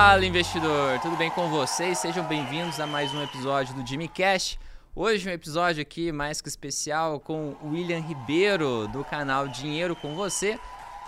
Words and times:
Fala, 0.00 0.24
investidor! 0.24 1.00
Tudo 1.00 1.16
bem 1.16 1.28
com 1.28 1.50
vocês? 1.50 1.98
Sejam 1.98 2.24
bem-vindos 2.24 2.78
a 2.78 2.86
mais 2.86 3.12
um 3.12 3.20
episódio 3.20 3.74
do 3.74 3.84
Jimmy 3.84 4.06
Cash. 4.06 4.56
Hoje 4.94 5.28
um 5.28 5.32
episódio 5.32 5.82
aqui 5.82 6.12
mais 6.12 6.40
que 6.40 6.48
especial 6.48 7.18
com 7.18 7.56
o 7.60 7.70
William 7.70 7.98
Ribeiro 7.98 8.86
do 8.92 9.02
canal 9.02 9.48
Dinheiro 9.48 9.96
com 9.96 10.14
Você. 10.14 10.56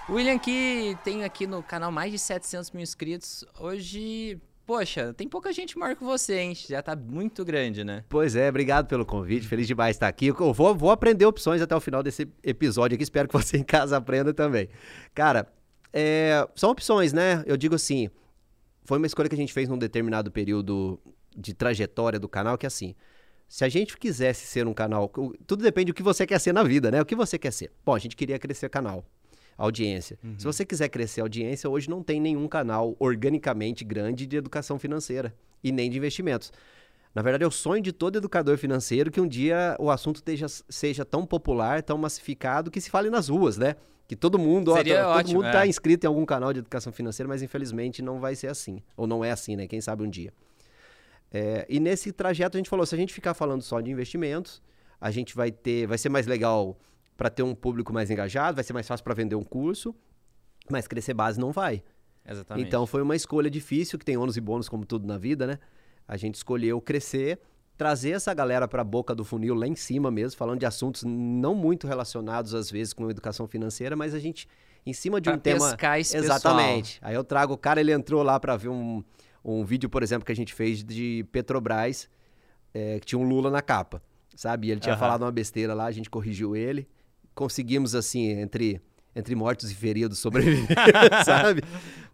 William 0.09 0.41
que 0.41 0.99
tem 1.05 1.23
aqui 1.23 1.47
no 1.47 1.63
canal 1.63 1.93
mais 1.93 2.11
de 2.11 2.19
700 2.19 2.73
mil 2.73 2.83
inscritos. 2.83 3.45
Hoje, 3.61 4.37
poxa, 4.67 5.15
tem 5.15 5.29
pouca 5.29 5.53
gente 5.53 5.79
maior 5.79 5.95
que 5.95 6.03
você, 6.03 6.41
hein? 6.41 6.53
Já 6.57 6.83
tá 6.83 6.97
muito 6.97 7.45
grande, 7.45 7.85
né? 7.85 8.03
Pois 8.09 8.35
é, 8.35 8.49
obrigado 8.49 8.89
pelo 8.89 9.07
convite. 9.07 9.47
Feliz 9.47 9.69
demais 9.69 9.95
estar 9.95 10.09
aqui. 10.09 10.27
Eu 10.27 10.53
vou, 10.53 10.75
vou 10.75 10.91
aprender 10.91 11.27
opções 11.27 11.63
até 11.63 11.77
o 11.77 11.81
final 11.81 12.03
desse 12.03 12.29
episódio 12.43 12.97
aqui. 12.97 13.05
Espero 13.05 13.29
que 13.29 13.39
você 13.39 13.57
em 13.57 13.63
casa 13.63 13.97
aprenda 13.97 14.35
também. 14.35 14.69
Cara, 15.15 15.47
é, 15.93 16.45
são 16.57 16.71
opções, 16.71 17.13
né? 17.13 17.45
Eu 17.47 17.57
digo 17.57 17.77
assim, 17.77 18.11
foi 18.91 18.99
uma 18.99 19.07
escolha 19.07 19.29
que 19.29 19.37
a 19.37 19.39
gente 19.39 19.53
fez 19.53 19.69
num 19.69 19.79
determinado 19.79 20.33
período 20.33 20.99
de 21.37 21.55
trajetória 21.55 22.19
do 22.19 22.29
canal, 22.29 22.59
que 22.59 22.67
é 22.67 22.69
assim, 22.69 22.97
se 23.49 23.65
a 23.65 23.69
gente 23.69 23.97
quisesse 23.97 24.45
ser 24.49 24.67
um 24.67 24.75
canal, 24.75 25.09
tudo 25.47 25.63
depende 25.63 25.93
do 25.93 25.95
que 25.95 26.03
você 26.03 26.27
quer 26.27 26.41
ser 26.41 26.53
na 26.53 26.65
vida, 26.65 26.91
né? 26.91 27.01
O 27.01 27.07
que 27.07 27.15
você 27.15 27.39
quer 27.39 27.53
ser? 27.53 27.71
Bom, 27.87 27.95
a 27.95 28.01
gente 28.01 28.17
queria 28.17 28.37
crescer 28.37 28.69
canal, 28.69 29.05
audiência. 29.57 30.19
Uhum. 30.25 30.35
Se 30.37 30.45
você 30.45 30.65
quiser 30.65 30.89
crescer 30.89 31.21
audiência, 31.21 31.71
hoje 31.71 31.89
não 31.89 32.03
tem 32.03 32.21
nenhum 32.21 32.49
canal 32.49 32.97
organicamente 32.99 33.85
grande 33.85 34.27
de 34.27 34.37
educação 34.37 34.77
financeira 34.77 35.33
e 35.63 35.71
nem 35.71 35.89
de 35.89 35.97
investimentos. 35.97 36.53
Na 37.15 37.23
verdade, 37.23 37.43
é 37.43 37.47
o 37.47 37.51
sonho 37.51 37.83
de 37.83 37.93
todo 37.93 38.17
educador 38.17 38.57
financeiro 38.57 39.11
que 39.11 39.21
um 39.21 39.27
dia 39.27 39.77
o 39.79 39.91
assunto 39.91 40.17
esteja, 40.17 40.47
seja 40.69 41.05
tão 41.05 41.27
popular, 41.27 41.83
tão 41.83 41.99
massificado, 41.99 42.71
que 42.71 42.81
se 42.81 42.89
fale 42.89 43.11
nas 43.11 43.29
ruas, 43.29 43.57
né? 43.57 43.75
Que 44.07 44.15
todo 44.15 44.39
mundo, 44.39 44.73
Seria 44.75 45.07
ó, 45.07 45.13
todo 45.13 45.19
ótimo, 45.19 45.35
mundo 45.37 45.47
está 45.47 45.65
é. 45.65 45.69
inscrito 45.69 46.05
em 46.05 46.09
algum 46.09 46.25
canal 46.25 46.53
de 46.53 46.61
educação 46.61 46.93
financeira, 46.93 47.29
mas 47.29 47.43
infelizmente 47.43 48.03
não 48.03 48.21
vai 48.21 48.35
ser 48.35 48.49
assim. 48.49 48.83
Ou 48.97 49.07
não 49.07 49.25
é 49.25 49.31
assim, 49.31 49.57
né? 49.57 49.67
Quem 49.67 49.81
sabe 49.81 50.03
um 50.05 50.11
dia. 50.11 50.33
É, 51.33 51.65
e 51.69 51.79
nesse 51.79 52.13
trajeto 52.13 52.57
a 52.57 52.59
gente 52.59 52.69
falou, 52.69 52.85
se 52.85 52.95
a 52.95 52.99
gente 52.99 53.13
ficar 53.13 53.35
falando 53.35 53.63
só 53.63 53.81
de 53.81 53.91
investimentos, 53.91 54.63
a 55.01 55.11
gente 55.11 55.35
vai 55.35 55.51
ter, 55.51 55.87
vai 55.87 55.97
ser 55.97 56.09
mais 56.09 56.27
legal 56.27 56.79
para 57.17 57.31
ter 57.31 57.43
um 57.43 57.55
público 57.55 57.93
mais 57.93 58.11
engajado, 58.11 58.57
vai 58.57 58.65
ser 58.65 58.73
mais 58.73 58.87
fácil 58.87 59.05
para 59.05 59.15
vender 59.15 59.37
um 59.37 59.45
curso, 59.45 59.95
mas 60.69 60.89
crescer 60.89 61.15
base 61.15 61.39
não 61.39 61.53
vai. 61.53 61.83
Exatamente. 62.27 62.67
Então 62.67 62.87
foi 62.87 63.03
uma 63.03 63.17
escolha 63.17 63.51
difícil, 63.51 63.99
que 63.99 64.05
tem 64.05 64.17
ônus 64.17 64.37
e 64.37 64.41
bônus 64.41 64.69
como 64.69 64.85
tudo 64.85 65.07
na 65.07 65.19
vida, 65.19 65.47
né? 65.47 65.59
A 66.11 66.17
gente 66.17 66.35
escolheu 66.35 66.81
crescer, 66.81 67.39
trazer 67.77 68.11
essa 68.11 68.35
galera 68.35 68.67
para 68.67 68.83
a 68.83 68.85
boca 68.85 69.15
do 69.15 69.25
funil 69.25 69.55
lá 69.55 69.65
em 69.65 69.77
cima 69.77 70.11
mesmo, 70.11 70.37
falando 70.37 70.59
de 70.59 70.67
assuntos 70.67 71.05
não 71.05 71.55
muito 71.55 71.87
relacionados 71.87 72.53
às 72.53 72.69
vezes 72.69 72.93
com 72.93 73.09
educação 73.09 73.47
financeira, 73.47 73.95
mas 73.95 74.13
a 74.13 74.19
gente 74.19 74.49
em 74.85 74.93
cima 74.93 75.21
de 75.21 75.31
pra 75.31 75.37
um 75.37 75.39
tema 75.39 75.77
exatamente. 76.19 76.99
Aí 77.01 77.15
eu 77.15 77.23
trago 77.23 77.55
o 77.55 77.57
cara, 77.57 77.81
ele 77.81 77.93
entrou 77.93 78.25
lá 78.25 78.41
para 78.41 78.57
ver 78.57 78.71
um, 78.71 79.05
um 79.45 79.65
vídeo, 79.65 79.89
por 79.89 80.03
exemplo, 80.03 80.27
que 80.27 80.33
a 80.33 80.35
gente 80.35 80.53
fez 80.53 80.83
de 80.83 81.25
Petrobras, 81.31 82.11
é, 82.75 82.99
que 82.99 83.07
tinha 83.07 83.19
um 83.21 83.29
Lula 83.29 83.49
na 83.49 83.63
capa, 83.63 84.03
sabe? 84.35 84.67
E 84.67 84.73
ele 84.73 84.81
tinha 84.81 84.95
Aham. 84.95 85.01
falado 85.01 85.23
uma 85.23 85.31
besteira 85.31 85.75
lá, 85.75 85.85
a 85.85 85.93
gente 85.93 86.11
corrigiu 86.11 86.57
ele, 86.57 86.89
conseguimos 87.37 87.95
assim 87.95 88.31
entre 88.31 88.83
entre 89.15 89.35
mortos 89.35 89.71
e 89.71 89.75
feridos 89.75 90.19
sobreviver, 90.19 90.77
sabe? 91.25 91.63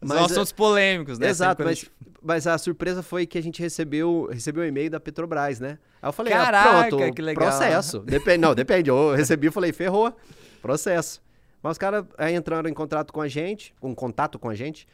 São 0.05 0.25
assuntos 0.25 0.53
polêmicos, 0.53 1.19
né? 1.19 1.29
Exato, 1.29 1.63
mas, 1.65 1.79
gente- 1.79 1.93
mas 2.23 2.47
a 2.47 2.57
surpresa 2.59 3.03
foi 3.03 3.27
que 3.27 3.37
a 3.37 3.43
gente 3.43 3.61
recebeu 3.61 4.29
recebeu 4.33 4.63
um 4.63 4.67
e-mail 4.67 4.91
da 4.91 4.99
Petrobras, 5.01 5.61
né? 5.61 5.79
Aí 6.01 6.09
eu 6.09 6.13
falei, 6.13 6.33
ah, 6.33 6.45
Caraca, 6.45 6.89
pronto, 6.97 7.15
que 7.15 7.23
legal. 7.23 7.45
processo. 7.49 7.99
Depende, 8.01 8.39
não, 8.39 8.55
depende. 8.55 8.89
Eu 8.91 9.15
recebi 9.15 9.49
e 9.49 9.51
falei, 9.51 9.73
ferrou, 9.73 10.15
processo. 10.63 11.23
Mas 11.63 11.73
os 11.73 11.79
caras 11.79 12.05
aí 12.17 12.35
entraram 12.35 12.69
em 12.69 12.75
contato 12.75 13.13
com 13.13 13.21
a 13.21 13.29
gente, 13.29 13.75
um 13.83 13.95
contato 13.95 14.39
com 14.39 14.49
a 14.49 14.55
gente, 14.55 14.87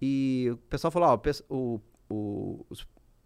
e 0.00 0.48
o 0.52 0.56
pessoal 0.68 0.90
falou, 0.90 1.08
ó, 1.10 1.54
o 1.54 1.80
o- 2.10 2.64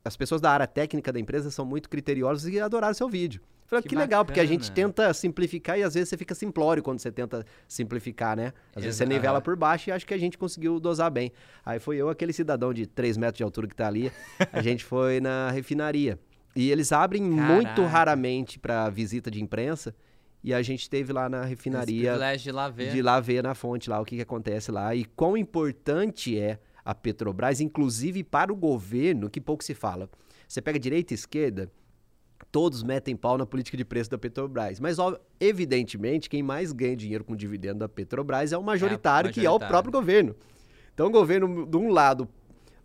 as 0.05 0.17
pessoas 0.17 0.41
da 0.41 0.51
área 0.51 0.67
técnica 0.67 1.13
da 1.13 1.19
empresa 1.21 1.51
são 1.51 1.65
muito 1.67 1.89
criteriosas 1.91 2.47
e 2.51 2.59
adoraram 2.61 2.95
seu 2.95 3.09
vídeo. 3.09 3.43
Falei, 3.69 3.83
Que 3.83 3.91
que, 3.91 3.97
legal, 3.97 4.25
porque 4.25 4.41
a 4.41 4.47
gente 4.47 4.73
tenta 4.73 5.13
simplificar 5.13 5.79
e 5.79 5.83
às 5.83 5.93
vezes 5.93 6.09
você 6.09 6.17
fica 6.17 6.35
simplório 6.35 6.83
quando 6.83 7.01
você 7.01 7.13
tenta 7.13 7.45
simplificar, 7.69 8.35
né? 8.35 8.55
Às 8.75 8.83
vezes 8.83 8.97
você 8.97 9.05
nivela 9.05 9.43
por 9.43 9.55
baixo 9.57 9.91
e 9.91 9.93
acho 9.93 10.07
que 10.07 10.15
a 10.15 10.19
gente 10.19 10.39
conseguiu 10.39 10.81
dosar 10.81 11.11
bem. 11.11 11.31
Aí 11.67 11.79
foi 11.79 11.99
eu, 11.99 12.09
aquele 12.09 12.33
cidadão 12.33 12.73
de 12.73 12.87
3 12.87 13.19
metros 13.19 13.37
de 13.37 13.43
altura 13.45 13.69
que 13.69 13.77
tá 13.77 13.87
ali, 13.87 14.11
a 14.51 14.63
gente 14.63 14.85
foi 14.85 15.21
na 15.21 15.51
refinaria. 15.51 16.19
E 16.57 16.71
eles 16.71 16.93
abrem 16.93 17.23
muito 17.23 17.67
Caraca. 17.67 17.87
raramente 17.87 18.59
para 18.59 18.89
visita 18.89 19.31
de 19.31 19.43
imprensa. 19.43 19.95
E 20.43 20.55
a 20.55 20.63
gente 20.63 20.81
esteve 20.81 21.13
lá 21.13 21.29
na 21.29 21.45
refinaria 21.45 22.11
privilégio 22.13 22.45
de 22.45 22.53
lá 22.53 22.69
ver. 22.71 22.93
de 22.93 23.03
lá 23.03 23.21
ver 23.21 23.43
na 23.43 23.55
fonte 23.55 23.91
lá 23.91 24.01
o 24.01 24.05
que, 24.05 24.17
que 24.17 24.23
acontece 24.23 24.71
lá 24.71 24.95
e 24.95 25.05
quão 25.05 25.37
importante 25.37 26.39
é 26.39 26.59
a 26.85 26.95
Petrobras, 26.95 27.61
inclusive 27.61 28.25
para 28.25 28.51
o 28.51 28.57
governo, 28.57 29.29
que 29.29 29.41
pouco 29.43 29.63
se 29.63 29.75
fala. 29.75 30.09
Você 30.47 30.63
pega 30.63 30.79
direita 30.79 31.13
e 31.13 31.17
esquerda, 31.17 31.71
todos 32.51 32.83
metem 32.83 33.17
pau 33.17 33.37
na 33.37 33.47
política 33.47 33.77
de 33.77 33.85
preço 33.85 34.11
da 34.11 34.19
Petrobras. 34.19 34.81
Mas, 34.81 34.99
ó, 34.99 35.19
evidentemente, 35.39 36.29
quem 36.29 36.43
mais 36.43 36.73
ganha 36.73 36.97
dinheiro 36.97 37.25
com 37.25 37.37
dividendo 37.37 37.81
da 37.81 37.89
Petrobras 37.89 38.53
é 38.53 38.59
o 38.59 38.63
majoritário, 38.63 39.33
que 39.33 39.41
é 39.41 39.43
o 39.43 39.55
majoritário. 39.55 39.73
próprio 39.73 39.93
governo. 39.93 40.37
Então, 40.95 41.07
o 41.07 41.11
governo, 41.11 41.67
de 41.67 41.77
um 41.77 41.91
lado, 41.91 42.29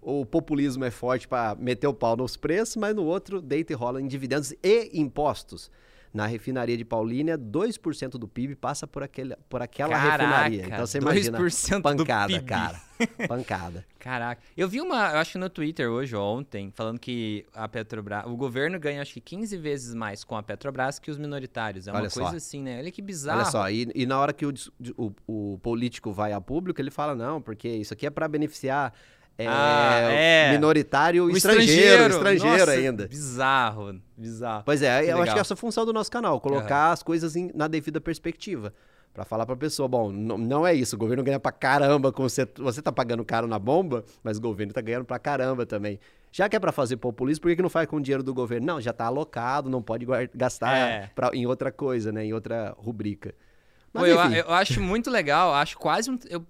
o 0.02 0.26
populismo 0.26 0.84
é 0.84 0.92
forte 0.92 1.28
para 1.28 1.56
meter 1.56 1.88
o 1.88 1.94
pau 1.94 2.16
nos 2.16 2.36
preços, 2.36 2.76
mas 2.76 2.96
no 2.96 3.04
outro, 3.04 3.42
deita 3.42 3.74
e 3.74 3.76
rola 3.76 4.02
em 4.02 4.08
dividendos 4.08 4.54
e 4.62 4.90
impostos. 4.94 5.72
Na 6.14 6.28
refinaria 6.28 6.78
de 6.78 6.86
Paulínia, 6.86 7.36
2% 7.38 8.12
do 8.12 8.28
PIB 8.28 8.56
passa 8.56 8.86
por, 8.86 9.02
aquele, 9.02 9.36
por 9.50 9.64
aquela 9.64 9.94
Caraca, 9.94 10.12
refinaria. 10.12 10.66
Então 10.68 10.86
você 10.86 11.00
imagina, 11.00 11.40
2% 11.40 11.78
do 11.78 11.82
pancada, 11.82 12.42
cara. 12.44 12.82
Pancada. 13.28 13.86
Caraca. 13.98 14.42
Eu 14.56 14.68
vi 14.70 14.80
uma, 14.80 15.12
eu 15.12 15.18
acho 15.18 15.32
que 15.32 15.38
no 15.40 15.50
Twitter 15.50 15.90
hoje, 15.90 16.16
ou 16.16 16.38
ontem, 16.38 16.72
falando 16.76 17.00
que 17.00 17.48
a 17.52 17.68
Petrobras, 17.68 18.26
o 18.28 18.36
governo 18.36 18.80
ganha 18.80 19.02
acho 19.02 19.14
que 19.14 19.22
15 19.22 19.58
vezes 19.58 19.96
mais 19.96 20.24
com 20.24 20.36
a 20.36 20.44
Petrobras 20.44 21.00
que 21.00 21.10
os 21.10 21.18
minoritários. 21.18 21.88
É 21.88 21.92
uma 21.92 22.02
Olha 22.02 22.10
só. 22.12 22.22
coisa 22.22 22.38
assim, 22.38 22.62
né? 22.62 22.78
Olha 22.78 22.92
que 22.92 23.02
bizarro. 23.02 23.40
Olha 23.40 23.50
só, 23.50 23.70
e, 23.72 23.90
e 23.96 24.06
na 24.06 24.20
hora 24.20 24.34
que 24.34 24.46
o, 24.46 24.54
o, 24.96 25.12
o 25.26 25.60
político 25.64 26.14
vai 26.14 26.32
a 26.32 26.40
público, 26.40 26.80
ele 26.80 26.92
fala, 26.92 27.16
não, 27.16 27.42
porque 27.42 27.68
isso 27.68 27.92
aqui 27.92 28.06
é 28.06 28.12
para 28.12 28.28
beneficiar 28.28 28.94
é, 29.38 29.48
Ah, 29.48 30.00
é. 30.12 30.52
minoritário 30.52 31.26
O 31.26 31.30
estrangeiro, 31.32 32.10
estrangeiro, 32.14 32.58
Nossa, 32.58 32.72
ainda. 32.72 33.08
Bizarro, 33.08 34.00
bizarro. 34.18 34.64
Pois 34.66 34.82
é, 34.82 35.02
Que 35.04 35.08
eu 35.10 35.14
acho 35.14 35.20
legal. 35.22 35.36
que 35.36 35.42
essa 35.42 35.54
é 35.54 35.56
a 35.56 35.58
função 35.58 35.86
do 35.86 35.94
nosso 35.94 36.12
canal, 36.12 36.40
colocar 36.40 36.92
as 36.92 37.02
coisas 37.02 37.36
em- 37.36 37.52
na 37.54 37.68
devida 37.68 38.00
perspectiva. 38.00 38.74
Pra 39.14 39.24
falar 39.24 39.46
pra 39.46 39.56
pessoa, 39.56 39.88
bom, 39.88 40.12
não, 40.12 40.38
não 40.40 40.66
é 40.66 40.74
isso, 40.74 40.96
o 40.96 41.00
governo 41.00 41.24
ganha 41.24 41.40
pra 41.40 41.52
caramba 41.52 42.12
com 42.12 42.24
você, 42.24 42.48
você 42.58 42.82
tá 42.82 42.92
pagando 42.92 43.24
caro 43.24 43.46
na 43.46 43.60
bomba, 43.60 44.04
mas 44.24 44.38
o 44.38 44.42
governo 44.42 44.74
tá 44.74 44.82
ganhando 44.82 45.06
pra 45.06 45.20
caramba 45.20 45.66
também. 45.68 46.00
Já 46.32 46.50
que 46.50 46.56
é 46.56 46.60
pra 46.60 46.72
fazer 46.72 46.98
populismo, 46.98 47.44
por 47.44 47.50
que, 47.50 47.58
que 47.58 47.62
não 47.62 47.70
faz 47.70 47.88
com 47.88 47.98
o 47.98 48.02
dinheiro 48.02 48.24
do 48.24 48.34
governo? 48.34 48.66
Não, 48.66 48.82
já 48.82 48.92
tá 48.92 49.06
alocado, 49.06 49.70
não 49.70 49.84
pode 49.84 50.08
gastar 50.34 50.76
É. 50.76 51.12
pra- 51.14 51.30
em 51.32 51.46
outra 51.46 51.72
coisa, 51.72 52.12
né, 52.12 52.26
em 52.26 52.34
outra 52.34 52.74
rubrica. 52.76 53.36
Mas 53.94 54.02
Pô, 54.04 54.08
eu, 54.10 54.18
eu 54.34 54.52
acho 54.52 54.82
muito 54.82 55.12
legal, 55.12 55.54
acho 55.54 55.78
quase 55.78 56.10
um. 56.10 56.18
eu- 56.28 56.44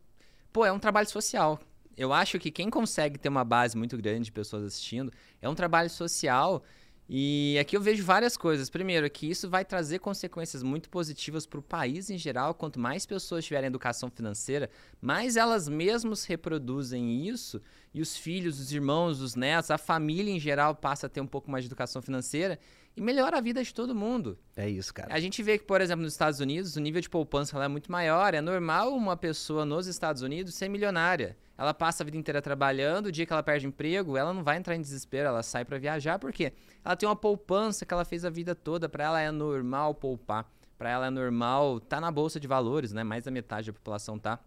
pô, 0.54 0.66
é 0.66 0.72
um 0.72 0.80
trabalho 0.80 1.10
social. 1.10 1.60
Eu 1.98 2.12
acho 2.14 2.40
que 2.40 2.52
quem 2.52 2.70
consegue 2.70 3.18
ter 3.18 3.30
uma 3.30 3.44
base 3.44 3.78
muito 3.78 3.98
grande 3.98 4.26
de 4.26 4.32
pessoas 4.32 4.64
assistindo 4.64 5.12
é 5.42 5.48
um 5.48 5.56
trabalho 5.56 5.90
social. 5.90 6.64
E 7.08 7.58
aqui 7.60 7.76
eu 7.76 7.82
vejo 7.82 8.04
várias 8.04 8.38
coisas. 8.38 8.70
Primeiro, 8.70 9.10
que 9.10 9.30
isso 9.30 9.50
vai 9.50 9.66
trazer 9.66 10.00
consequências 10.00 10.64
muito 10.64 10.90
positivas 10.90 11.46
para 11.46 11.60
o 11.60 11.64
país 11.64 12.10
em 12.10 12.18
geral. 12.18 12.54
Quanto 12.54 12.80
mais 12.80 13.06
pessoas 13.06 13.44
tiverem 13.44 13.68
educação 13.68 14.10
financeira, 14.10 14.70
mais 15.02 15.36
elas 15.36 15.68
mesmas 15.68 16.24
reproduzem 16.24 17.28
isso. 17.28 17.62
E 17.94 18.02
os 18.02 18.18
filhos, 18.18 18.60
os 18.60 18.72
irmãos, 18.72 19.22
os 19.22 19.36
netos, 19.36 19.70
a 19.70 19.78
família 19.78 20.32
em 20.32 20.40
geral 20.40 20.74
passa 20.74 21.08
a 21.08 21.10
ter 21.10 21.22
um 21.22 21.28
pouco 21.28 21.52
mais 21.52 21.64
de 21.64 21.68
educação 21.68 22.02
financeira. 22.02 22.58
E 22.96 23.02
melhora 23.02 23.38
a 23.38 23.42
vida 23.42 23.62
de 23.64 23.74
todo 23.74 23.94
mundo. 23.94 24.38
é 24.56 24.70
isso, 24.70 24.94
cara. 24.94 25.14
A 25.14 25.20
gente 25.20 25.42
vê 25.44 25.58
que, 25.58 25.66
por 25.66 25.82
exemplo, 25.82 26.04
nos 26.04 26.14
Estados 26.14 26.40
Unidos, 26.40 26.76
o 26.76 26.80
nível 26.80 27.02
de 27.02 27.10
poupança 27.10 27.58
lá 27.58 27.66
é 27.66 27.68
muito 27.68 27.92
maior. 27.92 28.34
É 28.34 28.42
normal 28.42 28.96
uma 28.96 29.18
pessoa 29.18 29.66
nos 29.66 29.88
Estados 29.88 30.22
Unidos 30.22 30.54
ser 30.54 30.70
milionária. 30.70 31.36
Ela 31.58 31.74
passa 31.74 32.04
a 32.04 32.06
vida 32.06 32.18
inteira 32.18 32.42
trabalhando, 32.42 33.08
o 33.08 33.12
dia 33.12 33.26
que 33.26 33.32
ela 33.34 33.44
perde 33.44 33.68
emprego, 33.68 34.18
ela 34.18 34.34
não 34.34 34.44
vai 34.44 34.58
entrar 34.58 34.76
em 34.76 34.82
desespero, 34.82 35.28
ela 35.28 35.44
sai 35.44 35.64
pra 35.64 35.78
viajar, 35.78 36.18
por 36.18 36.32
quê? 36.34 36.54
Ela 36.84 36.96
tem 36.96 37.08
uma 37.08 37.16
poupança 37.16 37.86
que 37.86 37.94
ela 37.94 38.04
fez 38.04 38.26
a 38.26 38.30
vida 38.30 38.56
toda, 38.56 38.90
pra 38.90 39.04
ela 39.04 39.22
é 39.22 39.30
normal 39.32 39.94
poupar. 39.94 40.52
Pra 40.78 40.90
ela 40.90 41.08
é 41.08 41.10
normal 41.10 41.80
tá 41.80 42.02
na 42.02 42.12
bolsa 42.12 42.40
de 42.40 42.48
valores, 42.48 42.92
né? 42.92 43.04
Mais 43.04 43.24
da 43.24 43.32
metade 43.32 43.68
da 43.68 43.74
população 43.74 44.18
tá. 44.18 44.40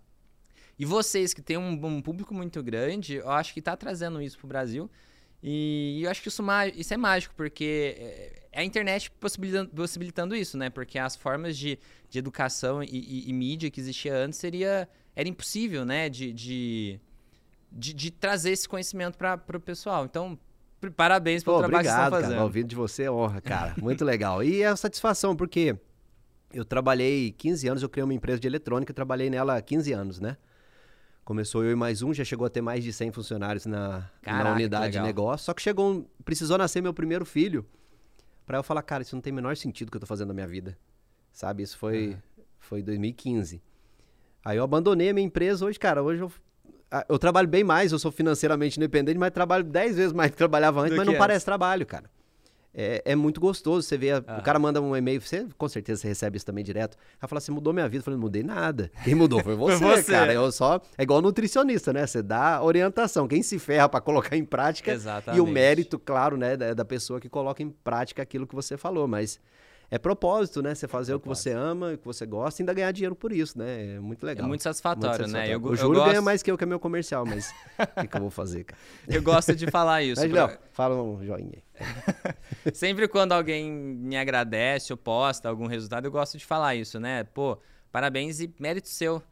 E 0.78 0.84
vocês 0.84 1.32
que 1.32 1.40
têm 1.40 1.56
um, 1.56 1.72
um 1.86 2.02
público 2.02 2.34
muito 2.34 2.62
grande, 2.62 3.14
eu 3.14 3.30
acho 3.30 3.54
que 3.54 3.62
tá 3.62 3.76
trazendo 3.76 4.20
isso 4.20 4.36
pro 4.38 4.46
Brasil. 4.48 4.90
E 5.42 6.00
eu 6.02 6.10
acho 6.10 6.20
que 6.20 6.28
isso, 6.28 6.42
isso 6.74 6.92
é 6.92 6.96
mágico, 6.96 7.34
porque 7.36 7.94
é 7.98 8.46
é 8.56 8.60
a 8.60 8.64
internet 8.64 9.10
possibilitando, 9.10 9.68
possibilitando 9.70 10.34
isso, 10.34 10.56
né? 10.56 10.70
Porque 10.70 10.98
as 10.98 11.14
formas 11.14 11.58
de, 11.58 11.78
de 12.08 12.18
educação 12.18 12.82
e, 12.82 12.86
e- 12.88 13.28
e 13.28 13.32
mídia 13.34 13.70
que 13.70 13.78
existia 13.78 14.16
antes 14.16 14.38
seria 14.38 14.88
era 15.16 15.28
impossível, 15.28 15.84
né? 15.86 16.10
De, 16.10 16.32
de, 16.32 17.00
de, 17.72 17.94
de 17.94 18.10
trazer 18.10 18.50
esse 18.50 18.68
conhecimento 18.68 19.16
para 19.16 19.56
o 19.56 19.60
pessoal. 19.60 20.04
Então, 20.04 20.38
parabéns 20.94 21.42
pelo 21.42 21.56
Pô, 21.56 21.62
trabalho 21.62 21.82
que 21.82 21.88
obrigado, 21.88 21.96
vocês 21.96 22.04
estão 22.04 22.20
cara. 22.20 22.22
fazendo. 22.22 22.42
Ouvindo 22.42 22.68
de 22.68 22.76
você 22.76 23.04
é 23.04 23.10
honra, 23.10 23.40
cara. 23.40 23.74
Muito 23.80 24.04
legal. 24.04 24.44
E 24.44 24.62
é 24.62 24.76
satisfação, 24.76 25.34
porque 25.34 25.74
eu 26.52 26.64
trabalhei 26.66 27.32
15 27.32 27.66
anos, 27.66 27.82
eu 27.82 27.88
criei 27.88 28.04
uma 28.04 28.14
empresa 28.14 28.38
de 28.38 28.46
eletrônica, 28.46 28.92
trabalhei 28.92 29.30
nela 29.30 29.56
há 29.56 29.62
15 29.62 29.92
anos, 29.92 30.20
né? 30.20 30.36
Começou 31.24 31.64
eu 31.64 31.72
e 31.72 31.74
mais 31.74 32.02
um, 32.02 32.14
já 32.14 32.22
chegou 32.22 32.46
a 32.46 32.50
ter 32.50 32.60
mais 32.60 32.84
de 32.84 32.92
100 32.92 33.10
funcionários 33.10 33.66
na, 33.66 34.08
Caraca, 34.22 34.44
na 34.44 34.50
que 34.50 34.60
unidade 34.60 34.92
de 34.92 35.00
negócio. 35.00 35.46
Só 35.46 35.54
que 35.54 35.62
chegou 35.62 35.90
um, 35.90 36.06
precisou 36.24 36.56
nascer 36.56 36.80
meu 36.80 36.94
primeiro 36.94 37.24
filho 37.24 37.66
pra 38.46 38.58
eu 38.58 38.62
falar, 38.62 38.82
cara, 38.82 39.02
isso 39.02 39.16
não 39.16 39.20
tem 39.20 39.32
o 39.32 39.36
menor 39.36 39.56
sentido 39.56 39.90
que 39.90 39.96
eu 39.96 40.00
tô 40.00 40.06
fazendo 40.06 40.28
na 40.28 40.34
minha 40.34 40.46
vida. 40.46 40.78
Sabe? 41.32 41.64
Isso 41.64 41.76
foi 41.78 42.16
foi 42.60 42.82
2015. 42.82 43.60
Aí 44.46 44.56
eu 44.58 44.64
abandonei 44.64 45.08
a 45.10 45.14
minha 45.14 45.26
empresa. 45.26 45.64
Hoje, 45.66 45.78
cara, 45.78 46.02
hoje 46.02 46.20
eu, 46.22 46.30
eu 47.08 47.18
trabalho 47.18 47.48
bem 47.48 47.64
mais, 47.64 47.90
eu 47.92 47.98
sou 47.98 48.12
financeiramente 48.12 48.78
independente, 48.78 49.18
mas 49.18 49.30
trabalho 49.32 49.64
10 49.64 49.96
vezes 49.96 50.12
mais 50.12 50.30
do 50.30 50.34
que 50.34 50.38
trabalhava 50.38 50.80
antes, 50.80 50.92
Do 50.92 50.96
mas 50.96 51.06
não 51.06 51.12
antes. 51.14 51.18
parece 51.18 51.44
trabalho, 51.44 51.84
cara. 51.84 52.08
É, 52.78 53.00
é 53.06 53.16
muito 53.16 53.40
gostoso. 53.40 53.88
Você 53.88 53.96
vê, 53.96 54.10
a- 54.12 54.22
Ah. 54.26 54.36
o 54.38 54.42
cara 54.42 54.58
manda 54.58 54.80
um 54.82 54.94
e-mail, 54.94 55.18
você 55.20 55.46
com 55.56 55.66
certeza 55.66 56.02
você 56.02 56.08
recebe 56.08 56.36
isso 56.36 56.44
também 56.44 56.62
direto. 56.62 56.96
Ela 57.20 57.26
fala 57.26 57.38
assim: 57.38 57.50
mudou 57.50 57.72
minha 57.72 57.88
vida. 57.88 58.00
Eu 58.00 58.04
falei, 58.04 58.16
não 58.18 58.22
mudei 58.22 58.42
nada. 58.42 58.90
Quem 59.02 59.14
mudou 59.14 59.42
foi 59.42 59.54
você, 59.56 59.82
você. 59.82 60.12
cara. 60.12 60.32
Eu 60.34 60.52
só. 60.52 60.78
É 60.98 61.02
igual 61.02 61.22
nutricionista, 61.22 61.90
né? 61.92 62.06
Você 62.06 62.22
dá 62.22 62.62
orientação. 62.62 63.26
Quem 63.26 63.42
se 63.42 63.58
ferra 63.58 63.88
pra 63.88 63.98
colocar 64.00 64.36
em 64.36 64.44
prática. 64.44 64.92
Exatamente. 64.92 65.38
E 65.38 65.40
o 65.40 65.46
mérito, 65.46 65.98
claro, 65.98 66.36
né, 66.36 66.54
da, 66.54 66.74
da 66.74 66.84
pessoa 66.84 67.18
que 67.18 67.30
coloca 67.30 67.62
em 67.62 67.70
prática 67.70 68.22
aquilo 68.22 68.46
que 68.46 68.54
você 68.54 68.76
falou. 68.76 69.08
Mas 69.08 69.40
é 69.90 69.98
propósito, 69.98 70.62
né? 70.62 70.74
Você 70.74 70.88
fazer 70.88 71.14
o 71.14 71.20
que 71.20 71.28
você 71.28 71.50
ama, 71.52 71.92
o 71.92 71.98
que 71.98 72.04
você 72.04 72.26
gosta 72.26 72.60
e 72.60 72.62
ainda 72.62 72.72
ganhar 72.74 72.90
dinheiro 72.92 73.14
por 73.14 73.32
isso, 73.32 73.58
né? 73.58 73.94
É 73.96 74.00
muito 74.00 74.24
É 74.24 74.30
legal. 74.30 74.48
muito 74.48 74.62
satisfatório, 74.62 75.08
Muito 75.20 75.32
né? 75.32 75.46
satisfatório. 75.46 75.52
Eu, 75.52 75.60
go- 75.60 75.68
o 75.68 75.72
eu 75.72 75.76
Júlio 75.76 75.94
gosto, 76.00 76.08
ganha 76.08 76.22
mais 76.22 76.42
que 76.42 76.50
eu, 76.50 76.58
que 76.58 76.64
é 76.64 76.66
meu 76.66 76.80
comercial, 76.80 77.24
mas 77.24 77.50
o 77.96 78.00
que, 78.00 78.08
que 78.08 78.16
eu 78.16 78.20
vou 78.20 78.30
fazer, 78.30 78.64
cara? 78.64 78.78
eu 79.08 79.22
gosto 79.22 79.54
de 79.54 79.70
falar 79.70 80.02
isso. 80.04 80.20
Mas, 80.20 80.30
pra- 80.30 80.46
Léo, 80.46 80.58
fala 80.72 81.02
um 81.02 81.24
joinha 81.24 81.62
aí. 81.78 82.72
Sempre 82.74 83.06
quando 83.08 83.32
alguém 83.32 83.70
me 83.70 84.16
agradece 84.16 84.92
ou 84.92 84.96
posta 84.96 85.48
algum 85.48 85.66
resultado, 85.66 86.04
eu 86.06 86.10
gosto 86.10 86.36
de 86.38 86.44
falar 86.44 86.74
isso, 86.74 86.98
né? 86.98 87.24
Pô, 87.24 87.58
parabéns 87.92 88.40
e 88.40 88.52
mérito 88.58 88.88
seu. 88.88 89.22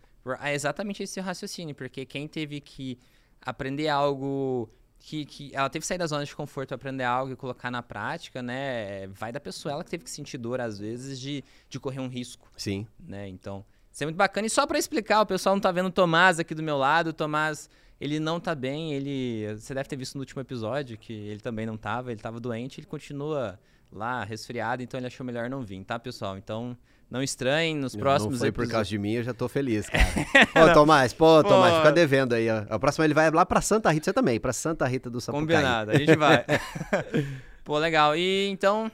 É 0.40 0.54
exatamente 0.54 1.02
esse 1.02 1.20
raciocínio, 1.20 1.74
porque 1.74 2.06
quem 2.06 2.26
teve 2.26 2.60
que 2.60 2.98
aprender 3.42 3.88
algo 3.88 4.70
que, 5.06 5.26
que 5.26 5.50
ela 5.54 5.68
teve 5.68 5.82
que 5.82 5.86
sair 5.86 5.98
da 5.98 6.06
zona 6.06 6.24
de 6.24 6.34
conforto 6.34 6.74
aprender 6.74 7.04
algo 7.04 7.30
e 7.30 7.36
colocar 7.36 7.70
na 7.70 7.82
prática, 7.82 8.42
né? 8.42 9.06
Vai 9.08 9.30
da 9.30 9.38
pessoa, 9.38 9.74
ela 9.74 9.84
que 9.84 9.90
teve 9.90 10.02
que 10.02 10.10
sentir 10.10 10.38
dor 10.38 10.62
às 10.62 10.78
vezes 10.78 11.20
de, 11.20 11.44
de 11.68 11.78
correr 11.78 12.00
um 12.00 12.08
risco, 12.08 12.50
Sim. 12.56 12.86
né? 12.98 13.28
Então, 13.28 13.62
isso 13.92 14.02
é 14.02 14.06
muito 14.06 14.16
bacana. 14.16 14.46
E 14.46 14.50
só 14.50 14.66
pra 14.66 14.78
explicar, 14.78 15.20
o 15.20 15.26
pessoal 15.26 15.54
não 15.54 15.60
tá 15.60 15.70
vendo 15.70 15.86
o 15.88 15.92
Tomás 15.92 16.38
aqui 16.38 16.54
do 16.54 16.62
meu 16.62 16.78
lado, 16.78 17.08
o 17.08 17.12
Tomás, 17.12 17.68
ele 18.00 18.18
não 18.18 18.40
tá 18.40 18.54
bem, 18.54 18.94
ele, 18.94 19.54
você 19.54 19.74
deve 19.74 19.86
ter 19.86 19.96
visto 19.96 20.14
no 20.14 20.20
último 20.20 20.40
episódio 20.40 20.96
que 20.96 21.12
ele 21.12 21.40
também 21.40 21.66
não 21.66 21.76
tava, 21.76 22.10
ele 22.10 22.20
tava 22.22 22.40
doente, 22.40 22.80
ele 22.80 22.86
continua 22.86 23.60
lá 23.92 24.24
resfriado, 24.24 24.82
então 24.82 24.98
ele 24.98 25.06
achou 25.06 25.24
melhor 25.26 25.50
não 25.50 25.62
vir, 25.62 25.84
tá, 25.84 25.98
pessoal? 25.98 26.38
Então, 26.38 26.74
não 27.14 27.22
estranhem 27.22 27.76
nos 27.76 27.94
próximos 27.94 28.32
não 28.34 28.38
foi 28.40 28.50
por 28.50 28.62
episódios. 28.62 28.72
causa 28.72 28.90
de 28.90 28.98
mim, 28.98 29.12
eu 29.12 29.22
já 29.22 29.32
tô 29.32 29.48
feliz, 29.48 29.86
cara. 29.88 30.70
Ô, 30.70 30.74
Tomás, 30.74 31.12
pô, 31.12 31.44
Tomás, 31.44 31.72
Pô. 31.72 31.78
fica 31.78 31.92
devendo 31.92 32.32
aí. 32.34 32.50
ó. 32.50 32.64
A 32.68 32.76
próxima 32.76 33.04
ele 33.04 33.14
vai 33.14 33.30
lá 33.30 33.46
pra 33.46 33.60
Santa 33.60 33.88
Rita, 33.92 34.06
você 34.06 34.12
também, 34.12 34.40
pra 34.40 34.52
Santa 34.52 34.84
Rita 34.86 35.08
do 35.08 35.20
Sapucaí. 35.20 35.40
Combinado, 35.46 35.92
a 35.92 35.94
gente 35.96 36.16
vai. 36.16 36.44
pô, 37.62 37.78
legal. 37.78 38.16
E 38.16 38.48
então, 38.48 38.90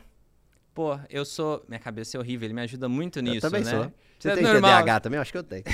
pô, 0.74 0.98
eu 1.08 1.24
sou. 1.24 1.64
Minha 1.66 1.80
cabeça 1.80 2.18
é 2.18 2.20
horrível, 2.20 2.46
ele 2.46 2.52
me 2.54 2.60
ajuda 2.60 2.88
muito 2.90 3.20
nisso, 3.22 3.46
Eu 3.46 3.50
também 3.50 3.64
né? 3.64 3.70
sou. 3.70 3.92
Você 4.18 4.28
É 4.28 4.34
tem 4.34 4.44
normal. 4.44 4.70
TDAH 4.70 5.00
também? 5.00 5.16
Eu 5.16 5.22
acho 5.22 5.32
que 5.32 5.38
eu 5.38 5.42
tenho. 5.42 5.64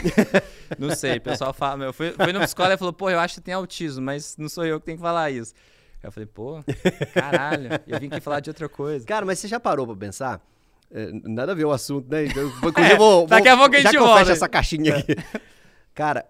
Não 0.79 0.95
sei, 0.95 1.17
o 1.17 1.21
pessoal 1.21 1.53
fala. 1.53 1.85
Eu 1.85 1.93
fui, 1.93 2.13
fui 2.13 2.33
no 2.33 2.39
psicólogo 2.43 2.75
e 2.75 2.79
falou, 2.79 2.93
pô, 2.93 3.11
eu 3.11 3.19
acho 3.19 3.35
que 3.35 3.41
tem 3.41 3.53
autismo, 3.55 4.01
mas 4.05 4.37
não 4.39 4.49
sou 4.49 4.65
eu 4.65 4.79
que 4.79 4.87
tenho 4.87 4.99
que 4.99 5.03
falar 5.03 5.33
isso. 5.33 5.53
Eu 6.01 6.13
falei, 6.13 6.29
pô, 6.29 6.63
caralho, 7.13 7.71
eu 7.89 7.99
vim 7.99 8.07
aqui 8.07 8.21
falar 8.21 8.39
de 8.39 8.49
outra 8.49 8.69
coisa. 8.69 9.05
Cara, 9.05 9.27
mas 9.27 9.41
você 9.41 9.49
já 9.49 9.59
parou 9.59 9.85
pra 9.85 9.97
pensar? 9.97 10.41
É, 10.91 11.11
nada 11.25 11.53
a 11.53 11.55
ver 11.55 11.65
o 11.65 11.73
assunto, 11.73 12.09
né? 12.11 12.27
Então, 12.27 12.47
inclusive, 12.63 12.93
eu 12.93 12.97
vou, 12.97 13.27
daqui 13.27 13.49
a 13.49 13.57
pouco 13.57 13.75
a 13.77 13.81
já 13.81 13.91
gente 13.91 13.97
eu 13.97 14.05
volta. 14.07 14.33
essa 14.33 14.49
caixinha 14.49 14.97
aqui. 14.97 15.15
Cara, 15.95 16.27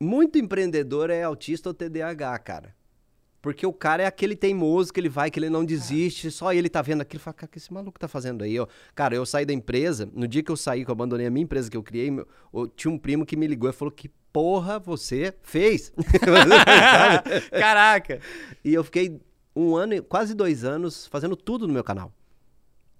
muito 0.00 0.38
empreendedor 0.38 1.10
é 1.10 1.22
autista 1.22 1.68
ou 1.70 1.74
TDAH, 1.74 2.38
cara. 2.40 2.74
Porque 3.40 3.64
o 3.64 3.72
cara 3.72 4.02
é 4.02 4.06
aquele 4.06 4.34
teimoso 4.34 4.92
que 4.92 4.98
ele 4.98 5.08
vai, 5.08 5.30
que 5.30 5.38
ele 5.38 5.48
não 5.48 5.64
desiste, 5.64 6.32
só 6.32 6.52
ele 6.52 6.68
tá 6.68 6.82
vendo 6.82 7.02
aquilo 7.02 7.20
e 7.20 7.22
fala, 7.22 7.34
cara, 7.34 7.48
o 7.48 7.52
que 7.52 7.58
esse 7.58 7.72
maluco 7.72 7.96
tá 7.98 8.08
fazendo 8.08 8.42
aí? 8.42 8.58
ó? 8.58 8.66
Cara, 8.92 9.14
eu 9.14 9.24
saí 9.24 9.46
da 9.46 9.52
empresa, 9.52 10.10
no 10.12 10.26
dia 10.26 10.42
que 10.42 10.50
eu 10.50 10.56
saí, 10.56 10.84
que 10.84 10.90
eu 10.90 10.92
abandonei 10.92 11.26
a 11.26 11.30
minha 11.30 11.44
empresa 11.44 11.70
que 11.70 11.76
eu 11.76 11.82
criei, 11.82 12.10
meu- 12.10 12.26
eu- 12.52 12.66
tinha 12.66 12.92
um 12.92 12.98
primo 12.98 13.24
que 13.24 13.36
me 13.36 13.46
ligou 13.46 13.70
e 13.70 13.72
falou, 13.72 13.92
que 13.92 14.08
porra 14.32 14.80
você 14.80 15.32
fez? 15.42 15.92
Caraca! 17.52 18.20
E 18.64 18.74
eu 18.74 18.82
fiquei 18.84 19.20
um 19.54 19.76
ano, 19.76 20.02
quase 20.02 20.34
dois 20.34 20.64
anos, 20.64 21.06
fazendo 21.06 21.36
tudo 21.36 21.66
no 21.66 21.72
meu 21.72 21.84
canal. 21.84 22.12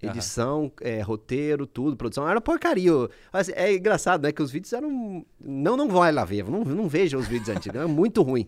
Edição, 0.01 0.71
é, 0.81 1.01
roteiro, 1.01 1.65
tudo, 1.65 1.97
produção. 1.97 2.27
Era 2.29 2.39
porcaria. 2.39 2.91
Assim, 3.33 3.51
é 3.55 3.73
engraçado, 3.73 4.21
né? 4.21 4.31
Que 4.31 4.43
os 4.43 4.51
vídeos 4.51 4.71
eram. 4.73 5.25
Não, 5.39 5.75
não 5.75 5.89
vai 5.89 6.11
lá 6.11 6.23
ver. 6.23 6.45
Não, 6.45 6.63
não 6.63 6.87
veja 6.87 7.17
os 7.17 7.27
vídeos 7.27 7.49
antigos. 7.49 7.81
É 7.81 7.85
muito 7.85 8.21
ruim. 8.21 8.47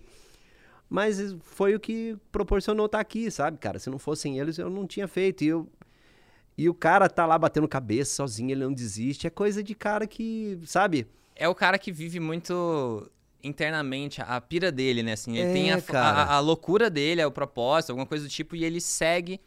Mas 0.87 1.35
foi 1.41 1.75
o 1.75 1.79
que 1.79 2.17
proporcionou 2.31 2.85
estar 2.85 2.99
aqui, 2.99 3.29
sabe, 3.31 3.57
cara? 3.57 3.79
Se 3.79 3.89
não 3.89 3.99
fossem 3.99 4.39
eles, 4.39 4.57
eu 4.57 4.69
não 4.69 4.85
tinha 4.85 5.07
feito. 5.07 5.43
E, 5.43 5.47
eu, 5.47 5.67
e 6.57 6.69
o 6.69 6.73
cara 6.73 7.09
tá 7.09 7.25
lá 7.25 7.37
batendo 7.37 7.67
cabeça 7.67 8.15
sozinho, 8.15 8.51
ele 8.51 8.63
não 8.63 8.73
desiste. 8.73 9.25
É 9.25 9.29
coisa 9.29 9.63
de 9.63 9.73
cara 9.73 10.05
que, 10.07 10.59
sabe? 10.65 11.07
É 11.35 11.47
o 11.47 11.55
cara 11.55 11.79
que 11.79 11.91
vive 11.91 12.19
muito 12.19 13.09
internamente 13.43 14.21
a 14.21 14.41
pira 14.41 14.71
dele, 14.71 15.01
né? 15.01 15.13
Assim, 15.13 15.37
ele 15.37 15.49
É, 15.49 15.53
tem 15.53 15.71
a, 15.71 15.81
a, 15.93 16.35
a 16.35 16.39
loucura 16.39 16.89
dele, 16.89 17.21
é 17.21 17.27
o 17.27 17.31
propósito, 17.31 17.91
alguma 17.91 18.05
coisa 18.05 18.25
do 18.25 18.29
tipo, 18.29 18.55
e 18.55 18.65
ele 18.65 18.81
segue 18.81 19.39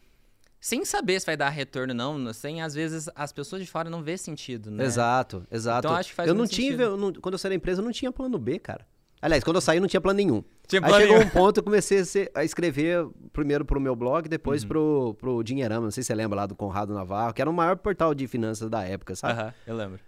sem 0.65 0.85
saber 0.85 1.19
se 1.19 1.25
vai 1.25 1.35
dar 1.35 1.49
retorno 1.49 1.91
ou 2.07 2.17
não. 2.17 2.33
Sem, 2.33 2.61
às 2.61 2.73
vezes, 2.73 3.09
as 3.13 3.33
pessoas 3.33 3.61
de 3.61 3.67
fora 3.69 3.89
não 3.89 4.01
vê 4.01 4.17
sentido, 4.17 4.71
né? 4.71 4.85
Exato, 4.85 5.45
exato. 5.51 5.87
Então, 5.87 5.97
acho 5.97 6.09
que 6.09 6.15
faz 6.15 6.27
eu 6.29 6.33
não 6.33 6.39
muito 6.39 6.51
tinha, 6.51 6.71
sentido. 6.71 6.83
eu 6.83 6.95
não- 6.97 7.11
quando 7.13 7.33
eu 7.33 7.37
saí 7.37 7.49
da 7.49 7.55
empresa, 7.55 7.81
eu 7.81 7.85
não 7.85 7.91
tinha 7.91 8.11
plano 8.13 8.37
B, 8.39 8.59
cara. 8.59 8.85
Aliás, 9.21 9.43
quando 9.43 9.55
eu 9.57 9.61
saí, 9.61 9.79
não 9.79 9.87
tinha 9.87 9.99
plano 10.01 10.17
nenhum. 10.17 10.41
Tinha 10.67 10.81
Aí 10.81 10.87
plano 10.87 11.01
chegou 11.01 11.17
nenhum. 11.17 11.27
um 11.27 11.31
ponto, 11.31 11.57
eu 11.57 11.63
comecei 11.63 11.99
a, 11.99 12.05
ser- 12.05 12.31
a 12.33 12.43
escrever 12.45 13.05
primeiro 13.33 13.65
pro 13.65 13.79
meu 13.79 13.95
blog, 13.95 14.25
Uhum. 14.25 14.29
depois 14.29 14.63
pro, 14.65 15.15
pro 15.19 15.43
Dinheirama. 15.43 15.83
Não 15.83 15.91
sei 15.91 16.01
se 16.03 16.07
você 16.07 16.15
lembra 16.15 16.37
lá 16.37 16.45
do 16.45 16.55
Conrado 16.55 16.93
Navarro, 16.93 17.33
que 17.33 17.41
era 17.41 17.49
o 17.49 17.53
maior 17.53 17.75
portal 17.77 18.13
de 18.15 18.25
finanças 18.27 18.69
da 18.69 18.83
época, 18.83 19.15
sabe? 19.15 19.33
Aham, 19.39 19.53
eu 19.67 19.75
lembro. 19.75 19.99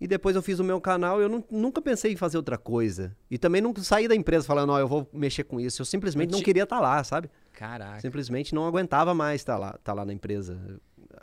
E 0.00 0.06
depois 0.06 0.36
eu 0.36 0.42
fiz 0.42 0.58
o 0.58 0.64
meu 0.64 0.78
canal, 0.80 1.20
eu 1.22 1.28
nu- 1.28 1.44
nunca 1.50 1.80
pensei 1.80 2.12
em 2.12 2.16
fazer 2.16 2.36
outra 2.36 2.58
coisa. 2.58 3.16
E 3.30 3.38
também 3.38 3.62
não 3.62 3.74
saí 3.76 4.06
da 4.06 4.14
empresa 4.14 4.44
falando, 4.46 4.70
ó, 4.70 4.78
eu 4.78 4.86
vou 4.86 5.08
mexer 5.12 5.44
com 5.44 5.58
isso. 5.58 5.80
Eu 5.80 5.86
simplesmente 5.86 6.30
Não 6.30 6.38
não 6.38 6.44
queria 6.44 6.64
estar 6.64 6.80
lá, 6.80 7.02
sabe? 7.02 7.30
Caraca. 7.52 8.00
Simplesmente 8.00 8.54
não 8.54 8.66
aguentava 8.66 9.14
mais 9.14 9.40
estar 9.40 9.56
lá, 9.56 9.74
estar 9.78 9.94
lá 9.94 10.04
na 10.04 10.12
empresa. 10.12 10.58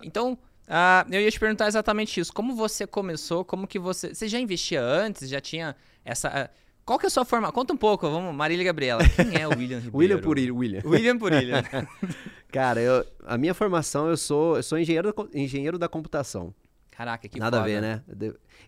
Então, 0.01 0.35
ah, 0.67 1.05
eu 1.11 1.21
ia 1.21 1.29
te 1.29 1.39
perguntar 1.39 1.67
exatamente 1.67 2.19
isso. 2.19 2.33
Como 2.33 2.55
você 2.55 2.87
começou? 2.87 3.45
Como 3.45 3.67
que 3.67 3.77
você. 3.77 4.13
Você 4.13 4.27
já 4.27 4.39
investia 4.39 4.81
antes? 4.81 5.29
Já 5.29 5.39
tinha 5.39 5.75
essa. 6.03 6.29
ah, 6.29 6.49
Qual 6.83 6.97
que 6.97 7.05
é 7.05 7.07
a 7.07 7.11
sua 7.11 7.23
forma? 7.25 7.51
Conta 7.51 7.73
um 7.73 7.77
pouco, 7.77 8.09
vamos, 8.09 8.33
Marília 8.33 8.65
Gabriela. 8.65 9.03
Quem 9.07 9.39
é 9.39 9.47
o 9.47 9.51
William 9.51 9.77
Ribeiro? 9.85 9.97
William 9.97 10.19
Purilho, 10.19 10.55
William. 10.57 10.81
William 10.83 11.17
Purilha. 11.19 11.63
Cara, 12.51 12.81
eu- 12.81 13.05
a 13.25 13.37
minha 13.37 13.53
formação, 13.53 14.07
eu 14.09 14.17
sou, 14.17 14.57
eu 14.57 14.63
sou 14.63 14.79
engenheiro, 14.79 15.13
engenheiro 15.33 15.77
da 15.77 15.87
computação. 15.87 16.53
Caraca, 16.95 17.27
que 17.27 17.39
nada 17.39 17.57
foda. 17.57 17.69
a 17.69 17.73
ver, 17.73 17.81
né? 17.81 18.01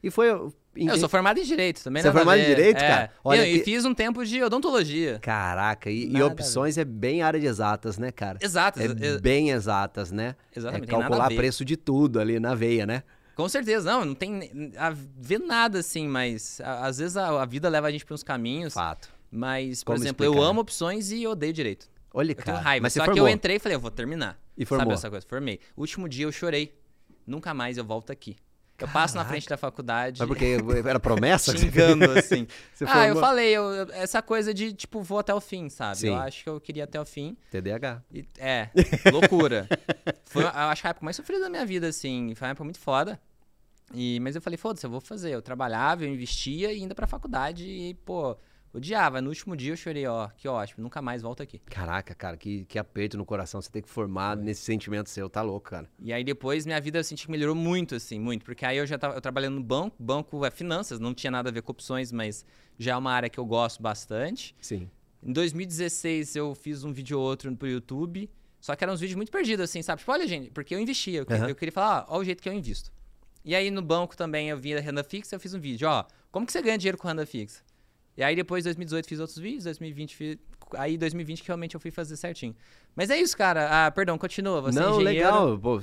E 0.01 0.09
foi. 0.09 0.29
eu- 0.31 0.53
Eu 0.75 0.97
sou 0.97 1.07
formado 1.07 1.39
em 1.39 1.43
Direito 1.43 1.81
também, 1.83 2.01
Você 2.01 2.09
é 2.09 2.11
formado 2.11 2.37
em. 2.39 2.45
Direito, 2.45 2.77
É. 2.77 2.87
cara? 2.87 3.11
Olha 3.23 3.47
e, 3.47 3.55
e 3.55 3.59
que- 3.59 3.65
fiz 3.65 3.85
um 3.85 3.93
tempo 3.93 4.25
de 4.25 4.43
odontologia. 4.43 5.19
Caraca, 5.21 5.89
e, 5.89 6.11
e 6.11 6.21
opções 6.21 6.77
é 6.77 6.83
bem 6.83 7.21
área 7.21 7.39
de 7.39 7.45
exatas, 7.45 7.97
né, 7.97 8.11
cara? 8.11 8.39
Exato, 8.41 8.79
É 8.81 9.17
bem 9.19 9.51
exatas, 9.51 10.11
né? 10.11 10.35
exatamente. 10.55 10.89
É 10.89 10.91
calcular 10.91 11.29
preço 11.33 11.63
de 11.63 11.77
tudo 11.77 12.19
ali 12.19 12.39
na 12.39 12.53
veia, 12.55 12.85
né? 12.85 13.03
Com 13.35 13.47
certeza, 13.47 13.89
não, 13.91 14.03
não 14.05 14.15
tem 14.15 14.71
a 14.77 14.89
ver 15.17 15.39
nada 15.39 15.79
assim, 15.79 16.07
mas 16.07 16.59
a- 16.61 16.87
às 16.87 16.97
vezes 16.97 17.15
a, 17.17 17.41
a 17.41 17.45
vida 17.45 17.69
leva 17.69 17.87
a 17.87 17.91
gente 17.91 18.05
para 18.05 18.13
uns 18.15 18.23
caminhos. 18.23 18.73
Fato. 18.73 19.09
Mas, 19.31 19.83
por 19.83 19.93
Como 19.93 20.03
exemplo, 20.03 20.25
eu 20.25 20.31
explicar? 20.31 20.49
amo 20.49 20.61
opções 20.61 21.11
e 21.11 21.27
odeio 21.27 21.51
direito. 21.53 21.87
Olha, 22.13 22.31
Eu 22.31 22.35
cara. 22.35 22.45
tenho 22.53 22.57
raiva. 22.63 22.83
Mas 22.83 22.93
Só 22.93 23.03
que 23.11 23.19
eu 23.19 23.27
entrei 23.27 23.57
e 23.57 23.59
falei, 23.59 23.75
eu 23.75 23.79
vou 23.79 23.91
terminar. 23.91 24.37
E 24.57 24.65
Sabe 24.65 24.67
formou. 24.79 24.93
essa 24.93 25.09
coisa? 25.09 25.25
Formei. 25.27 25.59
Último 25.75 26.07
dia 26.07 26.25
eu 26.25 26.31
chorei. 26.31 26.73
Nunca 27.25 27.53
mais 27.53 27.77
eu 27.77 27.83
volto 27.85 28.11
aqui. 28.11 28.35
Eu 28.77 28.89
passo 28.89 29.15
na 29.15 29.21
Caraca. 29.21 29.29
frente 29.31 29.47
da 29.47 29.55
faculdade. 29.55 30.19
Mas 30.19 30.27
porque 30.27 30.57
era 30.85 30.99
promessa? 30.99 31.55
xingando, 31.57 32.11
assim. 32.11 32.45
Ah, 32.85 33.07
eu 33.07 33.15
falei, 33.15 33.55
eu- 33.55 33.89
essa 33.93 34.21
coisa 34.21 34.53
de, 34.53 34.73
tipo, 34.73 35.01
vou 35.01 35.17
até 35.17 35.33
o 35.33 35.39
fim, 35.39 35.69
sabe? 35.69 35.97
Sim. 35.97 36.07
Eu 36.09 36.15
acho 36.15 36.43
que 36.43 36.49
eu 36.49 36.59
queria 36.59 36.83
até 36.83 36.99
o 36.99 37.05
fim. 37.05 37.37
TDAH. 37.51 38.01
E- 38.13 38.25
é, 38.37 38.69
loucura. 39.13 39.65
Foi, 40.25 40.43
eu 40.43 40.49
acho 40.49 40.81
que 40.81 40.87
a 40.87 40.89
época 40.89 41.05
mais 41.05 41.15
sofrida 41.15 41.41
da 41.43 41.49
minha 41.49 41.65
vida, 41.65 41.87
assim. 41.87 42.35
Foi 42.35 42.47
uma 42.47 42.51
época 42.51 42.65
muito 42.65 42.79
foda. 42.79 43.17
E, 43.93 44.19
mas 44.19 44.35
eu 44.35 44.41
falei, 44.41 44.57
foda-se, 44.57 44.85
eu 44.85 44.89
vou 44.89 44.99
fazer. 44.99 45.31
Eu 45.31 45.41
trabalhava, 45.41 46.03
eu 46.03 46.09
investia 46.09 46.73
e 46.73 46.81
ainda 46.81 46.93
pra 46.93 47.07
faculdade. 47.07 47.65
E, 47.65 47.93
pô, 47.93 48.35
odiava. 48.77 49.21
No 49.21 49.29
último 49.29 49.55
dia 49.55 49.71
eu 49.71 49.77
chorei, 49.77 50.05
ó, 50.05 50.27
que 50.29 50.47
ótimo, 50.47 50.83
nunca 50.83 51.01
mais 51.01 51.21
volto 51.21 51.41
aqui. 51.41 51.59
Caraca, 51.59 52.13
cara, 52.13 52.37
que, 52.37 52.65
que 52.65 52.77
aperto 52.77 53.17
no 53.17 53.25
coração 53.25 53.61
você 53.61 53.69
ter 53.69 53.81
que 53.81 53.89
formar 53.89 54.35
nesse 54.35 54.61
sentimento 54.61 55.09
seu. 55.09 55.29
Tá 55.29 55.41
louco, 55.41 55.69
cara. 55.69 55.89
E 55.99 56.11
aí 56.13 56.23
depois 56.23 56.65
minha 56.65 56.79
vida 56.79 56.99
eu 56.99 57.03
senti 57.03 57.25
que 57.25 57.31
melhorou 57.31 57.55
muito, 57.55 57.95
assim, 57.95 58.19
muito. 58.19 58.45
Porque 58.45 58.65
aí 58.65 58.77
eu 58.77 58.85
já 58.85 58.97
tava 58.97 59.15
eu 59.15 59.21
trabalhando 59.21 59.55
no 59.55 59.63
banco, 59.63 59.95
banco 59.99 60.45
é 60.45 60.51
finanças, 60.51 60.99
não 60.99 61.13
tinha 61.13 61.31
nada 61.31 61.49
a 61.49 61.51
ver 61.51 61.61
com 61.61 61.71
opções, 61.71 62.11
mas 62.11 62.45
já 62.77 62.93
é 62.93 62.95
uma 62.97 63.11
área 63.11 63.29
que 63.29 63.39
eu 63.39 63.45
gosto 63.45 63.81
bastante. 63.81 64.55
Sim. 64.61 64.89
Em 65.23 65.33
2016 65.33 66.35
eu 66.35 66.53
fiz 66.53 66.83
um 66.83 66.93
vídeo 66.93 67.19
ou 67.19 67.25
outro 67.25 67.53
pro 67.55 67.67
YouTube, 67.67 68.29
só 68.59 68.75
que 68.75 68.83
eram 68.83 68.93
uns 68.93 68.99
vídeos 68.99 69.15
muito 69.15 69.31
perdidos, 69.31 69.63
assim, 69.63 69.81
sabe? 69.81 69.99
Tipo, 69.99 70.11
olha, 70.11 70.27
gente, 70.27 70.51
porque 70.51 70.75
eu 70.75 70.79
investia, 70.79 71.25
eu, 71.27 71.47
eu 71.47 71.55
queria 71.55 71.71
falar, 71.71 72.05
ó, 72.07 72.17
ó 72.17 72.19
o 72.19 72.23
jeito 72.23 72.43
que 72.43 72.49
eu 72.49 72.53
invisto. 72.53 72.91
E 73.43 73.55
aí 73.55 73.69
no 73.69 73.81
banco 73.81 74.17
também 74.17 74.49
eu 74.49 74.57
via 74.57 74.79
renda 74.79 75.03
fixa, 75.03 75.35
eu 75.35 75.39
fiz 75.39 75.53
um 75.53 75.59
vídeo, 75.59 75.87
ó, 75.87 76.05
como 76.31 76.45
que 76.45 76.51
você 76.51 76.61
ganha 76.61 76.77
dinheiro 76.77 76.97
com 76.97 77.07
renda 77.07 77.25
fixa? 77.25 77.63
E 78.17 78.23
aí 78.23 78.35
depois, 78.35 78.63
2018, 78.63 79.07
fiz 79.07 79.19
outros 79.19 79.37
vídeos, 79.37 79.63
2020 79.65 80.15
fiz... 80.15 80.37
Aí 80.77 80.97
2020 80.97 81.41
que 81.41 81.47
realmente 81.47 81.75
eu 81.75 81.79
fui 81.79 81.91
fazer 81.91 82.15
certinho. 82.17 82.55
Mas 82.95 83.09
é 83.09 83.17
isso, 83.17 83.37
cara. 83.37 83.85
Ah, 83.85 83.91
perdão, 83.91 84.17
continua. 84.17 84.61
Você 84.61 84.79
é 84.79 84.81
Não, 84.81 85.01
engenheiro... 85.01 85.27
legal. 85.27 85.59
Pô, 85.59 85.79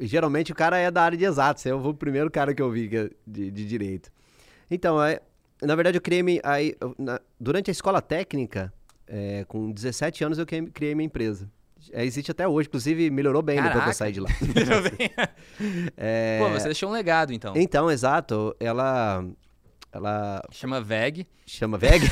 geralmente 0.00 0.50
o 0.50 0.54
cara 0.54 0.76
é 0.78 0.90
da 0.90 1.02
área 1.02 1.16
de 1.16 1.24
exatos. 1.24 1.62
Você 1.62 1.68
é 1.68 1.74
o 1.74 1.94
primeiro 1.94 2.30
cara 2.30 2.52
que 2.54 2.60
eu 2.62 2.70
vi 2.70 2.88
que 2.88 2.96
é 2.96 3.10
de, 3.26 3.50
de 3.50 3.64
direito. 3.66 4.10
Então, 4.70 5.02
é, 5.02 5.20
na 5.62 5.74
verdade, 5.76 5.98
eu 5.98 6.02
criei. 6.02 6.22
minha- 6.22 6.40
Aí, 6.42 6.74
eu- 6.80 6.94
na- 6.98 7.20
durante 7.38 7.70
a 7.70 7.72
escola 7.72 8.00
técnica, 8.02 8.72
é, 9.06 9.44
com 9.46 9.70
17 9.70 10.24
anos, 10.24 10.38
eu 10.38 10.46
criei, 10.46 10.66
criei 10.66 10.94
minha 10.94 11.06
empresa. 11.06 11.48
É, 11.92 12.04
existe 12.04 12.30
até 12.30 12.48
hoje, 12.48 12.66
inclusive 12.66 13.10
melhorou 13.10 13.42
bem 13.42 13.56
depois 13.56 13.72
que 13.72 13.78
Caraca. 13.78 13.90
eu 13.90 13.94
saí 13.94 14.12
de 14.12 14.20
lá. 14.20 14.30
Pô, 16.40 16.50
você 16.50 16.64
deixou 16.64 16.88
um 16.88 16.92
legado, 16.92 17.32
então. 17.32 17.52
Então, 17.56 17.90
exato. 17.90 18.54
Ela. 18.58 19.24
Ela 19.94 20.42
Chama 20.50 20.80
VEG. 20.80 21.24
chama 21.46 21.78
VEG. 21.78 22.02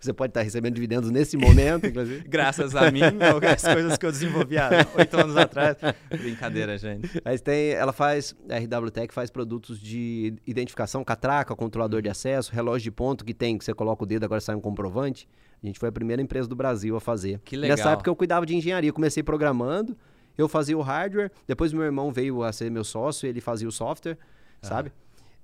Você 0.00 0.12
pode 0.12 0.30
estar 0.30 0.42
recebendo 0.42 0.74
dividendos 0.74 1.08
nesse 1.10 1.36
momento, 1.36 1.86
inclusive. 1.86 2.26
Graças 2.26 2.74
a 2.74 2.90
mim, 2.90 3.00
ou 3.00 3.48
as 3.48 3.62
coisas 3.62 3.96
que 3.96 4.04
eu 4.04 4.10
desenvolvi 4.10 4.58
há 4.58 4.70
oito 4.96 5.16
anos 5.16 5.36
atrás. 5.36 5.76
Brincadeira, 6.10 6.76
gente. 6.78 7.08
Mas 7.24 7.40
tem, 7.40 7.70
ela 7.70 7.92
faz, 7.92 8.34
a 8.50 8.58
RW 8.58 8.90
Tech 8.90 9.14
faz 9.14 9.30
produtos 9.30 9.78
de 9.78 10.34
identificação, 10.44 11.04
catraca, 11.04 11.54
controlador 11.54 12.02
de 12.02 12.08
acesso, 12.08 12.52
relógio 12.52 12.84
de 12.84 12.90
ponto 12.90 13.24
que 13.24 13.32
tem, 13.34 13.56
que 13.56 13.64
você 13.64 13.72
coloca 13.72 14.02
o 14.02 14.06
dedo, 14.06 14.24
agora 14.24 14.40
sai 14.40 14.56
um 14.56 14.60
comprovante. 14.60 15.28
A 15.62 15.66
gente 15.66 15.78
foi 15.78 15.90
a 15.90 15.92
primeira 15.92 16.20
empresa 16.20 16.48
do 16.48 16.56
Brasil 16.56 16.96
a 16.96 17.00
fazer. 17.00 17.40
Que 17.44 17.56
legal. 17.56 17.76
Nessa 17.76 17.90
época 17.90 18.10
eu 18.10 18.16
cuidava 18.16 18.44
de 18.44 18.56
engenharia, 18.56 18.92
comecei 18.92 19.22
programando, 19.22 19.96
eu 20.36 20.48
fazia 20.48 20.76
o 20.76 20.82
hardware, 20.82 21.30
depois 21.46 21.72
meu 21.72 21.82
irmão 21.84 22.10
veio 22.10 22.42
a 22.42 22.52
ser 22.52 22.68
meu 22.70 22.84
sócio, 22.84 23.28
ele 23.28 23.40
fazia 23.40 23.68
o 23.68 23.72
software, 23.72 24.18
sabe? 24.62 24.92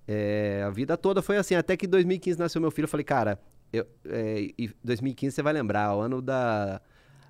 É, 0.06 0.62
a 0.66 0.70
vida 0.70 0.96
toda 0.96 1.22
foi 1.22 1.36
assim, 1.36 1.54
até 1.54 1.76
que 1.76 1.86
em 1.86 1.88
2015 1.88 2.38
nasceu 2.38 2.60
meu 2.60 2.70
filho, 2.70 2.84
eu 2.84 2.88
falei, 2.88 3.04
cara, 3.04 3.38
eu, 3.72 3.86
é, 4.06 4.48
e 4.58 4.70
2015 4.82 5.34
você 5.36 5.42
vai 5.42 5.52
lembrar, 5.52 5.94
o 5.96 6.00
ano 6.00 6.20
da... 6.20 6.80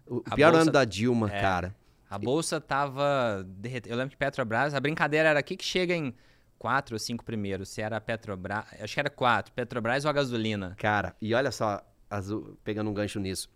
O 0.06 0.22
A 0.30 0.34
pior 0.34 0.50
bolsa- 0.50 0.62
ano 0.62 0.72
da 0.72 0.84
Dilma, 0.84 1.30
É. 1.32 1.40
cara. 1.40 1.74
A 2.10 2.18
bolsa 2.18 2.60
tava 2.60 3.42
derretendo. 3.46 3.94
Eu 3.94 3.98
lembro 3.98 4.10
que 4.10 4.16
Petrobras, 4.18 4.74
a 4.74 4.80
brincadeira 4.80 5.28
era 5.30 5.38
aqui 5.38 5.56
que 5.56 5.64
chega 5.64 5.94
em 5.94 6.12
quatro 6.58 6.94
ou 6.94 6.98
cinco 6.98 7.24
primeiros. 7.24 7.68
Se 7.70 7.80
era 7.80 7.96
a 7.96 8.00
Petrobras, 8.00 8.64
acho 8.80 8.92
que 8.94 9.00
era 9.00 9.08
quatro, 9.08 9.52
Petrobras 9.54 10.04
ou 10.04 10.10
a 10.10 10.12
gasolina. 10.12 10.74
Cara, 10.78 11.16
e 11.22 11.32
olha 11.34 11.50
só, 11.50 11.80
Azul, 12.10 12.58
pegando 12.64 12.90
um 12.90 12.92
gancho 12.94 13.18
nisso. 13.18 13.48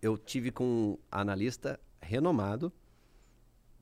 Eu 0.00 0.16
tive 0.16 0.50
com 0.50 0.64
um 0.64 0.98
analista 1.10 1.78
renomado 2.00 2.72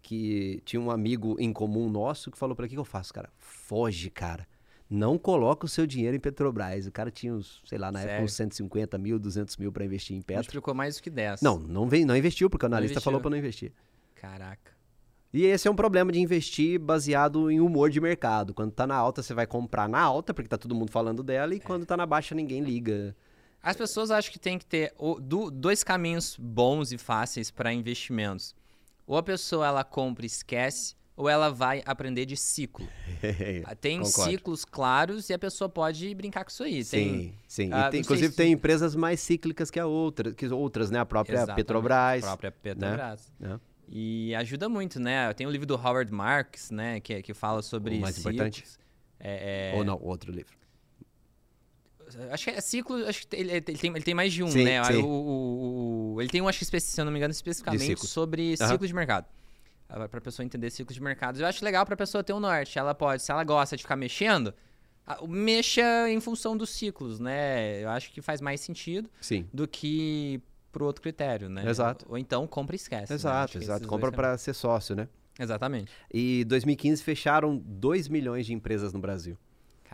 que 0.05 0.61
tinha 0.67 0.81
um 0.81 0.91
amigo 0.91 1.35
em 1.41 1.51
comum 1.51 1.89
nosso 1.89 2.31
que 2.31 2.37
falou 2.37 2.55
para 2.55 2.69
que 2.69 2.75
que 2.75 2.79
eu 2.79 2.85
faço, 2.85 3.13
cara? 3.13 3.31
Foge, 3.39 4.11
cara. 4.11 4.47
Não 4.89 5.17
coloca 5.17 5.65
o 5.65 5.69
seu 5.69 5.87
dinheiro 5.87 6.15
em 6.15 6.21
Petrobras. 6.21 6.87
O 6.87 6.93
cara 6.93 7.11
tinha 7.11 7.33
uns, 7.33 7.63
sei 7.65 7.79
lá, 7.79 7.91
na 7.91 8.01
época 8.01 8.13
Sério? 8.13 8.25
uns 8.27 8.35
150 8.35 8.99
mil, 8.99 9.19
200 9.19 9.57
mil 9.57 9.73
para 9.73 9.83
investir 9.83 10.15
em 10.15 10.21
Petro. 10.21 10.43
Multiplicou 10.43 10.75
mais 10.75 10.97
do 10.97 11.03
que 11.03 11.09
10. 11.09 11.41
Não, 11.41 11.59
não, 11.59 11.89
vem, 11.89 12.05
não 12.05 12.15
investiu, 12.15 12.51
porque 12.51 12.67
o 12.67 12.69
analista 12.69 13.01
falou 13.01 13.19
para 13.19 13.31
não 13.31 13.39
investir. 13.39 13.73
Caraca. 14.15 14.73
E 15.33 15.47
esse 15.47 15.67
é 15.67 15.71
um 15.71 15.75
problema 15.75 16.13
de 16.13 16.21
investir 16.21 16.79
baseado 16.79 17.51
em 17.51 17.61
humor 17.61 17.89
de 17.89 17.99
mercado. 17.99 18.53
Quando 18.53 18.73
tá 18.73 18.87
na 18.87 18.95
alta, 18.95 19.23
você 19.23 19.33
vai 19.33 19.47
comprar 19.47 19.89
na 19.89 20.01
alta, 20.01 20.35
porque 20.35 20.49
tá 20.49 20.59
todo 20.59 20.75
mundo 20.75 20.93
falando 20.93 21.23
dela, 21.23 21.55
e 21.55 21.61
quando 21.61 21.87
tá 21.87 21.97
na 21.97 22.05
baixa, 22.05 22.35
ninguém 22.35 22.63
liga. 22.63 23.17
As 23.63 23.75
pessoas 23.75 24.11
acham 24.11 24.31
que 24.31 24.39
tem 24.39 24.59
que 24.59 24.67
ter 24.67 24.95
dois 25.51 25.83
caminhos 25.83 26.37
bons 26.39 26.93
e 26.93 26.99
fáceis 26.99 27.51
para 27.51 27.73
investimentos. 27.73 28.55
Ou 29.07 29.17
a 29.17 29.23
pessoa 29.23 29.67
ela 29.67 29.85
compra 29.85 30.25
e 30.25 30.27
esquece, 30.27 30.95
ou 31.17 31.29
ela 31.29 31.51
vai 31.51 31.83
aprender 31.87 32.25
de 32.27 32.37
ciclo. 32.37 32.89
Tem 33.81 33.99
Concordo. 34.01 34.31
ciclos 34.31 34.65
claros 34.65 35.29
e 35.29 35.33
a 35.35 35.39
pessoa 35.39 35.69
pode 35.69 36.15
brincar 36.15 36.45
com 36.45 36.51
isso 36.51 36.63
aí. 36.65 36.85
Tem, 36.85 36.85
Sim, 36.85 37.35
sim. 37.47 37.71
Ah, 37.73 37.91
tem- 37.91 38.01
inclusive 38.01 38.31
se- 38.31 38.37
tem 38.37 38.53
empresas 38.53 38.95
mais 38.97 39.21
cíclicas 39.21 39.71
que 39.71 39.79
a 39.79 39.87
outra, 39.87 40.33
que 40.33 40.47
outras, 40.49 40.91
né? 40.91 40.99
A 40.99 41.07
própria 41.07 41.37
Exatamente, 41.37 41.57
Petrobras. 41.57 42.25
A 42.25 42.27
própria 42.29 42.51
Petrobras. 42.53 43.33
né? 43.39 43.61
E 43.89 44.35
ajuda 44.35 44.69
muito, 44.69 44.99
né? 44.99 45.33
Tem 45.35 45.47
o 45.47 45.51
livro 45.51 45.67
do 45.67 45.75
Howard 45.75 46.11
Marks, 46.11 46.71
né? 46.71 46.99
Que, 47.01 47.23
que 47.23 47.35
fala 47.35 47.61
sobre 47.63 47.97
O 47.99 48.01
mais 48.01 48.17
ciclos. 48.17 48.35
importante? 48.35 48.65
É, 49.21 49.73
é, 49.75 49.77
Ou 49.77 49.85
não, 49.85 49.99
outro 50.03 50.33
livro. 50.33 50.57
Acho 52.31 52.45
que 52.45 52.51
é 52.51 52.61
ciclo, 52.61 52.97
acho 53.07 53.27
que 53.27 53.37
ele, 53.37 53.51
ele 53.53 53.61
tem, 53.61 53.91
ele 53.91 54.03
tem 54.05 54.15
mais 54.15 54.33
de 54.33 54.43
um, 54.43 54.49
Sim, 54.49 54.65
né? 54.65 54.83
sim. 54.85 54.97
O, 55.03 55.07
o- 55.07 56.15
o- 56.15 56.21
ele 56.21 56.31
tem 56.31 56.41
um, 56.43 56.49
acho 56.49 56.59
que, 56.59 56.81
se 56.81 57.01
eu 57.01 57.05
não 57.05 57.13
me 57.13 57.19
engano, 57.19 57.33
especificamente 57.33 58.07
sobre 58.07 58.55
Aham. 58.61 58.71
ciclo 58.71 58.87
de 58.87 58.95
mercado. 58.95 59.27
Pra 60.11 60.21
pessoa 60.21 60.45
entender 60.45 60.71
ciclos 60.71 60.95
de 60.95 61.03
mercado. 61.03 61.39
Eu 61.41 61.47
acho 61.47 61.65
legal 61.65 61.85
pra 61.87 61.97
pessoa 61.97 62.25
ter 62.25 62.33
um 62.33 62.41
norte. 62.41 62.79
Ela 62.79 62.95
pode, 62.95 63.23
se 63.23 63.31
ela 63.31 63.45
gosta 63.45 63.77
de 63.77 63.83
ficar 63.83 63.97
mexendo, 63.97 64.53
mexa 65.29 66.09
em 66.11 66.21
função 66.21 66.57
dos 66.57 66.71
ciclos, 66.71 67.21
né? 67.21 67.83
Eu 67.83 67.91
acho 67.91 68.11
que 68.13 68.21
faz 68.23 68.41
mais 68.41 68.61
sentido 68.61 69.09
Sim. 69.21 69.47
do 69.53 69.69
que 69.69 70.41
pro 70.73 70.85
outro 70.87 71.03
critério, 71.03 71.49
né? 71.49 71.69
Exato. 71.69 72.05
Ou 72.09 72.19
então 72.19 72.47
compra 72.47 72.75
e 72.75 72.79
esquece. 72.79 73.13
né? 73.13 73.17
Exato, 73.17 73.53
que 73.53 73.65
exato. 73.65 73.87
Compra 73.87 74.11
para 74.11 74.37
ser 74.39 74.55
sócio, 74.55 74.97
né? 74.97 75.09
Exatamente. 75.39 75.93
E 76.13 76.45
2015 76.45 77.03
fecharam 77.03 77.57
2 77.57 78.09
milhões 78.09 78.47
de 78.47 78.53
empresas 78.53 78.93
no 78.93 78.99
Brasil. 79.01 79.37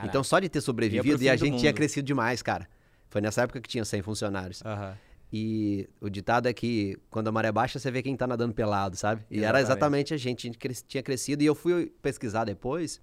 Caraca. 0.00 0.08
Então 0.08 0.24
só 0.24 0.38
de 0.38 0.48
ter 0.48 0.60
sobrevivido 0.60 1.16
pro 1.16 1.24
e 1.24 1.28
a 1.28 1.36
gente 1.36 1.58
tinha 1.58 1.72
crescido 1.72 2.06
demais, 2.06 2.42
cara. 2.42 2.68
Foi 3.08 3.20
nessa 3.20 3.42
época 3.42 3.60
que 3.60 3.68
tinha 3.68 3.84
100 3.84 4.02
funcionários. 4.02 4.62
Aham. 4.64 4.96
E 5.32 5.88
o 6.00 6.08
ditado 6.08 6.48
é 6.48 6.52
que 6.52 6.96
quando 7.08 7.28
a 7.28 7.32
maré 7.32 7.52
baixa, 7.52 7.78
você 7.78 7.90
vê 7.90 8.02
quem 8.02 8.16
tá 8.16 8.26
nadando 8.26 8.52
pelado, 8.52 8.96
sabe? 8.96 9.22
E 9.30 9.44
era 9.44 9.60
Exatamente. 9.60 10.12
a 10.12 10.16
gente, 10.16 10.48
a 10.48 10.50
gente 10.52 10.84
tinha 10.84 11.02
crescido. 11.02 11.42
E 11.42 11.46
eu 11.46 11.54
fui 11.54 11.86
pesquisar 12.02 12.44
depois, 12.44 13.00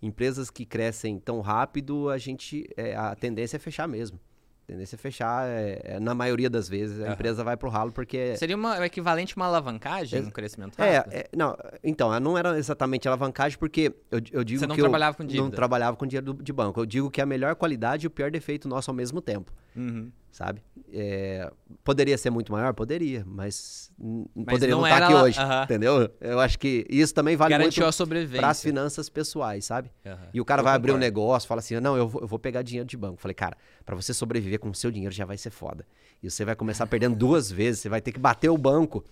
empresas 0.00 0.50
que 0.50 0.64
crescem 0.64 1.18
tão 1.18 1.40
rápido, 1.40 2.08
a 2.08 2.16
gente, 2.16 2.66
é, 2.76 2.96
a 2.96 3.14
tendência 3.14 3.56
é 3.56 3.60
fechar 3.60 3.86
mesmo. 3.86 4.18
Tendência 4.66 4.96
é 4.96 4.98
fechar, 4.98 5.46
é, 5.46 5.80
é, 5.84 6.00
na 6.00 6.12
maioria 6.12 6.50
das 6.50 6.68
vezes, 6.68 7.00
a 7.00 7.04
Aham. 7.04 7.12
empresa 7.12 7.44
vai 7.44 7.56
pro 7.56 7.68
ralo 7.68 7.92
porque... 7.92 8.36
Seria 8.36 8.56
uma, 8.56 8.80
o 8.80 8.84
equivalente 8.84 9.32
a 9.34 9.36
uma 9.40 9.46
alavancagem, 9.46 10.18
Ex- 10.18 10.26
um 10.28 10.30
crescimento 10.32 10.82
É, 10.82 10.96
rápido? 10.96 11.12
é, 11.14 11.28
não, 11.36 11.56
então, 11.84 12.18
não 12.18 12.36
era 12.36 12.58
exatamente 12.58 13.06
alavancagem, 13.06 13.56
porque 13.58 13.94
eu, 14.10 14.20
eu 14.32 14.42
digo 14.42 14.58
Você 14.58 14.66
não 14.66 14.74
que 14.74 14.80
eu 14.80 14.84
trabalhava 14.86 15.16
com 15.16 15.22
não 15.22 15.28
dívida. 15.30 15.54
trabalhava 15.54 15.96
com 15.96 16.04
dinheiro 16.04 16.32
do- 16.34 16.42
de 16.42 16.52
banco. 16.52 16.80
Eu 16.80 16.86
digo 16.86 17.08
que 17.10 17.20
é 17.20 17.22
a 17.22 17.26
melhor 17.26 17.54
qualidade 17.54 18.06
e 18.06 18.08
o 18.08 18.10
pior 18.10 18.28
defeito 18.28 18.68
nosso 18.68 18.90
ao 18.90 18.94
mesmo 18.94 19.20
tempo, 19.20 19.52
Uhum. 19.76 20.10
Sabe? 20.36 20.62
É, 20.92 21.50
poderia 21.82 22.16
ser 22.18 22.28
muito 22.28 22.52
maior? 22.52 22.74
Poderia, 22.74 23.24
mas, 23.26 23.90
Mas 23.98 24.44
poderia 24.54 24.74
não 24.74 24.82
não 24.82 24.86
estar 24.88 25.02
aqui 25.04 25.14
lá- 25.14 25.22
hoje, 25.22 25.40
aham. 25.40 25.64
entendeu? 25.64 26.10
Eu 26.20 26.38
acho 26.40 26.58
que 26.58 26.86
isso 26.90 27.14
também 27.14 27.36
vale 27.36 27.50
Garantiu 27.52 27.82
muito 27.84 28.36
para 28.36 28.48
as 28.50 28.62
finanças 28.62 29.08
pessoais, 29.08 29.64
sabe? 29.64 29.90
Aham. 30.04 30.28
E 30.34 30.40
o 30.40 30.44
cara 30.44 30.60
Eu 30.60 30.64
vai 30.64 30.74
abrir 30.74 30.90
um 30.90 30.94
concordo. 30.96 31.06
negócio, 31.06 31.48
fala 31.48 31.60
assim, 31.60 31.80
não, 31.80 31.96
eu 31.96 32.06
vou, 32.06 32.20
eu 32.20 32.28
vou 32.28 32.38
pegar 32.38 32.60
dinheiro 32.60 32.86
de 32.86 32.96
banco. 32.98 33.18
Falei, 33.18 33.34
cara, 33.34 33.56
para 33.84 33.96
você 33.96 34.12
sobreviver 34.12 34.60
com 34.60 34.68
o 34.68 34.74
seu 34.74 34.90
dinheiro 34.90 35.14
já 35.14 35.24
vai 35.24 35.38
ser 35.38 35.50
foda. 35.50 35.86
E 36.22 36.30
você 36.30 36.44
vai 36.44 36.54
começar 36.54 36.86
perdendo 36.86 37.16
duas 37.16 37.50
vezes, 37.50 37.80
você 37.80 37.88
vai 37.88 38.02
ter 38.02 38.12
que 38.12 38.18
bater 38.20 38.50
o 38.50 38.58
banco, 38.58 39.02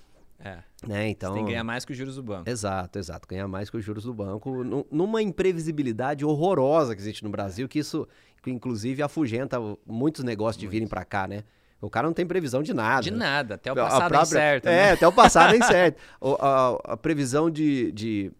É, 0.45 0.59
né? 0.87 1.09
Então... 1.09 1.31
você 1.33 1.37
tem 1.39 1.45
que 1.47 1.51
ganhar 1.53 1.65
mais 1.65 1.85
que 1.87 1.93
os 1.93 1.97
juros 1.99 2.17
do 2.17 2.23
banco. 2.23 2.49
Exato, 2.51 2.99
exato. 2.99 3.27
Ganhar 3.27 3.49
mais 3.49 3.71
que 3.71 3.77
os 3.79 3.85
juros 3.85 4.05
do 4.05 4.13
banco. 4.13 4.63
nu- 4.63 4.87
Numa 4.91 5.23
imprevisibilidade 5.23 6.25
horrorosa 6.25 6.95
que 6.95 7.01
existe 7.01 7.25
no 7.25 7.31
Brasil, 7.31 7.67
que 7.69 7.79
isso, 7.79 8.07
que 8.43 8.51
inclusive, 8.51 9.03
afugenta 9.03 9.59
muitos 9.87 10.23
negócios 10.23 10.61
de 10.61 10.67
virem 10.67 10.87
pra 10.87 11.05
cá, 11.05 11.27
né? 11.27 11.45
O 11.81 11.89
cara 11.91 12.07
não 12.07 12.15
tem 12.15 12.27
previsão 12.27 12.63
de 12.63 12.73
nada. 12.75 13.03
De 13.03 13.11
nada, 13.11 13.55
até 13.57 13.71
o 13.71 13.73
A 13.73 13.77
passado 13.77 14.09
própria- 14.09 14.21
é 14.21 14.25
certo, 14.27 14.67
É, 14.67 14.71
né? 14.87 14.93
até 14.93 15.09
o 15.09 15.13
passado 15.13 15.55
é 15.55 15.57
incerto. 15.59 16.01
O- 16.21 16.35
a, 16.41 16.93
a 16.93 16.97
previsão 16.97 17.51
de, 17.51 17.91
de- 17.93 18.33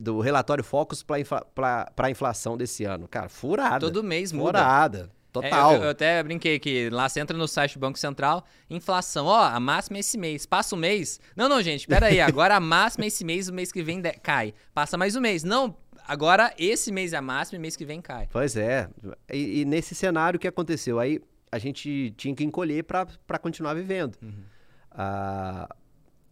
do 0.00 0.20
relatório 0.20 0.64
Focus 0.64 1.02
para 1.02 1.20
infla, 1.20 1.44
pra 1.54 2.10
inflação 2.10 2.56
desse 2.56 2.84
ano. 2.84 3.06
Cara, 3.06 3.28
furada. 3.28 3.80
Todo 3.80 4.02
mês 4.02 4.32
muda. 4.32 4.58
Furada. 4.58 5.10
É, 5.42 5.50
Total. 5.50 5.74
eu, 5.74 5.82
eu 5.84 5.90
até 5.90 6.22
brinquei 6.22 6.58
que 6.58 6.88
lá 6.90 7.08
você 7.08 7.20
entra 7.20 7.36
no 7.36 7.48
site 7.48 7.74
do 7.74 7.80
Banco 7.80 7.98
Central, 7.98 8.44
inflação, 8.70 9.26
ó, 9.26 9.44
a 9.44 9.58
máxima 9.58 9.96
é 9.96 10.00
esse 10.00 10.16
mês. 10.16 10.46
Passa 10.46 10.74
o 10.74 10.78
mês. 10.78 11.20
Não, 11.36 11.48
não, 11.48 11.60
gente, 11.60 11.86
pera 11.86 12.06
aí. 12.06 12.20
Agora 12.22 12.56
a 12.56 12.60
máxima 12.60 13.04
é 13.04 13.08
esse 13.08 13.24
mês, 13.24 13.48
o 13.48 13.52
mês 13.52 13.72
que 13.72 13.82
vem 13.82 14.00
cai. 14.22 14.54
Passa 14.72 14.96
mais 14.96 15.16
um 15.16 15.20
mês. 15.20 15.42
Não, 15.42 15.76
agora 16.06 16.52
esse 16.58 16.92
mês 16.92 17.12
é 17.12 17.16
a 17.16 17.22
máxima 17.22 17.56
e 17.58 17.60
mês 17.60 17.76
que 17.76 17.84
vem 17.84 18.00
cai. 18.00 18.28
Pois 18.30 18.56
é. 18.56 18.88
E, 19.32 19.60
e 19.60 19.64
nesse 19.64 19.94
cenário 19.94 20.36
o 20.36 20.40
que 20.40 20.48
aconteceu? 20.48 20.98
Aí 20.98 21.20
a 21.50 21.58
gente 21.58 22.12
tinha 22.16 22.34
que 22.34 22.44
encolher 22.44 22.84
para 22.84 23.38
continuar 23.38 23.74
vivendo. 23.74 24.18
Ah, 24.90 25.68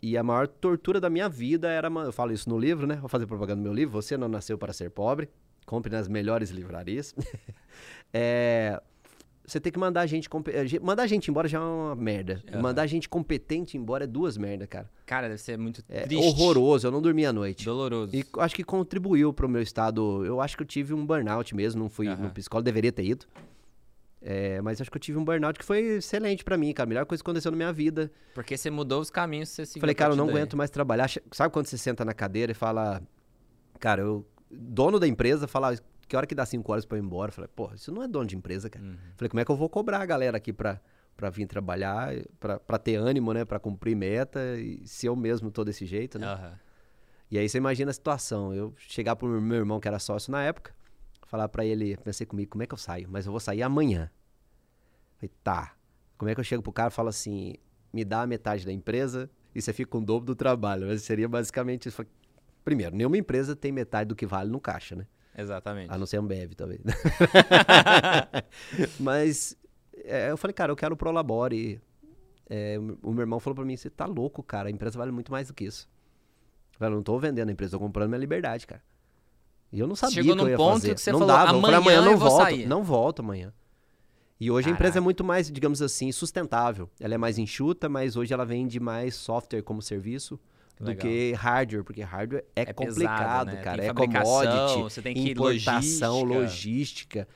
e 0.03 0.19
a 0.19 0.23
maior 0.23 0.49
tortura 0.49 1.01
da 1.01 1.09
minha 1.09 1.29
vida 1.29 1.69
era. 1.69 1.89
Eu 1.89 2.13
falo 2.13 2.33
isso 2.33 2.49
no 2.49 2.59
livro, 2.59 2.87
né? 2.87 2.97
Vou 2.97 3.09
fazer 3.09 3.27
propaganda 3.27 3.61
do 3.61 3.63
meu 3.63 3.73
livro. 3.73 3.93
Você 3.93 4.17
não 4.17 4.29
nasceu 4.29 4.59
para 4.59 4.73
ser 4.73 4.91
pobre. 4.91 5.31
Compre 5.65 5.93
nas 5.93 6.09
melhores 6.09 6.51
livrarias. 6.51 7.15
É, 8.15 8.79
você 9.45 9.59
tem 9.61 9.73
que 9.73 9.79
mandar 9.79 10.03
a 10.03 10.07
gente. 10.07 10.29
eh, 10.49 10.79
Mandar 10.81 11.03
a 11.03 11.07
gente 11.07 11.31
embora 11.31 11.49
já 11.49 11.59
é 11.59 11.61
uma 11.61 11.95
merda. 11.97 12.43
Aham. 12.53 12.63
Mandar 12.63 12.83
a 12.83 12.87
gente 12.87 13.09
competente 13.09 13.77
embora 13.77 14.05
é 14.05 14.07
duas 14.07 14.37
merda, 14.37 14.67
cara. 14.67 14.89
Cara, 15.05 15.29
deve 15.29 15.41
ser 15.41 15.59
muito 15.59 15.83
É 15.89 16.03
triste. 16.03 16.25
horroroso. 16.25 16.87
Eu 16.87 16.91
não 16.93 17.03
dormi 17.03 17.27
à 17.27 17.33
noite. 17.33 17.65
Doloroso. 17.65 18.15
E 18.15 18.25
acho 18.39 18.55
que 18.55 18.63
contribuiu 18.65 19.33
pro 19.33 19.49
meu 19.49 19.61
estado. 19.63 20.25
Eu 20.25 20.41
acho 20.41 20.57
que 20.57 20.63
eu 20.63 20.67
tive 20.67 20.95
um 20.95 21.05
burnout 21.05 21.55
mesmo, 21.55 21.83
não 21.83 21.89
fui 21.91 22.07
Aham. 22.09 22.23
no 22.25 22.31
psicólogo, 22.31 22.65
deveria 22.65 22.93
ter 22.93 23.05
ido. 23.05 23.27
É, 24.25 24.61
mas 24.63 24.81
acho 24.81 24.89
que 24.91 24.97
eu 24.97 25.01
tive 25.01 25.19
um 25.19 25.25
burnout 25.25 25.59
que 25.59 25.65
foi 25.65 25.97
excelente 25.97 26.45
pra 26.45 26.57
mim, 26.57 26.73
cara. 26.73 26.87
A 26.87 26.89
melhor 26.89 27.05
coisa 27.07 27.23
que 27.23 27.29
aconteceu 27.29 27.51
na 27.51 27.57
minha 27.57 27.73
vida. 27.73 28.11
Porque 28.35 28.57
você 28.57 28.71
mudou 28.71 29.01
os 29.01 29.11
caminhos, 29.11 29.49
você 29.49 29.67
seguiu 29.67 29.81
Falei, 29.81 29.95
cara, 29.97 30.13
eu 30.13 30.17
não 30.17 30.27
daí. 30.27 30.37
aguento 30.37 30.57
mais 30.57 30.71
trabalhar. 30.71 31.11
Sabe 31.33 31.53
quando 31.53 31.67
você 31.67 31.77
senta 31.77 32.05
na 32.05 32.15
cadeira 32.15 32.53
e 32.53 32.55
fala, 32.55 33.03
cara, 33.81 34.03
eu. 34.03 34.25
Dono 34.55 35.01
da 35.01 35.09
empresa 35.09 35.49
fala, 35.49 35.75
que 36.13 36.17
hora 36.17 36.27
que 36.27 36.35
dá 36.35 36.45
5 36.45 36.71
horas 36.71 36.85
pra 36.85 36.99
eu 36.99 37.03
ir 37.03 37.07
embora? 37.07 37.33
Falei, 37.33 37.49
pô, 37.57 37.73
isso 37.75 37.91
não 37.91 38.03
é 38.03 38.07
dono 38.07 38.27
de 38.27 38.37
empresa, 38.37 38.69
cara. 38.69 38.85
Uhum. 38.85 38.99
Falei, 39.17 39.31
como 39.31 39.41
é 39.41 39.47
que 39.47 39.51
eu 39.51 39.57
vou 39.57 39.67
cobrar 39.67 39.99
a 39.99 40.05
galera 40.05 40.37
aqui 40.37 40.53
pra, 40.53 40.79
pra 41.17 41.31
vir 41.31 41.47
trabalhar, 41.47 42.13
pra, 42.39 42.61
pra 42.61 42.77
ter 42.77 42.97
ânimo, 42.97 43.33
né? 43.33 43.47
Pra 43.47 43.59
cumprir 43.59 43.97
meta 43.97 44.39
e 44.61 44.87
se 44.87 45.07
eu 45.07 45.17
mesmo 45.17 45.51
tô 45.51 45.65
desse 45.65 45.87
jeito, 45.87 46.19
né? 46.19 46.27
Aham. 46.27 46.59
E 47.31 47.39
aí 47.39 47.49
você 47.49 47.57
imagina 47.57 47.91
a 47.91 47.95
situação. 47.95 48.53
Eu 48.53 48.75
chegar 48.77 49.17
pro 49.17 49.27
meu 49.27 49.57
irmão, 49.57 49.81
que 49.81 49.89
era 49.89 49.99
sócio 49.99 50.31
na 50.31 50.43
época, 50.43 50.75
falar 51.27 51.49
pra 51.49 51.65
ele, 51.65 51.97
pensei 51.97 52.27
comigo, 52.27 52.51
como 52.51 52.63
é 52.63 52.67
que 52.67 52.75
eu 52.75 52.79
saio? 52.79 53.09
Mas 53.11 53.25
eu 53.25 53.33
vou 53.33 53.41
sair 53.41 53.63
amanhã. 53.63 54.11
Falei, 55.17 55.31
tá. 55.43 55.75
Como 56.19 56.31
é 56.31 56.35
que 56.35 56.41
eu 56.41 56.45
chego 56.45 56.63
pro 56.63 56.75
cara 56.75 56.91
e 56.91 56.95
falo 56.95 57.09
assim, 57.09 57.55
me 57.91 58.05
dá 58.05 58.21
a 58.21 58.27
metade 58.27 58.67
da 58.67 58.73
empresa 58.73 59.31
e 59.55 59.63
você 59.63 59.73
fica 59.73 59.91
com 59.91 60.01
o 60.01 60.05
dobro 60.05 60.27
do 60.27 60.35
trabalho? 60.35 60.89
Mas 60.89 61.05
seria 61.05 61.27
basicamente 61.27 61.89
isso. 61.89 62.05
Primeiro, 62.63 62.95
nenhuma 62.95 63.17
empresa 63.17 63.57
tem 63.57 63.73
metade 63.73 64.09
do 64.09 64.15
que 64.15 64.27
vale 64.27 64.51
no 64.51 64.61
caixa, 64.61 64.95
né? 64.95 65.07
Exatamente. 65.37 65.93
A 65.93 65.99
não 65.99 66.07
ser 66.07 66.19
Ambev, 66.19 66.53
talvez. 66.55 66.81
Mas 69.01 69.57
é, 70.05 70.31
eu 70.31 70.37
falei, 70.37 70.53
cara, 70.53 70.73
eu 70.73 70.77
quero 70.77 70.95
o 70.95 70.97
Prolabore. 70.97 71.81
É, 72.49 72.79
o 73.03 73.13
meu 73.13 73.23
irmão 73.23 73.41
falou 73.41 73.55
pra 73.55 73.65
mim, 73.65 73.77
você 73.77 73.89
tá 73.89 74.05
louco, 74.05 74.43
cara, 74.43 74.69
a 74.69 74.71
empresa 74.71 74.99
vale 74.99 75.11
muito 75.11 75.33
mais 75.33 75.49
do 75.49 75.55
que 75.55 75.65
isso. 75.65 75.89
Eu 76.79 76.91
não 76.91 77.03
tô 77.03 77.19
vendendo 77.19 77.49
a 77.49 77.53
empresa, 77.53 77.73
tô 77.73 77.79
comprando 77.79 78.09
minha 78.09 78.19
liberdade, 78.19 78.67
cara. 78.67 78.83
E 79.73 79.81
eu 79.81 79.87
não 79.87 79.97
sabia 79.97 80.17
Chegou 80.17 80.35
que 80.35 80.41
eu 80.41 80.45
num 80.45 80.51
ia 80.51 80.57
ponto 80.57 80.81
fazer. 80.81 80.95
que 80.95 81.01
você 81.01 81.13
não 81.13 81.21
falou, 81.21 81.35
dava. 81.35 81.57
eu 81.57 81.61
falei, 81.61 81.77
"Amanhã 81.77 81.99
amanhã 81.99 82.05
não 82.05 82.13
eu 82.13 82.19
vou 82.19 82.29
volto. 82.29 82.43
sair." 82.43 82.67
Não 82.67 82.83
volto 82.83 83.21
amanhã. 83.21 83.55
E 84.39 84.51
hoje 84.51 84.69
a 84.69 84.73
empresa 84.73 84.91
é 84.91 84.93
Caraca. 84.95 85.05
muito 85.05 85.25
mais, 85.25 85.51
digamos 85.51 85.81
assim, 85.81 86.11
sustentável. 86.13 86.91
Ela 87.01 87.15
é 87.15 87.19
mais 87.19 87.39
enxuta, 87.39 87.89
mas 87.89 88.17
hoje 88.17 88.35
ela 88.35 88.45
vende 88.45 88.79
mais 88.81 89.15
software 89.15 89.63
como 89.63 89.81
serviço 89.81 90.39
do 90.79 90.87
Legal. 90.87 91.03
que 91.07 91.33
hardware, 91.33 91.85
porque 91.85 92.03
hardware 92.03 92.45
é, 92.57 92.63
É 92.63 92.65
pesado, 92.73 92.89
complicado, 92.91 93.47
né? 93.47 93.63
cara. 93.63 93.79
Tem 93.83 93.91
é 93.91 93.95
commodity, 93.95 94.83
você 94.83 95.03
tem 95.03 95.15
que 95.15 95.31
importação, 95.31 96.23
logística. 96.23 96.41
logística. 96.41 97.29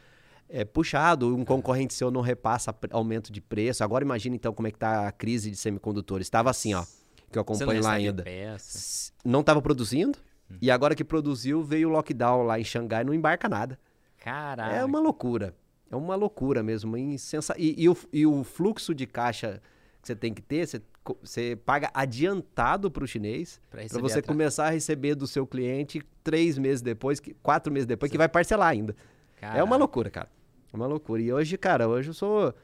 É 0.48 0.64
puxado, 0.64 1.34
um 1.36 1.44
concorrente 1.44 1.92
seu 1.94 2.10
não 2.10 2.20
repassa 2.20 2.74
aumento 2.90 3.32
de 3.32 3.40
preço. 3.40 3.82
Agora 3.82 4.04
imagina 4.04 4.36
então 4.36 4.52
como 4.52 4.68
é 4.68 4.70
que 4.70 4.78
tá 4.78 5.08
a 5.08 5.12
crise 5.12 5.50
de 5.50 5.56
semicondutores. 5.56 6.26
Estava 6.26 6.50
assim, 6.50 6.72
ó, 6.74 6.84
que 7.30 7.38
eu 7.38 7.42
acompanho 7.42 7.82
lá 7.82 7.92
ainda. 7.92 8.22
peça. 8.22 9.12
Não 9.24 9.40
estava 9.40 9.60
produzindo, 9.60 10.18
Hum. 10.48 10.58
e 10.62 10.70
agora 10.70 10.94
que 10.94 11.02
produziu, 11.02 11.62
veio 11.64 11.88
o 11.88 11.92
lockdown 11.92 12.44
lá 12.44 12.60
em 12.60 12.62
Xangai, 12.64 13.02
não 13.02 13.12
embarca 13.12 13.48
nada. 13.48 13.76
Caraca. 14.18 14.72
É 14.76 14.84
uma 14.84 15.00
loucura. 15.00 15.54
É 15.90 15.96
uma 15.96 16.14
loucura 16.14 16.62
mesmo. 16.62 16.96
insensa... 16.96 17.54
e, 17.58 17.74
e 17.76 17.88
o, 17.88 17.96
e 18.12 18.24
o 18.26 18.44
fluxo 18.44 18.94
de 18.94 19.06
caixa 19.06 19.60
que 20.06 20.12
você 20.12 20.16
tem 20.16 20.32
que 20.32 20.40
ter, 20.42 20.66
você, 20.66 20.80
você 21.22 21.56
paga 21.64 21.90
adiantado 21.92 22.90
para 22.90 23.02
o 23.04 23.06
chinês, 23.06 23.60
para 23.70 23.82
você 24.00 24.18
atra- 24.20 24.32
começar 24.32 24.66
a 24.66 24.70
receber 24.70 25.14
do 25.14 25.26
seu 25.26 25.46
cliente 25.46 26.00
três 26.22 26.56
meses 26.58 26.80
depois, 26.82 27.18
que- 27.20 27.34
quatro 27.42 27.72
meses 27.72 27.86
depois, 27.86 28.10
que 28.10 28.18
vai 28.18 28.28
parcelar 28.28 28.68
ainda. 28.68 28.94
É 29.40 29.62
uma 29.62 29.76
loucura, 29.76 30.08
cara. 30.10 30.28
É 30.72 30.76
uma 30.76 30.86
loucura. 30.86 31.20
E 31.22 31.32
hoje, 31.32 31.56
cara, 31.58 31.88
hoje 31.88 32.10
eu 32.10 32.14
sou 32.14 32.54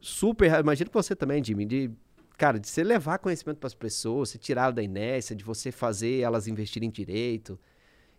super. 0.00 0.58
Imagino 0.60 0.90
que 0.90 0.94
você 0.94 1.14
também, 1.16 1.42
Jimmy, 1.42 1.64
de. 1.64 1.90
Cara, 2.36 2.58
de 2.58 2.68
você 2.68 2.82
levar 2.82 3.18
conhecimento 3.18 3.58
para 3.58 3.68
as 3.68 3.74
pessoas, 3.74 4.30
você 4.30 4.38
tirar 4.38 4.72
da 4.72 4.82
inércia, 4.82 5.36
de 5.36 5.44
você 5.44 5.70
fazer 5.70 6.18
elas 6.20 6.48
investirem 6.48 6.90
direito. 6.90 7.56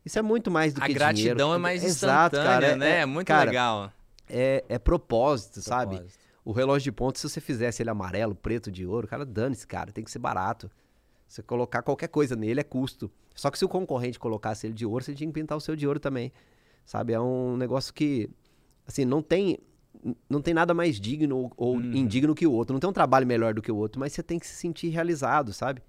Isso 0.05 0.17
é 0.17 0.21
muito 0.21 0.49
mais 0.49 0.73
do 0.73 0.81
A 0.81 0.85
que 0.87 0.93
gratidão 0.93 1.35
dinheiro. 1.35 1.53
é 1.53 1.57
mais 1.57 1.83
Exato, 1.83 2.35
instantânea, 2.37 2.61
cara. 2.69 2.75
né? 2.77 2.89
É, 2.91 2.99
É, 3.01 3.05
muito 3.05 3.27
cara, 3.27 3.49
legal. 3.49 3.91
É, 4.29 4.63
é 4.69 4.79
propósito, 4.79 5.61
sabe? 5.61 6.01
O 6.45 6.51
relógio 6.51 6.83
de 6.83 6.91
ponto, 6.91 7.17
se 7.17 7.27
você 7.27 7.41
fizesse 7.41 7.81
ele 7.81 7.89
amarelo, 7.89 8.35
preto, 8.35 8.71
de 8.71 8.85
ouro, 8.85 9.07
cara, 9.07 9.25
dane-se, 9.25 9.65
cara. 9.65 9.91
Tem 9.91 10.03
que 10.03 10.11
ser 10.11 10.19
barato. 10.19 10.69
Você 11.27 11.41
colocar 11.41 11.81
qualquer 11.81 12.07
coisa 12.07 12.35
nele 12.35 12.59
é 12.59 12.63
custo. 12.63 13.11
Só 13.33 13.49
que 13.49 13.57
se 13.57 13.65
o 13.65 13.67
concorrente 13.67 14.19
colocasse 14.19 14.67
ele 14.67 14.73
de 14.75 14.85
ouro, 14.85 15.03
você 15.03 15.15
tinha 15.15 15.27
que 15.27 15.33
pintar 15.33 15.57
o 15.57 15.59
seu 15.61 15.75
de 15.75 15.87
ouro 15.87 15.99
também. 15.99 16.31
Sabe? 16.85 17.13
É 17.13 17.19
um 17.19 17.57
negócio 17.57 17.91
que, 17.91 18.29
assim, 18.87 19.03
não 19.05 19.23
tem, 19.23 19.57
não 20.29 20.39
tem 20.39 20.53
nada 20.53 20.71
mais 20.71 20.99
digno 20.99 21.51
ou- 21.57 21.77
Uhum. 21.77 21.93
indigno 21.95 22.35
que 22.35 22.45
o 22.45 22.51
outro. 22.51 22.73
Não 22.73 22.79
tem 22.79 22.87
um 22.89 22.93
trabalho 22.93 23.25
melhor 23.25 23.55
do 23.55 23.61
que 23.61 23.71
o 23.71 23.75
outro, 23.75 23.99
mas 23.99 24.13
você 24.13 24.21
tem 24.21 24.37
que 24.37 24.45
se 24.45 24.53
sentir 24.53 24.89
realizado, 24.89 25.51
sabe? 25.51 25.81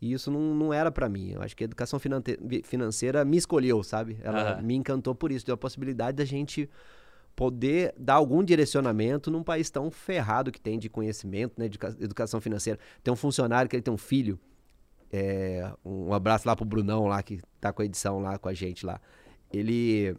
E 0.00 0.12
isso 0.12 0.30
não, 0.30 0.54
não 0.54 0.72
era 0.72 0.92
pra 0.92 1.08
mim. 1.08 1.32
Eu 1.32 1.42
acho 1.42 1.56
que 1.56 1.64
a 1.64 1.66
educação 1.66 1.98
financeira 2.64 3.24
me 3.24 3.36
escolheu, 3.36 3.82
sabe? 3.82 4.16
Ela 4.22 4.62
me 4.62 4.76
encantou 4.76 5.12
por 5.12 5.32
isso. 5.32 5.44
Deu 5.44 5.56
a 5.56 5.58
possibilidade 5.58 6.16
da 6.16 6.24
gente 6.24 6.70
poder 7.38 7.94
dar 7.96 8.14
algum 8.14 8.42
direcionamento 8.42 9.30
num 9.30 9.44
país 9.44 9.70
tão 9.70 9.92
ferrado 9.92 10.50
que 10.50 10.60
tem 10.60 10.76
de 10.76 10.88
conhecimento, 10.88 11.54
né, 11.56 11.68
de 11.68 11.76
educa- 11.76 11.96
educação 12.00 12.40
financeira. 12.40 12.80
Tem 13.00 13.14
um 13.14 13.16
funcionário 13.16 13.70
que 13.70 13.76
ele 13.76 13.82
tem 13.82 13.94
um 13.94 13.96
filho, 13.96 14.40
é, 15.12 15.72
um 15.84 16.12
abraço 16.12 16.48
lá 16.48 16.56
pro 16.56 16.64
Brunão 16.64 17.06
lá 17.06 17.22
que 17.22 17.40
tá 17.60 17.72
com 17.72 17.80
a 17.80 17.84
edição 17.84 18.18
lá 18.18 18.40
com 18.40 18.48
a 18.48 18.52
gente 18.52 18.84
lá. 18.84 19.00
Ele, 19.52 20.16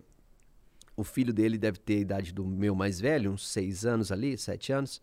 o 0.95 1.03
filho 1.03 1.33
dele 1.33 1.57
deve 1.57 1.77
ter 1.77 1.95
a 1.95 1.99
idade 1.99 2.33
do 2.33 2.45
meu 2.45 2.73
mais 2.73 3.01
velho, 3.01 3.31
uns 3.33 3.45
seis 3.49 3.85
anos 3.85 4.13
ali, 4.13 4.37
sete 4.37 4.71
anos. 4.71 5.01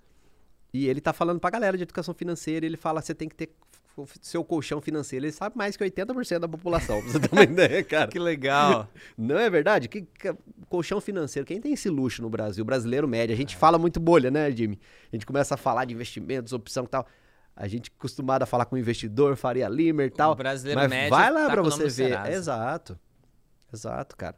E 0.72 0.88
ele 0.88 1.02
tá 1.02 1.12
falando 1.12 1.38
pra 1.38 1.50
galera 1.50 1.76
de 1.76 1.82
educação 1.82 2.14
financeira, 2.14 2.64
ele 2.64 2.78
fala, 2.78 3.02
você 3.02 3.14
tem 3.14 3.28
que 3.28 3.34
ter 3.34 3.50
seu 4.20 4.44
colchão 4.44 4.80
financeiro. 4.80 5.24
Ele 5.24 5.32
sabe 5.32 5.56
mais 5.56 5.76
que 5.76 5.84
80% 5.84 6.40
da 6.40 6.48
população, 6.48 7.00
pra 7.00 7.10
você 7.12 7.20
ter 7.20 7.32
uma 7.32 7.42
ideia, 7.44 7.82
cara. 7.84 8.10
Que 8.10 8.18
legal. 8.18 8.88
Não 9.16 9.38
é 9.38 9.48
verdade? 9.48 9.88
Que, 9.88 10.02
que- 10.02 10.34
colchão 10.68 11.00
financeiro, 11.00 11.46
quem 11.46 11.60
tem 11.60 11.72
esse 11.72 11.88
luxo 11.88 12.20
no 12.20 12.28
Brasil? 12.28 12.64
Brasileiro 12.64 13.08
médio. 13.08 13.32
A 13.34 13.36
gente 13.36 13.56
fala 13.56 13.78
muito 13.78 13.98
bolha, 14.00 14.30
né, 14.30 14.50
Jimmy? 14.50 14.78
A 15.12 15.16
gente 15.16 15.24
começa 15.24 15.54
a 15.54 15.56
falar 15.56 15.84
de 15.84 15.94
investimentos, 15.94 16.52
opção 16.52 16.84
e 16.84 16.88
tal. 16.88 17.06
A 17.54 17.66
gente 17.66 17.90
acostumado 17.96 18.42
a 18.42 18.46
falar 18.46 18.66
com 18.66 18.76
investidor, 18.76 19.34
Faria 19.36 19.66
Limer 19.68 20.08
e 20.08 20.10
tal. 20.10 20.34
brasileiro 20.34 20.78
mas 20.78 20.90
médio 20.90 21.10
vai 21.10 21.30
lá 21.30 21.46
tá 21.54 21.60
o 21.60 21.64
você 21.64 21.88
ver. 21.88 22.26
Exato. 22.30 22.98
Exato, 23.72 24.14
cara. 24.16 24.36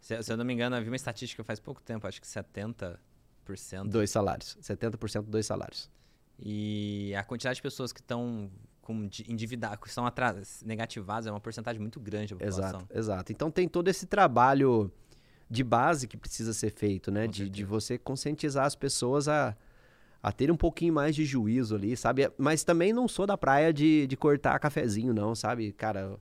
Se, 0.00 0.20
se 0.22 0.32
eu 0.32 0.36
não 0.36 0.44
me 0.44 0.52
engano, 0.52 0.74
eu 0.76 0.82
vi 0.82 0.88
uma 0.90 0.96
estatística 0.96 1.44
faz 1.44 1.60
pouco 1.60 1.80
tempo, 1.80 2.04
acho 2.08 2.20
que 2.20 2.26
70%. 2.26 2.96
Dois 3.86 4.10
salários. 4.10 4.58
70% 4.60 5.22
dois 5.28 5.46
salários. 5.46 5.88
E 6.38 7.14
a 7.16 7.22
quantidade 7.22 7.56
de 7.56 7.62
pessoas 7.62 7.92
que 7.92 8.00
estão 8.00 8.50
com 8.82 9.06
di- 9.06 9.24
endividadas, 9.28 9.78
que 9.80 9.90
são 9.90 10.04
atras, 10.04 10.62
negativadas, 10.66 11.26
é 11.26 11.30
uma 11.30 11.40
porcentagem 11.40 11.80
muito 11.80 11.98
grande 12.00 12.34
da 12.34 12.38
população. 12.44 12.80
Exato, 12.80 12.98
exato. 12.98 13.32
Então 13.32 13.50
tem 13.50 13.66
todo 13.68 13.88
esse 13.88 14.04
trabalho 14.06 14.90
de 15.48 15.62
base 15.64 16.06
que 16.08 16.16
precisa 16.16 16.52
ser 16.52 16.70
feito, 16.70 17.10
né? 17.10 17.26
De, 17.26 17.48
de 17.48 17.64
você 17.64 17.96
conscientizar 17.96 18.66
as 18.66 18.74
pessoas 18.74 19.28
a, 19.28 19.56
a 20.22 20.32
ter 20.32 20.50
um 20.50 20.56
pouquinho 20.56 20.92
mais 20.94 21.14
de 21.14 21.24
juízo 21.24 21.74
ali, 21.76 21.96
sabe? 21.96 22.30
Mas 22.36 22.64
também 22.64 22.92
não 22.92 23.06
sou 23.06 23.26
da 23.26 23.38
praia 23.38 23.72
de, 23.72 24.06
de 24.06 24.16
cortar 24.16 24.58
cafezinho, 24.58 25.14
não, 25.14 25.34
sabe? 25.34 25.72
Cara, 25.72 26.16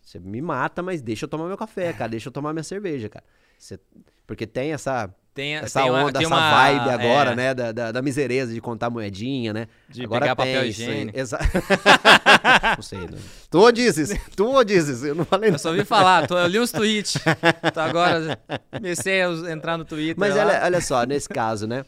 você 0.00 0.18
me 0.18 0.40
mata, 0.40 0.82
mas 0.82 1.02
deixa 1.02 1.24
eu 1.24 1.28
tomar 1.28 1.48
meu 1.48 1.56
café, 1.56 1.92
cara. 1.92 2.10
Deixa 2.10 2.28
eu 2.28 2.32
tomar 2.32 2.52
minha 2.52 2.62
cerveja, 2.64 3.08
cara. 3.08 3.24
Você- 3.58 3.80
porque 4.26 4.46
tem 4.46 4.72
essa, 4.72 5.12
Tem, 5.38 5.54
essa 5.54 5.80
tem 5.80 5.88
uma- 5.88 6.02
onda, 6.02 6.18
tem 6.18 6.26
essa 6.26 6.34
uma- 6.34 6.50
vibe 6.50 6.90
agora, 6.90 7.30
é, 7.30 7.36
né? 7.36 7.54
Da, 7.54 7.70
da, 7.70 7.92
da 7.92 8.02
misereza 8.02 8.52
de 8.52 8.60
contar 8.60 8.90
moedinha, 8.90 9.52
né? 9.52 9.68
De 9.88 10.02
agora 10.02 10.22
pegar 10.22 10.34
papel 10.34 10.66
higiênico. 10.66 11.16
Exa- 11.16 11.38
não 12.76 12.82
sei, 12.82 12.98
não. 12.98 13.18
Tu 13.48 13.72
dizes, 13.72 14.20
tu 14.34 14.64
dizes, 14.64 15.04
eu 15.04 15.14
não 15.14 15.24
falei 15.24 15.50
Eu 15.50 15.58
só 15.60 15.68
ouvi 15.70 15.84
falar, 15.84 16.26
tô- 16.26 16.36
eu 16.36 16.48
li 16.48 16.58
os 16.58 16.72
tweets. 16.72 17.18
Tô 17.72 17.78
agora 17.78 18.36
comecei 18.72 19.22
a 19.22 19.30
entrar 19.52 19.78
no 19.78 19.84
Twitter. 19.84 20.16
Mas 20.18 20.36
olha, 20.36 20.60
olha 20.64 20.80
só, 20.80 21.04
nesse 21.04 21.28
caso, 21.28 21.68
né? 21.68 21.84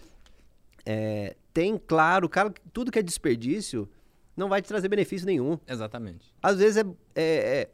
é, 0.87 1.35
tem, 1.53 1.77
claro, 1.77 2.29
cara, 2.29 2.55
tudo 2.73 2.93
que 2.93 3.01
é 3.01 3.03
desperdício 3.03 3.89
não 4.37 4.49
vai 4.49 4.63
te 4.63 4.69
trazer 4.69 4.89
benefício 4.89 5.27
nenhum. 5.27 5.59
Exatamente. 5.69 6.33
Às 6.41 6.59
vezes 6.59 6.77
é. 6.77 6.87
é- 7.17 7.61
é- 7.63 7.69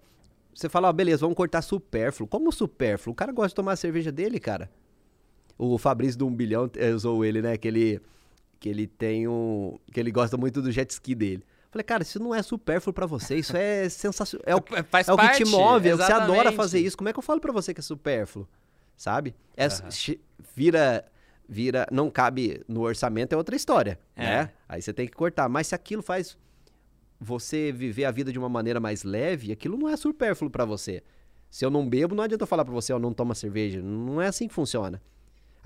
você 0.54 0.70
fala, 0.70 0.88
ó, 0.88 0.92
beleza, 0.94 1.18
vamos 1.20 1.36
cortar 1.36 1.60
supérfluo. 1.60 2.26
Como 2.26 2.50
supérfluo? 2.50 3.12
O 3.12 3.14
cara 3.14 3.30
gosta 3.30 3.48
de 3.50 3.54
tomar 3.56 3.72
a 3.72 3.76
cerveja 3.76 4.10
dele, 4.10 4.40
cara. 4.40 4.70
O 5.58 5.78
Fabrício 5.78 6.18
do 6.18 6.26
1 6.26 6.34
bilhão 6.34 6.70
eh, 6.76 6.90
usou 6.92 7.24
ele, 7.24 7.40
né? 7.40 7.56
Que 7.56 7.68
ele, 7.68 8.00
que 8.60 8.68
ele 8.68 8.86
tem 8.86 9.26
um. 9.26 9.78
Que 9.92 10.00
ele 10.00 10.10
gosta 10.10 10.36
muito 10.36 10.60
do 10.60 10.70
jet 10.70 10.90
ski 10.90 11.14
dele. 11.14 11.44
Falei, 11.70 11.84
cara, 11.84 12.02
isso 12.02 12.18
não 12.18 12.34
é 12.34 12.42
supérfluo 12.42 12.92
pra 12.92 13.06
você, 13.06 13.36
isso 13.36 13.56
é 13.56 13.88
sensacional. 13.88 14.44
É 14.46 14.54
o, 14.56 14.62
faz 14.88 15.08
é 15.08 15.12
o 15.12 15.16
que 15.16 15.22
parte, 15.26 15.44
te 15.44 15.50
move, 15.50 15.88
é 15.88 15.94
o 15.94 15.98
que 15.98 16.04
você 16.04 16.12
adora 16.12 16.32
exatamente. 16.32 16.56
fazer 16.56 16.80
isso. 16.80 16.96
Como 16.96 17.08
é 17.08 17.12
que 17.12 17.18
eu 17.18 17.22
falo 17.22 17.40
pra 17.40 17.52
você 17.52 17.74
que 17.74 17.80
é 17.80 17.82
supérfluo? 17.82 18.48
Sabe? 18.96 19.34
É, 19.56 19.68
che- 19.90 20.20
vira, 20.54 21.04
vira, 21.46 21.86
não 21.92 22.08
cabe 22.10 22.62
no 22.66 22.80
orçamento, 22.82 23.32
é 23.34 23.36
outra 23.36 23.54
história, 23.56 23.98
É. 24.14 24.22
né? 24.24 24.50
Aí 24.68 24.80
você 24.80 24.92
tem 24.92 25.06
que 25.06 25.12
cortar. 25.14 25.48
Mas 25.50 25.66
se 25.66 25.74
aquilo 25.74 26.02
faz 26.02 26.36
você 27.20 27.72
viver 27.72 28.04
a 28.04 28.10
vida 28.10 28.32
de 28.32 28.38
uma 28.38 28.48
maneira 28.48 28.80
mais 28.80 29.02
leve, 29.04 29.52
aquilo 29.52 29.76
não 29.76 29.88
é 29.88 29.96
supérfluo 29.96 30.50
pra 30.50 30.64
você. 30.64 31.02
Se 31.50 31.64
eu 31.64 31.70
não 31.70 31.86
bebo, 31.88 32.14
não 32.14 32.24
adianta 32.24 32.42
eu 32.44 32.46
falar 32.46 32.64
pra 32.64 32.72
você, 32.74 32.92
ó, 32.92 32.98
não 32.98 33.12
toma 33.12 33.34
cerveja. 33.34 33.82
Não 33.82 34.20
é 34.20 34.28
assim 34.28 34.48
que 34.48 34.54
funciona. 34.54 35.00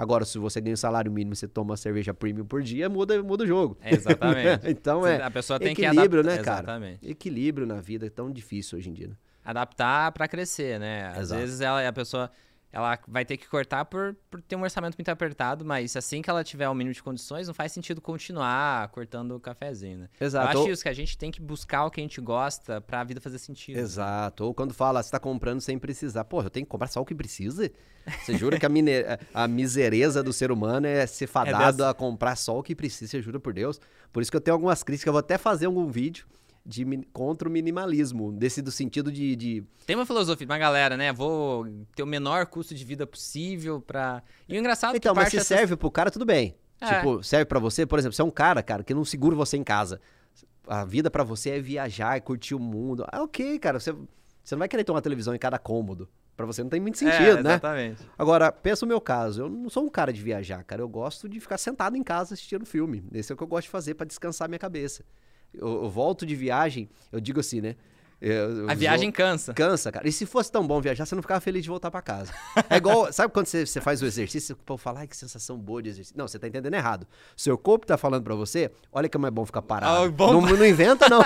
Agora, 0.00 0.24
se 0.24 0.38
você 0.38 0.62
ganha 0.62 0.72
um 0.72 0.76
salário 0.78 1.12
mínimo 1.12 1.34
e 1.34 1.36
você 1.36 1.46
toma 1.46 1.72
uma 1.72 1.76
cerveja 1.76 2.14
premium 2.14 2.46
por 2.46 2.62
dia, 2.62 2.88
muda, 2.88 3.22
muda 3.22 3.44
o 3.44 3.46
jogo. 3.46 3.76
É, 3.82 3.94
exatamente. 3.94 4.64
então 4.70 5.06
é 5.06 5.22
A 5.22 5.30
pessoa 5.30 5.58
tem 5.60 5.72
equilíbrio, 5.72 6.22
que 6.22 6.26
né, 6.28 6.32
adaptar. 6.36 6.44
cara? 6.44 6.62
Exatamente. 6.62 7.06
equilíbrio 7.06 7.66
na 7.66 7.82
vida 7.82 8.06
é 8.06 8.08
tão 8.08 8.30
difícil 8.32 8.78
hoje 8.78 8.88
em 8.88 8.94
dia. 8.94 9.08
né? 9.08 9.14
Adaptar 9.44 10.10
pra 10.12 10.26
crescer, 10.26 10.80
né? 10.80 11.08
Às 11.08 11.18
Exato. 11.18 11.40
vezes 11.42 11.60
ela, 11.60 11.86
a 11.86 11.92
pessoa 11.92 12.30
ela 12.72 12.98
vai 13.08 13.24
ter 13.24 13.36
que 13.36 13.48
cortar 13.48 13.84
por, 13.84 14.16
por 14.30 14.40
ter 14.40 14.54
um 14.54 14.62
orçamento 14.62 14.96
muito 14.96 15.08
apertado, 15.08 15.64
mas 15.64 15.96
assim 15.96 16.22
que 16.22 16.30
ela 16.30 16.44
tiver 16.44 16.68
o 16.68 16.74
mínimo 16.74 16.94
de 16.94 17.02
condições, 17.02 17.48
não 17.48 17.54
faz 17.54 17.72
sentido 17.72 18.00
continuar 18.00 18.88
cortando 18.88 19.32
o 19.32 19.40
cafezinho, 19.40 19.98
né? 19.98 20.08
Exato. 20.20 20.56
Eu 20.56 20.62
acho 20.62 20.70
isso, 20.70 20.82
que 20.82 20.88
a 20.88 20.92
gente 20.92 21.18
tem 21.18 21.30
que 21.30 21.40
buscar 21.40 21.84
o 21.84 21.90
que 21.90 22.00
a 22.00 22.04
gente 22.04 22.20
gosta 22.20 22.80
pra 22.80 23.02
vida 23.02 23.20
fazer 23.20 23.38
sentido. 23.38 23.78
Exato. 23.78 24.44
Ou 24.44 24.54
quando 24.54 24.72
fala, 24.72 25.02
você 25.02 25.10
tá 25.10 25.18
comprando 25.18 25.60
sem 25.60 25.78
precisar. 25.78 26.24
Porra, 26.24 26.46
eu 26.46 26.50
tenho 26.50 26.64
que 26.64 26.70
comprar 26.70 26.86
só 26.86 27.00
o 27.00 27.04
que 27.04 27.14
precisa? 27.14 27.70
Você 28.22 28.38
jura 28.38 28.58
que 28.58 28.64
a, 28.64 28.68
mine... 28.68 28.92
a 29.34 29.48
misereza 29.48 30.22
do 30.22 30.32
ser 30.32 30.52
humano 30.52 30.86
é 30.86 31.06
ser 31.06 31.26
fadado 31.26 31.82
é 31.82 31.88
a 31.88 31.94
comprar 31.94 32.36
só 32.36 32.58
o 32.58 32.62
que 32.62 32.74
precisa? 32.74 33.10
Você 33.10 33.20
jura 33.20 33.40
por 33.40 33.52
Deus? 33.52 33.80
Por 34.12 34.22
isso 34.22 34.30
que 34.30 34.36
eu 34.36 34.40
tenho 34.40 34.54
algumas 34.54 34.82
críticas, 34.82 35.06
eu 35.06 35.12
vou 35.12 35.20
até 35.20 35.36
fazer 35.36 35.66
algum 35.66 35.88
vídeo 35.88 36.26
de, 36.64 36.84
contra 37.12 37.48
o 37.48 37.52
minimalismo, 37.52 38.32
desse 38.32 38.60
do 38.62 38.70
sentido 38.70 39.10
de, 39.10 39.34
de, 39.34 39.64
Tem 39.86 39.96
uma 39.96 40.06
filosofia 40.06 40.46
uma 40.46 40.58
galera, 40.58 40.96
né? 40.96 41.12
Vou 41.12 41.66
ter 41.94 42.02
o 42.02 42.06
menor 42.06 42.46
custo 42.46 42.74
de 42.74 42.84
vida 42.84 43.06
possível 43.06 43.80
pra... 43.80 44.22
E 44.48 44.54
o 44.54 44.58
engraçado 44.58 44.96
então, 44.96 45.12
é 45.12 45.14
que 45.14 45.20
mas 45.20 45.30
se 45.30 45.36
essas... 45.38 45.46
serve 45.46 45.76
pro 45.76 45.90
cara, 45.90 46.10
tudo 46.10 46.24
bem. 46.24 46.54
É. 46.80 46.96
Tipo, 46.96 47.22
serve 47.22 47.44
para 47.44 47.58
você, 47.58 47.84
por 47.84 47.98
exemplo, 47.98 48.14
você 48.14 48.22
é 48.22 48.24
um 48.24 48.30
cara, 48.30 48.62
cara, 48.62 48.82
que 48.82 48.94
não 48.94 49.04
segura 49.04 49.36
você 49.36 49.56
em 49.56 49.64
casa. 49.64 50.00
A 50.66 50.84
vida 50.84 51.10
para 51.10 51.24
você 51.24 51.50
é 51.50 51.60
viajar, 51.60 52.16
é 52.16 52.20
curtir 52.20 52.54
o 52.54 52.58
mundo. 52.58 53.04
Ah, 53.10 53.22
ok, 53.22 53.58
cara, 53.58 53.80
você, 53.80 53.92
você 53.92 54.54
não 54.54 54.60
vai 54.60 54.68
querer 54.68 54.84
ter 54.84 54.92
uma 54.92 55.02
televisão 55.02 55.34
em 55.34 55.38
cada 55.38 55.58
cômodo. 55.58 56.08
Pra 56.36 56.46
você 56.46 56.62
não 56.62 56.70
tem 56.70 56.80
muito 56.80 56.96
sentido, 56.96 57.38
é, 57.38 57.42
né? 57.42 57.50
Exatamente. 57.50 58.02
Agora, 58.16 58.50
pensa 58.50 58.86
o 58.86 58.88
meu 58.88 58.98
caso. 58.98 59.42
Eu 59.42 59.48
não 59.50 59.68
sou 59.68 59.84
um 59.84 59.90
cara 59.90 60.10
de 60.10 60.22
viajar, 60.22 60.64
cara. 60.64 60.80
Eu 60.80 60.88
gosto 60.88 61.28
de 61.28 61.38
ficar 61.38 61.58
sentado 61.58 61.96
em 61.96 62.02
casa 62.02 62.32
assistindo 62.32 62.64
filme. 62.64 63.04
Esse 63.12 63.30
é 63.30 63.34
o 63.34 63.36
que 63.36 63.42
eu 63.42 63.46
gosto 63.46 63.64
de 63.64 63.70
fazer 63.70 63.92
para 63.94 64.06
descansar 64.06 64.48
minha 64.48 64.58
cabeça 64.58 65.04
eu, 65.54 65.84
eu 65.84 65.90
volto 65.90 66.24
de 66.26 66.34
viagem, 66.34 66.88
eu 67.12 67.20
digo 67.20 67.40
assim, 67.40 67.60
né? 67.60 67.76
Eu, 68.20 68.68
a 68.68 68.74
viagem 68.74 69.10
cansa. 69.10 69.54
Cansa, 69.54 69.90
cara. 69.90 70.06
E 70.06 70.12
se 70.12 70.26
fosse 70.26 70.52
tão 70.52 70.66
bom 70.66 70.78
viajar, 70.78 71.06
você 71.06 71.14
não 71.14 71.22
ficava 71.22 71.40
feliz 71.40 71.62
de 71.62 71.70
voltar 71.70 71.90
para 71.90 72.02
casa. 72.02 72.32
É 72.68 72.76
igual, 72.76 73.10
sabe 73.14 73.32
quando 73.32 73.46
você, 73.46 73.64
você 73.64 73.80
faz 73.80 74.02
o 74.02 74.06
exercício, 74.06 74.54
o 74.54 74.58
povo 74.58 74.80
fala, 74.80 75.00
ai, 75.00 75.06
que 75.06 75.16
sensação 75.16 75.56
boa 75.56 75.82
de 75.82 75.88
exercício. 75.88 76.18
Não, 76.18 76.28
você 76.28 76.38
tá 76.38 76.46
entendendo 76.46 76.74
errado. 76.74 77.06
Seu 77.34 77.56
corpo 77.56 77.86
tá 77.86 77.96
falando 77.96 78.22
para 78.22 78.34
você, 78.34 78.70
olha 78.92 79.08
como 79.08 79.26
é 79.26 79.30
bom 79.30 79.46
ficar 79.46 79.62
parado. 79.62 80.04
Oh, 80.04 80.10
bom... 80.10 80.34
Não, 80.34 80.42
não, 80.42 80.66
inventa, 80.66 81.08
não. 81.08 81.22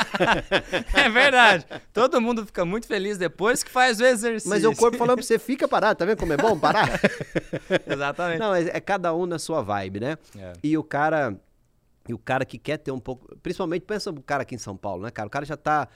é 0.94 1.08
verdade. 1.08 1.66
Todo 1.92 2.20
mundo 2.20 2.46
fica 2.46 2.64
muito 2.64 2.86
feliz 2.86 3.18
depois 3.18 3.64
que 3.64 3.72
faz 3.72 3.98
o 3.98 4.04
exercício. 4.04 4.48
Mas 4.48 4.64
o 4.64 4.72
corpo 4.72 4.96
falando 4.96 5.16
pra 5.16 5.24
você, 5.24 5.36
fica 5.36 5.66
parado, 5.66 5.98
tá 5.98 6.04
vendo 6.04 6.18
como 6.18 6.32
é 6.32 6.36
bom 6.36 6.56
parar? 6.56 7.00
Exatamente. 7.90 8.38
Não, 8.38 8.54
é, 8.54 8.68
é, 8.68 8.80
cada 8.80 9.12
um 9.12 9.26
na 9.26 9.40
sua 9.40 9.62
vibe, 9.62 9.98
né? 9.98 10.16
É. 10.38 10.52
E 10.62 10.78
o 10.78 10.84
cara 10.84 11.36
e 12.08 12.14
o 12.14 12.18
cara 12.18 12.44
que 12.44 12.58
quer 12.58 12.76
ter 12.78 12.92
um 12.92 12.98
pouco. 12.98 13.34
Principalmente, 13.38 13.82
pensa 13.82 14.10
o 14.10 14.22
cara 14.22 14.42
aqui 14.42 14.54
em 14.54 14.58
São 14.58 14.76
Paulo, 14.76 15.02
né, 15.02 15.10
cara? 15.10 15.26
O 15.26 15.30
cara 15.30 15.44
já 15.44 15.56
tá. 15.56 15.88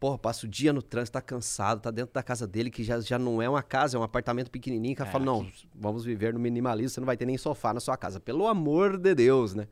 Porra, 0.00 0.18
passa 0.18 0.44
o 0.44 0.48
dia 0.48 0.72
no 0.72 0.82
trânsito, 0.82 1.12
tá 1.12 1.20
cansado, 1.22 1.80
tá 1.80 1.90
dentro 1.90 2.12
da 2.12 2.22
casa 2.22 2.46
dele, 2.46 2.68
que 2.68 2.82
já, 2.82 3.00
já 3.00 3.18
não 3.18 3.40
é 3.40 3.48
uma 3.48 3.62
casa, 3.62 3.96
é 3.96 4.00
um 4.00 4.02
apartamento 4.02 4.50
pequenininho. 4.50 4.94
Que 4.94 5.02
é, 5.02 5.06
fala, 5.06 5.24
não, 5.24 5.48
vamos 5.74 6.04
viver 6.04 6.34
no 6.34 6.40
minimalismo, 6.40 6.90
você 6.90 7.00
não 7.00 7.06
vai 7.06 7.16
ter 7.16 7.24
nem 7.24 7.38
sofá 7.38 7.72
na 7.72 7.80
sua 7.80 7.96
casa. 7.96 8.20
Pelo 8.20 8.46
amor 8.46 8.98
de 8.98 9.14
Deus, 9.14 9.54
né? 9.54 9.68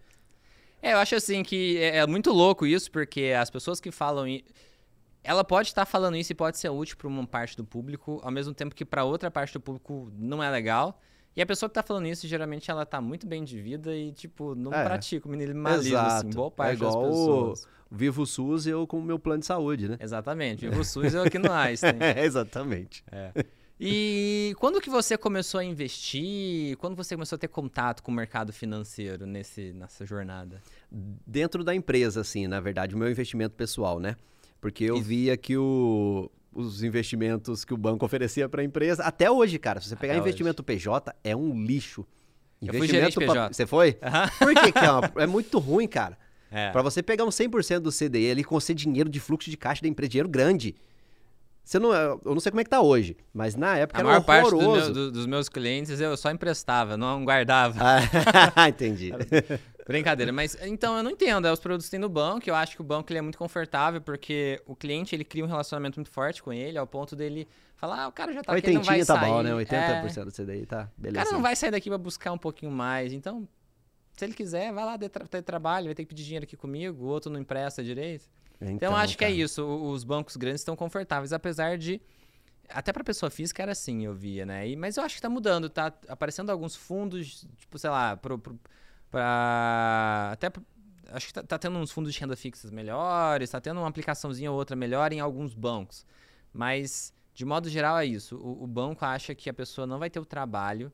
É, 0.81 0.95
eu 0.95 0.99
acho 0.99 1.17
assim 1.17 1.43
que 1.43 1.77
é, 1.79 1.99
é 1.99 2.07
muito 2.07 2.33
louco 2.33 2.65
isso, 2.65 2.91
porque 2.91 3.35
as 3.39 3.51
pessoas 3.51 3.81
que 3.81 3.91
falam. 3.91 4.27
Ela 5.25 5.45
pode 5.45 5.69
estar 5.69 5.85
falando 5.85 6.17
isso 6.17 6.33
e 6.33 6.35
pode 6.35 6.59
ser 6.59 6.69
útil 6.69 6.97
para 6.97 7.07
uma 7.07 7.25
parte 7.25 7.57
do 7.57 7.65
público, 7.65 8.21
ao 8.25 8.31
mesmo 8.31 8.53
tempo 8.53 8.75
que 8.75 8.85
para 8.85 9.05
outra 9.05 9.31
parte 9.31 9.53
do 9.53 9.61
público 9.61 10.11
não 10.17 10.43
é 10.43 10.51
legal. 10.51 11.01
E 11.35 11.41
a 11.41 11.47
pessoa 11.47 11.69
que 11.69 11.75
tá 11.75 11.83
falando 11.83 12.07
isso, 12.07 12.27
geralmente 12.27 12.71
ela 12.71 12.85
tá 12.85 13.01
muito 13.01 13.27
bem 13.27 13.43
de 13.43 13.61
vida 13.61 13.95
e, 13.95 14.13
tipo, 14.13 14.55
não 14.55 14.73
é. 14.73 14.85
pratica 14.85 15.27
o 15.27 15.31
minimalismo, 15.31 15.97
assim, 15.97 16.07
Exato. 16.07 16.27
assim, 16.27 16.37
boa 16.37 16.51
parte 16.51 16.71
é 16.73 16.75
igual 16.75 17.03
das 17.03 17.11
pessoas. 17.11 17.65
O 17.91 17.95
Vivo 17.95 18.27
SUS 18.27 18.67
eu 18.67 18.87
com 18.87 18.99
o 18.99 19.03
meu 19.03 19.19
plano 19.19 19.41
de 19.41 19.47
saúde, 19.47 19.89
né? 19.89 19.97
Exatamente, 20.01 20.69
Vivo 20.69 20.85
SUS 20.85 21.15
eu 21.15 21.23
aqui 21.23 21.39
no 21.39 21.51
Einstein. 21.53 21.97
é, 22.01 22.25
exatamente. 22.25 23.03
É. 23.11 23.33
E 23.85 24.55
quando 24.61 24.81
que 24.81 24.89
você 24.89 25.19
começou 25.19 25.59
a 25.59 25.65
investir? 25.65 26.77
Quando 26.77 26.95
você 26.95 27.17
começou 27.17 27.37
a 27.37 27.39
ter 27.39 27.49
contato 27.49 28.03
com 28.03 28.13
o 28.13 28.15
mercado 28.15 28.53
financeiro 28.53 29.27
nesse, 29.27 29.73
nessa 29.73 30.07
jornada? 30.07 30.63
Dentro 31.27 31.65
da 31.65 31.75
empresa, 31.75 32.21
assim, 32.21 32.47
na 32.47 32.61
verdade, 32.61 32.95
o 32.95 32.99
meu 32.99 33.11
investimento 33.11 33.57
pessoal, 33.57 33.99
né? 33.99 34.15
Porque 34.61 34.85
eu 34.85 35.01
via 35.01 35.37
que 35.37 35.57
o, 35.57 36.31
os 36.53 36.83
investimentos 36.83 37.65
que 37.65 37.73
o 37.73 37.77
banco 37.77 38.05
oferecia 38.05 38.49
para 38.49 38.63
a 38.63 38.65
empresa. 38.65 39.03
Até 39.03 39.31
hoje, 39.31 39.59
cara, 39.59 39.81
se 39.81 39.89
você 39.89 39.97
pegar 39.97 40.15
Até 40.15 40.21
investimento 40.21 40.63
hoje. 40.63 40.79
PJ, 40.79 41.15
é 41.25 41.35
um 41.35 41.65
lixo. 41.65 42.07
Investimento 42.61 43.21
eu 43.21 43.27
fui 43.27 43.27
pra... 43.27 43.49
Você 43.49 43.67
foi? 43.67 43.99
Por 44.39 44.55
que, 44.55 44.73
que 44.73 44.79
é, 44.79 44.91
uma... 44.91 45.13
é 45.17 45.27
muito 45.27 45.59
ruim, 45.59 45.89
cara? 45.89 46.17
É. 46.51 46.71
Para 46.71 46.83
você 46.83 47.03
pegar 47.03 47.25
um 47.25 47.31
100% 47.31 47.81
do 47.81 47.91
CDI 47.91 48.31
ali 48.31 48.45
com 48.45 48.55
você 48.55 48.75
dinheiro 48.75 49.09
de 49.09 49.19
fluxo 49.19 49.51
de 49.51 49.57
caixa 49.57 49.83
da 49.83 49.89
empresa, 49.89 50.11
dinheiro 50.11 50.29
grande. 50.29 50.75
Você 51.65 51.79
não, 51.79 51.93
eu 51.93 52.21
não 52.25 52.41
sei 52.41 52.51
como 52.51 52.61
é 52.61 52.65
que 52.65 52.71
tá 52.71 52.81
hoje, 52.81 53.17
mas 53.33 53.55
na 53.55 53.77
época 53.77 53.99
a 53.99 54.01
era 54.01 54.21
maior 54.21 54.45
horroroso. 54.45 54.67
parte 54.67 54.89
do 54.89 54.95
meu, 54.95 54.95
do, 54.95 55.13
dos 55.13 55.27
meus 55.27 55.49
clientes 55.49 56.01
eu 56.01 56.17
só 56.17 56.31
emprestava, 56.31 56.97
não 56.97 57.25
guardava. 57.25 57.79
Ah, 58.55 58.67
entendi. 58.69 59.13
Brincadeira, 59.87 60.33
mas 60.33 60.57
então 60.63 60.97
eu 60.97 61.03
não 61.03 61.11
entendo. 61.11 61.47
É, 61.47 61.53
os 61.53 61.59
produtos 61.59 61.89
tem 61.89 61.99
no 61.99 62.09
banco, 62.09 62.49
eu 62.49 62.55
acho 62.55 62.77
que 62.77 62.81
o 62.81 62.85
banco 62.85 63.11
ele 63.11 63.19
é 63.19 63.23
muito 63.23 63.39
confortável 63.39 64.01
porque 64.01 64.63
o 64.67 64.77
cliente 64.77 65.15
ele 65.15 65.25
cria 65.25 65.45
um 65.45 65.49
relacionamento 65.49 65.99
muito 65.99 66.11
forte 66.11 66.43
com 66.43 66.53
ele, 66.53 66.79
ao 66.79 66.87
ponto 66.87 67.17
dele 67.17 67.49
falar, 67.77 68.05
ah, 68.05 68.09
o 68.09 68.13
cara 68.13 68.33
já 68.33 68.43
tá 68.43 68.53
aqui, 68.55 68.71
não 68.71 68.83
vai 68.83 69.01
tá 69.01 69.19
sair. 69.19 69.29
bom, 69.29 69.43
né? 69.43 69.51
80% 69.51 70.17
é, 70.17 70.25
do 70.25 70.31
CDI 70.31 70.67
tá, 70.67 70.89
beleza. 70.97 71.21
O 71.21 71.25
cara 71.25 71.37
não 71.37 71.43
vai 71.43 71.57
sair 71.57 71.73
daqui 71.73 71.89
pra 71.89 71.99
buscar 71.99 72.31
um 72.33 72.39
pouquinho 72.39 72.71
mais, 72.71 73.13
então 73.13 73.49
se 74.13 74.25
ele 74.25 74.35
quiser, 74.35 74.73
vai 74.73 74.85
lá 74.85 74.97
ter, 74.97 75.09
ter 75.09 75.43
trabalho, 75.43 75.87
vai 75.87 75.95
ter 75.95 76.05
que 76.05 76.11
pedir 76.11 76.25
dinheiro 76.25 76.45
aqui 76.45 76.57
comigo, 76.57 77.05
o 77.05 77.09
outro 77.09 77.31
não 77.31 77.41
empresta 77.41 77.83
direito. 77.83 78.27
Então, 78.61 78.75
então 78.75 78.97
acho 78.97 79.19
cara. 79.19 79.33
que 79.33 79.37
é 79.41 79.43
isso, 79.43 79.65
os 79.65 80.05
bancos 80.05 80.37
grandes 80.37 80.61
estão 80.61 80.77
confortáveis, 80.77 81.33
apesar 81.33 81.77
de 81.77 82.01
até 82.69 82.93
para 82.93 83.03
pessoa 83.03 83.31
física 83.31 83.63
era 83.63 83.73
assim, 83.73 84.05
eu 84.05 84.15
via, 84.15 84.47
né? 84.47 84.69
E, 84.69 84.77
mas 84.77 84.97
eu 84.97 85.03
acho 85.03 85.17
que 85.17 85.21
tá 85.21 85.29
mudando, 85.29 85.69
tá 85.69 85.93
aparecendo 86.09 86.51
alguns 86.51 86.77
fundos, 86.77 87.47
tipo, 87.59 87.79
sei 87.79 87.91
lá, 87.91 88.17
pro, 88.17 88.39
pro 88.39 88.59
para 89.13 90.31
até 90.33 90.51
acho 91.13 91.27
que 91.27 91.35
tá, 91.35 91.43
tá, 91.43 91.59
tendo 91.59 91.79
uns 91.79 91.93
fundos 91.93 92.13
de 92.13 92.19
renda 92.19 92.35
fixas 92.35 92.71
melhores, 92.71 93.51
tá 93.51 93.61
tendo 93.61 93.79
uma 93.79 93.89
aplicaçãozinha 93.89 94.51
ou 94.51 94.57
outra 94.57 94.75
melhor 94.75 95.13
em 95.13 95.21
alguns 95.21 95.55
bancos. 95.55 96.07
Mas 96.53 97.13
de 97.35 97.45
modo 97.45 97.69
geral 97.69 97.99
é 97.99 98.07
isso. 98.07 98.37
O, 98.37 98.65
o 98.65 98.67
banco 98.67 99.05
acha 99.05 99.35
que 99.35 99.51
a 99.51 99.55
pessoa 99.55 99.87
não 99.87 99.99
vai 99.99 100.09
ter 100.09 100.19
o 100.19 100.25
trabalho 100.25 100.91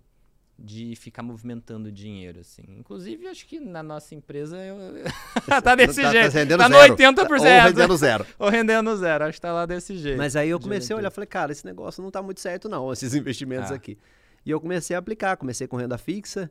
de 0.59 0.97
ficar 0.97 1.23
movimentando 1.23 1.93
dinheiro, 1.93 2.41
assim. 2.41 2.65
Inclusive, 2.67 3.29
acho 3.29 3.47
que 3.47 3.61
na 3.61 3.81
nossa 3.81 4.13
empresa 4.13 4.57
eu... 4.57 4.77
tá 5.63 5.77
desse 5.77 6.03
tá, 6.03 6.11
jeito. 6.11 6.33
Tá, 6.33 6.39
rendendo 6.41 6.59
tá 6.59 6.69
no 6.69 6.77
zero. 6.77 6.97
80%. 6.97 7.31
Ou 7.31 7.63
rendendo 7.63 7.97
zero. 7.97 8.27
Ou 8.41 8.49
rendendo 8.49 8.97
zero. 8.97 9.25
Acho 9.25 9.35
que 9.35 9.41
tá 9.41 9.53
lá 9.53 9.67
desse 9.67 9.97
jeito. 9.97 10.19
Mas 10.19 10.35
aí 10.35 10.49
eu 10.49 10.59
comecei 10.59 10.95
a 10.95 10.99
olhar, 10.99 11.13
falei, 11.13 11.29
cara, 11.29 11.53
esse 11.53 11.65
negócio 11.65 12.03
não 12.03 12.11
tá 12.11 12.21
muito 12.21 12.41
certo 12.41 12.69
não, 12.69 12.93
esses 12.93 13.15
investimentos 13.15 13.71
ah. 13.71 13.77
aqui. 13.77 13.97
E 14.45 14.51
eu 14.51 14.61
comecei 14.61 14.97
a 14.97 14.99
aplicar, 14.99 15.37
comecei 15.37 15.69
com 15.69 15.77
renda 15.77 15.97
fixa, 15.97 16.51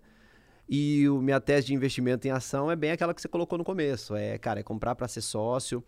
e 0.70 1.08
o 1.08 1.22
minha 1.22 1.40
tese 1.40 1.68
de 1.68 1.74
investimento 1.74 2.28
em 2.28 2.32
ação 2.32 2.70
é 2.70 2.76
bem 2.76 2.92
aquela 2.92 3.14
que 3.14 3.22
você 3.22 3.28
colocou 3.28 3.58
no 3.58 3.64
começo. 3.64 4.16
É, 4.16 4.38
cara, 4.38 4.60
é 4.60 4.64
comprar 4.64 4.96
para 4.96 5.08
ser 5.08 5.22
sócio. 5.22 5.84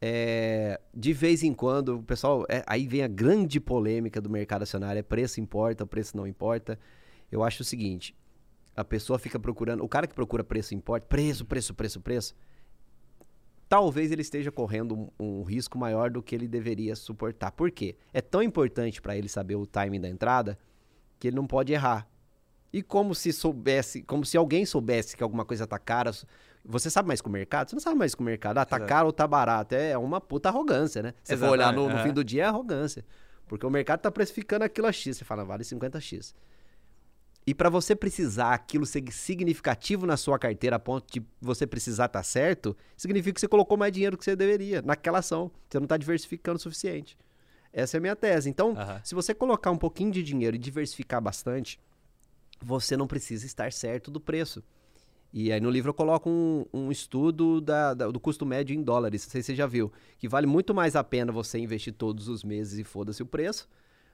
É, 0.00 0.80
de 0.94 1.12
vez 1.12 1.42
em 1.42 1.52
quando, 1.52 1.98
o 1.98 2.02
pessoal. 2.02 2.46
É, 2.48 2.62
aí 2.66 2.86
vem 2.86 3.02
a 3.02 3.08
grande 3.08 3.60
polêmica 3.60 4.20
do 4.20 4.30
mercado 4.30 4.62
acionário: 4.62 4.98
é 5.00 5.02
preço 5.02 5.40
importa, 5.40 5.84
preço 5.84 6.16
não 6.16 6.26
importa. 6.26 6.78
Eu 7.30 7.42
acho 7.42 7.62
o 7.62 7.64
seguinte: 7.64 8.16
a 8.76 8.84
pessoa 8.84 9.18
fica 9.18 9.38
procurando. 9.38 9.82
O 9.84 9.88
cara 9.88 10.06
que 10.06 10.14
procura 10.14 10.44
preço 10.44 10.74
importa, 10.74 11.06
preço, 11.06 11.44
preço, 11.44 11.74
preço, 11.74 12.00
preço. 12.00 12.34
Talvez 13.68 14.10
ele 14.10 14.22
esteja 14.22 14.50
correndo 14.50 14.96
um, 14.96 15.40
um 15.40 15.42
risco 15.42 15.78
maior 15.78 16.10
do 16.10 16.22
que 16.22 16.34
ele 16.34 16.48
deveria 16.48 16.96
suportar. 16.96 17.52
Por 17.52 17.70
quê? 17.70 17.96
É 18.12 18.20
tão 18.20 18.42
importante 18.42 19.00
para 19.00 19.16
ele 19.16 19.28
saber 19.28 19.54
o 19.54 19.66
timing 19.66 20.00
da 20.00 20.08
entrada 20.08 20.58
que 21.20 21.28
ele 21.28 21.36
não 21.36 21.46
pode 21.46 21.72
errar. 21.72 22.09
E 22.72 22.82
como 22.82 23.14
se 23.14 23.32
soubesse, 23.32 24.02
como 24.02 24.24
se 24.24 24.36
alguém 24.36 24.64
soubesse 24.64 25.16
que 25.16 25.22
alguma 25.22 25.44
coisa 25.44 25.66
tá 25.66 25.78
cara. 25.78 26.12
Você 26.64 26.90
sabe 26.90 27.08
mais 27.08 27.20
com 27.20 27.28
o 27.28 27.32
mercado? 27.32 27.70
Você 27.70 27.76
não 27.76 27.80
sabe 27.80 27.96
mais 27.96 28.14
com 28.14 28.22
o 28.22 28.26
mercado. 28.26 28.58
Ah, 28.58 28.64
tá 28.64 28.76
Exato. 28.76 28.88
caro 28.88 29.06
ou 29.06 29.12
tá 29.12 29.26
barato. 29.26 29.74
É 29.74 29.96
uma 29.98 30.20
puta 30.20 30.48
arrogância, 30.48 31.02
né? 31.02 31.14
Se 31.24 31.36
for 31.36 31.50
olhar 31.50 31.72
no, 31.72 31.88
no 31.88 31.98
fim 32.02 32.12
do 32.12 32.22
dia, 32.22 32.44
é 32.44 32.46
arrogância. 32.46 33.04
Porque 33.48 33.66
o 33.66 33.70
mercado 33.70 34.00
tá 34.00 34.10
precificando 34.10 34.64
aquilo 34.64 34.86
a 34.86 34.92
X. 34.92 35.16
Você 35.16 35.24
fala, 35.24 35.44
vale 35.44 35.64
50X. 35.64 36.34
E 37.46 37.54
para 37.54 37.68
você 37.68 37.96
precisar 37.96 38.52
aquilo 38.52 38.86
ser 38.86 39.02
significativo 39.10 40.06
na 40.06 40.16
sua 40.16 40.38
carteira 40.38 40.76
a 40.76 40.78
ponto 40.78 41.10
de 41.12 41.26
você 41.40 41.66
precisar 41.66 42.04
estar 42.04 42.20
tá 42.20 42.22
certo, 42.22 42.76
significa 42.96 43.34
que 43.34 43.40
você 43.40 43.48
colocou 43.48 43.76
mais 43.76 43.92
dinheiro 43.92 44.16
que 44.16 44.24
você 44.24 44.36
deveria 44.36 44.82
naquela 44.82 45.18
ação. 45.18 45.50
Você 45.68 45.78
não 45.78 45.86
está 45.86 45.96
diversificando 45.96 46.58
o 46.58 46.60
suficiente. 46.60 47.18
Essa 47.72 47.96
é 47.96 47.98
a 47.98 48.00
minha 48.00 48.14
tese. 48.14 48.48
Então, 48.48 48.76
se 49.02 49.14
você 49.14 49.34
colocar 49.34 49.70
um 49.70 49.76
pouquinho 49.76 50.10
de 50.10 50.22
dinheiro 50.22 50.54
e 50.54 50.58
diversificar 50.58 51.20
bastante, 51.20 51.80
você 52.62 52.96
não 52.96 53.06
precisa 53.06 53.46
estar 53.46 53.72
certo 53.72 54.10
do 54.10 54.20
preço. 54.20 54.62
E 55.32 55.52
aí 55.52 55.60
no 55.60 55.70
livro 55.70 55.90
eu 55.90 55.94
coloco 55.94 56.28
um, 56.28 56.64
um 56.74 56.90
estudo 56.90 57.60
da, 57.60 57.94
da, 57.94 58.08
do 58.10 58.18
custo 58.18 58.44
médio 58.44 58.74
em 58.74 58.82
dólares, 58.82 59.24
não 59.24 59.30
sei 59.30 59.42
se 59.42 59.46
você 59.46 59.54
já 59.54 59.66
viu, 59.66 59.92
que 60.18 60.28
vale 60.28 60.46
muito 60.46 60.74
mais 60.74 60.96
a 60.96 61.04
pena 61.04 61.30
você 61.30 61.58
investir 61.58 61.92
todos 61.92 62.28
os 62.28 62.42
meses 62.42 62.78
e 62.80 62.84
foda-se 62.84 63.22
o 63.22 63.26
preço, 63.26 63.68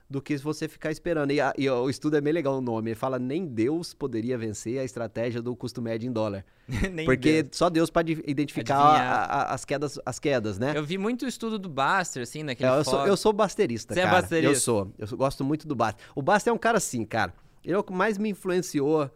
do 0.09 0.21
que 0.21 0.37
você 0.37 0.67
ficar 0.69 0.89
esperando. 0.91 1.31
E, 1.31 1.41
a- 1.41 1.53
e 1.57 1.67
o 1.69 1.89
estudo 1.89 2.15
é 2.15 2.21
bem 2.21 2.31
legal 2.31 2.59
o 2.59 2.61
nome. 2.61 2.91
Ele 2.91 2.95
fala: 2.95 3.17
nem 3.19 3.45
Deus 3.45 3.93
poderia 3.95 4.37
vencer 4.37 4.79
a 4.79 4.83
estratégia 4.85 5.41
do 5.41 5.53
custo 5.55 5.81
médio 5.81 6.07
em 6.07 6.11
dólar. 6.13 6.45
Porque 7.03 7.41
Deus. 7.43 7.57
só 7.57 7.67
Deus 7.69 7.89
pode 7.89 8.23
identificar 8.25 8.77
a- 8.77 9.25
a- 9.25 9.53
as, 9.55 9.65
quedas, 9.65 9.99
as 10.05 10.17
quedas, 10.19 10.57
né? 10.59 10.73
Eu 10.77 10.85
vi 10.85 10.97
muito 10.99 11.25
estudo 11.27 11.57
do 11.59 11.67
Baster, 11.67 12.21
assim, 12.23 12.41
naquele 12.43 12.69
É, 12.69 12.77
eu, 12.79 12.83
sou, 12.85 13.05
eu 13.07 13.17
sou 13.17 13.33
basterista, 13.33 13.93
Você 13.95 13.99
é 13.99 14.03
cara. 14.03 14.21
basterista? 14.21 14.53
Eu 14.55 14.59
sou. 14.61 14.93
Eu 14.97 15.07
gosto 15.17 15.43
muito 15.43 15.67
do 15.67 15.75
Baster. 15.75 16.05
O 16.15 16.21
Baster 16.21 16.51
é 16.51 16.53
um 16.53 16.59
cara 16.59 16.77
assim, 16.77 17.03
cara. 17.03 17.33
Ele 17.67 17.75
é 17.75 17.77
o 17.77 17.83
que 17.83 17.91
mais 17.93 18.17
me 18.17 18.29
influenciou 18.29 19.11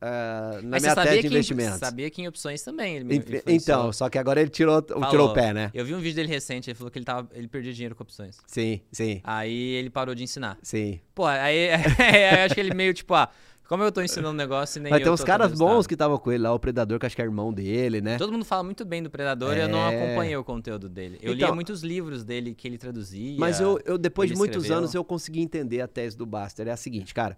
ah, 0.00 0.60
na 0.62 0.68
Mas 0.70 0.82
minha 0.82 0.94
tese 0.94 1.08
de 1.16 1.20
que 1.22 1.26
em- 1.26 1.30
investimentos. 1.30 1.78
sabia 1.78 2.10
que 2.10 2.22
em 2.22 2.28
opções 2.28 2.62
também 2.62 2.96
ele 2.96 3.04
me. 3.04 3.22
Então, 3.46 3.92
só 3.92 4.08
que 4.08 4.18
agora 4.18 4.40
ele 4.40 4.50
tirou, 4.50 4.80
tirou 4.82 5.00
Falou. 5.02 5.30
o 5.30 5.34
pé, 5.34 5.52
né? 5.52 5.70
Eu 5.74 5.84
vi 5.84 5.94
um 5.94 5.98
vídeo 5.98 6.16
dele 6.16 6.28
recente, 6.28 6.70
ele 6.70 6.74
falou 6.76 6.90
que 6.90 6.98
ele, 6.98 7.04
tava, 7.06 7.28
ele 7.32 7.48
perdia 7.48 7.72
dinheiro 7.72 7.94
com 7.96 8.02
opções. 8.04 8.38
Sim, 8.46 8.80
sim, 8.92 9.20
Aí 9.24 9.72
ele 9.74 9.90
parou 9.90 10.14
de 10.14 10.22
ensinar. 10.22 10.58
sim. 10.62 11.00
Pô, 11.14 11.26
aí 11.26 11.68
eu 12.38 12.44
acho 12.44 12.54
que 12.54 12.60
ele 12.60 12.74
meio 12.74 12.92
tipo, 12.92 13.14
ah, 13.14 13.28
como 13.68 13.82
eu 13.82 13.90
tô 13.90 14.00
ensinando 14.02 14.28
um 14.28 14.36
negócio 14.36 14.78
e 14.78 14.82
nem 14.82 14.90
Mas 14.92 15.02
tem 15.02 15.10
uns 15.10 15.24
caras 15.24 15.52
bons 15.52 15.86
que 15.88 15.94
estavam 15.94 16.18
com 16.18 16.30
ele 16.30 16.42
lá, 16.42 16.52
o 16.52 16.58
Predador, 16.60 17.00
que 17.00 17.06
acho 17.06 17.16
que 17.16 17.22
é 17.22 17.24
irmão 17.24 17.52
dele, 17.52 18.00
né? 18.02 18.16
Todo 18.18 18.30
mundo 18.30 18.44
fala 18.44 18.62
muito 18.62 18.84
bem 18.84 19.02
do 19.02 19.10
Predador 19.10 19.56
e 19.56 19.60
eu 19.60 19.68
não 19.68 19.78
É. 19.80 20.04
acompanhei 20.04 20.36
o 20.36 20.44
conteúdo 20.44 20.88
dele. 20.90 21.18
Eu 21.22 21.32
Então- 21.32 21.48
lia 21.48 21.54
muitos 21.54 21.82
livros 21.82 22.22
dele 22.22 22.54
que 22.54 22.68
ele 22.68 22.76
traduzia. 22.78 23.36
Mas 23.40 23.58
eu, 23.60 23.80
eu 23.84 23.96
depois 23.98 24.30
de 24.30 24.36
muitos 24.36 24.58
escreveu. 24.58 24.78
anos, 24.78 24.94
eu 24.94 25.02
consegui 25.02 25.40
entender 25.40 25.80
a 25.80 25.88
tese 25.88 26.16
do 26.16 26.24
Baster. 26.26 26.68
É 26.68 26.70
a 26.70 26.76
seguinte, 26.76 27.12
cara. 27.12 27.36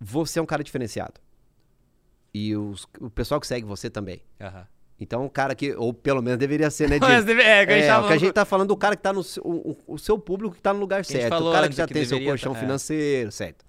Você 0.00 0.38
é 0.38 0.42
um 0.42 0.46
cara 0.46 0.62
diferenciado. 0.62 1.20
E 2.32 2.54
os- 2.56 2.86
o 3.00 3.10
pessoal 3.10 3.40
que 3.40 3.46
segue 3.46 3.66
você 3.66 3.88
também. 3.90 4.22
Aham. 4.40 4.66
Então, 5.00 5.24
um 5.24 5.28
cara 5.28 5.54
que, 5.54 5.72
ou 5.74 5.94
pelo 5.94 6.20
menos 6.20 6.38
deveria 6.38 6.70
ser, 6.70 6.88
né, 6.88 6.98
Diego? 7.20 7.24
deve- 7.24 7.42
é, 7.42 7.64
que 7.64 7.72
a 7.72 7.76
gente 7.76 7.84
É, 7.84 7.88
tava 7.88 7.98
o 7.98 8.02
que 8.02 8.06
a 8.06 8.08
falando- 8.08 8.20
gente 8.20 8.32
tá 8.32 8.44
falando 8.44 8.68
do 8.68 8.76
cara 8.76 8.96
que 8.96 9.02
tá 9.02 9.12
no 9.12 9.20
o, 9.42 9.70
o- 9.70 9.78
o 9.94 9.98
seu 9.98 10.18
público 10.18 10.54
que 10.56 10.60
tá 10.62 10.72
no 10.74 10.80
lugar 10.80 11.04
certo. 11.04 11.34
O 11.34 11.52
cara 11.52 11.68
que 11.68 11.74
já 11.76 11.86
que 11.86 11.94
tem 11.94 12.04
seu 12.04 12.22
colchão 12.22 12.52
tá- 12.52 12.58
é. 12.58 12.62
financeiro, 12.62 13.30
certo. 13.30 13.64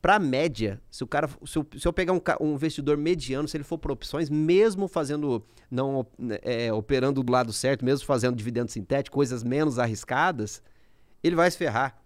Pra 0.00 0.18
média, 0.18 0.80
se 0.90 1.04
o 1.04 1.06
cara, 1.06 1.28
se 1.46 1.56
eu, 1.58 1.66
se 1.78 1.86
eu 1.86 1.92
pegar 1.92 2.12
um, 2.12 2.20
um 2.40 2.54
investidor 2.54 2.96
mediano, 2.96 3.46
se 3.46 3.56
ele 3.56 3.62
for 3.62 3.78
por 3.78 3.92
opções, 3.92 4.28
mesmo 4.28 4.88
fazendo, 4.88 5.44
não 5.70 5.96
op- 5.98 6.12
é, 6.42 6.72
operando 6.72 7.22
do 7.22 7.30
lado 7.30 7.52
certo, 7.52 7.84
mesmo 7.84 8.04
fazendo 8.04 8.34
dividendo 8.34 8.68
sintético, 8.70 9.14
coisas 9.14 9.44
menos 9.44 9.78
arriscadas, 9.78 10.60
ele 11.22 11.36
vai 11.36 11.48
se 11.50 11.56
ferrar. 11.56 12.01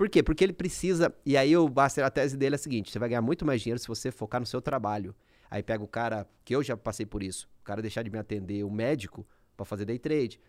Por 0.00 0.08
quê? 0.08 0.22
Porque 0.22 0.42
ele 0.42 0.54
precisa. 0.54 1.14
E 1.26 1.36
aí 1.36 1.54
o 1.54 1.68
Baster, 1.68 2.02
a 2.02 2.10
tese 2.10 2.34
dele 2.34 2.54
é 2.54 2.56
a 2.56 2.58
seguinte: 2.58 2.90
você 2.90 2.98
vai 2.98 3.10
ganhar 3.10 3.20
muito 3.20 3.44
mais 3.44 3.60
dinheiro 3.60 3.78
se 3.78 3.86
você 3.86 4.10
focar 4.10 4.40
no 4.40 4.46
seu 4.46 4.58
trabalho. 4.62 5.14
Aí 5.50 5.62
pega 5.62 5.84
o 5.84 5.86
cara, 5.86 6.26
que 6.42 6.56
eu 6.56 6.62
já 6.62 6.74
passei 6.74 7.04
por 7.04 7.22
isso, 7.22 7.46
o 7.60 7.64
cara 7.64 7.82
deixar 7.82 8.02
de 8.02 8.08
me 8.08 8.16
atender, 8.16 8.64
o 8.64 8.70
médico, 8.70 9.26
pra 9.54 9.66
fazer 9.66 9.84
day 9.84 9.98
trade. 9.98 10.40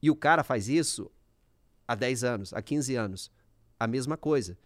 E 0.00 0.08
o 0.08 0.14
cara 0.14 0.44
faz 0.44 0.68
isso 0.68 1.10
há 1.88 1.96
10 1.96 2.22
anos, 2.22 2.52
há 2.52 2.62
15 2.62 2.94
anos. 2.94 3.32
A 3.76 3.88
mesma 3.88 4.16
coisa. 4.16 4.56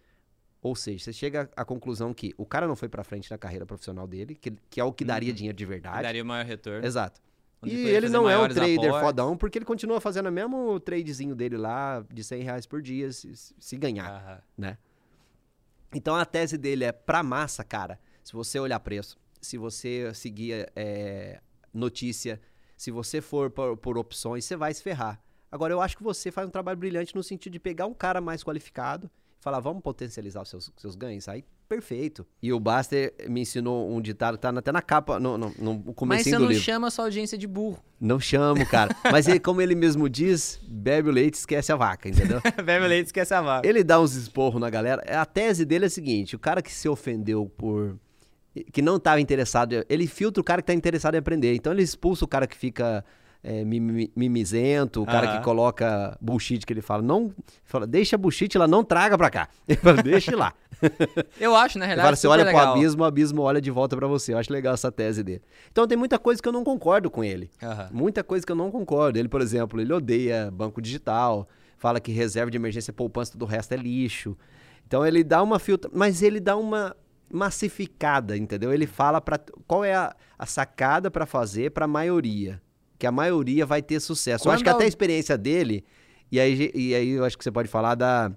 Ou 0.61 0.75
seja, 0.75 1.05
você 1.05 1.13
chega 1.13 1.49
à 1.55 1.65
conclusão 1.65 2.13
que 2.13 2.31
o 2.37 2.45
cara 2.45 2.67
não 2.67 2.75
foi 2.75 2.89
pra 2.89 3.03
frente 3.03 3.31
na 3.31 3.39
carreira 3.39 3.65
profissional 3.65 4.05
dele, 4.05 4.35
que, 4.35 4.51
que 4.69 4.79
é 4.79 4.83
o 4.83 4.93
que 4.93 5.03
daria 5.03 5.29
Uhum. 5.29 5.35
dinheiro 5.35 5.57
de 5.57 5.65
verdade. 5.65 6.03
Daria 6.03 6.21
o 6.21 6.25
maior 6.27 6.45
retorno. 6.45 6.85
Exato. 6.85 7.19
E 7.63 7.87
ele 7.87 8.09
não 8.09 8.29
é 8.29 8.37
um 8.37 8.47
trader 8.47 8.77
aportes. 8.79 9.01
fodão, 9.01 9.37
porque 9.37 9.57
ele 9.57 9.65
continua 9.65 10.01
fazendo 10.01 10.27
o 10.27 10.31
mesmo 10.31 10.79
tradezinho 10.79 11.35
dele 11.35 11.57
lá, 11.57 12.03
de 12.11 12.23
100 12.23 12.43
reais 12.43 12.65
por 12.65 12.81
dia, 12.81 13.11
se, 13.11 13.33
se 13.35 13.77
ganhar 13.77 14.43
né? 14.57 14.77
Então 15.93 16.15
a 16.15 16.25
tese 16.25 16.57
dele 16.57 16.85
é 16.85 16.91
pra 16.91 17.21
massa, 17.21 17.63
cara. 17.63 17.99
Se 18.23 18.33
você 18.33 18.59
olhar 18.59 18.79
preço, 18.79 19.17
se 19.41 19.57
você 19.57 20.11
seguir 20.13 20.71
é, 20.75 21.39
notícia, 21.73 22.41
se 22.77 22.89
você 22.89 23.21
for 23.21 23.51
por, 23.51 23.77
por 23.77 23.97
opções, 23.97 24.45
você 24.45 24.55
vai 24.55 24.73
se 24.73 24.81
ferrar. 24.81 25.21
Agora 25.51 25.73
eu 25.73 25.81
acho 25.81 25.97
que 25.97 26.03
você 26.03 26.31
faz 26.31 26.47
um 26.47 26.51
trabalho 26.51 26.77
brilhante 26.77 27.13
no 27.13 27.21
sentido 27.21 27.53
de 27.53 27.59
pegar 27.59 27.85
um 27.85 27.93
cara 27.93 28.21
mais 28.21 28.43
qualificado 28.43 29.11
falar, 29.41 29.59
vamos 29.59 29.81
potencializar 29.81 30.43
os 30.43 30.49
seus, 30.49 30.71
seus 30.77 30.95
ganhos. 30.95 31.27
Aí, 31.27 31.43
perfeito. 31.67 32.25
E 32.41 32.53
o 32.53 32.59
Baster 32.59 33.13
me 33.27 33.41
ensinou 33.41 33.91
um 33.91 33.99
ditado, 33.99 34.37
tá 34.37 34.49
até 34.49 34.71
na 34.71 34.81
capa, 34.81 35.19
no, 35.19 35.37
no, 35.37 35.49
no 35.57 35.83
Mas 35.85 35.95
comecinho 35.95 36.23
você 36.23 36.37
do 36.37 36.43
não 36.43 36.47
livro. 36.49 36.63
chama 36.63 36.87
a 36.87 36.91
sua 36.91 37.05
audiência 37.05 37.37
de 37.37 37.47
burro. 37.47 37.83
Não 37.99 38.19
chamo, 38.19 38.65
cara. 38.67 38.95
Mas 39.11 39.27
ele, 39.27 39.39
como 39.39 39.61
ele 39.61 39.73
mesmo 39.75 40.07
diz, 40.07 40.59
bebe 40.67 41.09
o 41.09 41.11
leite, 41.11 41.33
esquece 41.33 41.71
a 41.71 41.75
vaca, 41.75 42.07
entendeu? 42.07 42.39
Bebe 42.63 42.87
leite, 42.87 43.07
esquece 43.07 43.33
a 43.33 43.41
vaca. 43.41 43.67
Ele 43.67 43.83
dá 43.83 43.99
uns 43.99 44.15
esporros 44.15 44.61
na 44.61 44.69
galera. 44.69 45.03
A 45.19 45.25
tese 45.25 45.65
dele 45.65 45.85
é 45.85 45.87
a 45.87 45.89
seguinte: 45.89 46.35
o 46.35 46.39
cara 46.39 46.61
que 46.61 46.71
se 46.71 46.87
ofendeu 46.87 47.51
por. 47.57 47.97
que 48.71 48.81
não 48.81 48.97
estava 48.97 49.19
interessado, 49.19 49.83
ele 49.89 50.07
filtra 50.07 50.39
o 50.39 50.43
cara 50.43 50.61
que 50.61 50.63
está 50.63 50.73
interessado 50.73 51.15
em 51.15 51.17
aprender. 51.17 51.55
Então 51.55 51.73
ele 51.73 51.83
expulsa 51.83 52.25
o 52.25 52.27
cara 52.27 52.45
que 52.45 52.55
fica 52.55 53.03
é, 53.43 53.63
mimi- 53.65 54.11
mimizento, 54.15 55.01
o 55.01 55.05
cara 55.05 55.27
Aham. 55.27 55.37
que 55.37 55.43
coloca 55.43 56.17
bullshit 56.21 56.65
que 56.65 56.71
ele 56.73 56.81
fala. 56.81 57.01
Não. 57.01 57.33
Fala, 57.63 57.87
deixa 57.87 58.17
bullshit 58.17 58.55
lá, 58.57 58.67
não 58.67 58.83
traga 58.83 59.17
pra 59.17 59.29
cá. 59.29 59.49
Ele 59.67 59.77
fala, 59.79 60.03
deixa 60.03 60.35
lá. 60.35 60.53
Eu 61.39 61.55
acho, 61.55 61.77
na 61.79 61.85
realidade, 61.85 62.05
fala, 62.07 62.15
você 62.15 62.21
super 62.21 62.33
olha 62.33 62.43
legal. 62.43 62.61
pro 62.61 62.71
abismo, 62.79 63.01
o 63.03 63.05
abismo 63.05 63.41
olha 63.41 63.61
de 63.61 63.71
volta 63.71 63.95
pra 63.95 64.07
você. 64.07 64.33
Eu 64.33 64.37
acho 64.37 64.51
legal 64.51 64.73
essa 64.73 64.91
tese 64.91 65.23
dele. 65.23 65.41
Então 65.71 65.87
tem 65.87 65.97
muita 65.97 66.19
coisa 66.19 66.41
que 66.41 66.47
eu 66.47 66.51
não 66.53 66.63
concordo 66.63 67.09
com 67.09 67.23
ele. 67.23 67.49
Aham. 67.63 67.89
Muita 67.91 68.23
coisa 68.23 68.45
que 68.45 68.51
eu 68.51 68.55
não 68.55 68.69
concordo. 68.71 69.17
Ele, 69.17 69.27
por 69.29 69.41
exemplo, 69.41 69.79
ele 69.81 69.91
odeia 69.93 70.51
banco 70.51 70.81
digital, 70.81 71.47
fala 71.77 71.99
que 71.99 72.11
reserva 72.11 72.51
de 72.51 72.57
emergência 72.57 72.91
poupança 72.93 73.37
do 73.37 73.45
resto 73.45 73.73
é 73.73 73.77
lixo. 73.77 74.37
Então 74.85 75.05
ele 75.05 75.23
dá 75.23 75.41
uma 75.41 75.57
filtra, 75.57 75.89
mas 75.93 76.21
ele 76.21 76.39
dá 76.39 76.55
uma 76.57 76.95
massificada, 77.31 78.37
entendeu? 78.37 78.73
Ele 78.73 78.85
fala 78.87 79.21
para 79.21 79.39
qual 79.67 79.83
é 79.83 79.93
a, 79.95 80.15
a 80.37 80.45
sacada 80.45 81.09
para 81.09 81.25
fazer 81.25 81.71
para 81.71 81.85
a 81.85 81.87
maioria, 81.87 82.61
que 83.01 83.07
a 83.07 83.11
maioria 83.11 83.65
vai 83.65 83.81
ter 83.81 83.99
sucesso. 83.99 84.47
eu 84.47 84.51
acho 84.51 84.59
Quando 84.63 84.63
que 84.71 84.75
até 84.77 84.85
a 84.85 84.87
experiência 84.87 85.35
dele 85.37 85.83
e 86.31 86.39
aí, 86.39 86.71
e 86.73 86.95
aí 86.95 87.09
eu 87.09 87.25
acho 87.25 87.37
que 87.37 87.43
você 87.43 87.51
pode 87.51 87.67
falar 87.67 87.95
da 87.95 88.31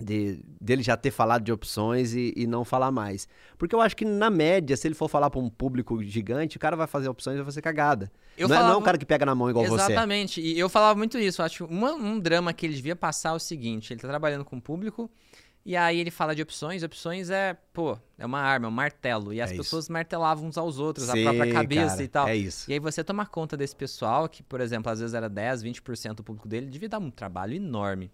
de- 0.00 0.40
dele 0.60 0.82
já 0.82 0.96
ter 0.96 1.10
falado 1.12 1.44
de 1.44 1.52
opções 1.52 2.12
e, 2.14 2.32
e 2.36 2.46
não 2.46 2.64
falar 2.64 2.90
mais. 2.90 3.28
Porque 3.56 3.72
eu 3.74 3.80
acho 3.80 3.94
que, 3.96 4.04
na 4.04 4.30
média, 4.30 4.76
se 4.76 4.88
ele 4.88 4.94
for 4.96 5.08
falar 5.08 5.30
para 5.30 5.38
um 5.38 5.48
público 5.48 6.02
gigante, 6.02 6.56
o 6.56 6.60
cara 6.60 6.74
vai 6.74 6.88
fazer 6.88 7.08
opções 7.08 7.34
e 7.34 7.36
vai 7.38 7.44
fazer 7.44 7.62
cagada. 7.62 8.10
Eu 8.36 8.48
não, 8.48 8.56
é, 8.56 8.58
não 8.58 8.64
é 8.64 8.68
falava- 8.68 8.80
um 8.80 8.82
cara 8.82 8.98
que 8.98 9.06
pega 9.06 9.24
na 9.26 9.34
mão 9.34 9.48
igual 9.48 9.64
você. 9.66 9.74
Exatamente. 9.92 10.40
E 10.40 10.58
eu 10.58 10.68
falava 10.68 10.96
muito 10.98 11.16
isso. 11.18 11.40
Eu 11.40 11.46
acho 11.46 11.64
uma- 11.66 11.92
um 11.92 12.18
drama 12.18 12.52
que 12.52 12.66
ele 12.66 12.74
devia 12.74 12.96
passar 12.96 13.28
é 13.28 13.32
o 13.34 13.38
seguinte: 13.38 13.92
ele 13.92 14.00
tá 14.00 14.08
trabalhando 14.08 14.44
com 14.44 14.56
o 14.56 14.60
público. 14.60 15.08
E 15.64 15.76
aí 15.76 16.00
ele 16.00 16.10
fala 16.10 16.34
de 16.34 16.42
opções, 16.42 16.82
opções 16.82 17.30
é, 17.30 17.54
pô, 17.72 17.96
é 18.18 18.26
uma 18.26 18.40
arma, 18.40 18.66
é 18.66 18.68
um 18.68 18.72
martelo. 18.72 19.32
E 19.32 19.40
as 19.40 19.50
É 19.50 19.54
isso. 19.54 19.62
pessoas 19.62 19.88
martelavam 19.88 20.46
uns 20.46 20.58
aos 20.58 20.78
outros, 20.80 21.08
a 21.08 21.12
Sim, 21.12 21.22
própria 21.22 21.52
cabeça 21.52 21.90
cara, 21.90 22.02
e 22.02 22.08
tal. 22.08 22.28
É 22.28 22.36
isso. 22.36 22.68
E 22.68 22.74
aí 22.74 22.80
você 22.80 23.04
toma 23.04 23.24
conta 23.24 23.56
desse 23.56 23.76
pessoal, 23.76 24.28
que, 24.28 24.42
por 24.42 24.60
exemplo, 24.60 24.90
às 24.90 24.98
vezes 24.98 25.14
era 25.14 25.28
10, 25.28 25.62
20% 25.62 26.14
do 26.14 26.24
público 26.24 26.48
dele, 26.48 26.66
devia 26.66 26.88
dar 26.88 26.98
um 26.98 27.10
trabalho 27.10 27.54
enorme. 27.54 28.10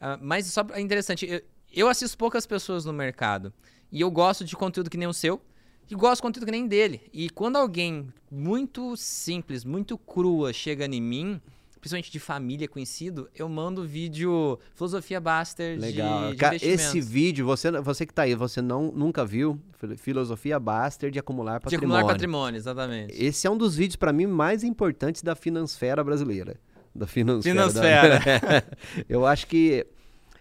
Ah, 0.00 0.18
mas 0.20 0.46
só 0.46 0.64
é 0.72 0.80
interessante, 0.80 1.26
eu, 1.26 1.42
eu 1.70 1.88
assisto 1.88 2.16
poucas 2.16 2.46
pessoas 2.46 2.86
no 2.86 2.92
mercado. 2.92 3.52
E 3.92 4.00
eu 4.00 4.10
gosto 4.10 4.44
de 4.44 4.56
conteúdo 4.56 4.88
que 4.88 4.96
nem 4.96 5.08
o 5.08 5.12
seu. 5.14 5.42
E 5.90 5.94
gosto 5.94 6.16
de 6.16 6.22
conteúdo 6.22 6.44
que 6.46 6.52
nem 6.52 6.66
dele. 6.66 7.02
E 7.12 7.30
quando 7.30 7.56
alguém 7.56 8.12
muito 8.30 8.94
simples, 8.96 9.64
muito 9.64 9.96
crua 9.96 10.52
chega 10.52 10.84
em 10.84 11.00
mim, 11.00 11.40
principalmente 11.80 12.10
de 12.10 12.18
família 12.18 12.66
conhecido, 12.68 13.28
eu 13.34 13.48
mando 13.48 13.86
vídeo 13.86 14.58
Filosofia 14.74 15.20
Baster 15.20 15.78
Legal. 15.78 16.26
de, 16.26 16.30
de 16.32 16.36
Cara, 16.36 16.56
esse 16.56 17.00
vídeo, 17.00 17.46
você, 17.46 17.70
você 17.80 18.04
que 18.06 18.12
tá 18.12 18.22
aí, 18.22 18.34
você 18.34 18.60
não, 18.62 18.90
nunca 18.92 19.24
viu 19.24 19.60
Fil- 19.78 19.96
Filosofia 19.98 20.58
Baster 20.58 21.10
de 21.10 21.18
acumular 21.18 21.58
de 21.58 21.64
patrimônio. 21.64 21.94
acumular 21.96 22.12
patrimônio, 22.12 22.58
exatamente. 22.58 23.12
Esse 23.22 23.46
é 23.46 23.50
um 23.50 23.56
dos 23.56 23.76
vídeos, 23.76 23.96
pra 23.96 24.12
mim, 24.12 24.26
mais 24.26 24.62
importantes 24.64 25.22
da 25.22 25.34
finansfera 25.34 26.02
brasileira. 26.04 26.56
Da 26.94 27.06
finansfera. 27.06 27.54
Finansfera. 27.54 28.18
da- 28.18 28.64
Eu 29.08 29.24
acho 29.26 29.46
que... 29.46 29.86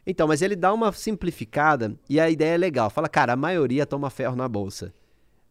Então, 0.06 0.26
mas 0.28 0.42
ele 0.42 0.56
dá 0.56 0.74
uma 0.74 0.92
simplificada 0.94 1.94
e 2.10 2.20
a 2.20 2.30
ideia 2.30 2.56
é 2.56 2.58
legal. 2.58 2.90
Fala, 2.90 3.10
cara, 3.10 3.34
a 3.34 3.36
maioria 3.36 3.86
toma 3.86 4.10
ferro 4.10 4.36
na 4.36 4.48
bolsa. 4.48 4.94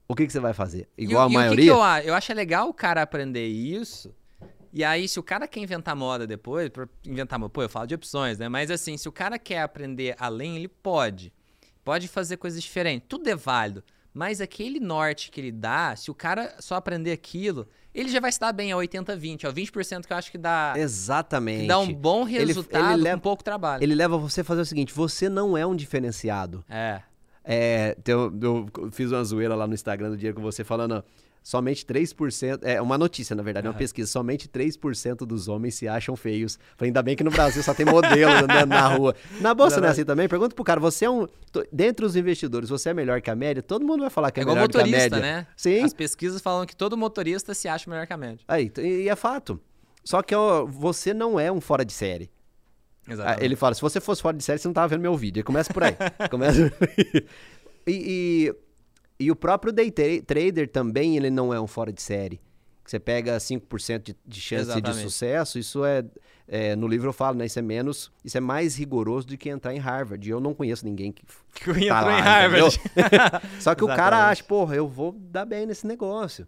O 0.08 0.14
que, 0.14 0.24
que 0.26 0.32
você 0.32 0.40
vai 0.40 0.54
fazer? 0.54 0.88
E 0.96 1.04
Igual 1.04 1.22
e 1.22 1.22
a 1.22 1.26
o 1.26 1.28
que 1.28 1.32
que 1.34 1.38
maioria? 1.38 1.70
eu, 2.04 2.08
eu 2.08 2.14
acho 2.14 2.32
legal 2.32 2.68
o 2.68 2.72
cara 2.74 3.02
aprender 3.02 3.46
isso. 3.46 4.14
E 4.78 4.84
aí, 4.84 5.08
se 5.08 5.18
o 5.18 5.22
cara 5.22 5.48
quer 5.48 5.60
inventar 5.60 5.96
moda 5.96 6.26
depois, 6.26 6.70
inventar 7.02 7.38
moda, 7.38 7.48
pô, 7.48 7.62
eu 7.62 7.68
falo 7.68 7.86
de 7.86 7.94
opções, 7.94 8.36
né? 8.38 8.46
Mas 8.46 8.70
assim, 8.70 8.98
se 8.98 9.08
o 9.08 9.12
cara 9.12 9.38
quer 9.38 9.62
aprender 9.62 10.14
além, 10.18 10.54
ele 10.56 10.68
pode. 10.68 11.32
Pode 11.82 12.06
fazer 12.08 12.36
coisas 12.36 12.62
diferentes. 12.62 13.06
Tudo 13.08 13.26
é 13.30 13.34
válido. 13.34 13.82
Mas 14.12 14.38
aquele 14.38 14.78
norte 14.78 15.30
que 15.30 15.40
ele 15.40 15.50
dá, 15.50 15.96
se 15.96 16.10
o 16.10 16.14
cara 16.14 16.56
só 16.60 16.74
aprender 16.74 17.10
aquilo, 17.12 17.66
ele 17.94 18.10
já 18.10 18.20
vai 18.20 18.28
estar 18.28 18.52
bem 18.52 18.70
a 18.70 18.76
80-20, 18.76 19.44
ó. 19.48 19.50
20% 19.50 20.06
que 20.06 20.12
eu 20.12 20.16
acho 20.18 20.30
que 20.30 20.36
dá, 20.36 20.74
Exatamente. 20.76 21.62
que 21.62 21.66
dá 21.68 21.78
um 21.78 21.90
bom 21.94 22.28
Ele- 22.28 22.36
ele 22.36 22.44
resultado 22.48 23.00
leva- 23.00 23.16
com 23.16 23.22
pouco 23.22 23.42
trabalho. 23.42 23.82
Ele 23.82 23.94
leva 23.94 24.18
você 24.18 24.42
a 24.42 24.44
fazer 24.44 24.60
o 24.60 24.66
seguinte: 24.66 24.92
você 24.92 25.30
não 25.30 25.56
é 25.56 25.66
um 25.66 25.74
diferenciado. 25.74 26.62
É. 26.68 27.00
É, 27.42 27.96
eu, 28.06 28.30
eu 28.42 28.90
fiz 28.92 29.10
uma 29.12 29.24
zoeira 29.24 29.54
lá 29.54 29.66
no 29.66 29.72
Instagram 29.74 30.10
do 30.10 30.16
dia 30.18 30.34
com 30.34 30.42
você 30.42 30.64
falando, 30.64 30.92
ó, 30.96 31.02
somente 31.46 31.86
3%, 31.86 32.58
é 32.64 32.82
uma 32.82 32.98
notícia, 32.98 33.36
na 33.36 33.40
verdade, 33.40 33.68
é 33.68 33.70
uma 33.70 33.76
pesquisa, 33.76 34.10
somente 34.10 34.48
3% 34.48 35.18
dos 35.18 35.46
homens 35.46 35.76
se 35.76 35.86
acham 35.86 36.16
feios. 36.16 36.58
Falei, 36.76 36.88
ainda 36.88 37.00
bem 37.04 37.14
que 37.14 37.22
no 37.22 37.30
Brasil 37.30 37.62
só 37.62 37.72
tem 37.72 37.86
modelo 37.86 38.32
andando 38.32 38.68
na 38.68 38.88
rua. 38.88 39.14
Na 39.40 39.54
bolsa 39.54 39.80
não 39.80 39.86
é 39.86 39.92
assim 39.92 40.04
também? 40.04 40.26
Pergunta 40.26 40.56
pro 40.56 40.64
cara, 40.64 40.80
você 40.80 41.04
é 41.04 41.10
um, 41.10 41.24
dentre 41.70 42.04
os 42.04 42.16
investidores, 42.16 42.68
você 42.68 42.88
é 42.88 42.94
melhor 42.94 43.22
que 43.22 43.30
a 43.30 43.36
média? 43.36 43.62
Todo 43.62 43.86
mundo 43.86 44.00
vai 44.00 44.10
falar 44.10 44.32
que 44.32 44.40
é, 44.40 44.42
É 44.42 44.42
igual 44.42 44.56
melhor 44.56 44.68
que 44.68 44.76
a 44.76 44.80
motorista, 44.80 45.16
média. 45.16 45.20
né? 45.20 45.46
Sim. 45.56 45.84
As 45.84 45.94
pesquisas 45.94 46.42
falam 46.42 46.66
que 46.66 46.74
todo 46.74 46.96
motorista 46.96 47.54
se 47.54 47.68
acha 47.68 47.88
melhor 47.88 48.08
que 48.08 48.12
a 48.12 48.16
média. 48.16 48.40
Aí, 48.48 48.72
e 48.78 49.08
é 49.08 49.14
fato. 49.14 49.60
Só 50.02 50.22
que 50.22 50.34
ó, 50.34 50.66
você 50.66 51.14
não 51.14 51.38
é 51.38 51.52
um 51.52 51.60
fora 51.60 51.84
de 51.84 51.92
série. 51.92 52.28
Exatamente. 53.08 53.44
Ele 53.44 53.54
fala, 53.54 53.72
se 53.76 53.80
você 53.80 54.00
fosse 54.00 54.20
fora 54.20 54.36
de 54.36 54.42
série, 54.42 54.58
você 54.58 54.66
não 54.66 54.74
tava 54.74 54.88
vendo 54.88 55.00
meu 55.00 55.16
vídeo. 55.16 55.44
Começa 55.44 55.72
por 55.72 55.84
aí. 55.84 55.94
começa 56.28 56.68
por 56.70 56.88
aí. 56.88 57.24
E, 57.86 57.92
e, 57.92 58.54
e 59.18 59.30
o 59.30 59.36
próprio 59.36 59.72
day 59.72 59.90
tra- 59.90 60.22
trader 60.26 60.68
também, 60.68 61.16
ele 61.16 61.30
não 61.30 61.52
é 61.52 61.60
um 61.60 61.66
fora 61.66 61.92
de 61.92 62.02
série. 62.02 62.40
Você 62.84 63.00
pega 63.00 63.36
5% 63.36 64.02
de, 64.02 64.16
de 64.24 64.40
chance 64.40 64.66
de 64.66 64.70
Exatamente. 64.72 65.02
sucesso, 65.02 65.58
isso 65.58 65.84
é, 65.84 66.04
é, 66.46 66.76
no 66.76 66.86
livro 66.86 67.08
eu 67.08 67.12
falo, 67.12 67.36
né, 67.36 67.44
isso 67.46 67.58
é 67.58 67.62
menos, 67.62 68.12
isso 68.24 68.36
é 68.38 68.40
mais 68.40 68.76
rigoroso 68.76 69.26
do 69.26 69.36
que 69.36 69.48
entrar 69.48 69.74
em 69.74 69.78
Harvard. 69.78 70.24
E 70.26 70.30
eu 70.30 70.38
não 70.38 70.54
conheço 70.54 70.84
ninguém 70.84 71.10
que 71.10 71.24
Que 71.54 71.70
entrou 71.70 71.88
tá 71.88 72.00
lá, 72.02 72.18
em 72.18 72.22
Harvard. 72.22 72.80
Só 73.58 73.74
que 73.74 73.82
o 73.82 73.88
cara 73.88 74.16
Exatamente. 74.16 74.30
acha, 74.32 74.44
porra, 74.44 74.76
eu 74.76 74.86
vou 74.86 75.12
dar 75.12 75.44
bem 75.44 75.66
nesse 75.66 75.84
negócio. 75.84 76.46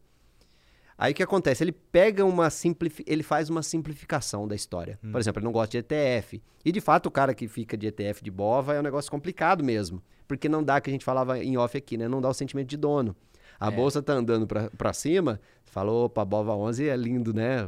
Aí 0.96 1.12
o 1.12 1.14
que 1.14 1.22
acontece? 1.22 1.62
Ele 1.64 1.72
pega 1.72 2.24
uma 2.24 2.50
simplifi... 2.50 3.04
ele 3.06 3.22
faz 3.22 3.48
uma 3.48 3.62
simplificação 3.62 4.46
da 4.46 4.54
história. 4.54 4.98
Hum. 5.02 5.12
Por 5.12 5.20
exemplo, 5.20 5.38
ele 5.40 5.44
não 5.44 5.52
gosta 5.52 5.70
de 5.70 5.78
ETF. 5.78 6.42
E 6.64 6.70
de 6.72 6.80
fato, 6.80 7.06
o 7.06 7.10
cara 7.10 7.34
que 7.34 7.46
fica 7.48 7.76
de 7.76 7.86
ETF 7.88 8.22
de 8.22 8.30
BOVA 8.30 8.74
é 8.74 8.80
um 8.80 8.82
negócio 8.82 9.10
complicado 9.10 9.62
mesmo. 9.64 10.02
Porque 10.28 10.48
não 10.48 10.62
dá, 10.62 10.80
que 10.80 10.88
a 10.90 10.92
gente 10.92 11.04
falava 11.04 11.42
em 11.42 11.56
off 11.56 11.76
aqui, 11.76 11.96
né? 11.96 12.06
Não 12.06 12.20
dá 12.20 12.28
o 12.28 12.34
sentimento 12.34 12.68
de 12.68 12.76
dono. 12.76 13.16
A 13.58 13.68
É. 13.68 13.70
bolsa 13.70 14.00
tá 14.02 14.12
andando 14.12 14.46
pra, 14.46 14.70
pra 14.76 14.92
cima, 14.92 15.40
falou, 15.64 16.04
opa, 16.04 16.24
BOVA 16.24 16.54
11 16.54 16.86
é 16.88 16.94
lindo, 16.96 17.32
né? 17.34 17.66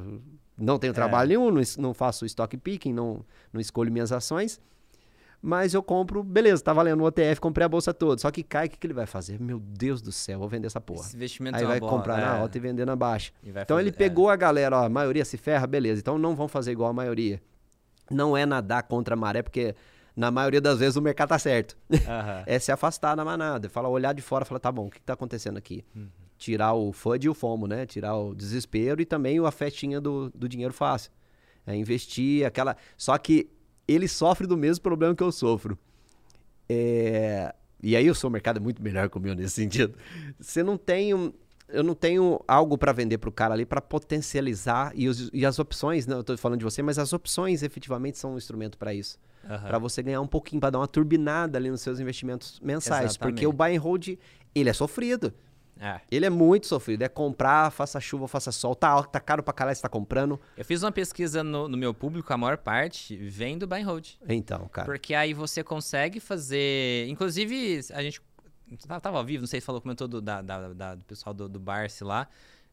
Não 0.57 0.75
É. 0.77 0.79
tenho 0.79 0.93
trabalho 0.93 1.29
nenhum, 1.31 1.51
não, 1.51 1.63
não 1.79 1.95
faço 1.95 2.25
stock 2.27 2.55
picking, 2.59 2.93
não, 2.93 3.25
não 3.53 3.61
escolho 3.61 3.91
minhas 3.91 4.13
ações. 4.13 4.61
Mas 5.43 5.73
eu 5.73 5.83
compro, 5.83 6.23
beleza, 6.23 6.63
tá 6.63 6.71
valendo 6.71 7.01
o 7.01 7.05
OTF, 7.07 7.41
comprei 7.41 7.65
a 7.65 7.69
bolsa 7.69 7.95
toda. 7.95 8.21
Só 8.21 8.31
que 8.31 8.43
cai, 8.43 8.67
o 8.67 8.71
que, 8.71 8.77
que 8.77 8.87
ele 8.87 8.93
vai 8.93 9.07
fazer? 9.07 9.41
Meu 9.41 9.59
Deus 9.59 10.03
do 10.03 10.13
céu, 10.13 10.39
vou 10.39 10.49
vender 10.51 10.67
essa 10.67 10.83
porra. 10.83 11.01
Esse 11.01 11.17
investimento 11.17 11.57
Aí 11.57 11.65
é 11.65 11.67
vai 11.67 11.81
bola, 11.81 11.93
comprar 11.93 12.19
na 12.19 12.37
é. 12.37 12.41
alta 12.41 12.59
e 12.59 12.61
vender 12.61 12.85
na 12.85 12.95
baixa. 12.95 13.33
Então 13.43 13.79
fazer- 13.79 13.81
ele 13.89 13.93
pegou 13.93 14.29
a 14.29 14.37
galera, 14.37 14.81
ó, 14.81 14.85
a 14.85 14.89
maioria 14.91 15.25
se 15.25 15.39
ferra, 15.39 15.67
beleza. 15.67 15.99
Então 16.01 16.19
não 16.19 16.37
vão 16.37 16.47
fazer 16.47 16.73
igual 16.73 16.91
a 16.91 16.93
maioria. 16.93 17.41
Não 18.11 18.37
é 18.37 18.45
nadar 18.45 18.83
contra 18.83 19.15
a 19.15 19.17
maré, 19.17 19.41
porque 19.41 19.75
na 20.17 20.31
maioria 20.31 20.61
das 20.61 20.79
vezes 20.79 20.97
o 20.97 21.03
mercado 21.03 21.29
tá 21.31 21.39
certo. 21.39 21.77
É. 21.91 21.97
Aham. 22.11 22.43
É 22.47 22.59
se 22.59 22.71
afastar 22.73 23.15
da 23.15 23.25
manada. 23.25 23.69
Fala, 23.69 23.89
olhar 23.89 24.13
de 24.13 24.23
fora, 24.23 24.45
fala, 24.45 24.59
tá 24.61 24.71
bom, 24.73 24.87
o 24.87 24.91
que, 24.91 24.99
que 24.99 25.05
tá 25.05 25.13
acontecendo 25.15 25.57
aqui? 25.57 25.85
Uhum. 25.95 26.09
Tirar 26.39 26.73
o 26.75 26.93
FUD 26.93 27.27
e 27.27 27.29
o 27.29 27.35
FOMO, 27.35 27.67
né? 27.67 27.85
Tirar 27.87 28.17
o 28.17 28.35
desespero 28.35 29.01
e 29.03 29.05
também 29.05 29.39
a 29.45 29.51
festinha 29.51 30.01
do, 30.01 30.31
do 30.35 30.49
dinheiro 30.49 30.73
fácil. 30.73 31.11
É 31.67 31.77
investir, 31.77 32.47
aquela. 32.47 32.77
Só 32.97 33.17
que 33.19 33.51
ele 33.87 34.09
sofre 34.09 34.47
do 34.47 34.57
mesmo 34.57 34.83
problema 34.83 35.15
que 35.15 35.23
eu 35.23 35.31
sofro. 35.31 35.79
É, 36.69 37.55
E 37.83 37.97
aí 37.97 38.11
o 38.11 38.15
seu 38.15 38.29
mercado 38.29 38.59
é 38.59 38.61
muito 38.61 38.83
melhor 38.83 39.09
que 39.09 39.17
o 39.17 39.21
meu 39.21 39.35
nesse 39.35 39.55
sentido. 39.55 39.95
Você 40.39 40.63
não 40.63 40.77
tem 40.77 41.15
um- 41.15 41.33
Eu 41.73 41.85
não 41.85 41.95
tenho 41.95 42.41
algo 42.49 42.77
para 42.77 42.91
vender 42.93 43.19
pro 43.19 43.31
cara 43.31 43.55
ali 43.55 43.65
para 43.65 43.81
potencializar 43.81 44.91
e, 44.95 45.09
os- 45.09 45.31
e 45.33 45.47
as 45.47 45.59
opções, 45.61 46.05
não, 46.05 46.17
eu 46.17 46.25
tô 46.25 46.37
falando 46.37 46.59
de 46.59 46.65
você, 46.65 46.83
mas 46.83 46.99
as 46.99 47.13
opções 47.13 47.63
efetivamente 47.63 48.19
são 48.19 48.35
um 48.35 48.37
instrumento 48.37 48.77
para 48.77 48.93
isso. 48.93 49.17
Aham. 49.49 49.67
Pra 49.69 49.79
você 49.79 50.03
ganhar 50.03 50.21
um 50.21 50.27
pouquinho, 50.27 50.61
para 50.61 50.71
dar 50.71 50.79
uma 50.79 50.89
turbinada 50.89 51.59
ali 51.59 51.71
nos 51.71 51.81
seus 51.81 51.99
investimentos 52.01 52.61
mensais. 52.61 53.17
Porque 53.17 53.47
o 53.47 53.53
buy 53.53 53.77
and 53.77 53.81
hold, 53.81 54.09
ele 54.55 54.69
é 54.71 54.73
sofrido. 54.73 55.33
É. 55.83 55.99
Ele 56.11 56.27
é 56.27 56.31
muito 56.31 56.67
sofrido. 56.67 57.03
É 57.03 57.09
comprar, 57.09 57.71
faça 57.71 57.99
chuva, 57.99 58.29
faça 58.29 58.53
sol. 58.53 58.75
Tá, 58.75 59.03
tá 59.03 59.19
caro 59.19 59.43
pra 59.43 59.53
caralho, 59.55 59.75
você 59.75 59.81
tá 59.81 59.89
comprando. 59.89 60.39
Eu 60.55 60.65
fiz 60.65 60.83
uma 60.83 60.93
pesquisa 60.93 61.43
no, 61.43 61.69
no 61.69 61.77
meu 61.77 61.95
público, 61.95 62.31
a 62.33 62.37
maior 62.37 62.59
parte 62.59 63.17
vem 63.17 63.57
do 63.57 63.67
buy 63.67 63.81
and 63.81 63.87
hold. 63.87 64.09
Então, 64.29 64.69
cara. 64.69 64.85
Porque 64.85 65.15
aí 65.15 65.33
você 65.33 65.65
consegue 65.65 66.21
fazer. 66.21 67.07
Inclusive, 67.09 67.81
a 67.95 68.03
gente 68.03 68.21
tá- 68.87 69.01
tava 69.01 69.17
ao 69.17 69.25
vivo, 69.25 69.41
não 69.41 69.49
sei 69.49 69.59
se 69.61 69.65
falou, 69.67 69.81
comentou 69.81 70.07
do, 70.07 70.21
da, 70.21 70.43
da- 70.43 70.69
da- 70.75 70.95
do 70.97 71.05
pessoal 71.07 71.33
do, 71.33 71.49
do 71.49 71.59
Barce 71.59 72.05
lá. 72.05 72.29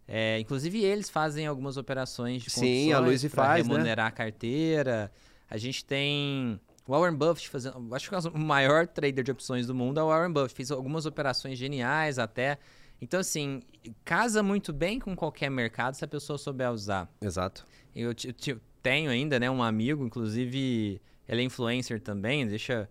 É, 0.05 0.37
inclusive, 0.39 0.83
eles 0.83 1.09
fazem 1.09 1.47
algumas 1.47 1.77
operações 1.77 2.43
de 2.43 2.49
Sim, 2.49 2.91
a 2.93 3.01
pra 3.01 3.29
faz, 3.29 3.67
né? 3.67 3.73
remunerar 3.73 4.07
a 4.07 4.11
carteira. 4.11 5.11
A 5.49 5.57
gente 5.57 5.83
tem 5.85 6.59
o 6.87 6.91
Warren 6.97 7.15
Buffett 7.15 7.49
fazendo. 7.49 7.93
Acho 7.95 8.09
que 8.09 8.15
o 8.15 8.37
maior 8.39 8.87
trader 8.87 9.23
de 9.23 9.31
opções 9.31 9.67
do 9.67 9.73
mundo 9.75 9.99
é 9.99 10.03
o 10.03 10.07
Warren 10.07 10.31
Buffett. 10.31 10.53
Fez 10.55 10.71
algumas 10.71 11.05
operações 11.05 11.57
geniais 11.57 12.19
até. 12.19 12.57
Então, 13.01 13.19
assim, 13.19 13.61
casa 14.03 14.41
muito 14.41 14.73
bem 14.73 14.99
com 14.99 15.15
qualquer 15.15 15.49
mercado 15.51 15.93
se 15.95 16.03
a 16.03 16.07
pessoa 16.07 16.37
souber 16.37 16.71
usar. 16.71 17.07
Exato. 17.21 17.65
Eu 17.95 18.13
ti- 18.13 18.35
tenho 18.81 19.09
ainda, 19.11 19.39
né, 19.39 19.49
um 19.51 19.61
amigo, 19.61 20.03
inclusive, 20.05 20.99
ele 21.27 21.41
é 21.41 21.43
influencer 21.43 22.01
também, 22.01 22.47
deixa 22.47 22.89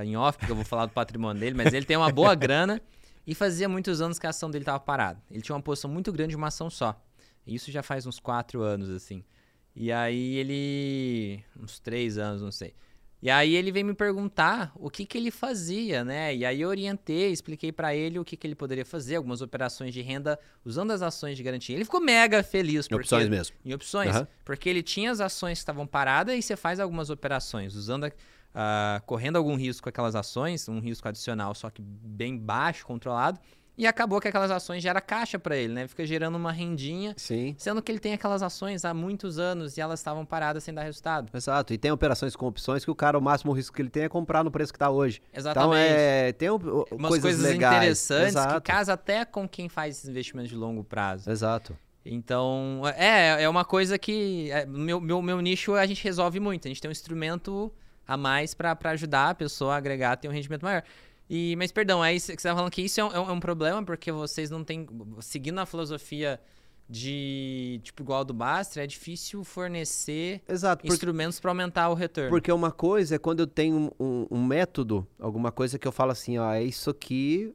em 0.00 0.14
off, 0.16 0.38
porque 0.38 0.52
eu 0.52 0.56
vou 0.56 0.64
falar 0.64 0.86
do 0.86 0.92
patrimônio 0.92 1.40
dele, 1.40 1.56
mas 1.56 1.72
ele 1.72 1.86
tem 1.86 1.96
uma 1.96 2.12
boa 2.12 2.34
grana 2.36 2.82
e 3.26 3.34
fazia 3.34 3.66
muitos 3.68 4.00
anos 4.02 4.18
que 4.18 4.26
a 4.26 4.30
ação 4.30 4.50
dele 4.50 4.62
estava 4.62 4.78
parada. 4.78 5.22
Ele 5.30 5.40
tinha 5.40 5.54
uma 5.56 5.62
posição 5.62 5.90
muito 5.90 6.12
grande 6.12 6.30
de 6.30 6.36
uma 6.36 6.48
ação 6.48 6.68
só. 6.68 7.00
Isso 7.46 7.70
já 7.72 7.82
faz 7.82 8.06
uns 8.06 8.18
quatro 8.20 8.60
anos, 8.62 8.90
assim. 8.90 9.24
E 9.76 9.92
aí 9.92 10.36
ele. 10.36 11.44
uns 11.62 11.78
três 11.78 12.16
anos, 12.18 12.40
não 12.42 12.50
sei. 12.50 12.72
E 13.22 13.30
aí 13.30 13.54
ele 13.54 13.72
veio 13.72 13.84
me 13.84 13.94
perguntar 13.94 14.72
o 14.76 14.88
que 14.90 15.04
que 15.04 15.16
ele 15.18 15.30
fazia, 15.30 16.04
né? 16.04 16.34
E 16.34 16.44
aí 16.44 16.60
eu 16.60 16.68
orientei, 16.68 17.30
expliquei 17.32 17.72
pra 17.72 17.94
ele 17.94 18.18
o 18.18 18.24
que 18.24 18.36
que 18.36 18.46
ele 18.46 18.54
poderia 18.54 18.84
fazer, 18.84 19.16
algumas 19.16 19.40
operações 19.40 19.92
de 19.92 20.00
renda 20.02 20.38
usando 20.64 20.90
as 20.92 21.02
ações 21.02 21.36
de 21.36 21.42
garantia. 21.42 21.74
Ele 21.74 21.84
ficou 21.84 22.00
mega 22.00 22.42
feliz. 22.42 22.86
Em 22.86 22.88
porque- 22.90 23.02
opções 23.04 23.28
mesmo. 23.28 23.56
em 23.64 23.74
opções. 23.74 24.14
Aham. 24.14 24.28
Porque 24.44 24.68
ele 24.68 24.82
tinha 24.82 25.10
as 25.10 25.20
ações 25.20 25.58
que 25.58 25.62
estavam 25.62 25.86
paradas 25.86 26.34
e 26.36 26.42
você 26.42 26.56
faz 26.56 26.78
algumas 26.78 27.10
operações, 27.10 27.74
usando, 27.74 28.04
a- 28.04 28.12
ah, 28.54 29.02
correndo 29.06 29.36
algum 29.36 29.56
risco 29.56 29.84
com 29.84 29.88
aquelas 29.88 30.14
ações, 30.14 30.68
um 30.68 30.78
risco 30.78 31.08
adicional, 31.08 31.54
só 31.54 31.68
que 31.70 31.82
bem 31.82 32.36
baixo, 32.38 32.86
controlado. 32.86 33.40
E 33.78 33.86
acabou 33.86 34.20
que 34.20 34.26
aquelas 34.28 34.50
ações 34.50 34.82
gera 34.82 35.00
caixa 35.02 35.38
para 35.38 35.54
ele, 35.54 35.72
né? 35.74 35.86
Fica 35.86 36.06
gerando 36.06 36.36
uma 36.36 36.50
rendinha, 36.50 37.12
Sim. 37.16 37.54
sendo 37.58 37.82
que 37.82 37.92
ele 37.92 37.98
tem 37.98 38.14
aquelas 38.14 38.42
ações 38.42 38.86
há 38.86 38.94
muitos 38.94 39.38
anos 39.38 39.76
e 39.76 39.80
elas 39.82 40.00
estavam 40.00 40.24
paradas 40.24 40.64
sem 40.64 40.72
dar 40.72 40.82
resultado. 40.82 41.28
Exato. 41.34 41.74
E 41.74 41.78
tem 41.78 41.90
operações 41.90 42.34
com 42.34 42.46
opções 42.46 42.84
que 42.86 42.90
o 42.90 42.94
cara, 42.94 43.18
o 43.18 43.20
máximo 43.20 43.52
risco 43.52 43.76
que 43.76 43.82
ele 43.82 43.90
tem 43.90 44.04
é 44.04 44.08
comprar 44.08 44.42
no 44.42 44.50
preço 44.50 44.72
que 44.72 44.78
tá 44.78 44.88
hoje. 44.88 45.20
Exatamente. 45.32 45.74
Então 45.90 45.96
é. 45.98 46.32
Tem 46.32 46.48
o- 46.48 46.56
Umas 46.90 47.08
coisas, 47.10 47.20
coisas, 47.20 47.42
legais. 47.42 47.76
interessantes 47.76 48.28
Exato. 48.28 48.54
que 48.62 48.72
casa 48.72 48.94
até 48.94 49.24
com 49.26 49.46
quem 49.46 49.68
faz 49.68 49.96
esses 49.98 50.08
investimentos 50.08 50.50
de 50.50 50.56
longo 50.56 50.82
prazo. 50.82 51.30
Exato. 51.30 51.76
Então, 52.02 52.82
é, 52.96 53.42
é 53.42 53.48
uma 53.48 53.64
coisa 53.64 53.98
que. 53.98 54.50
é, 54.52 54.64
meu, 54.64 55.00
meu, 55.00 55.20
meu 55.20 55.40
nicho 55.40 55.74
a 55.74 55.84
gente 55.84 56.02
resolve 56.02 56.40
muito. 56.40 56.66
A 56.66 56.68
gente 56.70 56.80
tem 56.80 56.88
um 56.88 56.92
instrumento 56.92 57.70
a 58.08 58.16
mais 58.16 58.54
para 58.54 58.78
ajudar 58.90 59.30
a 59.30 59.34
pessoa 59.34 59.74
a 59.74 59.76
agregar 59.76 60.16
ter 60.16 60.28
um 60.28 60.32
rendimento 60.32 60.62
maior. 60.62 60.82
E, 61.28 61.56
mas, 61.56 61.72
perdão, 61.72 62.02
aí 62.02 62.20
você 62.20 62.34
estava 62.34 62.56
falando 62.56 62.70
que 62.70 62.82
isso 62.82 63.00
é 63.00 63.04
um, 63.04 63.12
é 63.12 63.20
um- 63.20 63.36
é 63.36 63.40
problema 63.40 63.82
porque 63.82 64.12
vocês 64.12 64.48
não 64.50 64.62
têm. 64.62 64.86
Seguindo 65.20 65.58
a 65.58 65.66
filosofia 65.66 66.40
de 66.88 67.80
tipo 67.82 68.02
igual 68.02 68.24
do 68.24 68.32
Baster, 68.32 68.82
é 68.82 68.86
difícil 68.86 69.42
fornecer 69.42 70.40
Exato. 70.48 70.82
Porque, 70.82 70.92
instrumentos 70.94 71.40
para 71.40 71.50
aumentar 71.50 71.88
o 71.88 71.94
retorno. 71.94 72.30
porque 72.30 72.50
uma 72.52 72.70
coisa 72.70 73.16
é 73.16 73.18
quando 73.18 73.40
eu 73.40 73.46
tenho 73.46 73.76
um, 73.98 74.04
um- 74.04 74.26
um 74.30 74.44
método, 74.44 75.04
alguma 75.18 75.50
coisa 75.50 75.78
que 75.80 75.86
eu 75.88 75.92
falo 75.92 76.12
assim, 76.12 76.38
ó, 76.38 76.52
é 76.52 76.62
isso 76.62 76.88
aqui. 76.90 77.52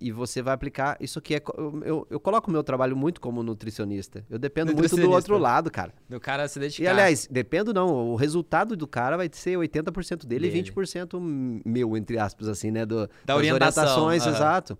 E 0.00 0.10
você 0.10 0.40
vai 0.40 0.54
aplicar. 0.54 0.96
Isso 0.98 1.18
aqui 1.18 1.34
é. 1.34 1.42
Eu, 1.58 1.82
eu, 1.84 2.06
eu 2.08 2.18
coloco 2.20 2.48
o 2.48 2.52
meu 2.52 2.62
trabalho 2.62 2.96
muito 2.96 3.20
como 3.20 3.42
nutricionista. 3.42 4.24
Eu 4.30 4.38
dependo 4.38 4.68
muito 4.72 4.76
do 4.78 4.82
Nutricionista. 4.96 5.14
outro 5.16 5.38
lado, 5.38 5.70
cara. 5.70 5.92
Do 6.08 6.18
cara 6.18 6.48
se 6.48 6.58
dedicar. 6.58 6.82
E 6.84 6.86
aliás, 6.88 7.28
dependo 7.30 7.74
não, 7.74 8.08
o 8.08 8.16
resultado 8.16 8.74
do 8.76 8.86
cara 8.86 9.16
vai 9.18 9.28
ser 9.30 9.58
80% 9.58 10.24
dele, 10.26 10.48
Dele. 10.48 10.58
e 10.58 10.62
20% 10.72 11.60
meu, 11.66 11.96
entre 11.98 12.18
aspas, 12.18 12.48
assim, 12.48 12.70
né? 12.70 12.86
Do, 12.86 13.06
Da 13.06 13.08
das 13.26 13.36
orientação, 13.36 13.82
orientações, 14.06 14.22
aham. 14.22 14.34
exato. 14.36 14.78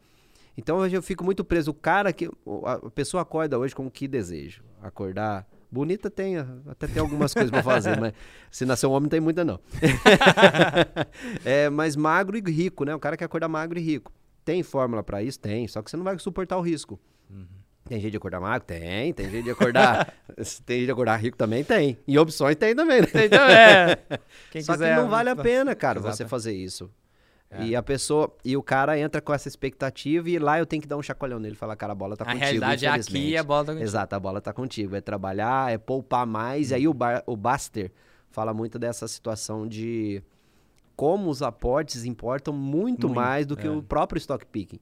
Então 0.56 0.78
hoje 0.78 0.96
eu 0.96 1.02
fico 1.02 1.22
muito 1.22 1.44
preso. 1.44 1.70
O 1.70 1.74
cara 1.74 2.12
que. 2.14 2.30
A 2.64 2.90
pessoa 2.90 3.22
acorda 3.22 3.58
hoje 3.58 3.74
com 3.74 3.86
o 3.86 3.90
que 3.90 4.08
deseja. 4.08 4.62
Acordar. 4.82 5.46
Bonita 5.72 6.10
tem, 6.10 6.36
até 6.66 6.88
tem 6.88 7.00
algumas 7.00 7.32
coisas 7.32 7.50
pra 7.50 7.62
fazer, 7.62 8.00
mas 8.00 8.12
se 8.50 8.64
nascer 8.64 8.86
um 8.86 8.90
homem 8.90 9.02
não 9.02 9.08
tem 9.10 9.20
muita, 9.20 9.44
não. 9.44 9.60
é, 11.44 11.68
mas 11.70 11.94
magro 11.96 12.36
e 12.36 12.40
rico, 12.40 12.84
né? 12.84 12.94
O 12.94 12.98
cara 12.98 13.16
quer 13.16 13.24
acordar 13.26 13.48
magro 13.48 13.78
e 13.78 13.82
rico. 13.82 14.12
Tem 14.44 14.62
fórmula 14.62 15.02
pra 15.02 15.22
isso? 15.22 15.38
Tem, 15.38 15.66
só 15.68 15.82
que 15.82 15.90
você 15.90 15.96
não 15.96 16.04
vai 16.04 16.18
suportar 16.18 16.56
o 16.58 16.60
risco. 16.60 16.98
Tem 17.84 17.98
jeito 17.98 18.12
de 18.12 18.18
acordar 18.18 18.40
magro? 18.40 18.66
Tem. 18.66 19.12
Tem 19.12 19.28
jeito 19.30 19.44
de 19.44 19.50
acordar. 19.50 20.14
tem 20.64 20.76
jeito 20.76 20.86
de 20.86 20.92
acordar 20.92 21.16
rico 21.16 21.36
também? 21.36 21.64
Tem. 21.64 21.98
E 22.06 22.16
opções 22.18 22.54
tem 22.54 22.74
também, 22.74 23.00
né? 23.00 23.08
Então, 23.24 23.44
é. 23.44 23.96
Quem 24.52 24.62
Só 24.62 24.74
quiser, 24.74 24.94
que 24.94 25.02
não 25.02 25.08
vale 25.08 25.28
a 25.28 25.34
pena, 25.34 25.74
cara, 25.74 25.98
Exato. 25.98 26.16
você 26.16 26.26
fazer 26.26 26.52
isso. 26.52 26.88
É. 27.50 27.64
E 27.64 27.74
a 27.74 27.82
pessoa. 27.82 28.32
E 28.44 28.56
o 28.56 28.62
cara 28.62 28.96
entra 28.96 29.20
com 29.20 29.34
essa 29.34 29.48
expectativa 29.48 30.30
e 30.30 30.38
lá 30.38 30.58
eu 30.58 30.66
tenho 30.66 30.80
que 30.80 30.86
dar 30.86 30.96
um 30.96 31.02
chacoalhão 31.02 31.40
nele 31.40 31.54
e 31.54 31.58
falar, 31.58 31.74
cara, 31.74 31.92
a 31.92 31.96
bola 31.96 32.16
tá 32.16 32.22
A 32.22 32.28
contigo. 32.28 32.44
realidade 32.44 32.86
é 32.86 32.88
aqui 32.90 33.30
e 33.30 33.36
a 33.36 33.42
bola 33.42 33.64
tá 33.64 33.72
contigo. 33.72 33.88
Exato, 33.88 34.14
a 34.14 34.20
bola 34.20 34.40
tá 34.40 34.52
contigo. 34.52 34.94
É 34.94 35.00
trabalhar, 35.00 35.72
é 35.72 35.76
poupar 35.76 36.24
mais. 36.26 36.70
E 36.70 36.74
aí 36.74 36.86
o, 36.86 36.94
Bar, 36.94 37.24
o 37.26 37.36
Baster 37.36 37.90
fala 38.30 38.54
muito 38.54 38.78
dessa 38.78 39.08
situação 39.08 39.66
de 39.66 40.22
como 41.00 41.30
os 41.30 41.40
aportes 41.40 42.04
importam 42.04 42.52
muito, 42.52 43.06
Muito, 43.06 43.08
mais 43.08 43.46
do 43.46 43.56
que 43.56 43.66
é. 43.66 43.70
o 43.70 43.82
próprio 43.82 44.18
stock 44.18 44.44
picking. 44.44 44.78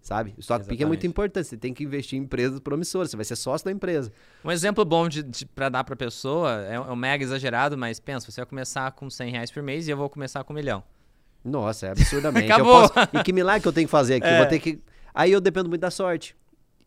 Sabe? 0.00 0.34
O 0.36 0.40
stock 0.40 0.66
picking 0.66 0.82
é 0.82 0.86
muito 0.86 1.06
importante. 1.06 1.46
Você 1.46 1.56
tem 1.56 1.72
que 1.72 1.84
investir 1.84 2.18
em 2.18 2.22
empresas 2.22 2.58
promissoras. 2.58 3.10
Você 3.10 3.16
vai 3.16 3.24
ser 3.24 3.36
sócio 3.36 3.64
da 3.66 3.70
empresa. 3.70 4.10
Um 4.44 4.50
exemplo 4.50 4.84
bom 4.84 5.08
de, 5.08 5.22
de, 5.22 5.46
pra 5.46 5.68
dar 5.68 5.84
pra 5.84 5.94
pessoa, 5.94 6.50
é, 6.62 6.80
um- 6.80 6.88
é 6.88 6.90
um 6.92 6.96
mega 6.96 7.22
exagerado, 7.22 7.78
mas 7.78 8.00
pensa, 8.00 8.28
você 8.28 8.40
vai 8.40 8.46
começar 8.46 8.90
com 8.90 9.08
100 9.08 9.30
reais 9.30 9.50
por 9.52 9.62
mês 9.62 9.86
e 9.86 9.92
eu 9.92 9.96
vou 9.96 10.10
começar 10.10 10.42
com 10.42 10.52
um 10.52 10.56
milhão. 10.56 10.82
Nossa, 11.44 11.86
é 11.86 11.90
absurdamente. 11.92 12.46
Eu 12.50 12.54
Acabou. 12.56 12.88
posso- 12.90 13.08
E 13.16 13.22
que 13.22 13.32
milagre 13.32 13.62
que 13.62 13.68
eu 13.68 13.72
tenho 13.72 13.86
que 13.86 13.90
fazer 13.92 14.14
aqui? 14.16 14.26
É. 14.26 14.38
vou 14.38 14.46
ter 14.48 14.58
que. 14.58 14.80
Aí 15.14 15.30
eu 15.30 15.40
dependo 15.40 15.68
muito 15.68 15.80
da 15.82 15.90
sorte. 15.92 16.34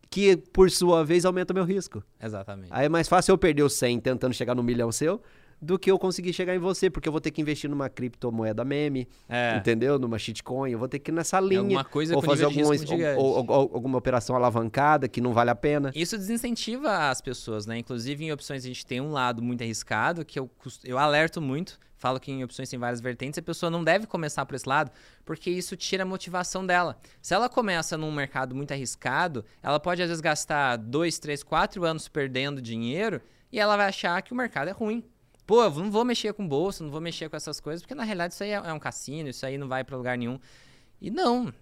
Que, 0.10 0.36
por 0.38 0.70
sua 0.70 1.04
vez, 1.06 1.24
aumenta 1.26 1.54
meu 1.54 1.64
risco. 1.64 2.04
Exatamente. 2.22 2.68
Aí 2.72 2.86
é 2.86 2.90
mais 2.90 3.08
fácil 3.08 3.32
eu 3.32 3.38
perder 3.38 3.64
o 3.64 3.70
100 3.70 4.00
tentando 4.02 4.34
chegar 4.34 4.54
no 4.56 4.62
milhão 4.64 4.92
seu 4.92 5.22
do 5.62 5.80
que 5.80 5.90
eu 5.90 5.98
conseguir 5.98 6.34
chegar 6.34 6.54
em 6.56 6.60
você, 6.60 6.90
porque 6.90 7.08
eu 7.08 7.12
vou 7.12 7.22
ter 7.22 7.32
que 7.32 7.42
investir 7.42 7.70
numa 7.70 7.90
criptomoeda 7.90 8.64
meme, 8.64 9.08
É. 9.28 9.56
entendeu? 9.58 9.98
Numa 9.98 10.20
shitcoin, 10.20 10.72
eu 10.72 10.78
vou 10.80 10.88
ter 10.88 11.00
que 11.00 11.10
ir 11.12 11.14
nessa 11.14 11.40
linha. 11.40 11.60
alguma 11.62 11.84
coisa 11.84 12.16
ou 12.16 12.22
fazer 12.22 12.46
alguma, 12.46 12.68
ou- 12.68 13.18
ou- 13.18 13.46
ou- 13.48 13.72
alguma 13.74 13.98
operação 13.98 14.36
alavancada 14.36 15.08
que 15.08 15.20
não 15.22 15.34
vale 15.34 15.50
a 15.50 15.56
pena. 15.56 15.92
Isso 15.96 16.18
desincentiva 16.18 17.10
as 17.10 17.22
pessoas, 17.22 17.66
né? 17.66 17.78
Inclusive 17.80 18.24
em 18.26 18.32
opções 18.32 18.64
a 18.64 18.68
gente 18.68 18.86
tem 18.86 19.02
um 19.02 19.12
lado 19.12 19.42
muito 19.42 19.64
arriscado, 19.64 20.24
que 20.26 20.38
eu, 20.40 20.50
eu 20.84 20.98
alerto 20.98 21.42
muito, 21.42 21.80
falo 21.98 22.20
que 22.20 22.32
em 22.32 22.44
opções 22.44 22.70
tem 22.70 22.78
várias 22.78 23.00
vertentes, 23.02 23.40
a 23.40 23.42
pessoa 23.42 23.70
não 23.70 23.84
deve 23.84 24.06
começar 24.06 24.46
por 24.46 24.54
esse 24.56 24.68
lado, 24.68 24.92
porque 25.24 25.50
isso 25.50 25.76
tira 25.76 26.04
a 26.04 26.06
motivação 26.06 26.66
dela. 26.66 26.98
Se 27.22 27.34
ela 27.34 27.50
começa 27.50 27.98
num 27.98 28.12
mercado 28.12 28.54
muito 28.54 28.72
arriscado, 28.74 29.44
ela 29.64 29.80
pode 29.80 30.02
às 30.04 30.10
vezes 30.10 30.22
gastar 30.22 30.76
dois, 30.78 31.18
três, 31.18 31.42
quatro 31.42 31.84
anos 31.86 32.08
perdendo 32.08 32.62
dinheiro 32.62 33.22
e 33.52 33.60
ela 33.60 33.76
vai 33.78 33.88
achar 33.88 34.22
que 34.22 34.34
o 34.34 34.36
mercado 34.36 34.68
é 34.68 34.72
ruim. 34.72 35.04
Pô, 35.46 35.64
eu 35.64 35.72
não 35.72 35.92
vou 35.92 36.04
mexer 36.04 36.34
com 36.34 36.48
bolsa, 36.48 36.84
não 36.84 36.92
vou 36.92 37.02
mexer 37.02 37.30
com 37.30 37.36
essas 37.36 37.60
coisas, 37.60 37.82
porque 37.82 37.94
na 37.94 38.04
realidade 38.04 38.34
isso 38.34 38.44
aí 38.44 38.52
é 38.52 38.56
é 38.56 38.74
um 38.74 38.80
cassino, 38.80 39.30
isso 39.30 39.46
aí 39.46 39.58
não 39.58 39.68
vai 39.68 39.84
pra 39.84 39.96
lugar 39.96 40.18
nenhum. 40.18 40.40
E 41.00 41.12
não. 41.12 41.54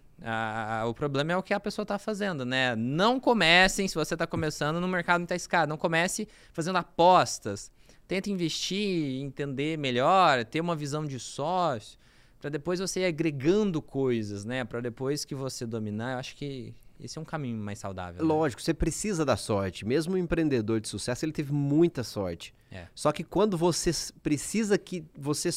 O 0.87 0.93
problema 0.93 1.33
é 1.33 1.37
o 1.37 1.43
que 1.43 1.53
a 1.53 1.59
pessoa 1.59 1.85
tá 1.85 1.99
fazendo, 1.99 2.45
né? 2.45 2.75
Não 2.77 3.19
comecem, 3.19 3.87
se 3.87 3.95
você 3.95 4.15
tá 4.15 4.25
começando 4.25 4.79
no 4.79 4.87
mercado 4.87 5.19
muito 5.19 5.31
arriscado, 5.31 5.69
não 5.69 5.77
comece 5.77 6.27
fazendo 6.53 6.77
apostas. 6.77 7.71
Tenta 8.07 8.29
investir, 8.29 9.21
entender 9.21 9.77
melhor, 9.77 10.45
ter 10.45 10.61
uma 10.61 10.75
visão 10.75 11.05
de 11.05 11.19
sócio, 11.19 11.97
para 12.39 12.49
depois 12.49 12.79
você 12.79 13.01
ir 13.01 13.05
agregando 13.05 13.81
coisas, 13.81 14.45
né? 14.45 14.63
Para 14.63 14.79
depois 14.81 15.25
que 15.25 15.35
você 15.35 15.65
dominar, 15.65 16.13
eu 16.13 16.19
acho 16.19 16.35
que 16.35 16.73
esse 17.03 17.17
é 17.17 17.21
um 17.21 17.25
caminho 17.25 17.57
mais 17.57 17.79
saudável. 17.79 18.21
né? 18.21 18.27
Lógico, 18.27 18.61
você 18.61 18.73
precisa 18.73 19.25
da 19.25 19.35
sorte. 19.37 19.85
Mesmo 19.85 20.13
um 20.15 20.17
empreendedor 20.17 20.79
de 20.79 20.87
sucesso, 20.87 21.25
ele 21.25 21.31
teve 21.33 21.51
muita 21.51 22.03
sorte. 22.03 22.53
É. 22.71 22.87
Só 22.95 23.11
que 23.11 23.23
quando 23.23 23.57
você 23.57 23.91
precisa 24.21 24.77
que 24.77 25.03
você. 25.17 25.49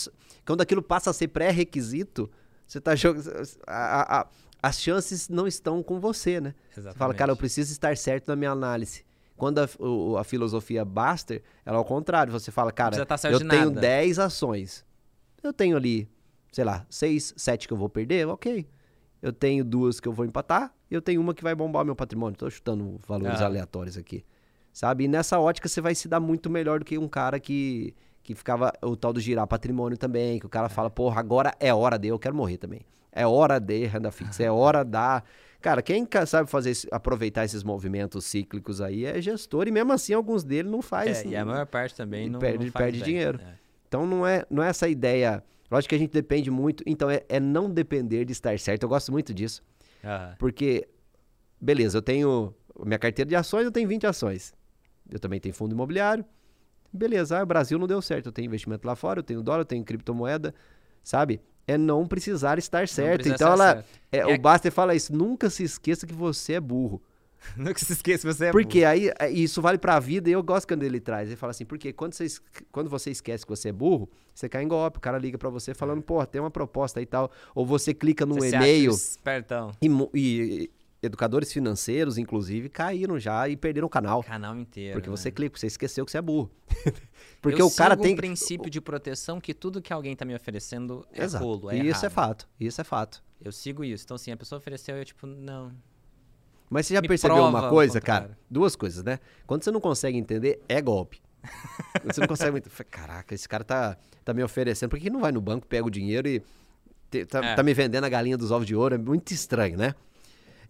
Quando 0.45 0.61
aquilo 0.61 0.83
passa 0.83 1.11
a 1.11 1.13
ser 1.13 1.29
pré-requisito, 1.29 2.31
você 2.67 2.81
tá 2.81 2.95
jogando. 2.97 3.31
a- 3.67 4.21
a- 4.21 4.27
as 4.63 4.81
chances 4.81 5.29
não 5.29 5.47
estão 5.47 5.83
com 5.83 6.01
você, 6.01 6.41
né? 6.41 6.55
Você 6.71 6.81
fala, 6.83 6.89
Exatamente. 6.91 7.19
cara, 7.19 7.33
eu 7.33 7.37
preciso 7.37 7.71
estar 7.71 7.97
certo 7.97 8.27
na 8.29 8.35
minha 8.37 8.51
análise. 8.51 9.05
Quando 9.37 9.59
a, 9.61 9.69
o- 9.79 10.17
a 10.17 10.25
filosofia 10.25 10.85
Baster, 10.85 11.43
ela 11.65 11.77
é 11.77 11.79
ao 11.79 11.85
contrário. 11.85 12.33
Você 12.33 12.51
fala, 12.51 12.73
cara, 12.73 12.97
certo 13.17 13.35
eu 13.35 13.39
tenho 13.49 13.67
nada. 13.67 13.81
10 13.81 14.19
ações. 14.19 14.85
Eu 15.43 15.53
tenho 15.53 15.77
ali, 15.77 16.09
sei 16.51 16.65
lá, 16.65 16.85
6, 16.91 17.35
7 17.37 17.69
que 17.69 17.73
eu 17.75 17.77
vou 17.79 17.89
perder, 17.89 18.27
ok. 18.27 18.67
Eu 19.23 19.33
tenho 19.33 19.65
duas 19.65 20.01
que 20.01 20.09
eu 20.09 20.13
vou 20.13 20.25
empatar 20.27 20.75
eu 20.95 21.03
tenho 21.03 21.20
uma 21.20 21.34
que 21.34 21.43
vai 21.43 21.55
bombar 21.55 21.84
meu 21.84 21.97
patrimônio. 21.97 22.37
Tô 22.37 22.49
chutando 22.51 23.01
valores 23.07 23.41
Ah. 23.41 23.47
aleatórios 23.47 23.97
aqui. 23.97 24.24
Sabe? 24.72 25.05
E 25.05 25.09
nessa 25.09 25.39
ótica 25.41 25.68
você 25.68 25.80
vai 25.80 25.95
se 25.95 26.07
dar 26.07 26.20
muito 26.20 26.51
melhor 26.51 26.78
do 26.80 26.84
que 26.84 26.99
um 26.99 27.09
cara 27.09 27.41
que, 27.41 27.95
que 28.22 28.34
ficava 28.34 28.72
o 28.82 28.95
tal 28.95 29.12
do 29.12 29.20
girar 29.20 29.47
patrimônio 29.47 29.97
também, 29.97 30.39
que 30.39 30.45
o 30.47 30.51
cara 30.51 30.68
fala, 30.68 30.91
porra, 30.91 31.18
agora 31.20 31.55
é 31.59 31.72
hora 31.72 31.99
de, 31.99 32.09
eu 32.09 32.18
quero 32.18 32.34
morrer 32.34 32.59
também. 32.59 32.80
É 33.11 33.26
hora 33.26 33.59
de 33.59 33.87
renda 33.87 34.11
fixa, 34.11 34.43
é 34.43 34.51
hora 34.51 34.84
da. 34.84 35.22
Cara, 35.62 35.80
quem 35.80 36.07
sabe 36.26 36.49
fazer 36.51 36.74
aproveitar 36.93 37.45
esses 37.47 37.64
movimentos 37.64 38.26
cíclicos 38.26 38.80
aí 38.82 39.07
é 39.07 39.20
gestor, 39.22 39.66
e 39.66 39.70
mesmo 39.72 39.91
assim 39.93 40.12
alguns 40.12 40.45
dele 40.45 40.68
não 40.68 40.82
faz. 40.82 41.24
É, 41.24 41.28
e 41.28 41.34
a 41.34 41.45
maior 41.45 41.66
parte 41.66 41.95
também 41.97 42.28
não, 42.28 42.39
perde- 42.39 42.66
não 42.66 42.72
perde 42.72 42.99
bem. 42.99 43.05
dinheiro. 43.07 43.41
É. 43.43 43.55
Então 43.89 44.07
não 44.07 44.26
é, 44.26 44.45
não 44.51 44.62
é 44.62 44.68
essa 44.68 44.87
ideia. 44.87 45.43
Lógico 45.70 45.89
que 45.89 45.95
a 45.95 45.99
gente 45.99 46.12
depende 46.12 46.51
muito. 46.51 46.84
Então 46.87 47.09
é, 47.11 47.22
é 47.28 47.41
não 47.41 47.70
depender 47.70 48.26
de 48.26 48.32
estar 48.32 48.57
certo. 48.59 48.82
Eu 48.82 48.89
gosto 48.91 49.11
muito 49.11 49.32
disso. 49.32 49.62
Aham. 50.07 50.37
Porque, 50.39 50.89
beleza, 51.61 51.99
eu 51.99 52.03
tenho. 52.03 52.55
Minha 52.85 52.99
carteira 52.99 53.29
de 53.29 53.35
ações, 53.35 53.65
eu 53.65 53.73
tenho 53.73 53.89
20 53.89 54.07
ações. 54.07 54.53
Eu 55.11 55.19
também 55.19 55.41
tenho 55.41 55.55
fundo 55.55 55.73
imobiliário. 55.73 56.25
Beleza, 56.93 57.39
ah, 57.39 57.43
o 57.43 57.47
Brasil 57.47 57.79
não 57.79 57.87
deu 57.87 58.01
certo. 58.03 58.27
Eu 58.27 58.33
tenho 58.33 58.47
investimento 58.47 58.87
lá 58.87 58.95
fora, 58.95 59.19
eu 59.21 59.23
tenho 59.23 59.43
dólar, 59.43 59.61
eu 59.61 59.65
tenho 59.65 59.85
criptomoeda. 59.85 60.55
Sabe? 61.03 61.41
É 61.67 61.77
não 61.79 62.07
precisar 62.07 62.59
estar 62.59 62.87
certo. 62.89 63.15
precisa 63.23 63.35
Então 63.35 63.53
ela. 63.53 63.73
certo. 63.75 63.87
é, 64.13 64.19
É 64.19 64.27
o 64.27 64.35
a- 64.35 64.39
Baster 64.39 64.71
fala 64.73 64.95
isso. 64.95 65.15
Nunca 65.15 65.51
se 65.51 65.63
esqueça 65.65 66.07
que 66.07 66.15
você 66.15 66.55
é 66.55 66.61
burro. 66.61 67.03
Nunca 67.57 67.79
se 67.79 67.93
esqueça, 67.93 68.33
você 68.33 68.47
é 68.47 68.53
Porque 68.53 68.85
aí 68.85 69.11
é, 69.19 69.31
isso 69.31 69.61
vale 69.61 69.79
pra 69.79 69.99
vida 69.99 70.29
e 70.29 70.33
eu 70.33 70.43
gosto 70.43 70.67
quando 70.69 70.83
ele 70.83 71.01
traz. 71.01 71.29
Ele 71.29 71.37
fala 71.37 71.51
assim, 71.51 71.65
porque 71.65 71.93
quando 71.93 72.15
você, 72.15 72.27
quando 72.73 72.89
você 72.89 73.11
esquece 73.11 73.45
que 73.45 73.51
você 73.51 73.69
é 73.69 73.73
burro, 73.73 74.09
você 74.35 74.49
cai 74.49 74.63
em 74.63 74.69
golpe. 74.69 74.99
O 74.99 75.01
cara 75.01 75.19
liga 75.19 75.39
pra 75.39 75.51
você 75.51 75.75
falando, 75.75 76.03
pô, 76.03 76.25
tem 76.27 76.41
uma 76.41 76.51
proposta 76.51 77.01
aí 77.01 77.05
e 77.05 77.07
tal. 77.07 77.31
Ou 77.55 77.67
você 77.67 77.93
clica 77.95 78.25
num 78.25 78.43
e-mail. 78.45 78.91
Espertão. 78.91 79.73
E, 79.81 79.89
e 80.15 80.71
educadores 81.03 81.53
financeiros, 81.53 82.19
inclusive, 82.19 82.69
caíram 82.69 83.19
já 83.19 83.49
e 83.49 83.57
perderam 83.57 83.87
o 83.87 83.91
canal. 83.91 84.23
Canal 84.23 84.57
inteiro. 84.59 84.95
Porque 84.95 85.09
né? 85.09 85.17
você 85.17 85.31
clica, 85.31 85.59
você 85.59 85.67
esqueceu 85.67 86.05
que 86.05 86.11
você 86.11 86.19
é 86.19 86.23
burro. 86.23 86.51
porque 87.41 87.61
eu 87.61 87.67
o 87.67 87.75
cara 87.75 87.97
tem. 87.97 88.15
um 88.15 88.17
princípio 88.17 88.71
de 88.71 88.81
proteção 88.81 89.41
que 89.41 89.55
tudo 89.55 89.81
que 89.81 89.93
alguém 89.93 90.15
tá 90.15 90.25
me 90.25 90.35
oferecendo 90.35 91.07
é 91.13 91.25
Exato. 91.25 91.45
rolo, 91.45 91.71
é 91.71 91.77
e 91.77 91.89
isso 91.89 92.05
é 92.05 92.09
errado. 92.09 92.13
fato. 92.13 92.49
Isso 92.59 92.81
é 92.81 92.85
fato. 92.85 93.23
Eu 93.41 93.53
sigo 93.53 93.85
isso. 93.85 94.05
Então, 94.05 94.15
assim, 94.15 94.31
a 94.31 94.37
pessoa 94.37 94.59
ofereceu, 94.59 94.97
eu, 94.97 95.05
tipo, 95.05 95.27
não. 95.27 95.73
Mas 96.69 96.87
você 96.87 96.95
já 96.95 97.01
Me 97.01 97.09
percebeu 97.09 97.37
prova 97.37 97.49
uma 97.59 97.69
coisa, 97.69 98.01
cara? 98.01 98.37
Duas 98.51 98.75
coisas, 98.75 99.05
né? 99.05 99.19
Quando 99.47 99.62
você 99.62 99.71
não 99.71 99.81
consegue 99.81 100.19
entender, 100.19 100.61
é 100.69 100.81
golpe. 100.83 101.21
Você 102.05 102.21
não 102.21 102.27
consegue 102.29 102.51
muito. 102.51 102.69
Caraca, 102.91 103.35
esse 103.35 103.49
cara 103.49 103.62
tá, 103.62 103.97
tá 104.25 104.35
me 104.35 104.43
oferecendo. 104.43 104.91
Por 104.91 104.99
que 104.99 105.09
não 105.09 105.21
vai 105.21 105.31
no 105.31 105.41
banco, 105.41 105.67
pega 105.67 105.87
o 105.87 105.91
dinheiro 105.91 106.27
e 106.29 106.43
te- 107.11 107.25
tá, 107.25 107.45
É. 107.45 107.55
tá 107.55 107.62
me 107.62 107.73
vendendo 107.73 108.03
a 108.05 108.09
galinha 108.09 108.37
dos 108.37 108.51
ovos 108.51 108.67
de 108.67 108.75
ouro? 108.75 108.97
É 108.97 108.99
muito 108.99 109.33
estranho, 109.33 109.77
né? 109.79 109.95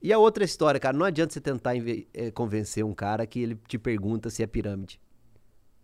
E 0.02 0.12
a 0.12 0.18
outra 0.18 0.44
história, 0.44 0.78
cara, 0.78 0.94
não 0.96 1.06
adianta 1.06 1.32
você 1.32 1.40
tentar 1.40 1.72
eh, 1.76 2.30
convencer 2.32 2.84
um 2.84 2.92
cara 2.92 3.26
que 3.26 3.40
ele 3.40 3.58
te 3.66 3.78
pergunta 3.78 4.28
se 4.28 4.42
é 4.42 4.46
pirâmide. 4.46 5.00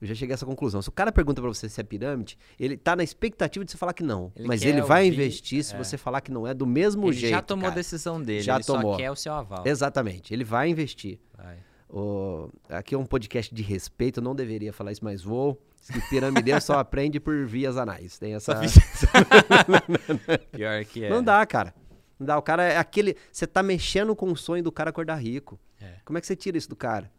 Eu 0.03 0.09
já 0.09 0.17
cheguei 0.17 0.33
a 0.33 0.35
essa 0.35 0.45
conclusão. 0.45 0.83
Se 0.83 0.89
o 0.89 0.93
cara 0.93 1.13
pergunta 1.13 1.41
pra 1.41 1.49
você 1.49 1.69
se 1.69 1.81
é 1.81 1.85
pirâmide, 1.85 2.37
ele 2.59 2.77
tá 2.77 2.97
na 2.97 3.05
expectativa 3.05 3.65
de 3.65 3.71
você 3.71 3.79
falar 3.79 3.93
que 3.93 4.03
não. 4.03 4.33
Ele 4.35 4.49
mas 4.49 4.61
ele 4.63 4.83
vai 4.83 5.05
ouvir, 5.05 5.15
investir 5.15 5.63
se 5.63 5.75
é. 5.77 5.79
você 5.79 5.97
falar 5.97 6.21
que 6.21 6.33
não 6.33 6.45
é 6.45 6.53
do 6.53 6.67
mesmo 6.67 7.07
Ele 7.07 7.13
jeito. 7.13 7.31
já 7.35 7.41
tomou 7.41 7.67
a 7.67 7.69
cara. 7.69 7.77
decisão 7.77 8.21
dele. 8.21 8.43
Já 8.43 8.57
ele 8.57 8.65
tomou. 8.65 8.93
só 8.95 8.99
quer 8.99 9.13
o 9.13 9.15
seu 9.17 9.33
aval. 9.33 9.63
Exatamente. 9.65 10.35
Ele 10.35 10.43
vai 10.43 10.69
investir. 10.69 11.21
Vai. 11.39 11.57
O- 11.89 12.49
aqui 12.69 12.97
é 12.97 12.99
um 12.99 13.07
podcast 13.07 13.55
de 13.55 13.63
respeito, 13.63 14.19
eu 14.19 14.25
não 14.25 14.35
deveria 14.35 14.73
falar 14.73 14.91
isso, 14.91 15.05
mas 15.05 15.23
vou. 15.23 15.57
Que 15.93 16.01
piramideiro 16.11 16.61
só 16.61 16.79
aprende 16.81 17.21
por 17.21 17.47
vias 17.47 17.77
anais. 17.77 18.19
Tem 18.19 18.35
essa. 18.35 18.59
Pior 20.53 20.85
que 20.85 21.05
é. 21.05 21.11
Não 21.11 21.23
dá, 21.23 21.45
cara. 21.47 21.75
Não 22.19 22.27
dá. 22.27 22.39
O 22.39 22.43
cara 22.43 22.65
é 22.65 22.77
aquele. 22.77 23.17
Você 23.31 23.47
tá 23.47 23.63
mexendo 23.63 24.15
com 24.17 24.31
o 24.31 24.37
sonho 24.37 24.63
do 24.63 24.73
cara 24.73 24.91
acordar 24.91 25.17
rico. 25.17 25.59
É. 25.81 25.95
Como 26.05 26.19
é 26.19 26.21
que 26.21 26.27
você 26.27 26.37
tira 26.37 26.57
isso 26.59 26.69
do 26.69 26.77
cara? 26.77 27.11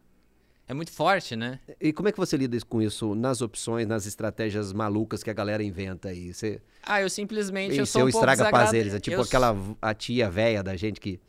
É 0.67 0.73
muito 0.73 0.91
forte, 0.91 1.35
né? 1.35 1.59
E 1.79 1.91
como 1.91 2.07
é 2.07 2.11
que 2.11 2.17
você 2.17 2.37
lida 2.37 2.57
com 2.67 2.81
isso 2.81 3.13
nas 3.15 3.41
opções, 3.41 3.85
nas 3.85 4.05
estratégias 4.05 4.71
malucas 4.71 5.21
que 5.21 5.29
a 5.29 5.33
galera 5.33 5.61
inventa 5.63 6.09
aí? 6.09 6.33
Você 6.33 6.61
Ah, 6.81 7.01
eu 7.01 7.09
simplesmente 7.09 7.75
eu 7.75 7.83
em 7.83 7.85
sou 7.85 8.05
um 8.05 8.07
estraga 8.07 8.49
prazeres, 8.49 8.93
é 8.93 8.99
tipo 8.99 9.17
eu 9.17 9.23
aquela 9.23 9.55
a 9.81 9.93
tia 9.93 10.29
velha 10.29 10.63
da 10.63 10.75
gente 10.75 11.01
que. 11.01 11.19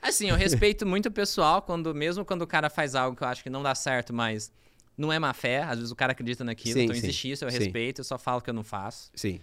Assim, 0.00 0.28
eu 0.28 0.36
respeito 0.36 0.84
muito 0.84 1.06
o 1.06 1.12
pessoal, 1.12 1.62
quando, 1.62 1.94
mesmo 1.94 2.24
quando 2.24 2.42
o 2.42 2.46
cara 2.46 2.68
faz 2.68 2.94
algo 2.94 3.16
que 3.16 3.22
eu 3.22 3.28
acho 3.28 3.42
que 3.42 3.48
não 3.48 3.62
dá 3.62 3.74
certo, 3.74 4.12
mas 4.12 4.52
não 4.96 5.12
é 5.12 5.18
má 5.18 5.32
fé. 5.32 5.62
Às 5.62 5.78
vezes 5.78 5.90
o 5.90 5.96
cara 5.96 6.12
acredita 6.12 6.44
naquilo, 6.44 6.74
Sim, 6.74 6.84
então 6.84 6.94
sim, 6.96 7.06
existe 7.06 7.30
isso, 7.30 7.44
eu 7.44 7.50
sim. 7.50 7.58
respeito, 7.58 8.00
eu 8.00 8.04
só 8.04 8.18
falo 8.18 8.40
que 8.40 8.50
eu 8.50 8.54
não 8.54 8.64
faço. 8.64 9.10
Sim. 9.14 9.40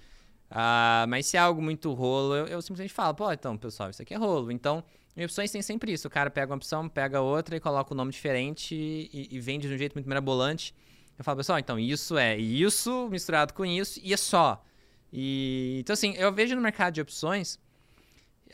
Ah, 0.51 1.05
mas 1.07 1.27
se 1.27 1.37
é 1.37 1.39
algo 1.39 1.61
muito 1.61 1.93
rolo, 1.93 2.35
eu, 2.35 2.47
eu 2.47 2.61
simplesmente 2.61 2.93
falo, 2.93 3.13
pô, 3.13 3.31
então, 3.31 3.57
pessoal, 3.57 3.89
isso 3.89 4.01
aqui 4.01 4.13
é 4.13 4.17
rolo. 4.17 4.51
Então, 4.51 4.83
em 5.21 5.25
opções 5.25 5.51
tem 5.51 5.61
sempre 5.61 5.91
isso. 5.91 6.07
O 6.07 6.11
cara 6.11 6.29
pega 6.29 6.51
uma 6.51 6.57
opção, 6.57 6.87
pega 6.87 7.21
outra 7.21 7.55
e 7.55 7.59
coloca 7.59 7.93
um 7.93 7.97
nome 7.97 8.11
diferente 8.11 8.73
e, 8.73 9.27
e 9.29 9.39
vende 9.39 9.67
de 9.67 9.73
um 9.73 9.77
jeito 9.77 9.93
muito 9.93 10.07
mirabolante. 10.07 10.73
Eu 11.17 11.23
falo, 11.25 11.37
pessoal, 11.37 11.59
então 11.59 11.77
isso 11.77 12.17
é 12.17 12.37
isso 12.37 13.09
misturado 13.09 13.53
com 13.53 13.65
isso 13.65 13.99
e 14.01 14.13
é 14.13 14.17
só. 14.17 14.63
E, 15.11 15.79
então, 15.81 15.93
assim, 15.93 16.13
eu 16.17 16.31
vejo 16.31 16.55
no 16.55 16.61
mercado 16.61 16.93
de 16.93 17.01
opções, 17.01 17.59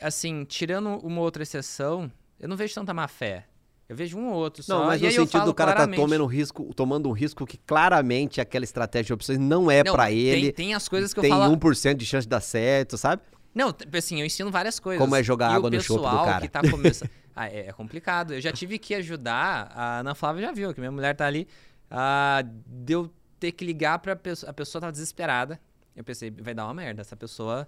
assim, 0.00 0.44
tirando 0.44 0.88
uma 1.06 1.20
outra 1.20 1.42
exceção, 1.42 2.10
eu 2.40 2.48
não 2.48 2.56
vejo 2.56 2.74
tanta 2.74 2.92
má 2.92 3.06
fé. 3.06 3.46
Eu 3.88 3.94
vejo 3.94 4.18
um 4.18 4.30
ou 4.30 4.34
outro 4.34 4.64
só. 4.64 4.80
Não, 4.80 4.86
mas 4.86 5.00
no 5.00 5.10
sentido 5.12 5.44
do 5.44 5.54
cara 5.54 5.70
tá 5.70 5.76
claramente. 5.76 6.00
tomando 6.00 6.24
um 6.24 6.26
risco, 6.26 6.74
tomando 6.74 7.08
um 7.08 7.12
risco 7.12 7.46
que 7.46 7.56
claramente 7.56 8.40
aquela 8.40 8.64
estratégia 8.64 9.04
de 9.06 9.12
opções 9.12 9.38
não 9.38 9.70
é 9.70 9.84
Não, 9.84 9.92
pra 9.92 10.06
tem- 10.06 10.18
ele. 10.18 10.52
Tem, 10.52 10.74
as 10.74 10.88
coisas 10.88 11.14
que 11.14 11.20
tem 11.20 11.30
eu 11.30 11.36
falo. 11.36 11.56
1% 11.56 11.94
de 11.94 12.04
chance 12.04 12.26
de 12.26 12.30
dar 12.30 12.40
certo, 12.40 12.98
sabe? 12.98 13.22
Não, 13.56 13.74
assim, 13.96 14.20
eu 14.20 14.26
ensino 14.26 14.50
várias 14.50 14.78
coisas. 14.78 15.02
Como 15.02 15.16
é 15.16 15.22
jogar 15.22 15.50
e 15.50 15.54
água 15.54 15.70
no 15.70 15.80
chope 15.80 16.02
do 16.02 16.24
cara. 16.24 16.40
que 16.42 16.48
tá 16.48 16.60
começando... 16.60 17.08
ah, 17.34 17.48
é, 17.48 17.68
é 17.68 17.72
complicado. 17.72 18.34
Eu 18.34 18.40
já 18.42 18.52
tive 18.52 18.78
que 18.78 18.94
ajudar, 18.94 19.72
a 19.74 20.00
Ana 20.00 20.14
Flávia 20.14 20.42
já 20.42 20.52
viu, 20.52 20.74
que 20.74 20.78
minha 20.78 20.92
mulher 20.92 21.16
tá 21.16 21.24
ali, 21.26 21.48
ah, 21.90 22.44
de 22.44 22.92
eu 22.92 23.10
ter 23.40 23.52
que 23.52 23.64
ligar 23.64 23.98
pra 24.00 24.14
pessoa, 24.14 24.50
a 24.50 24.52
pessoa 24.52 24.80
tava 24.80 24.92
desesperada. 24.92 25.58
Eu 25.96 26.04
pensei, 26.04 26.30
vai 26.30 26.52
dar 26.52 26.66
uma 26.66 26.74
merda, 26.74 27.00
essa 27.00 27.16
pessoa, 27.16 27.66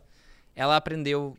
ela 0.54 0.76
aprendeu, 0.76 1.34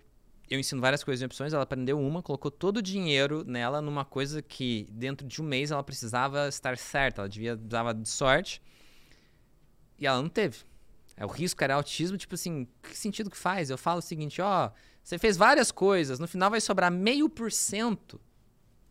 eu 0.49 0.59
ensino 0.59 0.81
várias 0.81 1.03
coisas 1.03 1.21
em 1.21 1.27
opções, 1.27 1.53
ela 1.53 1.61
aprendeu 1.61 1.99
uma, 1.99 2.23
colocou 2.23 2.49
todo 2.49 2.77
o 2.77 2.81
dinheiro 2.81 3.43
nela 3.45 3.83
numa 3.83 4.03
coisa 4.03 4.41
que 4.41 4.87
dentro 4.91 5.27
de 5.27 5.43
um 5.43 5.45
mês 5.45 5.69
ela 5.69 5.83
precisava 5.83 6.47
estar 6.47 6.75
certa, 6.75 7.21
ela 7.21 7.29
devia, 7.29 7.55
precisava 7.55 7.93
de 7.93 8.09
sorte, 8.09 8.59
e 9.99 10.07
ela 10.07 10.19
não 10.19 10.29
teve. 10.29 10.67
É, 11.19 11.25
o 11.25 11.27
risco 11.27 11.63
era 11.63 11.75
autismo, 11.75 12.17
tipo 12.17 12.33
assim, 12.33 12.67
que 12.81 12.97
sentido 12.97 13.29
que 13.29 13.37
faz? 13.37 13.69
Eu 13.69 13.77
falo 13.77 13.99
o 13.99 14.01
seguinte, 14.01 14.41
ó, 14.41 14.71
você 15.03 15.19
fez 15.19 15.37
várias 15.37 15.71
coisas, 15.71 16.17
no 16.17 16.27
final 16.27 16.49
vai 16.49 16.61
sobrar 16.61 16.91
meio 16.91 17.29
por 17.29 17.51
cento 17.51 18.19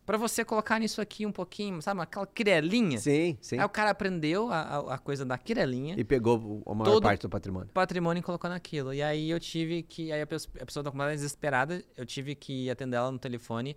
Pra 0.09 0.17
você 0.17 0.43
colocar 0.43 0.79
nisso 0.79 0.99
aqui 0.99 1.23
um 1.23 1.31
pouquinho, 1.31 1.83
sabe? 1.83 2.01
Aquela 2.01 2.25
quirelinha. 2.25 2.97
Sim, 2.97 3.37
sim. 3.39 3.59
Aí 3.59 3.63
o 3.63 3.69
cara 3.69 3.91
aprendeu 3.91 4.51
a, 4.51 4.95
a, 4.95 4.97
coisa 4.97 5.23
da 5.23 5.37
quirelinha, 5.37 5.93
E 5.99 6.03
pegou 6.03 6.63
a 6.65 6.73
maior 6.73 6.99
parte 6.99 7.21
do 7.21 7.29
patrimônio. 7.29 7.69
patrimônio 7.71 8.19
e 8.19 8.23
colocou 8.23 8.49
naquilo. 8.49 8.91
E 8.91 9.03
aí 9.03 9.29
eu 9.29 9.39
tive 9.39 9.83
que. 9.83 10.11
Aí 10.11 10.19
a 10.19 10.25
pessoa, 10.25 10.51
a 10.59 10.65
pessoa 10.65 10.83
tá 10.83 10.89
completamente 10.89 11.19
desesperada, 11.19 11.83
eu 11.95 12.07
tive 12.07 12.33
que 12.33 12.71
atender 12.71 12.97
ela 12.97 13.11
no 13.11 13.19
telefone 13.19 13.75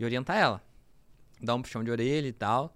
e 0.00 0.04
orientar 0.06 0.38
ela. 0.38 0.62
Dar 1.42 1.54
um 1.54 1.60
puxão 1.60 1.84
de 1.84 1.90
orelha 1.90 2.28
e 2.28 2.32
tal. 2.32 2.74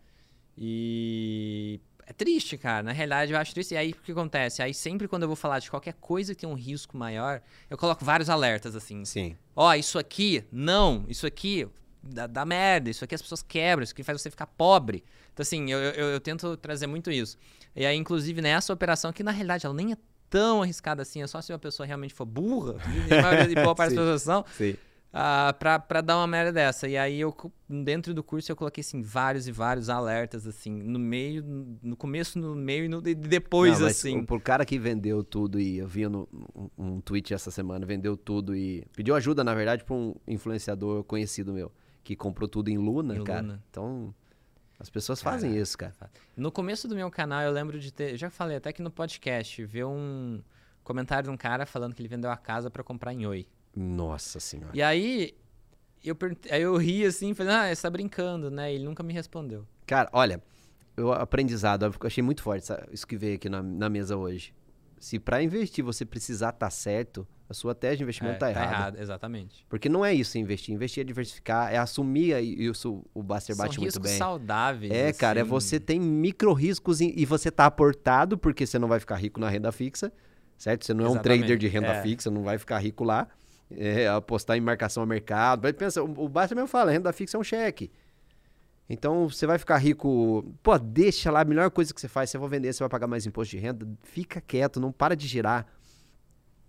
E. 0.55 1.81
É 2.09 2.13
triste, 2.15 2.57
cara. 2.57 2.83
Na 2.83 2.93
realidade, 2.93 3.33
eu 3.33 3.39
acho 3.39 3.53
triste. 3.53 3.75
E 3.75 3.77
aí, 3.77 3.91
o 3.91 3.97
que 3.97 4.13
acontece? 4.13 4.63
Aí, 4.63 4.73
sempre 4.73 5.07
quando 5.07 5.25
eu 5.25 5.29
vou 5.29 5.37
falar 5.37 5.59
de 5.59 5.69
qualquer 5.69 5.93
coisa 5.93 6.35
que 6.35 6.41
tem 6.41 6.49
um 6.49 6.55
risco 6.55 6.97
maior, 6.97 7.43
eu 7.69 7.77
coloco 7.77 8.03
vários 8.03 8.31
alertas, 8.31 8.75
assim. 8.75 9.05
Sim. 9.05 9.37
Ó, 9.55 9.75
isso 9.75 9.99
aqui, 9.99 10.43
não, 10.51 11.05
isso 11.07 11.27
aqui 11.27 11.69
dá, 12.03 12.27
dá 12.27 12.47
merda, 12.47 12.89
isso 12.89 13.05
aqui 13.05 13.15
as 13.15 13.21
pessoas 13.21 13.43
quebram, 13.43 13.85
isso 13.85 13.93
aqui 13.93 14.03
faz 14.03 14.23
você 14.23 14.31
ficar 14.31 14.47
pobre. 14.47 15.05
Então, 15.35 15.43
assim, 15.43 15.71
eu, 15.71 15.79
eu, 15.79 16.07
eu 16.07 16.21
tento 16.21 16.57
trazer 16.57 16.87
muito 16.87 17.11
isso. 17.11 17.37
E 17.77 17.85
aí, 17.85 17.95
inclusive, 17.95 18.41
nessa 18.41 18.73
operação, 18.73 19.13
que 19.13 19.23
na 19.23 19.31
realidade 19.31 19.67
ela 19.67 19.75
nem 19.75 19.93
é 19.93 19.97
tão 20.31 20.63
arriscada 20.63 21.03
assim, 21.03 21.23
é 21.23 21.27
só 21.27 21.43
se 21.43 21.53
uma 21.53 21.59
pessoa 21.59 21.87
realmente 21.87 22.15
for 22.15 22.25
burra, 22.25 22.77
e 23.51 23.55
boa 23.55 23.75
parte 23.77 23.95
das 23.95 24.05
Sim. 24.05 24.15
pessoas 24.15 24.23
são, 24.23 24.45
Sim. 24.57 24.77
Ah, 25.13 25.55
pra, 25.59 25.79
pra 25.79 26.01
dar 26.01 26.17
uma 26.19 26.27
merda 26.27 26.53
dessa. 26.53 26.87
E 26.87 26.97
aí, 26.97 27.21
eu, 27.21 27.35
dentro 27.69 28.13
do 28.13 28.23
curso, 28.23 28.53
eu 28.53 28.57
coloquei, 28.57 28.83
assim, 28.83 29.01
vários 29.01 29.49
e 29.49 29.53
vários 29.53 29.89
alertas, 29.89 30.47
assim, 30.47 30.71
no 30.71 30.99
meio, 30.99 31.43
no 31.83 31.97
começo, 31.97 32.39
no 32.39 32.55
meio 32.55 32.85
e 32.85 32.89
no, 32.89 32.99
e 33.07 33.15
depois, 33.15 33.81
Não, 33.81 33.87
assim. 33.87 34.25
Pro 34.25 34.41
cara 34.41 34.65
que 34.67 34.79
vendeu 34.79 35.25
tudo 35.25 35.59
e 35.59 35.79
eu 35.79 35.89
vi 35.89 36.07
no, 36.09 36.29
um, 36.55 36.69
um 36.79 37.01
tweet 37.01 37.33
essa 37.33 37.51
semana, 37.51 37.87
vendeu 37.87 38.17
tudo 38.17 38.55
e 38.55 38.85
pediu 38.95 39.15
ajuda, 39.15 39.43
na 39.43 39.55
verdade, 39.55 39.83
pra 39.85 39.95
um 39.95 40.15
influenciador 40.27 41.03
conhecido 41.05 41.53
meu, 41.53 41.73
que 42.05 42.15
comprou 42.15 42.49
tudo 42.49 42.69
em 42.69 42.77
Luna, 42.77 43.17
Em 43.17 43.25
cara. 43.25 43.41
Luna. 43.41 43.65
Então, 43.71 44.15
as 44.79 44.91
pessoas 44.91 45.23
fazem 45.23 45.57
isso, 45.57 45.77
cara. 45.77 45.95
No 46.37 46.53
começo 46.53 46.87
do 46.87 46.95
meu 46.95 47.11
canal, 47.11 47.43
eu 47.43 47.51
lembro 47.51 47.81
de 47.81 47.91
ter. 47.93 48.17
Já 48.17 48.31
falei 48.31 48.59
até 48.59 48.73
que 48.73 48.83
no 48.83 48.91
podcast, 48.91 49.65
ver 49.65 49.85
um 49.85 50.41
comentário 50.85 51.25
de 51.29 51.35
um 51.35 51.37
cara 51.37 51.67
falando 51.67 51.95
que 51.95 52.01
ele 52.03 52.09
vendeu 52.09 52.31
a 52.31 52.37
casa 52.37 52.71
pra 52.71 52.85
comprar 52.85 53.13
em 53.13 53.27
Oi. 53.27 53.49
Nossa 53.79 54.41
senhora. 54.41 54.71
E 54.75 54.83
aí, 54.83 55.35
eu, 56.05 56.17
aí 56.51 56.63
eu 56.63 56.77
ri 56.77 57.05
assim, 57.05 57.33
falei, 57.35 57.55
ah, 57.55 57.75
você 57.75 57.83
tá 57.83 57.91
brincando, 57.91 58.51
né? 58.51 58.73
E 58.73 58.75
ele 58.75 58.85
nunca 58.85 59.03
me 59.03 59.13
respondeu. 59.13 59.65
Cara, 59.87 60.09
olha, 60.13 60.43
o 60.97 61.13
aprendizado, 61.13 61.85
eu 61.85 61.95
achei 62.05 62.23
muito 62.23 62.43
forte 62.43 62.67
isso 62.93 63.07
que 63.07 63.17
veio 63.17 63.37
aqui 63.37 63.49
na, 63.49 63.63
na 63.63 63.89
mesa 63.89 64.17
hoje. 64.17 64.53
Se 64.99 65.19
pra 65.21 65.41
investir 65.41 65.85
você 65.85 66.05
precisar 66.05 66.49
estar 66.51 66.71
certo, 66.71 67.27
a 67.49 67.55
sua 67.55 67.73
tese 67.73 67.99
de 67.99 68.03
investimento 68.03 68.45
É, 68.45 68.53
tá, 68.53 68.63
errada. 68.63 69.01
exatamente. 69.01 69.65
Porque 69.69 69.89
não 69.89 70.05
é 70.05 70.13
isso 70.13 70.37
investir. 70.39 70.75
Investir 70.75 71.03
é 71.03 71.05
diversificar, 71.05 71.73
é 71.73 71.79
assumir, 71.79 72.35
e 72.43 72.67
isso 72.67 73.05
o 73.15 73.23
Buster 73.23 73.55
São 73.55 73.65
bate 73.65 73.79
muito 73.79 74.01
bem. 74.01 74.19
saudáveis. 74.19 74.91
É, 74.93 75.13
cara, 75.13 75.39
é 75.39 75.43
assim. 75.43 75.51
você 75.51 75.79
tem 75.79 76.01
micro 76.01 76.53
riscos 76.53 77.01
e 77.01 77.25
você 77.25 77.49
tá 77.49 77.67
aportado 77.67 78.37
porque 78.37 78.67
você 78.67 78.77
não 78.77 78.89
vai 78.89 78.99
ficar 78.99 79.15
rico 79.17 79.39
na 79.39 79.49
renda 79.49 79.71
fixa, 79.71 80.13
certo? 80.57 80.85
Você 80.85 80.93
não 80.93 81.05
é 81.05 81.09
um 81.09 81.13
Exatamente, 81.13 81.39
trader 81.39 81.59
de 81.59 81.69
renda 81.69 81.87
é. 81.87 82.03
fixa, 82.03 82.29
não 82.29 82.43
vai 82.43 82.59
ficar 82.59 82.79
rico 82.79 83.05
lá. 83.05 83.29
É, 83.71 84.09
apostar 84.09 84.57
em 84.57 84.61
marcação 84.61 85.03
a 85.03 85.07
mercado. 85.07 85.61
Mas 85.63 85.73
pensa, 85.73 86.03
o, 86.03 86.25
o 86.25 86.29
Buster 86.29 86.57
mesmo 86.57 86.69
fala, 86.69 86.91
renda 86.91 87.13
fixa 87.13 87.37
é 87.37 87.41
um 87.41 87.45
cheque. 87.45 87.91
Então 88.89 89.29
você 89.29 89.47
vai 89.47 89.59
ficar 89.59 89.77
rico. 89.77 90.55
Pô, 90.63 90.79
deixa 90.79 91.31
lá, 91.31 91.43
a 91.43 91.45
melhor 91.45 91.71
coisa 91.71 91.93
que 91.93 92.01
você 92.01 92.09
faz, 92.09 92.31
você 92.31 92.39
vai 92.39 92.49
vender, 92.49 92.73
você 92.73 92.83
vai 92.83 92.89
pagar 92.89 93.07
mais 93.07 93.27
imposto 93.27 93.55
de 93.55 93.63
renda, 93.63 93.87
fica 94.03 94.41
quieto, 94.41 94.81
não 94.81 94.91
para 94.91 95.15
de 95.15 95.27
girar. 95.27 95.67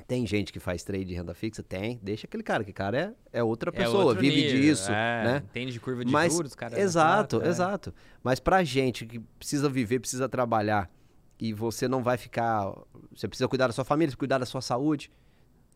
Tem 0.07 0.25
gente 0.25 0.51
que 0.51 0.59
faz 0.59 0.83
trade 0.83 1.05
de 1.05 1.13
renda 1.13 1.33
fixa? 1.33 1.61
Tem. 1.61 1.99
Deixa 2.01 2.25
aquele 2.25 2.41
cara, 2.41 2.63
que 2.63 2.73
cara 2.73 3.15
é, 3.31 3.39
é 3.39 3.43
outra 3.43 3.69
É 3.69 3.73
pessoa, 3.73 4.05
outro 4.05 4.21
vive 4.21 4.35
nível, 4.35 4.61
disso, 4.61 4.91
é, 4.91 5.23
né? 5.23 5.43
Entende 5.49 5.73
de 5.73 5.79
curva 5.79 6.03
de 6.03 6.11
Mas, 6.11 6.33
juros, 6.33 6.55
cara. 6.55 6.79
exato, 6.79 7.37
exato, 7.37 7.45
é. 7.45 7.49
exato. 7.49 7.93
Mas 8.23 8.39
pra 8.39 8.63
gente 8.63 9.05
que 9.05 9.19
precisa 9.19 9.69
viver, 9.69 9.99
precisa 9.99 10.27
trabalhar 10.27 10.89
e 11.39 11.53
você 11.53 11.87
não 11.87 12.03
vai 12.03 12.17
ficar, 12.17 12.73
você 13.15 13.27
precisa 13.27 13.47
cuidar 13.47 13.67
da 13.67 13.73
sua 13.73 13.85
família, 13.85 14.15
cuidar 14.15 14.39
da 14.39 14.45
sua 14.45 14.61
saúde. 14.61 15.11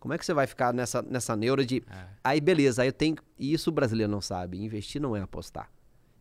Como 0.03 0.13
é 0.13 0.17
que 0.17 0.25
você 0.25 0.33
vai 0.33 0.45
ficar 0.45 0.73
nessa 0.73 1.01
nessa 1.01 1.33
neura 1.33 1.65
de 1.65 1.81
É. 1.89 2.03
aí 2.21 2.41
beleza, 2.41 2.81
aí 2.81 2.89
eu 2.89 2.91
tenho 2.93 3.15
e 3.39 3.53
isso 3.53 3.69
o 3.69 3.73
brasileiro 3.73 4.11
não 4.11 4.19
sabe, 4.19 4.61
investir 4.61 4.99
não 5.01 5.15
é 5.15 5.21
apostar. 5.21 5.71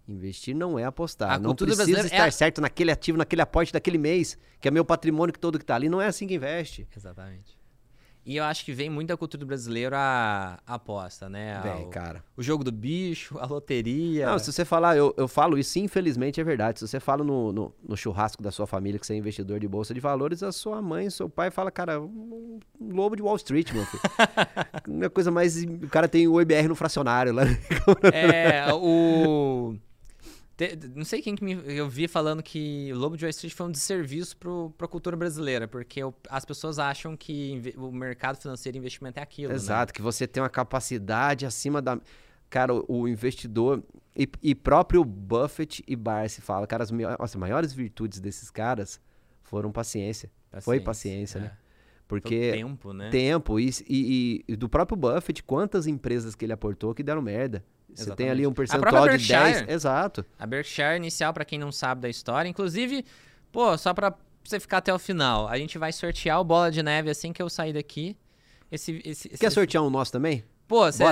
Investir 0.07 0.55
não 0.55 0.79
é 0.79 0.85
apostar. 0.85 1.33
A 1.33 1.39
não 1.41 1.53
precisa 1.53 1.99
é 2.03 2.05
estar 2.05 2.25
a- 2.27 2.31
certo 2.31 2.61
naquele 2.61 2.93
ativo, 2.93 3.19
naquele 3.19 3.43
aporte 3.43 3.73
daquele 3.73 3.99
mês, 3.99 4.39
que 4.61 4.69
é 4.69 4.71
meu 4.71 4.85
patrimônio 4.85 5.33
que 5.33 5.39
todo 5.41 5.59
que 5.59 5.65
tá 5.65 5.75
ali, 5.75 5.89
não 5.89 6.01
é 6.01 6.07
assim 6.07 6.29
que 6.29 6.35
investe. 6.37 6.87
Exatamente. 6.97 7.59
E 8.25 8.37
eu 8.37 8.45
acho 8.45 8.65
que 8.65 8.73
vem 8.73 8.89
muito 8.89 9.09
da 9.09 9.17
cultura 9.17 9.45
brasileira 9.45 9.99
a, 9.99 10.59
a 10.67 10.75
aposta, 10.75 11.29
né? 11.29 11.61
Vem, 11.63 11.87
o, 11.87 11.89
cara. 11.89 12.23
o 12.37 12.43
jogo 12.43 12.63
do 12.63 12.71
bicho, 12.71 13.37
a 13.39 13.47
loteria. 13.47 14.27
Não, 14.27 14.39
se 14.39 14.53
você 14.53 14.65
falar, 14.65 14.97
eu, 14.97 15.13
eu 15.17 15.27
falo 15.27 15.59
isso, 15.59 15.79
infelizmente 15.81 16.41
é 16.41 16.45
verdade. 16.45 16.79
Se 16.79 16.87
você 16.87 17.01
fala 17.01 17.25
no, 17.25 17.53
no, 17.53 17.75
no 17.83 17.97
churrasco 17.97 18.41
da 18.41 18.53
sua 18.53 18.67
família 18.67 18.99
que 18.99 19.07
você 19.07 19.15
é 19.15 19.17
investidor 19.17 19.59
de 19.59 19.67
bolsa 19.67 19.93
de 19.93 19.99
valores, 19.99 20.43
a 20.43 20.53
sua 20.53 20.81
mãe, 20.81 21.11
seu 21.11 21.29
pai 21.29 21.51
fala, 21.51 21.71
cara, 21.71 22.01
um, 22.01 22.61
um 22.81 22.95
lobo 22.95 23.17
de 23.17 23.23
Wall 23.23 23.37
Street, 23.37 23.73
meu 23.73 23.85
filho. 23.85 24.03
Não 24.87 25.07
é 25.07 25.09
coisa 25.09 25.31
mais. 25.33 25.65
O 25.65 25.89
cara 25.89 26.07
tem 26.07 26.29
o 26.29 26.41
IBR 26.41 26.69
no 26.69 26.77
fracionário 26.77 27.33
lá. 27.33 27.43
É, 28.13 28.73
o. 28.73 29.75
te- 30.57 30.79
não 30.95 31.05
sei 31.05 31.21
quem 31.23 31.35
que 31.35 31.43
me, 31.45 31.53
eu 31.67 31.89
vi 31.89 32.07
falando 32.09 32.43
que 32.43 32.91
o 32.93 32.97
Lobo 32.99 33.17
de 33.17 33.25
Wall 33.25 33.31
Street 33.31 33.55
foi 33.55 33.67
um 33.67 33.71
desserviço 33.71 34.37
pro, 34.37 34.73
pra 34.77 34.87
cultura 34.89 35.17
brasileira, 35.17 35.67
porque 35.67 36.03
o- 36.05 36.15
as 36.29 36.45
pessoas 36.45 36.79
acham 36.79 37.17
que 37.17 37.73
o 37.77 37.91
mercado 37.91 38.37
financeiro 38.41 38.77
e 38.77 38.79
investimento 38.79 39.19
é 39.19 39.23
aquilo. 39.23 39.51
né? 39.51 39.55
Exato, 39.57 39.93
que 39.93 40.03
você 40.03 40.27
tem 40.27 40.43
uma 40.43 40.51
capacidade 40.51 41.47
acima 41.47 41.81
da. 41.81 41.99
Cara, 42.51 42.75
o, 42.75 42.85
o 42.89 43.09
investidor. 43.09 43.83
E, 44.15 44.29
e 44.43 44.55
próprio 44.55 45.03
Buffett 45.05 45.83
e 45.87 45.97
Barsi 45.97 46.43
fala, 46.43 46.67
cara, 46.67 46.83
as, 46.85 46.91
mai- 46.91 47.17
as 47.19 47.35
maiores 47.35 47.73
virtudes 47.73 48.21
desses 48.21 48.51
caras 48.51 49.01
foram 49.43 49.73
paciência. 49.73 50.31
Foi 50.61 50.79
paciência, 50.81 51.41
né? 51.41 51.53
Foi 52.07 52.21
Porque. 52.21 52.51
o 52.51 52.53
tempo, 52.53 52.93
né? 52.93 53.09
tempo 53.09 53.59
e, 53.59 53.71
e- 53.89 54.45
e 54.47 54.55
do 54.57 54.69
próprio 54.69 54.97
Buffett, 54.99 55.43
quantas 55.43 55.87
empresas 55.87 56.35
que 56.35 56.45
ele 56.45 56.53
aportou 56.53 56.95
que 56.95 57.03
deram 57.03 57.23
merda. 57.23 57.65
Você 57.95 58.11
tem 58.15 58.31
ali 58.31 58.47
um 58.47 58.51
Exatamente. 58.51 58.57
Percentual 58.81 59.09
de 59.09 59.27
10. 59.29 59.29
Berkshire. 59.29 59.73
Exato. 59.73 60.27
A 60.39 60.47
Berkshire 60.47 60.97
inicial, 60.97 61.33
pra 61.33 61.45
quem 61.45 61.59
não 61.59 61.71
sabe 61.73 62.01
da 62.01 62.09
história, 62.09 62.49
inclusive, 62.49 63.05
pô, 63.51 63.77
só 63.77 63.93
pra 63.95 64.15
você 64.45 64.59
ficar 64.59 64.79
até 64.79 64.93
o 64.93 64.99
final, 64.99 65.47
a 65.49 65.57
gente 65.59 65.79
vai 65.79 65.93
sortear 65.93 66.41
o 66.41 66.45
bola 66.45 66.71
de 66.71 66.83
neve 66.83 67.11
assim 67.11 67.33
que 67.33 67.41
eu 67.43 67.49
sair 67.49 67.73
daqui. 67.73 68.17
Esse, 68.71 69.01
esse, 69.05 69.29
esse- 69.29 69.39
Quer 69.39 69.51
sortear 69.51 69.85
um 69.85 69.91
nosso 69.91 70.11
também? 70.13 70.43
Pô, 70.67 70.91
você 70.91 71.03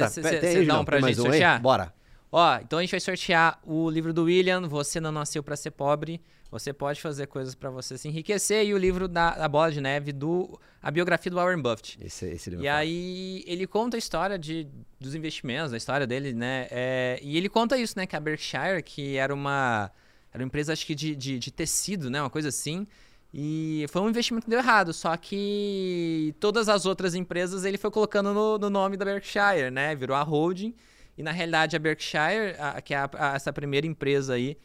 aí, 0.59 0.67
dá 0.67 0.81
um 0.81 0.85
pra 0.85 1.01
gente 1.01 1.21
um 1.21 1.25
aí? 1.25 1.31
sortear? 1.31 1.61
Bora. 1.61 1.93
Ó, 2.33 2.57
então 2.59 2.79
a 2.79 2.83
gente 2.83 2.91
vai 2.93 3.01
sortear 3.01 3.59
o 3.65 3.91
livro 3.91 4.13
do 4.13 4.25
William, 4.25 4.63
Você 4.69 5.01
Não 5.01 5.11
Nasceu 5.11 5.43
Pra 5.43 5.57
Ser 5.57 5.73
Pobre. 5.73 6.21
Você 6.51 6.73
pode 6.73 7.01
fazer 7.01 7.27
coisas 7.27 7.55
pra 7.55 7.71
você 7.71 7.97
se 7.97 8.09
enriquecer. 8.09 8.67
E 8.67 8.75
o 8.75 8.79
livro 8.79 9.07
da, 9.07 9.37
da 9.37 9.49
Bola 9.49 9.71
de 9.71 9.81
Neve, 9.81 10.13
do, 10.13 10.59
a 10.83 10.91
biografia 10.91 11.31
do 11.31 11.37
Warren 11.37 11.61
Buffett. 11.63 11.99
Esse, 12.01 12.27
esse 12.27 12.51
livro 12.51 12.65
E 12.65 12.69
é 12.69 12.71
foda. 12.73 12.81
aí 12.81 13.45
ele 13.47 13.67
conta 13.67 13.97
a 13.97 13.99
história 13.99 14.39
de, 14.39 14.67
dos 14.99 15.15
investimentos, 15.15 15.73
a 15.73 15.77
história 15.77 16.07
dele, 16.07 16.33
né? 16.33 16.67
É, 16.71 17.21
e 17.23 17.37
ele 17.37 17.49
conta 17.49 17.79
isso, 17.79 17.95
né? 17.97 18.07
Que 18.07 18.17
a 18.17 18.21
Berkshire, 18.21 18.83
que 18.85 19.17
era 19.17 19.33
uma, 19.33 19.91
era 20.33 20.43
uma 20.43 20.47
empresa, 20.47 20.73
acho 20.73 20.85
que 20.87 20.95
de, 20.95 21.15
de, 21.15 21.39
de 21.39 21.51
tecido, 21.53 22.11
né? 22.11 22.21
Uma 22.21 22.31
coisa 22.31 22.49
assim. 22.49 22.87
E 23.33 23.87
foi 23.89 24.03
um 24.03 24.09
investimento 24.09 24.45
que 24.45 24.51
deu 24.51 24.59
errado, 24.59 24.93
só 24.93 25.17
que 25.17 26.35
todas 26.41 26.69
as 26.69 26.85
outras 26.85 27.15
empresas 27.15 27.65
ele 27.65 27.79
foi 27.79 27.91
colocando 27.93 28.35
no, 28.35 28.59
no 28.59 28.69
nome 28.69 28.97
da 28.97 29.05
Berkshire, 29.05 29.71
né? 29.71 29.95
Virou 29.95 30.17
a 30.17 30.23
holding. 30.23 30.75
E 31.21 31.23
na 31.23 31.33
realidade 31.33 31.77
a 31.77 31.79
Berkshire, 31.79 32.57
a- 32.59 32.81
que 32.81 32.95
é 32.95 32.97
a- 32.99 33.11
a- 33.13 33.35
essa 33.35 33.53
primeira 33.53 33.87
empresa 33.87 34.33
aí, 34.35 34.57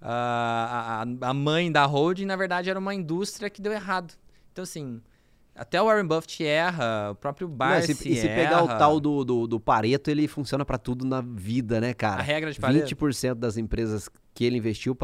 a, 0.00 1.04
a, 1.22 1.28
a 1.30 1.34
mãe 1.34 1.70
da 1.70 1.84
holding, 1.84 2.24
na 2.26 2.36
verdade 2.36 2.70
era 2.70 2.78
uma 2.78 2.94
indústria 2.94 3.50
que 3.50 3.60
deu 3.60 3.72
errado. 3.72 4.14
Então 4.52 4.62
assim, 4.62 5.00
até 5.54 5.80
o 5.80 5.84
Warren 5.84 6.06
Buffett 6.06 6.44
erra, 6.44 7.10
o 7.10 7.14
próprio 7.14 7.46
Barsi 7.48 7.92
e 7.92 7.94
se, 7.94 8.08
e 8.12 8.16
se 8.16 8.28
pegar 8.28 8.62
o 8.64 8.68
erra. 8.68 8.78
tal 8.78 8.98
do, 8.98 9.24
do, 9.24 9.46
do 9.46 9.60
Pareto, 9.60 10.10
ele 10.10 10.26
funciona 10.26 10.64
pra 10.64 10.78
tudo 10.78 11.04
na 11.04 11.20
vida, 11.20 11.80
né, 11.80 11.92
cara? 11.92 12.20
A 12.20 12.24
regra 12.24 12.50
de 12.50 12.58
Pareto. 12.58 12.94
20% 12.96 13.34
das 13.34 13.56
empresas 13.58 14.08
que 14.32 14.44
ele 14.44 14.56
investiu 14.56 14.96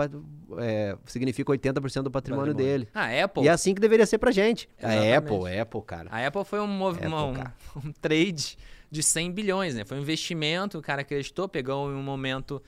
é, 0.59 0.97
significa 1.05 1.53
80% 1.53 2.03
do 2.05 2.11
patrimônio, 2.11 2.55
dele. 2.55 2.89
A 2.95 3.05
Apple, 3.25 3.43
E 3.45 3.49
é 3.49 3.51
assim 3.51 3.75
que 3.75 3.81
deveria 3.81 4.07
ser 4.07 4.17
pra 4.19 4.31
gente. 4.31 4.67
Exatamente. 4.79 5.13
A 5.13 5.19
Apple, 5.19 5.59
Apple, 5.61 5.83
cara. 5.83 6.09
a 6.11 6.27
Apple 6.27 6.45
foi 6.45 6.61
um, 6.61 6.67
mov- 6.67 6.97
Apple, 6.97 7.09
uma- 7.09 7.27
um, 7.27 7.35
um 7.89 7.93
trade 8.01 8.57
de 8.97 9.03
100 9.03 9.33
bilhões, 9.33 9.75
né? 9.75 9.85
Foi 9.85 9.97
um 9.99 10.01
investimento, 10.01 10.79
o 10.79 10.83
cara 10.83 11.03
acreditou, 11.03 11.49
pegou 11.49 11.91
em 11.91 11.95
um 11.95 12.03
momento... 12.03 12.63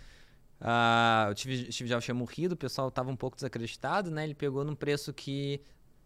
ah, 0.60 1.28
o 1.32 1.36
Steve, 1.36 1.72
Steve 1.72 1.88
Jobs 1.88 2.04
tinha 2.04 2.14
morrido, 2.14 2.52
o 2.52 2.56
pessoal 2.56 2.90
tava 2.90 3.10
um 3.10 3.16
pouco 3.16 3.36
desacreditado, 3.36 4.10
né? 4.10 4.24
Ele 4.24 4.34
pegou 4.34 4.64
num 4.64 4.74
preço 4.74 5.12
que... 5.12 5.60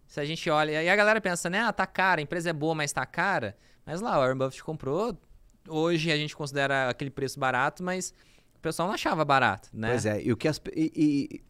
Se 0.07 0.21
a 0.21 0.25
gente 0.25 0.49
olha... 0.49 0.83
E 0.83 0.89
a 0.89 0.97
galera 0.97 1.21
pensa, 1.21 1.51
né? 1.51 1.61
Ah, 1.61 1.73
tá 1.73 1.87
cara, 1.87 2.21
a 2.21 2.23
empresa 2.23 2.51
é 2.51 2.53
boa, 2.53 2.75
mas 2.75 2.93
tá 2.93 3.05
cara. 3.05 3.57
Mas 3.85 4.01
lá, 4.01 4.17
o 4.17 4.21
Warren 4.21 4.37
Buffett 4.37 4.63
comprou. 4.63 5.19
Hoje 5.69 6.13
a 6.13 6.17
gente 6.17 6.37
considera 6.37 6.89
aquele 6.89 7.11
preço 7.11 7.39
barato, 7.39 7.83
mas 7.83 8.15
o 8.57 8.61
pessoal 8.61 8.89
não 8.89 8.95
achava 8.95 9.25
barato, 9.25 9.69
né? 9.73 9.91
Pois 9.91 10.07
é, 10.07 10.23
e 10.23 10.33
o 10.33 10.37
que 10.37 10.49
as, 10.49 10.61
e, 10.75 10.93
e, 10.95 11.43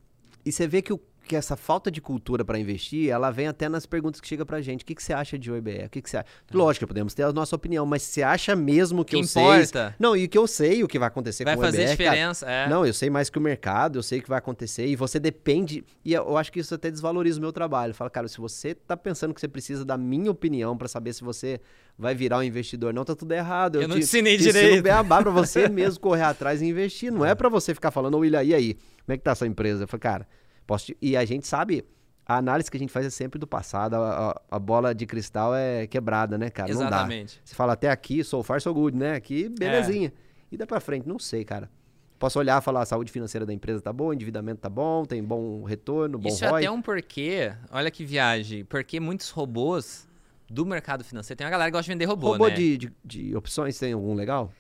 e 0.44 0.52
você 0.52 0.66
vê 0.66 0.80
que 0.80 0.92
o, 0.92 1.00
que 1.22 1.36
essa 1.36 1.56
falta 1.56 1.90
de 1.90 2.00
cultura 2.00 2.44
para 2.44 2.58
investir, 2.58 3.08
ela 3.10 3.30
vem 3.30 3.46
até 3.46 3.68
nas 3.68 3.86
perguntas 3.86 4.20
que 4.20 4.26
chega 4.28 4.44
pra 4.44 4.60
gente. 4.60 4.82
O 4.82 4.84
que, 4.86 4.94
que 4.94 5.02
você 5.02 5.12
acha 5.12 5.38
de 5.38 5.50
OIBE? 5.50 5.84
O 5.86 5.90
que, 5.90 6.02
que 6.02 6.10
você 6.10 6.18
acha? 6.18 6.26
Lógico, 6.52 6.86
podemos 6.86 7.14
ter 7.14 7.22
a 7.22 7.32
nossa 7.32 7.54
opinião, 7.56 7.86
mas 7.86 8.02
você 8.02 8.22
acha 8.22 8.54
mesmo 8.56 9.04
que, 9.04 9.10
Que 9.10 9.16
eu 9.16 9.20
importa. 9.20 9.88
sei... 9.88 9.94
Não, 9.98 10.16
e 10.16 10.26
que 10.28 10.36
eu 10.36 10.46
sei 10.46 10.82
o 10.82 10.88
que 10.88 10.98
vai 10.98 11.08
acontecer 11.08 11.44
Vai 11.44 11.54
com 11.54 11.60
o 11.60 11.64
OIBE, 11.64 11.76
fazer 11.76 11.84
cara. 11.96 11.96
diferença, 11.96 12.50
é. 12.50 12.68
Não, 12.68 12.84
eu 12.86 12.92
sei 12.92 13.08
mais 13.10 13.30
que 13.30 13.38
o 13.38 13.40
mercado, 13.40 13.98
eu 13.98 14.02
sei 14.02 14.18
o 14.18 14.22
que 14.22 14.28
vai 14.28 14.38
acontecer 14.38 14.86
e 14.86 14.96
você 14.96 15.18
depende. 15.18 15.84
E 16.04 16.12
eu 16.12 16.36
acho 16.36 16.50
que 16.52 16.60
isso 16.60 16.74
até 16.74 16.90
desvaloriza 16.90 17.38
o 17.38 17.42
meu 17.42 17.52
trabalho. 17.52 17.94
Fala, 17.94 18.10
cara, 18.10 18.28
se 18.28 18.38
você 18.38 18.74
tá 18.74 18.96
pensando 18.96 19.32
que 19.34 19.40
você 19.40 19.48
precisa 19.48 19.84
da 19.84 19.96
minha 19.96 20.30
opinião 20.30 20.76
pra 20.76 20.88
saber 20.88 21.12
se 21.12 21.22
você 21.22 21.60
vai 21.98 22.14
virar 22.14 22.38
um 22.38 22.42
investidor, 22.42 22.92
não 22.92 23.04
tá 23.04 23.14
tudo 23.14 23.32
errado. 23.32 23.80
Eu 23.80 23.86
não 23.88 23.96
te 23.96 24.02
ensinei 24.02 24.36
ensino 24.36 24.52
direito. 24.52 24.82
beabá 24.82 25.22
pra 25.22 25.30
você 25.30 25.68
mesmo 25.68 25.98
correr 26.00 26.22
atrás 26.22 26.62
e 26.62 26.66
investir. 26.66 27.12
Não 27.12 27.24
é 27.24 27.34
pra 27.34 27.48
você 27.48 27.74
ficar 27.74 27.90
falando, 27.90 28.18
William, 28.18 28.42
e 28.42 28.54
aí? 28.54 28.74
Como 28.74 29.14
é 29.14 29.16
que 29.16 29.22
tá 29.24 29.32
essa 29.32 29.46
empresa? 29.46 29.84
Eu 29.84 29.88
falei, 29.88 30.00
cara, 30.00 30.28
posso. 30.72 30.92
E 31.00 31.16
a 31.16 31.24
gente 31.24 31.46
sabe, 31.46 31.84
a 32.26 32.36
análise 32.36 32.70
que 32.70 32.76
a 32.76 32.80
gente 32.80 32.90
faz 32.92 33.04
é 33.06 33.10
sempre 33.10 33.38
do 33.38 33.46
passado. 33.46 33.94
A, 33.96 34.30
a- 34.30 34.40
a 34.52 34.58
bola 34.58 34.94
de 34.94 35.04
cristal 35.06 35.54
é 35.54 35.86
quebrada, 35.86 36.38
né, 36.38 36.48
cara? 36.50 36.72
Não 36.72 36.80
dá. 36.80 36.86
Exatamente. 36.86 37.40
Você 37.44 37.54
fala 37.54 37.72
até 37.74 37.90
aqui, 37.90 38.22
so 38.24 38.42
far 38.42 38.60
so 38.60 38.72
good, 38.72 38.96
né? 38.96 39.14
Aqui, 39.14 39.48
belezinha. 39.48 40.12
E 40.50 40.56
dá 40.56 40.66
pra 40.66 40.80
frente, 40.80 41.06
não 41.08 41.18
sei, 41.18 41.44
cara. 41.44 41.70
Posso 42.18 42.38
olhar 42.38 42.60
e 42.60 42.64
falar, 42.64 42.82
a 42.82 42.86
saúde 42.86 43.10
financeira 43.10 43.44
da 43.44 43.52
empresa 43.52 43.80
tá 43.80 43.92
boa, 43.92 44.10
o 44.10 44.14
endividamento 44.14 44.60
tá 44.60 44.68
bom, 44.70 45.04
tem 45.04 45.22
bom 45.24 45.64
retorno, 45.64 46.18
bom 46.18 46.28
Isso 46.28 46.44
é 46.44 46.48
ROI. 46.48 46.62
até 46.62 46.70
um 46.70 46.80
porquê, 46.80 47.52
olha 47.70 47.90
que 47.90 48.04
viagem, 48.04 48.64
porque 48.64 49.00
muitos 49.00 49.28
robôs 49.30 50.08
do 50.48 50.64
mercado 50.64 51.02
financeiro, 51.02 51.36
tem 51.38 51.44
uma 51.44 51.50
galera 51.50 51.68
que 51.70 51.72
gosta 51.72 51.84
de 51.84 51.88
vender 51.90 52.04
robô, 52.04 52.28
Robô 52.32 52.46
né? 52.46 52.54
de, 52.54 52.78
de, 52.78 52.92
de 53.04 53.36
opções, 53.36 53.76
tem 53.78 53.92
algum 53.92 54.14
legal? 54.14 54.52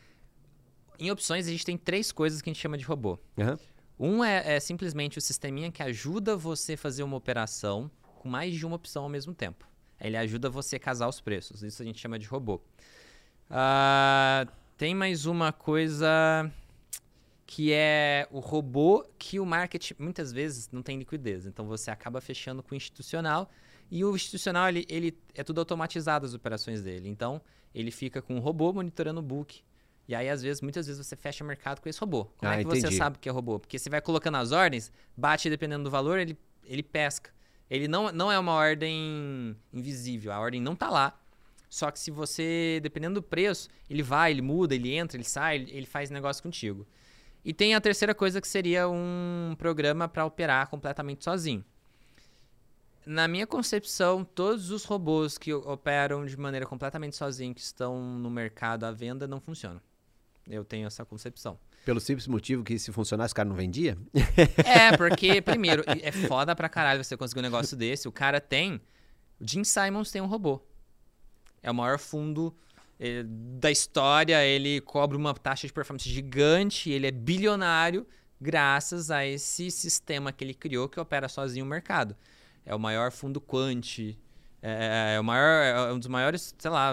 Em 0.98 1.10
opções, 1.10 1.46
a 1.46 1.50
gente 1.50 1.64
tem 1.64 1.76
três 1.76 2.10
coisas 2.10 2.42
que 2.42 2.50
a 2.50 2.52
gente 2.52 2.60
chama 2.60 2.76
de 2.76 2.84
robô. 2.84 3.16
Aham. 3.38 3.56
Um 4.04 4.24
é, 4.24 4.56
é 4.56 4.58
simplesmente 4.58 5.16
o 5.16 5.20
sisteminha 5.20 5.70
que 5.70 5.80
ajuda 5.80 6.36
você 6.36 6.72
a 6.72 6.76
fazer 6.76 7.04
uma 7.04 7.16
operação 7.16 7.88
com 8.02 8.28
mais 8.28 8.52
de 8.52 8.66
uma 8.66 8.74
opção 8.74 9.04
ao 9.04 9.08
mesmo 9.08 9.32
tempo. 9.32 9.64
Ele 10.00 10.16
ajuda 10.16 10.50
você 10.50 10.74
a 10.74 10.80
casar 10.80 11.08
os 11.08 11.20
preços. 11.20 11.62
Isso 11.62 11.80
a 11.80 11.84
gente 11.84 12.00
chama 12.00 12.18
de 12.18 12.26
robô. 12.26 12.60
Ah, 13.48 14.44
tem 14.76 14.92
mais 14.92 15.24
uma 15.24 15.52
coisa 15.52 16.50
que 17.46 17.72
é 17.72 18.26
o 18.32 18.40
robô 18.40 19.06
que 19.16 19.38
o 19.38 19.46
marketing 19.46 19.94
muitas 20.00 20.32
vezes 20.32 20.68
não 20.72 20.82
tem 20.82 20.98
liquidez. 20.98 21.46
Então 21.46 21.64
você 21.68 21.88
acaba 21.88 22.20
fechando 22.20 22.60
com 22.60 22.74
o 22.74 22.76
institucional 22.76 23.48
e 23.88 24.04
o 24.04 24.16
institucional 24.16 24.68
ele, 24.68 24.84
ele 24.88 25.16
é 25.32 25.44
tudo 25.44 25.60
automatizado 25.60 26.26
as 26.26 26.34
operações 26.34 26.82
dele. 26.82 27.08
Então 27.08 27.40
ele 27.72 27.92
fica 27.92 28.20
com 28.20 28.36
o 28.36 28.40
robô 28.40 28.72
monitorando 28.72 29.20
o 29.20 29.22
book. 29.22 29.62
E 30.08 30.14
aí, 30.14 30.28
às 30.28 30.42
vezes, 30.42 30.60
muitas 30.60 30.86
vezes 30.86 31.04
você 31.06 31.14
fecha 31.16 31.44
mercado 31.44 31.80
com 31.80 31.88
esse 31.88 31.98
robô. 32.00 32.24
Como 32.36 32.50
Ah, 32.50 32.56
é 32.56 32.58
que 32.58 32.64
você 32.64 32.80
entendi. 32.80 32.96
sabe 32.96 33.18
que 33.18 33.28
é 33.28 33.32
robô? 33.32 33.58
Porque 33.60 33.78
você 33.78 33.88
vai 33.88 34.00
colocando 34.00 34.36
as 34.36 34.50
ordens, 34.52 34.90
bate 35.16 35.48
dependendo 35.48 35.84
do 35.84 35.90
valor, 35.90 36.18
ele, 36.18 36.36
ele 36.64 36.82
pesca. 36.82 37.30
Ele 37.70 37.88
não, 37.88 38.10
não 38.12 38.30
é 38.30 38.38
uma 38.38 38.52
ordem 38.52 39.56
invisível, 39.72 40.32
a 40.32 40.38
ordem 40.40 40.60
não 40.60 40.74
tá 40.76 40.90
lá. 40.90 41.18
Só 41.70 41.90
que 41.90 41.98
se 41.98 42.10
você, 42.10 42.80
dependendo 42.82 43.14
do 43.20 43.22
preço, 43.22 43.68
ele 43.88 44.02
vai, 44.02 44.30
ele 44.30 44.42
muda, 44.42 44.74
ele 44.74 44.92
entra, 44.94 45.16
ele 45.16 45.24
sai, 45.24 45.56
ele, 45.56 45.70
ele 45.72 45.86
faz 45.86 46.10
negócio 46.10 46.42
contigo. 46.42 46.86
E 47.44 47.54
tem 47.54 47.74
a 47.74 47.80
terceira 47.80 48.14
coisa 48.14 48.40
que 48.40 48.46
seria 48.48 48.88
um 48.88 49.54
programa 49.56 50.06
para 50.06 50.24
operar 50.26 50.68
completamente 50.68 51.24
sozinho. 51.24 51.64
Na 53.06 53.26
minha 53.26 53.46
concepção, 53.46 54.22
todos 54.24 54.70
os 54.70 54.84
robôs 54.84 55.36
que 55.38 55.52
operam 55.52 56.24
de 56.26 56.36
maneira 56.36 56.66
completamente 56.66 57.16
sozinho, 57.16 57.54
que 57.54 57.60
estão 57.60 57.98
no 58.18 58.30
mercado 58.30 58.84
à 58.84 58.92
venda, 58.92 59.26
não 59.26 59.40
funcionam. 59.40 59.80
Eu 60.48 60.64
tenho 60.64 60.86
essa 60.86 61.04
concepção. 61.04 61.58
Pelo 61.84 62.00
simples 62.00 62.26
motivo 62.26 62.62
que 62.62 62.78
se 62.78 62.92
funcionasse, 62.92 63.32
o 63.32 63.36
cara 63.36 63.48
não 63.48 63.56
vendia? 63.56 63.96
É, 64.64 64.94
porque, 64.96 65.40
primeiro, 65.40 65.84
é 65.86 66.12
foda 66.12 66.54
pra 66.54 66.68
caralho 66.68 67.02
você 67.02 67.16
conseguir 67.16 67.40
um 67.40 67.42
negócio 67.42 67.76
desse. 67.76 68.06
O 68.08 68.12
cara 68.12 68.40
tem. 68.40 68.80
O 69.40 69.48
Jim 69.48 69.64
Simons 69.64 70.10
tem 70.10 70.22
um 70.22 70.26
robô. 70.26 70.60
É 71.62 71.70
o 71.70 71.74
maior 71.74 71.98
fundo 71.98 72.54
eh, 72.98 73.24
da 73.24 73.70
história. 73.70 74.44
Ele 74.44 74.80
cobra 74.80 75.16
uma 75.16 75.34
taxa 75.34 75.66
de 75.66 75.72
performance 75.72 76.08
gigante. 76.08 76.90
Ele 76.90 77.06
é 77.06 77.10
bilionário 77.10 78.06
graças 78.40 79.10
a 79.10 79.24
esse 79.24 79.70
sistema 79.70 80.32
que 80.32 80.42
ele 80.42 80.54
criou 80.54 80.88
que 80.88 80.98
opera 80.98 81.28
sozinho 81.28 81.64
o 81.64 81.68
mercado. 81.68 82.16
É 82.66 82.74
o 82.74 82.78
maior 82.78 83.12
fundo 83.12 83.40
quant. 83.40 84.16
É, 84.60 85.14
é 85.16 85.20
o 85.20 85.24
maior, 85.24 85.88
é 85.88 85.92
um 85.92 85.98
dos 85.98 86.08
maiores, 86.08 86.54
sei 86.58 86.70
lá, 86.70 86.92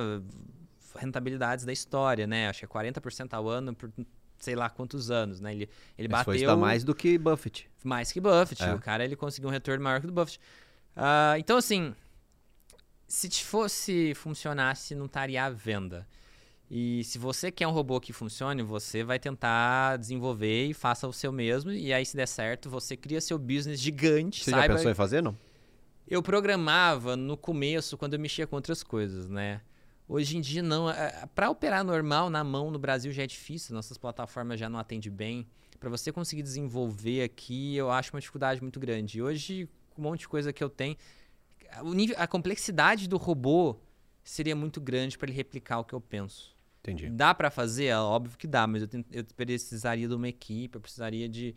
rentabilidades 0.99 1.65
da 1.65 1.73
história, 1.73 2.27
né? 2.27 2.49
Acho 2.49 2.59
que 2.59 2.65
é 2.65 2.67
40% 2.67 3.33
ao 3.33 3.47
ano 3.47 3.73
por 3.73 3.91
sei 4.39 4.55
lá 4.55 4.69
quantos 4.69 5.11
anos, 5.11 5.39
né? 5.39 5.53
Ele, 5.53 5.69
ele 5.97 6.07
Mas 6.07 6.25
bateu 6.25 6.49
foi 6.49 6.55
mais 6.57 6.83
do 6.83 6.95
que 6.95 7.17
Buffett. 7.17 7.69
mais 7.83 8.11
que 8.11 8.19
Buffett. 8.19 8.63
É. 8.63 8.73
O 8.73 8.79
cara 8.79 9.03
ele 9.03 9.15
conseguiu 9.15 9.49
um 9.49 9.51
retorno 9.51 9.83
maior 9.83 9.99
que 9.99 10.05
o 10.05 10.07
do 10.07 10.13
Buffett. 10.13 10.39
Ah, 10.95 11.35
então, 11.37 11.57
assim, 11.57 11.93
se 13.07 13.27
te 13.29 13.43
fosse 13.43 14.13
funcionasse, 14.15 14.95
não 14.95 15.05
estaria 15.05 15.43
à 15.43 15.49
venda. 15.49 16.07
E 16.71 17.03
se 17.03 17.17
você 17.17 17.51
quer 17.51 17.67
um 17.67 17.71
robô 17.71 17.99
que 17.99 18.13
funcione, 18.13 18.61
você 18.61 19.03
vai 19.03 19.17
tentar 19.17 19.97
desenvolver 19.97 20.67
e 20.67 20.73
faça 20.73 21.07
o 21.07 21.13
seu 21.13 21.31
mesmo. 21.31 21.71
E 21.71 21.91
aí, 21.91 22.05
se 22.05 22.15
der 22.15 22.27
certo, 22.27 22.69
você 22.69 22.95
cria 22.95 23.19
seu 23.19 23.39
business 23.39 23.79
gigante. 23.79 24.43
Você 24.43 24.51
saiba... 24.51 24.67
já 24.67 24.75
pensou 24.75 24.91
em 24.91 24.95
fazer, 24.95 25.23
não? 25.23 25.35
Eu 26.07 26.21
programava 26.21 27.15
no 27.15 27.35
começo, 27.35 27.97
quando 27.97 28.13
eu 28.13 28.19
mexia 28.19 28.45
com 28.45 28.55
outras 28.55 28.83
coisas, 28.83 29.27
né? 29.27 29.61
Hoje 30.09 30.35
em 30.37 30.41
dia, 30.41 30.63
não. 30.63 30.87
Para 31.35 31.51
operar 31.51 31.83
normal 31.83 32.31
na 32.31 32.43
mão 32.43 32.71
no 32.71 32.79
Brasil 32.79 33.11
já 33.11 33.21
é 33.23 33.27
difícil, 33.27 33.75
nossas 33.75 33.95
plataformas 33.95 34.59
já 34.59 34.67
não 34.67 34.79
atendem 34.79 35.11
bem. 35.11 35.47
Para 35.79 35.87
você 35.87 36.11
conseguir 36.11 36.41
desenvolver 36.41 37.21
aqui, 37.21 37.75
eu 37.75 37.91
acho 37.91 38.11
uma 38.13 38.19
dificuldade 38.19 38.59
muito 38.59 38.79
grande. 38.79 39.19
E 39.19 39.21
hoje, 39.21 39.69
com 39.91 40.01
um 40.01 40.05
monte 40.05 40.21
de 40.21 40.27
coisa 40.27 40.51
que 40.51 40.63
eu 40.63 40.69
tenho, 40.69 40.97
nível, 41.93 42.15
a 42.17 42.25
complexidade 42.25 43.07
do 43.07 43.17
robô 43.17 43.75
seria 44.23 44.55
muito 44.55 44.81
grande 44.81 45.15
para 45.15 45.29
ele 45.29 45.37
replicar 45.37 45.79
o 45.79 45.83
que 45.83 45.93
eu 45.93 46.01
penso. 46.01 46.57
Entendi. 46.81 47.07
Dá 47.09 47.33
para 47.35 47.51
fazer? 47.51 47.85
É 47.85 47.97
óbvio 47.99 48.35
que 48.35 48.47
dá, 48.47 48.65
mas 48.65 48.81
eu, 48.81 48.87
ten- 48.87 49.05
eu 49.11 49.23
precisaria 49.23 50.07
de 50.07 50.13
uma 50.15 50.27
equipe, 50.27 50.75
eu 50.75 50.81
precisaria 50.81 51.29
de, 51.29 51.55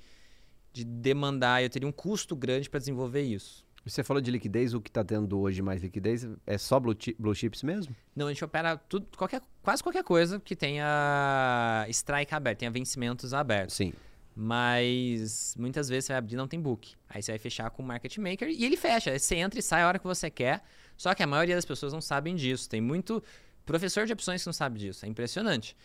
de 0.75 0.85
demandar, 0.85 1.63
eu 1.63 1.71
teria 1.71 1.89
um 1.89 1.93
custo 1.93 2.37
grande 2.37 2.69
para 2.69 2.79
desenvolver 2.79 3.23
isso. 3.23 3.65
Você 3.85 4.05
falou 4.05 4.21
de 4.21 4.31
liquidez, 4.31 4.75
o 4.75 4.81
que 4.81 4.91
tá 4.91 5.03
tendo 5.03 5.39
hoje 5.41 5.61
mais 5.61 5.83
liquidez 5.83 6.29
é 6.47 6.57
só 6.57 6.79
blue, 6.79 6.97
blue 7.19 7.35
chips 7.35 7.63
mesmo? 7.63 7.95
Não, 8.15 8.29
a 8.29 8.33
gente 8.33 8.45
opera 8.45 8.77
tudo, 8.77 9.07
qualquer, 9.17 9.43
quase 9.61 9.83
qualquer 9.83 10.05
coisa 10.05 10.39
que 10.39 10.55
tenha 10.55 11.85
strike 11.89 12.33
aberto, 12.33 12.61
tenha 12.61 12.71
vencimentos 12.71 13.35
abertos. 13.35 13.75
Sim. 13.75 13.93
Mas 14.35 15.55
muitas 15.59 15.89
vezes 15.89 16.07
você 16.07 16.13
vai 16.13 16.19
abrir 16.19 16.35
e 16.35 16.37
não 16.37 16.49
tem 16.49 16.61
book. 16.61 16.95
Aí 17.09 17.23
você 17.23 17.33
vai 17.33 17.39
fechar 17.39 17.69
com 17.71 17.83
o 17.83 17.87
market 17.87 18.17
maker 18.19 18.49
e 18.49 18.65
ele 18.65 18.77
fecha. 18.77 19.19
Você 19.19 19.35
entra 19.35 19.59
e 19.59 19.63
sai 19.63 19.83
a 19.83 19.89
hora 19.89 19.99
que 19.99 20.07
você 20.07 20.31
quer. 20.31 20.63
Só 20.97 21.15
que 21.15 21.23
a 21.23 21.27
maioria 21.27 21.55
das 21.55 21.65
pessoas 21.65 21.93
não 21.93 22.01
sabem 22.01 22.35
disso. 22.35 22.69
Tem 22.69 22.81
muito 22.81 23.23
professor 23.67 24.07
de 24.07 24.13
opções 24.13 24.43
que 24.43 24.47
não 24.47 24.53
sabe 24.53 24.79
disso. 24.79 25.05
É 25.05 25.09
impressionante. 25.09 25.77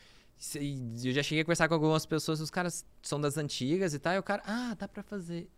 Eu 1.04 1.12
já 1.12 1.24
cheguei 1.24 1.41
a 1.41 1.45
conversar 1.45 1.68
com 1.68 1.74
algumas 1.74 2.06
pessoas, 2.06 2.39
os 2.39 2.52
caras 2.52 2.86
são 3.02 3.20
das 3.20 3.38
antigas 3.38 3.93
e 3.93 4.00
tal, 4.00 4.14
e 4.14 4.20
o 4.20 4.24
cara, 4.24 4.43
ah, 4.45 4.76
dá 4.78 4.88
pra 4.88 5.02
fazer. 5.02 5.50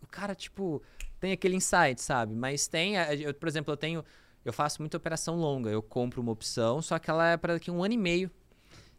O 0.00 0.06
cara, 0.06 0.34
tipo, 0.34 0.80
tem 1.20 1.32
aquele 1.32 1.56
insight, 1.56 2.00
sabe? 2.00 2.34
Mas 2.34 2.66
tem, 2.66 2.98
a- 2.98 3.14
eu, 3.14 3.32
por 3.34 3.48
exemplo, 3.48 3.72
eu 3.72 3.76
tenho, 3.76 4.04
eu 4.44 4.52
faço 4.52 4.80
muita 4.82 4.96
operação 4.96 5.36
longa. 5.36 5.70
Eu 5.70 5.82
compro 5.82 6.20
uma 6.20 6.32
opção, 6.32 6.80
só 6.82 6.98
que 6.98 7.10
ela 7.10 7.28
é 7.32 7.36
para 7.36 7.54
daqui 7.54 7.70
um 7.70 7.82
ano 7.84 7.94
e 7.94 7.98
meio. 7.98 8.30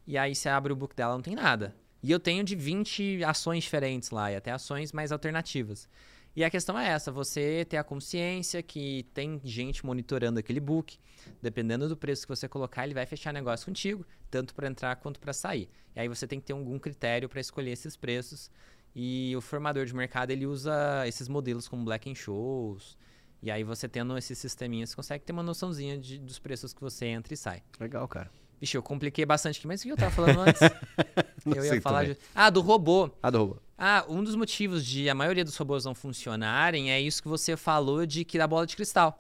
E 0.08 0.18
aí 0.18 0.36
você 0.36 0.50
abre 0.50 0.74
o 0.74 0.76
book 0.76 0.96
dela, 0.96 1.14
não 1.14 1.22
tem 1.22 1.36
nada. 1.36 1.76
E 2.04 2.12
eu 2.12 2.20
tenho 2.20 2.44
de 2.44 2.56
20 2.56 3.24
ações 3.24 3.64
diferentes 3.64 4.10
lá, 4.10 4.32
e 4.32 4.36
até 4.36 4.52
ações 4.52 4.92
mais 4.92 5.12
alternativas. 5.12 5.88
E 6.36 6.44
a 6.44 6.50
questão 6.50 6.80
é 6.80 6.88
essa, 6.88 7.12
você 7.12 7.66
ter 7.68 7.78
a 7.78 7.84
consciência 7.84 8.64
que 8.64 9.06
tem 9.14 9.40
gente 9.44 9.86
monitorando 9.86 10.40
aquele 10.40 10.62
book, 10.62 10.98
dependendo 11.42 11.90
do 11.90 11.98
preço 11.98 12.24
que 12.24 12.30
você 12.30 12.48
colocar, 12.48 12.86
ele 12.86 12.94
vai 12.94 13.06
fechar 13.06 13.34
negócio 13.34 13.66
contigo, 13.66 14.06
tanto 14.30 14.56
para 14.56 14.68
entrar 14.68 14.96
quanto 14.96 15.20
para 15.20 15.34
sair. 15.34 15.70
E 15.96 16.00
aí 16.00 16.08
você 16.08 16.26
tem 16.26 16.40
que 16.40 16.46
ter 16.46 16.54
algum 16.54 16.80
critério 16.80 17.28
para 17.28 17.42
escolher 17.42 17.72
esses 17.72 17.98
preços. 17.98 18.50
E 18.96 19.34
o 19.38 19.42
formador 19.42 19.86
de 19.86 19.94
mercado, 19.96 20.32
ele 20.32 20.46
usa 20.46 21.08
esses 21.08 21.28
modelos 21.28 21.68
como 21.68 21.84
Black 21.86 22.10
and 22.10 22.16
Shows. 22.16 22.98
E 23.42 23.50
aí 23.50 23.64
você 23.64 23.88
tendo 23.88 24.18
esses 24.18 24.38
sisteminhas, 24.38 24.90
você 24.90 24.96
consegue 24.96 25.24
ter 25.24 25.32
uma 25.34 25.42
noçãozinha 25.44 25.98
de- 25.98 26.20
dos 26.20 26.38
preços 26.38 26.74
que 26.74 26.82
você 26.82 27.06
entra 27.08 27.34
e 27.34 27.38
sai. 27.38 27.64
Legal, 27.80 28.08
cara. 28.08 28.30
Vixe, 28.60 28.78
eu 28.78 28.84
compliquei 28.84 29.26
bastante 29.26 29.58
aqui, 29.58 29.66
mas 29.68 29.82
o 29.82 29.84
que 29.86 29.92
eu 29.92 29.98
tava 29.98 30.12
falando 30.12 30.42
antes? 30.42 30.62
Eu 31.44 31.66
ia 31.66 31.82
falar 31.82 32.06
de... 32.06 32.18
Ah, 32.36 32.52
do 32.52 32.62
robô. 32.62 33.10
Ah, 33.24 33.32
do 33.32 33.38
robô. 33.40 33.58
Ah, 33.76 34.06
um 34.08 34.24
dos 34.24 34.36
motivos 34.36 34.86
de 34.86 35.10
a 35.10 35.16
maioria 35.16 35.44
dos 35.44 35.58
robôs 35.58 35.84
não 35.86 35.96
funcionarem 35.96 36.92
é 36.92 37.02
isso 37.02 37.20
que 37.24 37.28
você 37.28 37.58
falou 37.58 38.06
de 38.06 38.24
que 38.24 38.38
da 38.38 38.46
bola 38.46 38.68
de 38.68 38.76
cristal. 38.76 39.20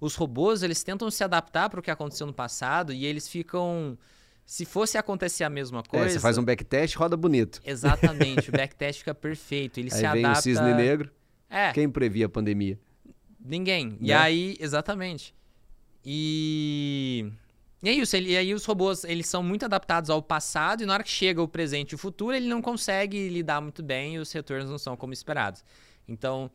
Os 0.00 0.16
robôs, 0.16 0.64
eles 0.64 0.82
tentam 0.82 1.08
se 1.12 1.22
adaptar 1.22 1.70
para 1.70 1.78
o 1.78 1.82
que 1.82 1.90
aconteceu 1.92 2.26
no 2.26 2.32
passado 2.34 2.92
e 2.92 3.06
eles 3.06 3.28
ficam... 3.28 3.96
Se 4.50 4.64
fosse 4.64 4.98
acontecer 4.98 5.44
a 5.44 5.48
mesma 5.48 5.80
coisa... 5.80 6.06
É, 6.06 6.08
você 6.08 6.18
faz 6.18 6.36
um 6.36 6.42
backtest, 6.42 6.96
roda 6.96 7.16
bonito. 7.16 7.60
Exatamente, 7.64 8.48
o 8.50 8.52
backtest 8.52 8.98
fica 8.98 9.14
perfeito, 9.14 9.78
ele 9.78 9.90
se 9.90 10.04
Aí 10.04 10.12
vem 10.12 10.24
adapta... 10.24 10.40
o 10.40 10.42
cisne 10.42 10.74
negro. 10.74 11.08
É, 11.48 11.70
Quem 11.72 11.88
previa 11.88 12.26
a 12.26 12.28
pandemia? 12.28 12.76
Ninguém. 13.38 13.96
E 14.00 14.08
Né? 14.08 14.14
aí, 14.16 14.56
exatamente. 14.58 15.32
E. 16.04 17.30
E 17.80 17.88
é 17.88 17.92
isso, 17.92 18.16
ele- 18.16 18.32
e 18.32 18.36
aí 18.36 18.52
os 18.52 18.64
robôs, 18.64 19.04
eles 19.04 19.28
são 19.28 19.40
muito 19.40 19.64
adaptados 19.64 20.10
ao 20.10 20.20
passado 20.20 20.82
e 20.82 20.86
na 20.86 20.94
hora 20.94 21.04
que 21.04 21.08
chega 21.10 21.40
o 21.40 21.46
presente 21.46 21.92
e 21.92 21.94
o 21.94 21.98
futuro, 21.98 22.34
ele 22.36 22.48
não 22.48 22.60
consegue 22.60 23.28
lidar 23.28 23.60
muito 23.60 23.84
bem 23.84 24.16
e 24.16 24.18
os 24.18 24.32
retornos 24.32 24.68
não 24.68 24.78
são 24.78 24.96
como 24.96 25.12
esperados. 25.12 25.62
Então, 26.08 26.50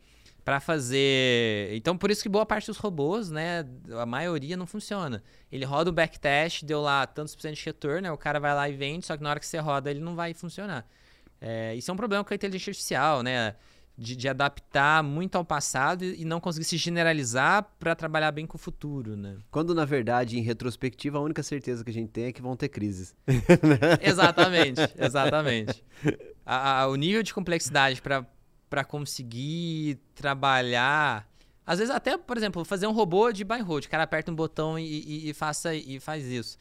Pra 0.46 0.60
fazer. 0.60 1.74
Então, 1.74 1.98
por 1.98 2.08
isso 2.08 2.22
que 2.22 2.28
boa 2.28 2.46
parte 2.46 2.68
dos 2.68 2.76
robôs, 2.76 3.32
né? 3.32 3.66
A 4.00 4.06
maioria 4.06 4.56
não 4.56 4.64
funciona. 4.64 5.20
Ele 5.50 5.64
roda 5.64 5.90
o 5.90 5.92
backtest, 5.92 6.62
deu 6.62 6.80
lá 6.80 7.04
tantos 7.04 7.34
por 7.34 7.42
cento 7.42 7.56
de 7.56 7.64
retorno, 7.64 8.02
né? 8.02 8.12
O 8.12 8.16
cara 8.16 8.38
vai 8.38 8.54
lá 8.54 8.68
e 8.68 8.72
vende, 8.72 9.04
só 9.04 9.16
que 9.16 9.24
na 9.24 9.30
hora 9.30 9.40
que 9.40 9.46
você 9.46 9.58
roda 9.58 9.90
ele 9.90 9.98
não 9.98 10.14
vai 10.14 10.32
funcionar. 10.34 10.86
É, 11.40 11.74
isso 11.74 11.90
é 11.90 11.94
um 11.94 11.96
problema 11.96 12.22
com 12.22 12.32
a 12.32 12.36
inteligência 12.36 12.70
artificial, 12.70 13.24
né? 13.24 13.56
De, 13.98 14.14
de 14.14 14.28
adaptar 14.28 15.02
muito 15.02 15.34
ao 15.34 15.44
passado 15.44 16.04
e 16.04 16.24
não 16.24 16.38
conseguir 16.38 16.66
se 16.66 16.76
generalizar 16.76 17.68
para 17.80 17.96
trabalhar 17.96 18.30
bem 18.30 18.46
com 18.46 18.56
o 18.56 18.60
futuro, 18.60 19.16
né? 19.16 19.38
Quando, 19.50 19.74
na 19.74 19.84
verdade, 19.84 20.38
em 20.38 20.42
retrospectiva, 20.42 21.18
a 21.18 21.22
única 21.22 21.42
certeza 21.42 21.82
que 21.82 21.90
a 21.90 21.92
gente 21.92 22.10
tem 22.10 22.26
é 22.26 22.32
que 22.32 22.40
vão 22.40 22.54
ter 22.54 22.68
crises. 22.68 23.16
exatamente, 24.00 24.80
exatamente. 24.96 25.82
A, 26.44 26.82
a, 26.82 26.86
o 26.86 26.94
nível 26.94 27.24
de 27.24 27.34
complexidade 27.34 28.00
para 28.00 28.24
para 28.68 28.84
conseguir 28.84 29.98
trabalhar. 30.14 31.28
Às 31.64 31.78
vezes 31.78 31.94
até, 31.94 32.16
por 32.16 32.36
exemplo, 32.36 32.64
fazer 32.64 32.86
um 32.86 32.92
robô 32.92 33.32
de 33.32 33.44
buy 33.44 33.60
hold, 33.60 33.84
o 33.84 33.88
cara 33.88 34.04
aperta 34.04 34.30
um 34.30 34.34
botão 34.34 34.78
e, 34.78 34.84
e, 34.84 35.30
e 35.30 35.34
faça 35.34 35.74
e 35.74 35.98
faz 35.98 36.24
isso. 36.26 36.58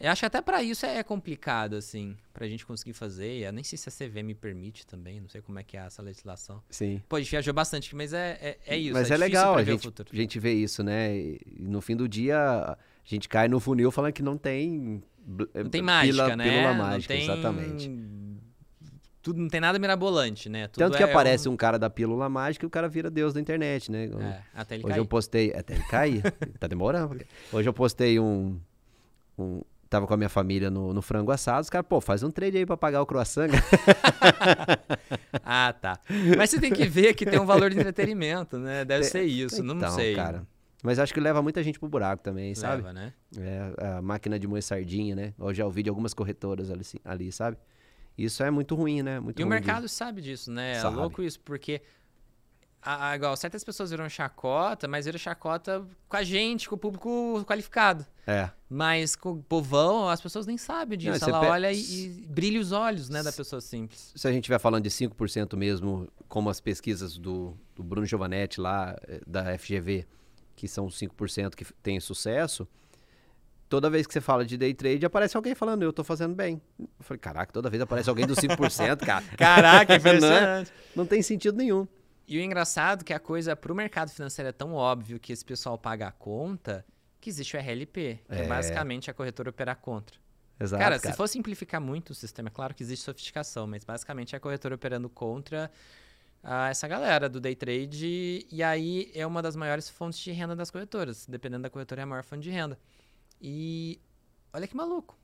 Eu 0.00 0.12
acho 0.12 0.20
que 0.20 0.26
até 0.26 0.40
para 0.40 0.62
isso 0.62 0.86
é 0.86 1.02
complicado, 1.02 1.74
assim, 1.74 2.16
pra 2.32 2.46
gente 2.46 2.64
conseguir 2.64 2.92
fazer. 2.92 3.44
Eu 3.44 3.52
nem 3.52 3.64
sei 3.64 3.76
se 3.76 3.88
a 3.88 3.92
CV 3.92 4.22
me 4.22 4.34
permite 4.34 4.86
também, 4.86 5.20
não 5.20 5.28
sei 5.28 5.40
como 5.40 5.58
é 5.58 5.64
que 5.64 5.76
é 5.76 5.80
essa 5.80 6.00
legislação. 6.00 6.62
Sim. 6.70 7.02
Pô, 7.08 7.16
a 7.16 7.18
gente 7.18 7.30
viajou 7.30 7.52
bastante, 7.52 7.96
mas 7.96 8.12
é, 8.12 8.38
é, 8.40 8.58
é 8.74 8.78
isso. 8.78 8.92
Mas 8.92 9.10
é, 9.10 9.14
é 9.14 9.16
legal 9.16 9.56
a 9.56 9.64
gente, 9.64 9.88
a 9.88 10.16
gente 10.16 10.38
ver 10.38 10.52
isso, 10.52 10.84
né? 10.84 11.16
E 11.16 11.40
no 11.58 11.80
fim 11.80 11.96
do 11.96 12.08
dia, 12.08 12.38
a 12.38 12.78
gente 13.04 13.28
cai 13.28 13.48
no 13.48 13.58
funil 13.58 13.90
falando 13.90 14.12
que 14.12 14.22
não 14.22 14.38
tem. 14.38 15.02
Não 15.26 15.68
tem 15.68 15.82
mágica, 15.82 16.14
pílula, 16.14 16.36
né? 16.36 16.44
Pílula 16.48 16.74
mágica, 16.74 17.14
tem... 17.14 17.24
exatamente 17.24 17.88
tudo 19.28 19.42
não 19.42 19.48
tem 19.48 19.60
nada 19.60 19.78
mirabolante, 19.78 20.48
né? 20.48 20.68
Tudo 20.68 20.78
Tanto 20.78 20.96
que 20.96 21.02
é 21.02 21.06
aparece 21.06 21.50
um... 21.50 21.52
um... 21.52 21.56
cara 21.56 21.78
da 21.78 21.90
pílula 21.90 22.30
mágica 22.30 22.64
e 22.64 22.66
o 22.66 22.70
cara 22.70 22.88
vira 22.88 23.10
Deus 23.10 23.34
da 23.34 23.40
internet, 23.40 23.92
né? 23.92 24.04
É, 24.06 24.40
até 24.54 24.74
ele 24.74 24.84
Hoje 24.84 24.94
cair. 24.94 25.00
eu 25.00 25.06
postei. 25.06 25.52
Até 25.54 25.74
ele 25.74 25.82
cair. 25.84 26.22
tá 26.58 26.66
demorando. 26.66 27.20
Hoje 27.52 27.68
eu 27.68 27.72
postei 27.74 28.18
um. 28.18 28.58
um 29.38 29.60
tava 29.90 30.06
com 30.06 30.14
a 30.14 30.16
minha 30.16 30.30
família 30.30 30.70
no, 30.70 30.94
no 30.94 31.02
frango 31.02 31.30
assado. 31.30 31.60
Os 31.60 31.68
caras, 31.68 31.86
pô, 31.86 32.00
faz 32.00 32.22
um 32.22 32.30
trade 32.30 32.56
aí 32.56 32.64
pra 32.64 32.74
pagar 32.74 33.02
o 33.02 33.06
croissant. 33.06 33.50
ah, 35.44 35.74
tá. 35.78 36.00
Mas 36.36 36.48
você 36.48 36.58
tem 36.58 36.72
que 36.72 36.86
ver 36.86 37.12
que 37.12 37.26
tem 37.26 37.38
um 37.38 37.46
valor 37.46 37.68
de 37.68 37.78
entretenimento, 37.78 38.58
né? 38.58 38.82
Deve 38.82 39.04
ser 39.04 39.24
isso, 39.24 39.62
então, 39.62 39.74
não 39.74 39.90
sei. 39.90 40.14
cara. 40.14 40.46
Mas 40.82 40.98
acho 40.98 41.12
que 41.12 41.20
leva 41.20 41.42
muita 41.42 41.62
gente 41.62 41.78
pro 41.78 41.88
buraco 41.88 42.22
também, 42.22 42.54
Leva, 42.54 42.60
sabe? 42.60 42.92
né? 42.94 43.12
É, 43.36 43.96
a 43.96 44.00
máquina 44.00 44.38
de 44.38 44.46
moer 44.46 44.62
sardinha, 44.62 45.14
né? 45.14 45.34
Eu 45.38 45.52
já 45.52 45.66
ouvi 45.66 45.82
de 45.82 45.90
algumas 45.90 46.14
corretoras 46.14 46.70
ali, 46.70 46.84
ali 47.04 47.32
sabe? 47.32 47.58
Isso 48.18 48.42
é 48.42 48.50
muito 48.50 48.74
ruim, 48.74 49.00
né? 49.00 49.20
Muito 49.20 49.38
e 49.40 49.42
o 49.42 49.46
ruim 49.46 49.54
mercado 49.54 49.84
de... 49.84 49.88
sabe 49.88 50.20
disso, 50.20 50.50
né? 50.50 50.80
Sabe. 50.80 50.96
É 50.96 51.00
louco 51.00 51.22
isso, 51.22 51.38
porque 51.40 51.80
a, 52.82 53.10
a, 53.10 53.16
igual, 53.16 53.36
certas 53.36 53.62
pessoas 53.62 53.90
viram 53.90 54.08
chacota, 54.08 54.88
mas 54.88 55.04
viram 55.04 55.18
chacota 55.18 55.86
com 56.08 56.16
a 56.16 56.22
gente, 56.22 56.68
com 56.68 56.74
o 56.74 56.78
público 56.78 57.44
qualificado. 57.46 58.06
É. 58.26 58.50
Mas 58.68 59.14
com 59.14 59.32
o 59.32 59.42
povão, 59.42 60.08
as 60.08 60.20
pessoas 60.20 60.46
nem 60.46 60.56
sabem 60.56 60.98
disso. 60.98 61.20
Não, 61.20 61.28
Ela 61.28 61.40
pe... 61.40 61.46
olha 61.46 61.72
e, 61.72 61.78
e, 61.78 62.08
brilha 62.26 62.60
os 62.60 62.72
olhos, 62.72 63.08
né, 63.08 63.22
da 63.22 63.32
pessoa 63.32 63.60
simples. 63.60 64.12
Se 64.14 64.26
a 64.26 64.32
gente 64.32 64.42
estiver 64.42 64.58
falando 64.58 64.84
de 64.84 64.90
5% 64.90 65.56
mesmo, 65.56 66.08
como 66.28 66.50
as 66.50 66.60
pesquisas 66.60 67.16
do, 67.16 67.56
do 67.74 67.82
Bruno 67.82 68.06
Giovanetti 68.06 68.60
lá, 68.60 68.96
eh, 69.06 69.20
da 69.26 69.56
FGV, 69.58 70.06
que 70.54 70.66
são 70.68 70.86
os 70.86 70.98
5% 70.98 71.54
que 71.54 71.64
têm 71.82 71.98
sucesso, 72.00 72.66
toda 73.68 73.88
vez 73.90 74.06
que 74.06 74.12
você 74.12 74.20
fala 74.20 74.44
de 74.44 74.56
day 74.56 74.72
trade, 74.74 75.04
aparece 75.04 75.36
alguém 75.36 75.54
falando, 75.54 75.82
eu 75.82 75.92
tô 75.92 76.02
fazendo 76.02 76.34
bem. 76.34 76.60
Eu 76.78 76.86
falei, 77.00 77.18
caraca, 77.18 77.52
toda 77.52 77.68
vez 77.70 77.82
aparece 77.82 78.08
alguém 78.08 78.26
dos 78.26 78.38
5%, 78.38 79.04
cara. 79.04 79.24
Caraca, 79.36 79.92
não, 79.92 79.98
impressionante. 79.98 80.72
não 80.96 81.06
tem 81.06 81.22
sentido 81.22 81.56
nenhum. 81.56 81.86
E 82.26 82.38
o 82.38 82.42
engraçado 82.42 83.00
é 83.02 83.04
que 83.04 83.12
a 83.14 83.18
coisa 83.18 83.56
pro 83.56 83.74
mercado 83.74 84.10
financeiro 84.10 84.48
é 84.48 84.52
tão 84.52 84.74
óbvio 84.74 85.18
que 85.18 85.32
esse 85.32 85.44
pessoal 85.44 85.78
paga 85.78 86.08
a 86.08 86.12
conta, 86.12 86.84
que 87.20 87.30
existe 87.30 87.56
o 87.56 87.60
RLP, 87.60 87.92
que 87.92 88.22
é, 88.28 88.44
É. 88.44 88.46
basicamente 88.46 89.10
a 89.10 89.14
corretora 89.14 89.50
operar 89.50 89.76
contra. 89.76 90.16
Exato, 90.60 90.82
cara, 90.82 90.98
cara. 90.98 91.12
se 91.12 91.16
for 91.16 91.28
simplificar 91.28 91.80
muito 91.80 92.10
o 92.10 92.14
sistema, 92.14 92.48
é 92.48 92.50
claro 92.52 92.74
que 92.74 92.82
existe 92.82 93.04
sofisticação, 93.04 93.66
mas 93.66 93.84
basicamente 93.84 94.34
é 94.34 94.38
a 94.38 94.40
corretora 94.40 94.74
operando 94.74 95.08
contra 95.08 95.70
ah, 96.42 96.68
essa 96.68 96.86
galera 96.88 97.28
do 97.28 97.40
day 97.40 97.54
trade, 97.54 98.46
e 98.50 98.62
aí 98.62 99.10
é 99.14 99.26
uma 99.26 99.40
das 99.40 99.54
maiores 99.56 99.88
fontes 99.88 100.18
de 100.18 100.30
renda 100.32 100.54
das 100.56 100.70
corretoras. 100.70 101.26
Dependendo 101.26 101.62
da 101.62 101.70
corretora, 101.70 102.02
é 102.02 102.04
a 102.04 102.06
maior 102.06 102.22
fonte 102.24 102.42
de 102.42 102.50
renda. 102.50 102.78
E 103.40 104.00
olha 104.52 104.66
que 104.66 104.76
maluco. 104.76 105.16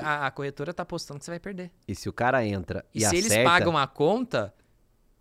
A, 0.00 0.26
a 0.26 0.30
corretora 0.30 0.72
tá 0.72 0.82
apostando 0.84 1.18
que 1.18 1.24
você 1.24 1.30
vai 1.32 1.40
perder. 1.40 1.70
E 1.88 1.94
se 1.94 2.08
o 2.08 2.12
cara 2.12 2.44
entra 2.46 2.84
e, 2.94 2.98
E, 2.98 3.00
se 3.00 3.06
acerta, 3.06 3.34
eles 3.34 3.44
pagam 3.44 3.76
a 3.76 3.84
conta, 3.86 4.54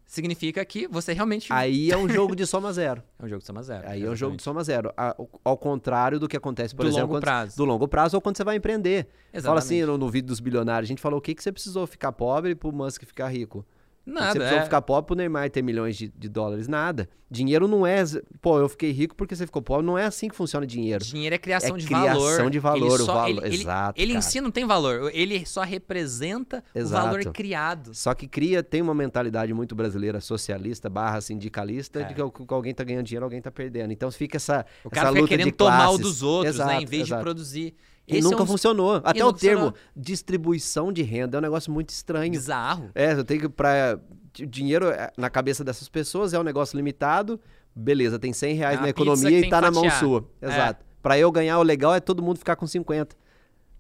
significa 0.06 0.64
que 0.66 0.88
você 0.88 1.14
realmente. 1.14 1.52
aí 1.52 1.90
é 1.92 1.98
um 1.98 2.08
jogo 2.08 2.36
de 2.36 2.46
soma 2.46 2.72
zero. 2.72 3.02
É 3.18 3.26
um 3.26 3.28
jogo 3.28 3.40
de 3.40 3.46
soma 3.48 3.64
zero. 3.64 3.88
Aí 3.90 4.04
é 4.04 4.10
um 4.10 4.16
jogo 4.16 4.36
de 4.36 4.42
exatamente. 4.42 4.44
soma 4.44 4.64
zero. 4.64 4.94
Ao- 4.96 5.30
ao 5.44 5.58
contrário 5.58 6.20
do 6.20 6.28
que 6.28 6.38
acontece, 6.38 6.76
por 6.76 6.84
Do 6.84 6.90
exemplo, 6.90 7.02
longo 7.04 7.14
quando- 7.16 7.24
prazo. 7.24 7.58
do 7.58 7.66
longo 7.66 7.88
prazo 7.88 8.18
ou 8.18 8.22
quando 8.22 8.38
você 8.38 8.44
vai 8.44 8.58
empreender. 8.58 9.06
Fala 9.06 9.16
Exatamente. 9.34 9.64
assim 9.64 9.86
no, 9.86 9.98
no 9.98 10.10
vídeo 10.10 10.28
dos 10.28 10.40
bilionários, 10.40 10.88
a 10.88 10.90
gente 10.92 11.02
falou 11.02 11.18
o 11.18 11.22
que, 11.22 11.34
que 11.34 11.42
você 11.42 11.52
precisou 11.52 11.88
ficar 11.88 12.12
pobre 12.12 12.54
pro 12.54 12.72
Musk 12.72 13.04
ficar 13.04 13.30
rico. 13.30 13.66
Que 14.04 14.10
você 14.12 14.20
Nada. 14.20 14.32
precisou 14.34 14.60
É, 14.60 14.64
ficar 14.64 14.82
pobre 14.82 15.08
pro 15.08 15.16
Neymar 15.16 15.50
ter 15.52 15.62
milhões 15.62 15.96
de, 15.96 16.08
de 16.10 16.28
dólares? 16.28 16.68
Nada. 16.68 17.08
Dinheiro 17.30 17.68
não 17.68 17.86
é. 17.88 18.04
Pô, 18.42 18.58
eu 18.60 18.68
fiquei 18.68 18.92
rico 18.92 19.16
porque 19.16 19.36
você 19.36 19.46
ficou 19.46 19.62
pobre. 19.62 19.86
Não 19.86 19.98
é 19.98 20.06
assim 20.06 20.28
que 20.28 20.36
funciona 20.36 20.66
dinheiro. 20.66 21.06
Dinheiro 21.06 21.34
é 21.36 21.38
criação 21.38 21.76
É 21.76 21.80
de 21.80 21.86
criação 21.86 22.20
valor. 22.20 22.50
de 22.52 22.60
valor, 22.60 22.86
Ele 22.96 23.04
o 23.04 23.06
só- 23.06 23.14
valor- 23.14 23.30
Ele, 23.30 23.40
ele- 23.56 23.62
exato, 23.64 24.02
ele 24.02 24.12
em 24.12 24.16
cara. 24.16 24.22
si 24.24 24.42
não 24.42 24.52
tem 24.52 24.66
valor. 24.66 25.12
Ele 25.14 25.46
só 25.46 25.62
representa 25.62 26.64
Exato. 26.74 27.06
o 27.06 27.10
valor 27.10 27.32
criado. 27.32 27.94
Só 27.94 28.14
que 28.14 28.28
cria, 28.28 28.64
tem 28.64 28.82
uma 28.82 28.94
mentalidade 28.94 29.54
muito 29.54 29.76
brasileira, 29.76 30.20
socialista, 30.20 30.90
barra 30.90 31.22
sindicalista, 31.22 32.02
É. 32.02 32.04
de 32.06 32.14
que 32.16 32.22
que 32.46 32.54
alguém 32.54 32.74
tá 32.74 32.84
ganhando 32.84 33.06
dinheiro, 33.06 33.24
alguém 33.26 33.42
tá 33.42 33.52
perdendo. 33.52 33.92
Então 33.94 34.12
fica 34.12 34.38
essa, 34.38 34.66
O 34.84 34.88
essa 34.88 34.96
cara 34.96 35.08
fica 35.10 35.22
luta 35.22 35.30
querendo 35.30 35.46
de 35.46 35.52
tomar 35.54 35.90
o 35.92 35.98
dos 35.98 36.24
outros, 36.24 36.58
né? 36.58 36.64
Em 36.64 36.68
Exato, 36.78 36.88
vez 36.90 37.04
de 37.04 37.10
exato. 37.10 37.22
produzir. 37.24 37.76
E 38.12 38.18
Esse 38.18 38.28
é 38.28 38.30
nunca 38.32 38.44
um 38.44 38.46
funcionou. 38.46 39.02
Até 39.04 39.24
o 39.24 39.28
nunca 39.28 39.40
termo 39.40 39.66
funcionou. 39.68 39.80
distribuição 39.96 40.92
de 40.92 41.02
renda 41.02 41.38
é 41.38 41.40
um 41.40 41.42
negócio 41.42 41.72
muito 41.72 41.90
estranho. 41.90 42.32
bizarro. 42.32 42.90
É, 42.94 43.14
eu 43.14 43.24
tenho 43.24 43.42
que 43.42 43.50
pra. 43.50 44.00
o 44.40 44.46
Dinheiro 44.46 44.90
é, 44.90 45.12
na 45.18 45.30
cabeça 45.30 45.64
dessas 45.64 45.90
pessoas 45.90 46.34
é 46.34 46.40
um 46.40 46.44
negócio 46.44 46.76
limitado. 46.78 47.40
Beleza, 47.76 48.20
tem 48.20 48.34
100 48.34 48.56
reais 48.56 48.80
É 48.80 48.82
na 48.82 48.90
economia 48.90 49.40
e 49.40 49.50
tá 49.50 49.62
na 49.62 49.72
mão 49.72 49.90
sua. 49.92 50.28
É. 50.42 50.48
Exato. 50.48 50.86
Pra 51.02 51.18
eu 51.18 51.32
ganhar, 51.32 51.58
o 51.60 51.64
legal 51.64 51.94
é 51.96 52.00
todo 52.00 52.22
mundo 52.22 52.38
ficar 52.38 52.56
com 52.56 52.68
50. 52.68 53.16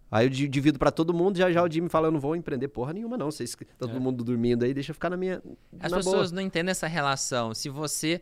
Aí 0.09 0.25
eu 0.25 0.29
di- 0.29 0.47
divido 0.47 0.77
pra 0.79 0.91
todo 0.91 1.13
mundo, 1.13 1.37
já 1.37 1.49
já 1.51 1.63
o 1.63 1.71
Jimmy 1.71 1.87
fala, 1.87 2.07
eu 2.07 2.11
não 2.11 2.19
vou 2.19 2.35
empreender 2.35 2.67
porra 2.67 2.91
nenhuma 2.91 3.17
não, 3.17 3.31
vocês 3.31 3.55
tá 3.55 3.65
todo 3.77 3.95
É. 3.95 3.99
mundo 3.99 4.23
dormindo 4.25 4.65
aí, 4.65 4.73
deixa 4.73 4.91
eu 4.91 4.93
ficar 4.93 5.09
na 5.09 5.15
minha 5.15 5.41
As 5.79 5.89
na 5.91 5.97
pessoas 5.99 6.31
boa. 6.31 6.35
não 6.35 6.41
entendem 6.45 6.71
essa 6.71 6.87
relação. 6.87 7.53
Se 7.53 7.69
você. 7.69 8.19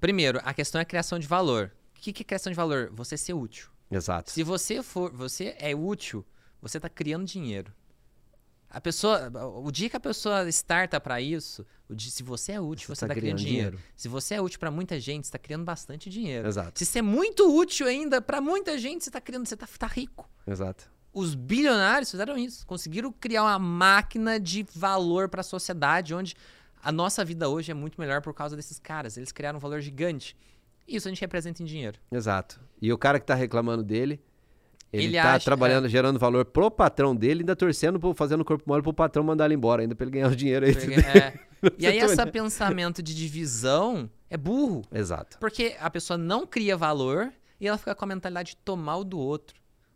Primeiro, 0.00 0.40
a 0.44 0.54
questão 0.54 0.78
é 0.78 0.82
a 0.82 0.84
criação 0.86 1.18
de 1.18 1.26
valor. 1.26 1.70
O 1.96 2.00
que 2.00 2.12
que 2.12 2.22
é 2.22 2.24
criação 2.24 2.50
de 2.50 2.56
valor? 2.56 2.90
Você 2.94 3.16
ser 3.16 3.34
útil. 3.34 3.68
Exato. 3.92 4.30
Se 4.30 4.42
você 4.42 4.82
for, 4.82 5.12
você 5.12 5.54
é 5.58 5.74
útil, 5.74 6.24
você 6.60 6.78
está 6.78 6.88
criando 6.88 7.24
dinheiro. 7.26 7.72
A 8.70 8.80
pessoa, 8.80 9.30
o 9.62 9.70
dia 9.70 9.90
que 9.90 9.96
a 9.96 10.00
pessoa 10.00 10.48
starta 10.48 10.98
para 10.98 11.20
isso, 11.20 11.66
o 11.90 11.94
dia, 11.94 12.10
se 12.10 12.22
você 12.22 12.52
é 12.52 12.60
útil, 12.60 12.86
Você 12.86 12.94
você 12.94 13.00
tá 13.00 13.06
está 13.12 13.14
criando 13.20 13.36
criando 13.36 13.46
dinheiro. 13.46 13.70
dinheiro. 13.76 13.92
Se 13.94 14.08
você 14.08 14.34
é 14.36 14.40
útil 14.40 14.58
para 14.58 14.70
muita 14.70 14.98
gente, 14.98 15.24
você 15.24 15.28
está 15.28 15.38
criando 15.38 15.62
bastante 15.64 16.08
dinheiro. 16.08 16.48
Exato. 16.48 16.78
Se 16.78 16.86
você 16.86 17.00
é 17.00 17.02
muito 17.02 17.54
útil 17.54 17.86
ainda 17.86 18.22
para 18.22 18.40
muita 18.40 18.78
gente, 18.78 19.04
você 19.04 19.10
está 19.10 19.20
criando, 19.20 19.46
você 19.46 19.56
tá, 19.58 19.68
tá 19.78 19.86
rico. 19.86 20.26
Exato. 20.46 20.90
Os 21.12 21.34
bilionários 21.34 22.10
fizeram 22.10 22.38
isso, 22.38 22.66
conseguiram 22.66 23.12
criar 23.12 23.42
uma 23.42 23.58
máquina 23.58 24.40
de 24.40 24.64
valor 24.74 25.28
para 25.28 25.42
a 25.42 25.44
sociedade, 25.44 26.14
onde 26.14 26.34
a 26.82 26.90
nossa 26.90 27.22
vida 27.22 27.50
hoje 27.50 27.70
é 27.70 27.74
muito 27.74 28.00
melhor 28.00 28.22
por 28.22 28.32
causa 28.32 28.56
desses 28.56 28.78
caras. 28.78 29.18
Eles 29.18 29.30
criaram 29.30 29.58
um 29.58 29.60
valor 29.60 29.82
gigante. 29.82 30.34
Isso 30.86 31.08
a 31.08 31.10
gente 31.10 31.20
representa 31.20 31.62
em 31.62 31.66
dinheiro. 31.66 31.98
Exato. 32.10 32.60
E 32.80 32.92
o 32.92 32.98
cara 32.98 33.18
que 33.20 33.26
tá 33.26 33.34
reclamando 33.34 33.82
dele, 33.82 34.20
ele, 34.92 35.04
Ele 35.04 35.16
tá 35.16 35.34
acha- 35.34 35.44
trabalhando, 35.44 35.88
gerando 35.88 36.18
valor 36.18 36.44
pro 36.44 36.70
patrão 36.70 37.14
dele, 37.16 37.40
ainda 37.40 37.56
torcendo, 37.56 37.98
pro, 37.98 38.12
fazendo 38.14 38.44
corpo 38.44 38.64
mole 38.66 38.82
pro 38.82 38.92
patrão 38.92 39.24
mandar 39.24 39.46
ele 39.46 39.54
embora, 39.54 39.82
ainda 39.82 39.94
pra 39.94 40.04
ele 40.04 40.10
ganhar 40.12 40.28
o 40.30 40.36
dinheiro 40.36 40.66
aí. 40.66 40.74
Porque- 40.74 40.94
é. 41.18 41.34
E 41.78 41.86
aí, 41.86 42.00
Você 42.00 42.14
esse 42.14 42.26
pensamento 42.26 43.00
de 43.00 43.14
divisão 43.14 44.10
é 44.28 44.36
burro. 44.36 44.82
Exato. 44.92 45.38
Porque 45.38 45.76
a 45.78 45.88
pessoa 45.88 46.18
não 46.18 46.44
cria 46.44 46.76
valor 46.76 47.32
e 47.60 47.68
ela 47.68 47.78
fica 47.78 47.94
com 47.94 48.04
a 48.04 48.08
mentalidade 48.08 48.50
de 48.50 48.56
tomar 48.56 48.96
o 48.96 49.04
do 49.04 49.16
outro. 49.16 49.54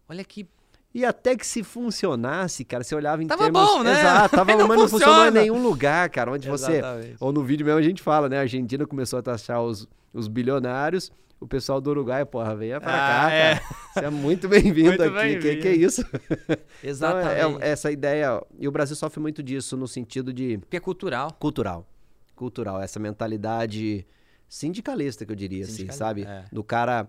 Olha 0.08 0.22
que. 0.22 0.48
E 0.94 1.04
até 1.04 1.34
que 1.36 1.44
se 1.44 1.64
funcionasse, 1.64 2.64
cara, 2.64 2.84
você 2.84 2.94
olhava 2.94 3.20
em 3.22 3.26
Tava 3.26 3.42
termos... 3.42 3.60
bom, 3.68 3.82
né? 3.82 3.98
Exato, 3.98 4.36
tava, 4.36 4.44
Mas 4.54 4.58
não 4.60 4.68
mas 4.68 4.78
não 4.78 4.88
funcionou 4.88 5.14
em 5.16 5.18
funciona. 5.26 5.40
nenhum 5.40 5.60
lugar, 5.62 6.08
cara, 6.08 6.30
onde 6.30 6.48
você... 6.48 6.74
Exatamente. 6.78 7.16
Ou 7.18 7.32
no 7.32 7.42
vídeo 7.42 7.66
mesmo 7.66 7.80
a 7.80 7.82
gente 7.82 8.00
fala, 8.00 8.28
né? 8.28 8.38
A 8.38 8.42
Argentina 8.42 8.86
começou 8.86 9.18
a 9.18 9.22
taxar 9.22 9.60
os, 9.60 9.88
os 10.16 10.28
bilionários, 10.28 11.12
o 11.38 11.46
pessoal 11.46 11.80
do 11.80 11.90
Uruguai, 11.90 12.24
porra, 12.24 12.56
venha 12.56 12.80
pra 12.80 12.92
Ah, 12.92 13.26
cá, 13.28 13.32
é. 13.32 13.54
cara. 13.56 13.74
Você 13.92 14.04
é 14.06 14.10
muito 14.10 14.48
bem-vindo 14.48 15.02
aqui, 15.02 15.10
que, 15.10 15.10
bem-vindo. 15.38 15.62
que 15.62 15.68
é 15.68 15.74
isso? 15.76 16.02
Exatamente. 16.82 17.38
Então, 17.38 17.60
é- 17.60 17.68
é 17.68 17.70
essa 17.70 17.90
ideia... 17.92 18.42
E 18.58 18.66
o 18.66 18.72
Brasil 18.72 18.96
sofre 18.96 19.20
muito 19.20 19.42
disso, 19.42 19.76
no 19.76 19.86
sentido 19.86 20.32
de... 20.32 20.58
Porque 20.58 20.76
é 20.76 20.80
cultural. 20.80 21.32
cultural. 21.38 21.86
Cultural, 22.34 22.80
essa 22.82 22.98
mentalidade 22.98 24.06
sindicalista 24.48 25.24
que 25.26 25.32
eu 25.32 25.36
diria, 25.36 25.64
assim, 25.64 25.90
sabe? 25.90 26.22
é. 26.24 26.44
Do 26.52 26.62
cara. 26.64 27.08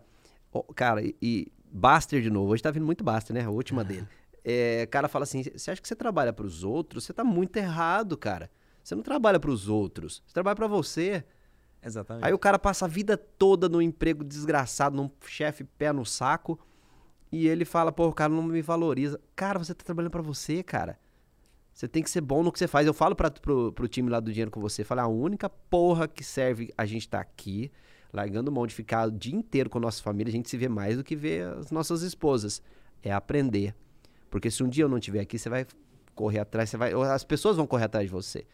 ó, 0.54 0.62
cara, 0.74 1.02
e, 1.02 1.16
e 1.22 1.48
Baster 1.72 2.22
de 2.22 2.30
novo. 2.30 2.52
Hoje 2.52 2.64
tá 2.64 2.72
vindo 2.72 2.86
muito 2.86 3.04
Baster, 3.04 3.34
né? 3.36 3.44
A 3.44 3.50
última 3.50 3.84
dele. 3.86 4.08
É, 4.44 4.84
o 4.86 4.90
cara 4.90 5.08
fala 5.10 5.24
assim: 5.24 5.44
você 5.44 5.72
acha 5.72 5.82
que 5.82 5.88
você 5.88 5.96
trabalha 5.96 6.32
pros 6.32 6.64
outros? 6.64 7.04
Você 7.04 7.12
tá 7.14 7.24
muito 7.24 7.58
errado, 7.58 8.18
cara. 8.18 8.50
Você 8.82 8.96
não 8.96 9.04
trabalha 9.04 9.38
pros 9.38 9.68
outros, 9.68 10.24
você 10.26 10.34
trabalha 10.34 10.56
pra 10.56 10.68
você. 10.68 11.26
Exatamente. 11.88 12.26
Aí 12.26 12.34
o 12.34 12.38
cara 12.38 12.60
passa 12.60 12.86
a 12.86 12.88
vida 12.88 13.18
toda 13.18 13.70
no 13.70 13.82
emprego 13.82 14.24
desgraçado, 14.24 14.96
num 14.96 15.10
chefe 15.26 15.64
pé 15.64 15.92
no 15.92 16.06
saco, 16.06 16.60
e 17.32 17.48
ele 17.48 17.66
fala, 17.66 17.92
pô, 17.92 18.08
o 18.08 18.14
cara 18.14 18.32
não 18.32 18.44
me 18.44 18.62
valoriza. 18.62 19.20
Cara, 19.36 19.58
você 19.58 19.74
tá 19.74 19.84
trabalhando 19.84 20.12
pra 20.12 20.22
você, 20.22 20.62
cara. 20.62 21.00
Você 21.74 21.88
tem 21.88 22.02
que 22.02 22.10
ser 22.10 22.22
bom 22.22 22.44
no 22.44 22.52
que 22.52 22.60
você 22.60 22.68
faz. 22.68 22.88
Eu 22.88 22.94
falo 22.94 23.16
pra, 23.16 23.30
pro, 23.30 23.72
pro 23.72 23.88
time 23.88 24.10
lá 24.10 24.20
do 24.20 24.32
dinheiro 24.32 24.52
com 24.52 24.60
você, 24.60 24.84
falo, 24.84 25.02
a 25.02 25.08
única 25.08 25.50
porra 25.50 26.08
que 26.08 26.24
serve 26.24 26.74
a 26.78 26.86
gente 26.86 27.08
tá 27.08 27.20
aqui, 27.20 27.72
largando 28.12 28.52
mão 28.52 28.66
de 28.66 28.74
ficar 28.74 29.08
o 29.08 29.12
dia 29.12 29.36
inteiro 29.36 29.70
com 29.70 29.78
a 29.78 29.82
nossa 29.82 30.02
família, 30.02 30.30
a 30.30 30.34
gente 30.34 30.50
se 30.50 30.58
vê 30.58 30.68
mais 30.68 30.98
do 30.98 31.04
que 31.04 31.16
ver 31.16 31.48
as 31.48 31.72
nossas 31.72 32.02
esposas. 32.02 32.62
É 33.02 33.14
aprender. 33.14 33.76
Porque 34.30 34.50
se 34.52 34.64
um 34.64 34.68
dia 34.68 34.84
eu 34.84 34.90
não 34.90 34.98
estiver 34.98 35.20
aqui, 35.20 35.38
você 35.38 35.50
vai 35.50 35.66
correr 36.16 36.40
atrás, 36.40 36.70
você 36.70 36.78
vai. 36.78 36.94
As 36.94 37.24
pessoas 37.24 37.56
vão 37.56 37.68
correr 37.68 37.86
atrás 37.86 38.08
de 38.08 38.12
você. 38.12 38.46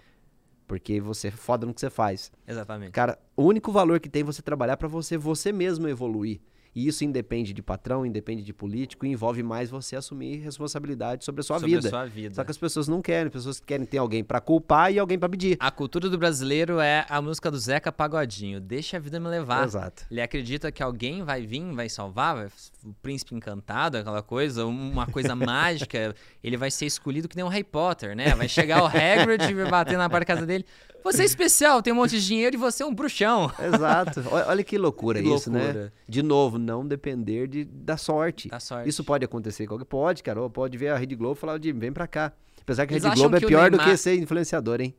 Porque 0.74 1.00
você 1.00 1.28
é 1.28 1.32
foda 1.32 1.68
no 1.68 1.74
que 1.74 1.80
você 1.80 1.90
faz. 1.92 2.32
Exatamente. 2.48 2.94
Cara, 2.94 3.20
o 3.38 3.44
único 3.44 3.72
valor 3.72 4.00
que 4.00 4.10
tem 4.10 4.24
é 4.24 4.26
você 4.26 4.42
trabalhar 4.42 4.76
pra 4.76 4.88
você, 4.88 5.16
você 5.16 5.52
mesmo 5.52 5.88
evoluir. 5.88 6.42
E 6.76 6.88
isso 6.88 7.04
independe 7.04 7.54
de 7.54 7.62
patrão, 7.62 8.06
independe 8.06 8.42
de 8.44 8.54
político, 8.54 9.06
e 9.06 9.10
envolve 9.10 9.44
mais 9.44 9.70
você 9.70 9.96
assumir 9.96 10.38
responsabilidade 10.38 11.24
sobre 11.24 11.42
a 11.42 11.44
sua 11.44 11.60
Sobre 11.60 11.76
vida. 11.76 11.88
a 11.88 11.90
sua 11.92 12.06
vida. 12.06 12.36
Só 12.36 12.44
que 12.44 12.52
as 12.52 12.58
pessoas 12.58 12.88
não 12.88 13.02
querem, 13.02 13.28
as 13.28 13.32
pessoas 13.32 13.60
querem 13.60 13.86
ter 13.86 13.98
alguém 14.00 14.24
pra 14.24 14.42
culpar 14.42 14.92
e 14.92 14.98
alguém 14.98 15.20
pra 15.20 15.30
pedir. 15.30 15.56
A 15.60 15.70
cultura 15.70 16.10
do 16.10 16.18
brasileiro 16.18 16.80
é 16.80 17.06
a 17.10 17.22
música 17.22 17.52
do 17.52 17.58
Zeca 17.60 17.92
Pagodinho. 17.92 18.60
Deixa 18.60 18.98
a 18.98 19.00
vida 19.00 19.20
me 19.20 19.28
levar. 19.28 19.64
Exato. 19.66 20.06
Ele 20.10 20.22
acredita 20.22 20.72
que 20.72 20.82
alguém 20.82 21.24
vai 21.24 21.46
vir, 21.46 21.64
vai 21.74 21.88
salvar, 21.90 22.36
vai- 22.36 22.48
o 22.84 22.94
príncipe 23.02 23.36
encantado, 23.36 23.98
aquela 23.98 24.22
coisa, 24.24 24.66
uma 24.66 25.06
coisa 25.08 25.36
mágica. 25.36 26.16
Ele 26.44 26.58
vai 26.58 26.72
ser 26.72 26.86
escolhido 26.86 27.28
que 27.30 27.36
nem 27.36 27.46
um 27.46 27.50
Harry 27.50 27.64
Potter, 27.64 28.16
né? 28.16 28.34
Vai 28.36 28.50
chegar 28.50 28.82
o 28.84 28.88
Hagrid 28.88 29.44
e 29.50 29.54
vai 29.54 29.70
bater 29.70 29.98
na 29.98 30.10
porta 30.10 30.22
da 30.22 30.34
casa 30.34 30.46
dele. 30.46 30.66
Você 31.04 31.22
é 31.22 31.26
especial, 31.26 31.82
tem 31.82 31.92
um 31.92 31.98
monte 31.98 32.12
de 32.20 32.26
dinheiro 32.26 32.56
e 32.56 32.60
você 32.60 32.84
é 32.84 32.86
um 32.86 32.94
bruxão. 32.94 33.52
Exato. 33.60 34.24
Olha, 34.32 34.64
que 34.64 34.78
loucura 34.78 35.22
Que 35.22 35.28
isso, 35.34 35.52
né? 35.52 35.64
loucura. 35.64 35.94
De 36.08 36.24
novo, 36.24 36.58
não 36.58 36.88
depender 36.88 37.48
de, 37.48 37.66
da 37.66 37.98
sorte. 37.98 38.50
Da 38.50 38.60
sorte. 38.60 38.90
Isso 38.90 39.04
pode 39.04 39.26
acontecer? 39.26 39.68
Pode, 39.88 40.24
cara. 40.24 40.50
Pode 40.50 40.78
ver 40.78 40.90
a 40.90 40.98
Rede 40.98 41.16
Globo 41.16 41.36
e 41.36 41.40
falar, 41.40 41.62
Jimmy, 41.62 41.80
vem 41.80 41.92
pra 41.92 42.08
cá. 42.08 42.32
Apesar 42.62 42.86
que 42.88 42.94
a 42.94 42.98
Rede 42.98 43.16
Globo 43.16 43.36
é 43.36 43.40
pior 43.40 43.70
do 43.70 43.78
Neymar- 43.78 43.92
que 43.92 43.98
ser 43.98 44.16
influenciador, 44.16 44.80
hein? 44.82 44.96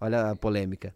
Olha 0.00 0.30
a 0.30 0.36
polêmica. 0.36 0.94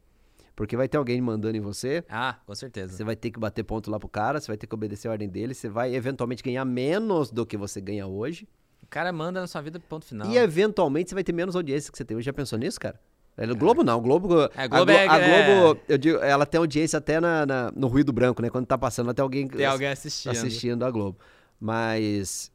Porque 0.54 0.76
vai 0.76 0.86
ter 0.86 0.98
alguém 0.98 1.18
mandando 1.20 1.56
em 1.56 1.60
você, 1.60 2.04
Ah, 2.10 2.36
com 2.46 2.54
certeza. 2.54 2.94
você 2.94 3.02
vai 3.02 3.16
ter 3.16 3.30
que 3.30 3.40
bater 3.40 3.62
ponto 3.64 3.90
lá 3.90 3.98
pro 3.98 4.06
cara, 4.08 4.38
você 4.38 4.48
vai 4.48 4.56
ter 4.58 4.66
que 4.66 4.74
obedecer 4.74 5.08
a 5.08 5.12
ordem 5.12 5.26
dele, 5.28 5.54
você 5.54 5.66
vai 5.68 5.94
eventualmente 5.94 6.42
ganhar 6.42 6.64
menos 6.66 7.30
do 7.30 7.46
que 7.46 7.56
você 7.56 7.80
ganha 7.80 8.06
hoje. 8.06 8.46
O 8.82 8.86
cara 8.86 9.10
manda 9.10 9.40
na 9.40 9.46
sua 9.46 9.62
vida, 9.62 9.80
ponto 9.80 10.04
final. 10.04 10.28
E 10.30 10.36
eventualmente 10.36 11.08
você 11.08 11.14
vai 11.14 11.24
ter 11.24 11.32
menos 11.32 11.56
audiência 11.56 11.90
que 11.90 11.96
você 11.96 12.04
tem 12.04 12.14
hoje. 12.16 12.26
Já 12.26 12.34
pensou 12.34 12.58
nisso, 12.58 12.78
cara? 12.78 13.00
É, 13.36 13.46
no 13.46 13.56
Globo 13.56 13.82
não, 13.82 13.98
o 13.98 14.00
Globo. 14.00 14.42
É, 14.42 14.50
a 14.56 14.66
Globo 14.66 14.84
Glo- 14.86 14.94
é- 14.94 15.08
a 15.08 15.18
é- 15.18 15.54
Globo, 15.64 15.80
eu 15.88 15.96
digo, 15.98 16.18
ela 16.18 16.44
tem 16.44 16.58
audiência 16.58 16.98
até 16.98 17.18
na, 17.20 17.46
na- 17.46 17.72
no 17.74 17.86
ruído 17.88 18.12
branco, 18.12 18.42
né? 18.42 18.50
Quando 18.50 18.66
tá 18.66 18.76
passando, 18.76 19.10
até 19.10 19.22
alguém, 19.22 19.48
Tem 19.48 19.64
alguém 19.64 19.88
assistindo. 19.88 20.32
assistindo 20.32 20.84
a 20.84 20.90
Globo. 20.90 21.18
Mas 21.58 22.52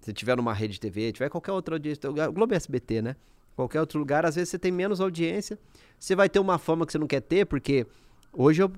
se 0.00 0.12
tiver 0.12 0.36
numa 0.36 0.54
rede 0.54 0.74
de 0.74 0.80
TV, 0.80 1.12
tiver 1.12 1.28
qualquer 1.28 1.52
outra 1.52 1.74
audiência, 1.74 2.08
o 2.08 2.32
Globo 2.32 2.54
é 2.54 2.56
SBT, 2.56 3.02
né? 3.02 3.16
Qualquer 3.56 3.80
outro 3.80 3.98
lugar, 3.98 4.24
às 4.24 4.36
vezes 4.36 4.50
você 4.50 4.58
tem 4.58 4.70
menos 4.70 5.00
audiência. 5.00 5.58
Você 5.98 6.14
vai 6.14 6.28
ter 6.28 6.38
uma 6.38 6.58
fama 6.58 6.86
que 6.86 6.92
você 6.92 6.98
não 6.98 7.06
quer 7.06 7.20
ter, 7.20 7.44
porque 7.44 7.86
hoje 8.32 8.62
eu- 8.62 8.72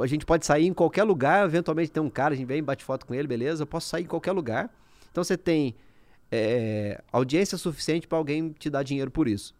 a 0.00 0.06
gente 0.06 0.26
pode 0.26 0.44
sair 0.44 0.66
em 0.66 0.74
qualquer 0.74 1.04
lugar, 1.04 1.44
eventualmente 1.46 1.90
tem 1.90 2.02
um 2.02 2.10
cara, 2.10 2.34
a 2.34 2.36
gente 2.36 2.46
vem, 2.46 2.62
bate 2.62 2.84
foto 2.84 3.06
com 3.06 3.14
ele, 3.14 3.26
beleza? 3.26 3.62
Eu 3.62 3.66
posso 3.66 3.88
sair 3.88 4.02
em 4.04 4.06
qualquer 4.06 4.32
lugar. 4.32 4.70
Então 5.10 5.24
você 5.24 5.36
tem 5.36 5.74
é, 6.30 7.00
audiência 7.10 7.56
suficiente 7.56 8.06
para 8.06 8.18
alguém 8.18 8.50
te 8.50 8.68
dar 8.68 8.82
dinheiro 8.82 9.10
por 9.10 9.26
isso. 9.26 9.54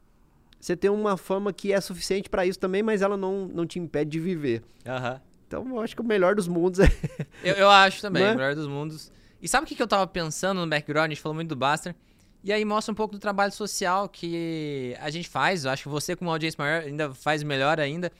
Você 0.60 0.76
tem 0.76 0.90
uma 0.90 1.16
fama 1.16 1.52
que 1.52 1.72
é 1.72 1.80
suficiente 1.80 2.28
para 2.28 2.44
isso 2.44 2.58
também, 2.58 2.82
mas 2.82 3.02
ela 3.02 3.16
não, 3.16 3.46
não 3.46 3.66
te 3.66 3.78
impede 3.78 4.10
de 4.10 4.20
viver. 4.20 4.62
Aham. 4.86 5.20
Então 5.46 5.66
eu 5.66 5.80
acho 5.80 5.94
que 5.94 6.02
o 6.02 6.04
melhor 6.04 6.34
dos 6.34 6.46
mundos 6.46 6.80
é. 6.80 6.88
Eu, 7.42 7.54
eu 7.54 7.70
acho 7.70 8.02
também, 8.02 8.22
é? 8.22 8.32
o 8.32 8.36
melhor 8.36 8.54
dos 8.54 8.66
mundos. 8.66 9.10
E 9.40 9.48
sabe 9.48 9.64
o 9.64 9.68
que, 9.68 9.74
que 9.74 9.82
eu 9.82 9.86
tava 9.86 10.06
pensando 10.06 10.60
no 10.60 10.66
background? 10.66 11.06
A 11.06 11.14
gente 11.14 11.22
falou 11.22 11.34
muito 11.34 11.48
do 11.48 11.56
Buster. 11.56 11.94
E 12.42 12.52
aí 12.52 12.64
mostra 12.64 12.92
um 12.92 12.94
pouco 12.94 13.14
do 13.14 13.18
trabalho 13.18 13.52
social 13.52 14.08
que 14.08 14.96
a 15.00 15.10
gente 15.10 15.28
faz. 15.28 15.64
Eu 15.64 15.70
acho 15.70 15.84
que 15.84 15.88
você, 15.88 16.14
com 16.14 16.24
uma 16.24 16.32
audiência 16.32 16.56
maior, 16.62 16.82
ainda 16.82 17.14
faz 17.14 17.42
melhor 17.42 17.80
ainda. 17.80 18.12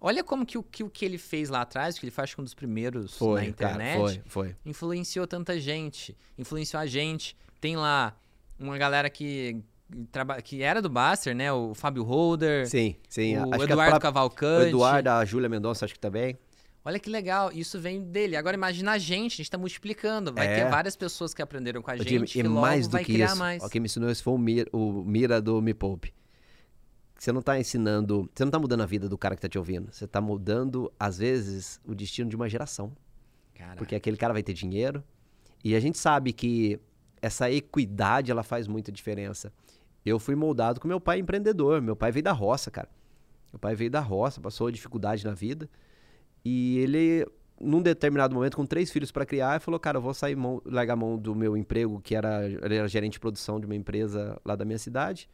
Olha 0.00 0.24
como 0.24 0.44
que 0.44 0.58
o 0.58 0.62
que, 0.62 0.88
que 0.88 1.04
ele 1.04 1.16
fez 1.16 1.48
lá 1.48 1.60
atrás, 1.60 1.96
que 1.96 2.04
ele 2.04 2.10
faz 2.10 2.34
que 2.34 2.40
um 2.40 2.44
dos 2.44 2.54
primeiros 2.54 3.20
na 3.20 3.44
internet, 3.44 3.98
Cara, 3.98 4.00
foi, 4.00 4.22
foi. 4.26 4.56
influenciou 4.66 5.26
tanta 5.28 5.58
gente. 5.60 6.16
Influenciou 6.36 6.80
a 6.80 6.86
gente. 6.86 7.36
Tem 7.60 7.76
lá 7.76 8.16
uma 8.58 8.76
galera 8.76 9.08
que, 9.08 9.62
que 10.44 10.62
era 10.62 10.80
do 10.82 10.88
Buster, 10.88 11.34
né? 11.34 11.52
O 11.52 11.74
Fábio 11.74 12.02
Holder, 12.02 12.66
Sim, 12.68 12.96
sim. 13.08 13.36
o 13.36 13.42
acho 13.42 13.50
que 13.50 13.72
Eduardo 13.72 13.74
própria- 13.74 14.00
Cavalcante. 14.00 14.64
O 14.66 14.68
Eduardo, 14.68 15.10
a 15.10 15.24
Júlia 15.24 15.48
Mendonça, 15.48 15.84
acho 15.84 15.94
que 15.94 16.00
também. 16.00 16.36
Olha 16.84 16.98
que 16.98 17.08
legal, 17.08 17.52
isso 17.52 17.78
vem 17.78 18.02
dele. 18.02 18.34
Agora 18.34 18.56
imagina 18.56 18.92
a 18.92 18.98
gente, 18.98 19.34
a 19.34 19.36
gente 19.36 19.50
tá 19.50 19.56
multiplicando. 19.56 20.32
Vai 20.34 20.46
É. 20.48 20.64
ter 20.64 20.70
várias 20.70 20.96
pessoas 20.96 21.32
que 21.32 21.40
aprenderam 21.40 21.80
com 21.80 21.90
a 21.90 21.96
gente 21.96 22.32
que 22.32 22.40
e 22.40 22.42
logo 22.42 22.60
mais 22.60 22.88
do 22.88 22.92
vai 22.92 23.04
que 23.04 23.12
criar 23.12 23.26
isso, 23.26 23.36
mais. 23.36 23.62
ó, 23.62 23.68
quem 23.68 23.80
me 23.80 23.86
ensinou 23.86 24.10
isso 24.10 24.22
foi 24.22 24.34
o 24.34 24.38
Mira, 24.38 24.68
o 24.72 25.04
Mira 25.04 25.40
do 25.40 25.62
Me 25.62 25.72
Poupe. 25.74 26.12
Você 27.16 27.30
não 27.30 27.40
tá 27.40 27.56
ensinando, 27.60 28.28
você 28.34 28.44
não 28.44 28.50
tá 28.50 28.58
mudando 28.58 28.80
a 28.80 28.86
vida 28.86 29.08
do 29.08 29.16
cara 29.16 29.36
que 29.36 29.42
tá 29.42 29.48
te 29.48 29.56
ouvindo. 29.56 29.92
Você 29.92 30.08
tá 30.08 30.20
mudando, 30.20 30.92
às 30.98 31.18
vezes, 31.18 31.80
o 31.86 31.94
destino 31.94 32.28
de 32.28 32.34
uma 32.34 32.48
geração. 32.48 32.92
Cara, 33.54 33.76
Porque 33.76 33.94
aquele 33.94 34.16
cara 34.16 34.32
vai 34.32 34.42
ter 34.42 34.52
dinheiro. 34.52 35.04
E 35.62 35.76
a 35.76 35.78
gente 35.80 35.96
sabe 35.96 36.32
que 36.32 36.80
essa 37.20 37.48
equidade, 37.48 38.32
ela 38.32 38.42
faz 38.42 38.66
muita 38.66 38.90
diferença. 38.90 39.52
Eu 40.04 40.18
fui 40.18 40.34
moldado 40.34 40.80
com 40.80 40.88
meu 40.88 41.00
pai 41.00 41.18
empreendedor. 41.18 41.80
Meu 41.80 41.94
pai 41.94 42.10
veio 42.10 42.24
da 42.24 42.32
roça, 42.32 42.70
cara. 42.70 42.88
Meu 43.52 43.58
pai 43.58 43.74
veio 43.74 43.90
da 43.90 44.00
roça, 44.00 44.40
passou 44.40 44.70
dificuldade 44.70 45.24
na 45.24 45.32
vida. 45.32 45.68
E 46.44 46.78
ele, 46.78 47.26
num 47.60 47.80
determinado 47.80 48.34
momento, 48.34 48.56
com 48.56 48.66
três 48.66 48.90
filhos 48.90 49.12
para 49.12 49.24
criar, 49.26 49.60
falou: 49.60 49.78
Cara, 49.78 49.98
eu 49.98 50.02
vou 50.02 50.14
sair, 50.14 50.34
mão, 50.34 50.60
largar 50.64 50.94
a 50.94 50.96
mão 50.96 51.16
do 51.16 51.34
meu 51.34 51.56
emprego, 51.56 52.00
que 52.00 52.14
era, 52.14 52.50
era 52.62 52.88
gerente 52.88 53.14
de 53.14 53.20
produção 53.20 53.60
de 53.60 53.66
uma 53.66 53.76
empresa 53.76 54.40
lá 54.44 54.56
da 54.56 54.64
minha 54.64 54.78
cidade. 54.78 55.28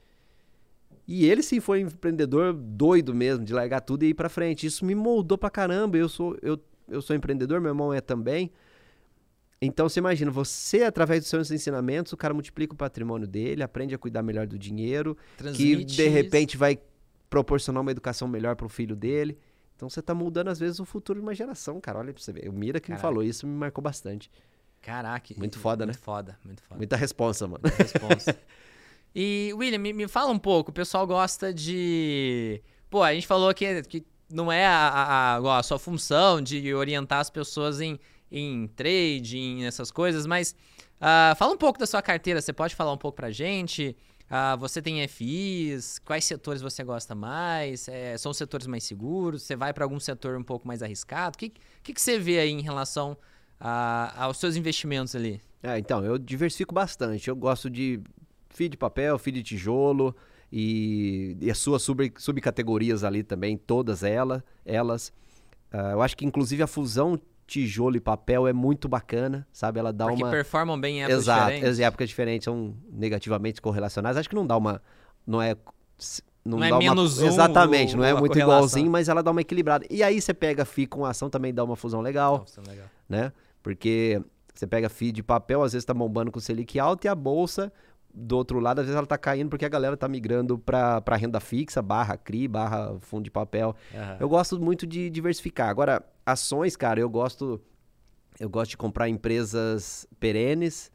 E 1.07 1.25
ele 1.25 1.43
sim 1.43 1.59
foi 1.59 1.83
um 1.83 1.87
empreendedor 1.87 2.53
doido 2.53 3.15
mesmo, 3.15 3.43
de 3.43 3.55
largar 3.55 3.81
tudo 3.81 4.03
e 4.03 4.09
ir 4.09 4.15
pra 4.15 4.29
frente. 4.29 4.67
Isso 4.67 4.85
me 4.85 4.95
moldou 4.95 5.39
pra 5.39 5.49
caramba. 5.49 5.97
Eu 5.97 6.09
sou, 6.09 6.37
eu, 6.43 6.61
eu 6.87 7.01
sou 7.01 7.17
empreendedor, 7.17 7.63
meu 7.63 7.71
irmão 7.71 7.95
é 7.95 8.01
também. 8.01 8.53
Então 9.61 9.89
você 9.89 9.99
imagina, 9.99 10.31
você, 10.31 10.85
através 10.85 11.21
dos 11.23 11.29
seus 11.31 11.51
ensinamentos, 11.51 12.13
o 12.13 12.17
cara 12.17 12.33
multiplica 12.33 12.75
o 12.75 12.77
patrimônio 12.77 13.27
dele, 13.27 13.63
aprende 13.63 13.95
a 13.95 13.99
cuidar 13.99 14.23
melhor 14.23 14.47
do 14.47 14.57
dinheiro, 14.59 15.17
que 15.17 15.37
transmite 15.37 15.85
de 15.85 16.03
isso. 16.03 16.11
repente 16.13 16.57
vai 16.57 16.79
proporcionar 17.29 17.81
uma 17.83 17.91
educação 17.91 18.29
melhor 18.29 18.55
pro 18.55 18.69
filho 18.69 18.95
dele. 18.95 19.37
Então 19.75 19.89
você 19.91 20.01
tá 20.01 20.15
mudando, 20.15 20.49
às 20.49 20.59
vezes, 20.61 20.79
o 20.81 20.85
futuro 20.85 21.19
de 21.21 21.25
uma 21.27 21.35
geração, 21.35 21.81
cara. 21.81 21.99
Olha 21.99 22.13
pra 22.13 22.23
você 22.23 22.33
ver. 22.33 22.49
O 22.49 22.53
Mira 22.53 22.79
que 22.81 22.91
me 22.91 22.97
Caraca. 22.97 23.03
falou 23.09 23.23
isso 23.25 23.47
me 23.47 23.53
marcou 23.57 23.83
bastante. 23.83 24.31
Caraca. 24.81 25.35
Muito 25.37 25.59
foda, 25.59 25.85
muito 25.85 25.97
né? 25.97 26.03
foda, 26.05 26.39
muito 26.45 26.63
foda. 26.63 26.79
Muita 26.79 26.97
responsa, 26.97 27.47
mano. 27.49 27.63
resposta. 27.77 28.39
e, 29.15 29.53
William, 29.57 29.79
me, 29.79 29.93
me 29.93 30.07
fala 30.09 30.31
um 30.31 30.39
pouco. 30.39 30.71
O 30.71 30.75
pessoal 30.75 31.07
gosta 31.07 31.53
de. 31.53 32.63
Pô, 32.89 33.03
a 33.03 33.13
gente 33.13 33.27
falou 33.27 33.53
que, 33.53 33.83
que 33.83 34.05
não 34.31 34.51
é 34.53 34.67
a, 34.67 34.89
a, 34.89 35.37
a- 35.37 35.59
a 35.59 35.63
sua 35.63 35.79
função 35.79 36.41
de 36.41 36.73
orientar 36.75 37.19
as 37.21 37.29
pessoas 37.31 37.81
em, 37.81 37.99
em 38.31 38.67
trading, 38.69 39.65
essas 39.65 39.91
coisas, 39.91 40.27
mas 40.27 40.55
ah, 41.01 41.35
fala 41.39 41.53
um 41.55 41.57
pouco 41.57 41.79
da 41.79 41.87
sua 41.87 42.03
carteira. 42.03 42.41
Você 42.41 42.53
pode 42.53 42.75
falar 42.75 42.93
um 42.93 42.99
pouco 42.99 43.17
pra 43.17 43.31
gente? 43.31 43.97
Ah, 44.31 44.57
você 44.57 44.83
tem 44.83 45.01
FIs? 45.03 45.99
Quais 46.01 46.25
setores 46.25 46.61
você 46.61 46.85
gosta 46.85 47.15
mais? 47.15 47.89
É, 47.89 48.17
são 48.19 48.33
setores 48.35 48.67
mais 48.67 48.85
seguros? 48.85 49.43
Você 49.43 49.57
vai 49.57 49.73
para 49.73 49.85
algum 49.85 49.99
setor 49.99 50.37
um 50.37 50.43
pouco 50.43 50.69
mais 50.69 50.83
arriscado? 50.83 51.37
O 51.37 51.39
que, 51.39 51.53
que, 51.83 51.95
que 51.95 52.01
você 52.01 52.19
vê 52.19 52.39
aí 52.39 52.51
em 52.51 52.61
relação 52.61 53.17
a- 53.59 54.25
aos 54.25 54.37
seus 54.39 54.55
investimentos 54.57 55.15
ali? 55.17 55.41
É, 55.63 55.79
então, 55.79 56.05
eu 56.05 56.19
diversifico 56.19 56.75
bastante. 56.75 57.29
Eu 57.29 57.35
gosto 57.37 57.71
de 57.71 58.01
FII 58.51 58.69
de 58.69 58.77
papel, 58.77 59.19
FII 59.19 59.33
de 59.33 59.43
tijolo 59.43 60.15
e, 60.53 61.37
e 61.41 61.51
as 61.51 61.59
suas 61.59 61.83
sub, 61.83 62.13
subcategorias 62.19 63.05
ali 63.05 63.23
também, 63.23 63.57
todas 63.57 64.03
ela, 64.03 64.45
elas. 64.65 65.13
Ah, 65.73 65.93
eu 65.93 66.03
acho 66.03 66.17
que, 66.17 66.27
inclusive, 66.27 66.63
a 66.63 66.67
fusão 66.67 67.19
tijolo 67.49 67.97
e 67.97 68.01
papel 68.01 68.47
é 68.47 68.53
muito 68.53 68.89
bacana, 68.89 69.47
sabe? 69.51 69.81
Ela 69.81 69.93
dá 69.93 70.07
Porque 70.07 70.23
uma... 70.23 70.31
performam 70.31 70.79
bem 70.79 70.99
em 70.99 71.03
épocas 71.03 71.23
Exato, 71.23 71.53
diferentes. 71.53 71.79
em 71.79 71.83
épocas 71.83 72.09
diferentes 72.09 72.45
são 72.45 72.77
negativamente 72.93 73.61
correlacionais. 73.63 74.17
Acho 74.17 74.29
que 74.29 74.35
não 74.35 74.47
dá 74.47 74.57
uma. 74.57 74.83
Não 75.27 75.41
é. 75.41 75.57
Não, 76.45 76.59
Não 76.59 76.65
é 76.65 76.79
menos 76.79 77.19
uma, 77.19 77.27
um 77.27 77.29
Exatamente, 77.29 77.97
não 77.97 78.05
é 78.05 78.15
muito 78.15 78.39
igualzinho, 78.39 78.91
mas 78.91 79.09
ela 79.09 79.23
dá 79.23 79.31
uma 79.31 79.41
equilibrada. 79.41 79.85
E 79.91 80.03
aí 80.03 80.21
você 80.21 80.33
pega 80.33 80.65
FI 80.65 80.87
com 80.87 81.05
ação, 81.05 81.29
também 81.29 81.53
dá 81.53 81.65
uma 81.65 81.77
fusão 81.77 82.01
legal, 82.01 82.39
Nossa, 82.39 82.63
legal. 82.67 82.87
né? 83.09 83.33
Porque 83.63 84.23
você 84.55 84.67
pega 84.67 84.89
FI 84.89 85.13
de 85.13 85.23
papel, 85.23 85.63
às 85.63 85.73
vezes 85.73 85.85
tá 85.85 85.93
bombando 85.93 86.31
com 86.31 86.41
Selic 86.41 86.79
alto 86.79 87.05
e 87.05 87.09
a 87.09 87.15
bolsa, 87.15 87.73
do 88.13 88.37
outro 88.37 88.59
lado, 88.59 88.81
às 88.81 88.87
vezes 88.87 88.97
ela 88.97 89.07
tá 89.07 89.19
caindo 89.19 89.49
porque 89.49 89.65
a 89.65 89.69
galera 89.69 89.97
tá 89.97 90.09
migrando 90.09 90.59
para 90.59 91.17
renda 91.17 91.41
fixa, 91.41 91.81
barra 91.81 92.17
CRI, 92.17 92.49
barra 92.49 92.99
fundo 93.01 93.25
de 93.25 93.31
papel. 93.31 93.77
Aham. 93.95 94.17
Eu 94.21 94.29
gosto 94.29 94.59
muito 94.61 94.87
de 94.87 95.09
diversificar. 95.11 95.69
Agora, 95.69 96.03
ações, 96.27 96.77
cara, 96.77 97.01
eu 97.01 97.09
gosto 97.09 97.61
eu 98.39 98.49
gosto 98.49 98.71
de 98.71 98.77
comprar 98.77 99.09
empresas 99.09 100.07
perenes 100.21 100.93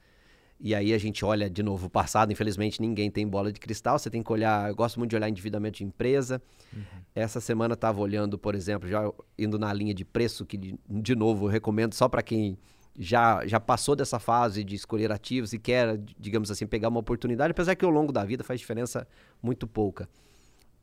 E 0.59 0.73
aí 0.73 0.93
a 0.93 0.97
gente 0.97 1.25
olha 1.25 1.49
de 1.49 1.61
novo 1.61 1.87
o 1.87 1.89
passado, 1.89 2.31
infelizmente 2.31 2.81
ninguém 2.81 3.11
tem 3.11 3.27
bola 3.27 3.51
de 3.51 3.59
cristal, 3.59 3.99
você 3.99 4.09
tem 4.09 4.23
que 4.23 4.31
olhar, 4.31 4.69
eu 4.69 4.75
gosto 4.75 4.97
muito 4.97 5.09
de 5.09 5.15
olhar 5.17 5.27
endividamento 5.27 5.79
de 5.79 5.83
empresa. 5.83 6.41
Uhum. 6.71 6.83
Essa 7.13 7.41
semana 7.41 7.73
estava 7.73 7.99
olhando, 7.99 8.37
por 8.37 8.55
exemplo, 8.55 8.87
já 8.87 9.11
indo 9.37 9.59
na 9.59 9.73
linha 9.73 9.93
de 9.93 10.05
preço, 10.05 10.45
que 10.45 10.57
de, 10.57 10.79
de 10.89 11.15
novo 11.15 11.47
eu 11.47 11.49
recomendo 11.49 11.93
só 11.93 12.07
para 12.07 12.23
quem 12.23 12.57
já, 12.97 13.45
já 13.45 13.59
passou 13.59 13.95
dessa 13.95 14.19
fase 14.19 14.63
de 14.63 14.75
escolher 14.75 15.11
ativos 15.11 15.53
e 15.53 15.59
quer, 15.59 15.97
digamos 16.19 16.51
assim, 16.51 16.67
pegar 16.67 16.89
uma 16.89 16.99
oportunidade, 16.99 17.51
apesar 17.51 17.75
que 17.75 17.85
ao 17.85 17.91
longo 17.91 18.11
da 18.11 18.23
vida 18.23 18.43
faz 18.43 18.59
diferença 18.59 19.07
muito 19.41 19.67
pouca. 19.67 20.07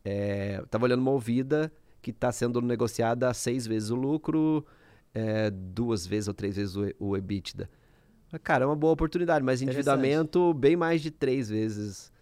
Estava 0.04 0.84
é, 0.84 0.86
olhando 0.86 1.00
uma 1.00 1.10
ouvida 1.12 1.72
que 2.02 2.10
está 2.10 2.32
sendo 2.32 2.60
negociada 2.60 3.28
a 3.28 3.34
seis 3.34 3.66
vezes 3.66 3.90
o 3.90 3.94
lucro, 3.94 4.64
é, 5.14 5.50
duas 5.50 6.06
vezes 6.06 6.28
ou 6.28 6.34
três 6.34 6.56
vezes 6.56 6.74
o, 6.76 6.92
o 6.98 7.16
EBITDA. 7.16 7.68
Cara, 8.42 8.64
é 8.64 8.66
uma 8.66 8.76
boa 8.76 8.92
oportunidade, 8.92 9.44
mas 9.44 9.60
endividamento 9.60 10.54
bem 10.54 10.76
mais 10.76 11.02
de 11.02 11.10
três 11.10 11.48
vezes 11.48 12.12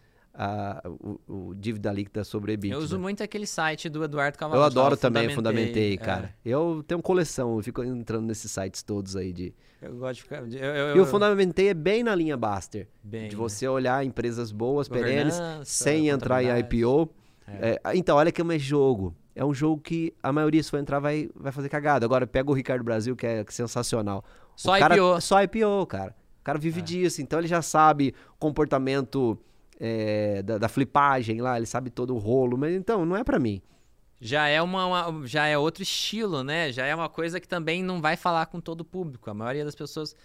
a, 0.41 0.81
o, 0.89 1.21
o, 1.27 1.55
dívida 1.55 1.91
líquida 1.91 2.23
sobre 2.23 2.53
EBITDA. 2.53 2.77
Eu 2.77 2.79
uso 2.79 2.97
muito 2.97 3.25
aquele 3.25 3.45
site 3.45 3.89
do 3.89 4.05
Eduardo 4.05 4.39
Cavalcante. 4.39 4.63
Eu 4.63 4.81
adoro 4.81 4.97
também, 4.97 5.29
fundamentei, 5.31 5.95
é. 5.95 5.97
cara. 5.97 6.33
Eu 6.45 6.85
tenho 6.87 7.03
coleção, 7.03 7.57
eu 7.57 7.63
fico 7.63 7.83
entrando 7.83 8.25
nesses 8.25 8.49
sites 8.53 8.85
todos 8.85 9.17
aí 9.17 9.33
de... 9.33 9.53
Eu 9.83 9.97
gosto 9.97 10.15
de 10.15 10.23
ficar... 10.23 10.37
Eu, 10.37 10.75
eu, 10.75 10.97
e 10.97 11.01
o 11.01 11.07
fundamentei 11.07 11.71
é 11.71 11.75
bem 11.75 12.05
na 12.05 12.15
linha 12.15 12.37
Baster. 12.37 12.87
Bem, 13.03 13.29
de 13.29 13.35
você 13.35 13.67
olhar 13.67 14.05
empresas 14.05 14.53
boas, 14.53 14.89
perenes, 14.89 15.35
sem 15.65 16.09
entrar 16.09 16.41
em 16.45 16.57
IPO. 16.61 17.11
É. 17.49 17.81
É, 17.83 17.97
então, 17.97 18.17
olha 18.17 18.31
que 18.31 18.41
é 18.41 18.59
jogo. 18.61 19.17
É 19.35 19.45
um 19.45 19.53
jogo 19.53 19.83
que 19.83 20.15
a 20.23 20.33
maioria, 20.33 20.63
se 20.63 20.71
for 20.71 20.79
entrar, 20.79 21.01
vai, 21.01 21.29
vai 21.35 21.51
fazer 21.51 21.69
cagada. 21.69 22.07
Agora, 22.07 22.29
pega 22.29 22.49
o 22.49 22.55
Ricardo 22.55 22.85
Brasil, 22.85 23.17
que 23.17 23.27
é 23.27 23.45
sensacional. 23.49 24.25
Só 24.55 24.77
o 24.77 24.79
cara, 24.79 24.97
IPO. 24.97 25.21
Só 25.21 25.43
IPO, 25.43 25.87
cara. 25.87 26.15
O 26.41 26.45
cara 26.45 26.59
vive 26.61 26.79
é. 26.79 26.83
disso, 26.83 27.21
então 27.21 27.41
ele 27.41 27.49
já 27.49 27.61
sabe 27.61 28.15
comportamento 28.39 29.39
é, 29.79 30.43
da, 30.43 30.59
da, 30.59 30.69
flipagem 30.69 31.41
lá, 31.41 31.57
ele 31.57 31.67
sabe 31.67 31.89
todo 31.91 32.15
o 32.15 32.19
rolo, 32.19 32.59
mas 32.59 32.75
então, 32.75 33.07
não 33.07 33.17
é 33.17 33.23
para 33.23 33.39
mim. 33.39 33.63
Já 34.21 34.49
é 34.49 34.61
uma, 34.61 34.87
uma, 35.11 35.27
já 35.27 35.47
é 35.47 35.57
outro 35.57 35.83
estilo, 35.83 36.43
né? 36.43 36.73
Já 36.73 36.85
é 36.85 36.95
uma 36.95 37.09
coisa 37.09 37.39
que 37.39 37.47
também 37.47 37.83
não 37.85 38.01
vai 38.01 38.17
falar 38.17 38.47
com 38.47 38.61
todo 38.61 38.81
o 38.81 38.85
público. 38.85 39.31
A 39.31 39.35
maioria 39.35 39.65
das 39.65 39.77
pessoas 39.77 40.17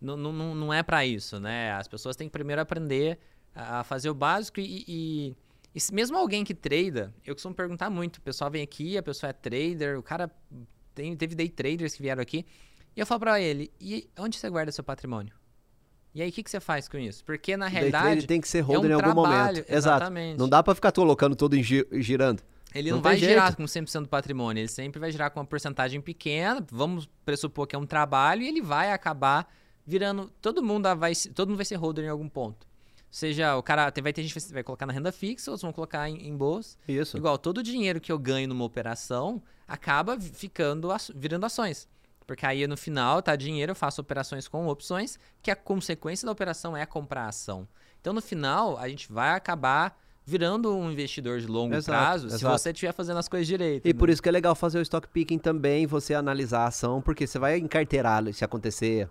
não, 0.00 0.16
não, 0.16 0.54
não 0.54 0.74
é 0.74 0.82
para 0.82 1.06
isso, 1.06 1.38
né? 1.38 1.72
As 1.72 1.86
pessoas 1.86 2.16
têm 2.16 2.26
que 2.26 2.32
primeiro 2.32 2.60
aprender 2.60 3.18
a 3.54 3.84
fazer 3.84 4.10
o 4.10 4.14
básico 4.14 4.58
e, 4.58 4.84
e, 4.88 5.36
e 5.74 5.94
mesmo 5.94 6.16
alguém 6.18 6.44
que 6.44 6.54
trada, 6.54 7.14
eu 7.24 7.34
costumo 7.34 7.54
perguntar 7.54 7.88
muito. 7.88 8.16
O 8.16 8.22
pessoal 8.22 8.50
vem 8.50 8.62
aqui, 8.62 8.98
a 8.98 9.02
pessoa 9.02 9.30
é 9.30 9.32
trader, 9.32 9.96
o 9.96 10.02
cara 10.02 10.28
tem, 10.92 11.16
teve 11.16 11.36
day 11.36 11.48
traders 11.48 11.94
que 11.94 12.02
vieram 12.02 12.20
aqui. 12.20 12.44
E 12.96 13.00
eu 13.00 13.06
falo 13.06 13.20
pra 13.20 13.40
ele, 13.40 13.70
e 13.80 14.08
onde 14.18 14.36
você 14.36 14.50
guarda 14.50 14.72
seu 14.72 14.82
patrimônio? 14.82 15.34
E 16.16 16.22
aí, 16.22 16.30
o 16.30 16.32
que, 16.32 16.42
que 16.42 16.50
você 16.50 16.58
faz 16.58 16.88
com 16.88 16.96
isso? 16.96 17.22
Porque, 17.22 17.58
na 17.58 17.68
realidade. 17.68 18.20
Ele 18.20 18.26
tem 18.26 18.40
que 18.40 18.48
ser 18.48 18.62
holder 18.62 18.90
é 18.90 18.96
um 18.96 18.98
em 18.98 19.02
algum 19.02 19.22
trabalho, 19.22 19.56
momento. 19.56 19.70
Exatamente. 19.70 20.28
Exato. 20.28 20.38
Não 20.40 20.48
dá 20.48 20.62
para 20.62 20.74
ficar 20.74 20.90
colocando 20.90 21.36
todo 21.36 21.54
girando. 21.62 22.42
Ele 22.74 22.88
não, 22.88 22.96
não 22.96 23.02
vai 23.02 23.18
girar 23.18 23.54
com 23.54 23.64
100% 23.64 24.04
do 24.04 24.08
patrimônio, 24.08 24.62
ele 24.62 24.68
sempre 24.68 24.98
vai 24.98 25.12
girar 25.12 25.30
com 25.30 25.40
uma 25.40 25.44
porcentagem 25.44 26.00
pequena. 26.00 26.66
Vamos 26.72 27.06
pressupor 27.22 27.66
que 27.66 27.76
é 27.76 27.78
um 27.78 27.84
trabalho 27.84 28.40
e 28.40 28.48
ele 28.48 28.62
vai 28.62 28.92
acabar 28.92 29.46
virando. 29.86 30.32
Todo 30.40 30.62
mundo 30.62 30.88
vai, 30.96 31.12
todo 31.34 31.48
mundo 31.48 31.58
vai 31.58 31.66
ser 31.66 31.76
holder 31.76 32.06
em 32.06 32.08
algum 32.08 32.30
ponto. 32.30 32.66
Seja, 33.10 33.54
o 33.54 33.62
cara 33.62 33.92
vai 34.02 34.12
ter 34.12 34.22
gente 34.22 34.32
que 34.32 34.52
vai 34.54 34.62
colocar 34.62 34.86
na 34.86 34.94
renda 34.94 35.12
fixa, 35.12 35.50
outros 35.50 35.62
vão 35.62 35.72
colocar 35.72 36.08
em, 36.08 36.26
em 36.26 36.34
bolsa. 36.34 36.78
Isso. 36.88 37.18
Igual, 37.18 37.36
todo 37.36 37.58
o 37.58 37.62
dinheiro 37.62 38.00
que 38.00 38.10
eu 38.10 38.18
ganho 38.18 38.48
numa 38.48 38.64
operação 38.64 39.42
acaba 39.68 40.18
ficando 40.18 40.88
virando 41.14 41.44
ações. 41.44 41.86
Porque 42.26 42.44
aí 42.44 42.66
no 42.66 42.76
final, 42.76 43.22
tá 43.22 43.36
dinheiro, 43.36 43.70
eu 43.70 43.76
faço 43.76 44.00
operações 44.00 44.48
com 44.48 44.66
opções, 44.66 45.18
que 45.40 45.50
a 45.50 45.56
consequência 45.56 46.26
da 46.26 46.32
operação 46.32 46.76
é 46.76 46.84
comprar 46.84 47.28
ação. 47.28 47.68
Então 48.00 48.12
no 48.12 48.20
final, 48.20 48.76
a 48.78 48.88
gente 48.88 49.12
vai 49.12 49.30
acabar 49.30 49.96
virando 50.24 50.74
um 50.74 50.90
investidor 50.90 51.38
de 51.38 51.46
longo 51.46 51.74
exato, 51.76 51.86
prazo 51.86 52.26
exato. 52.26 52.38
se 52.38 52.44
você 52.44 52.70
estiver 52.70 52.92
fazendo 52.92 53.18
as 53.18 53.28
coisas 53.28 53.46
direito. 53.46 53.86
E 53.86 53.92
né? 53.92 53.98
por 53.98 54.10
isso 54.10 54.20
que 54.20 54.28
é 54.28 54.32
legal 54.32 54.56
fazer 54.56 54.78
o 54.78 54.82
stock 54.82 55.06
picking 55.08 55.38
também, 55.38 55.86
você 55.86 56.14
analisar 56.14 56.62
a 56.62 56.66
ação, 56.66 57.00
porque 57.00 57.26
você 57.26 57.38
vai 57.38 57.56
encarteirar 57.58 58.32
se 58.32 58.44
acontecer 58.44 59.08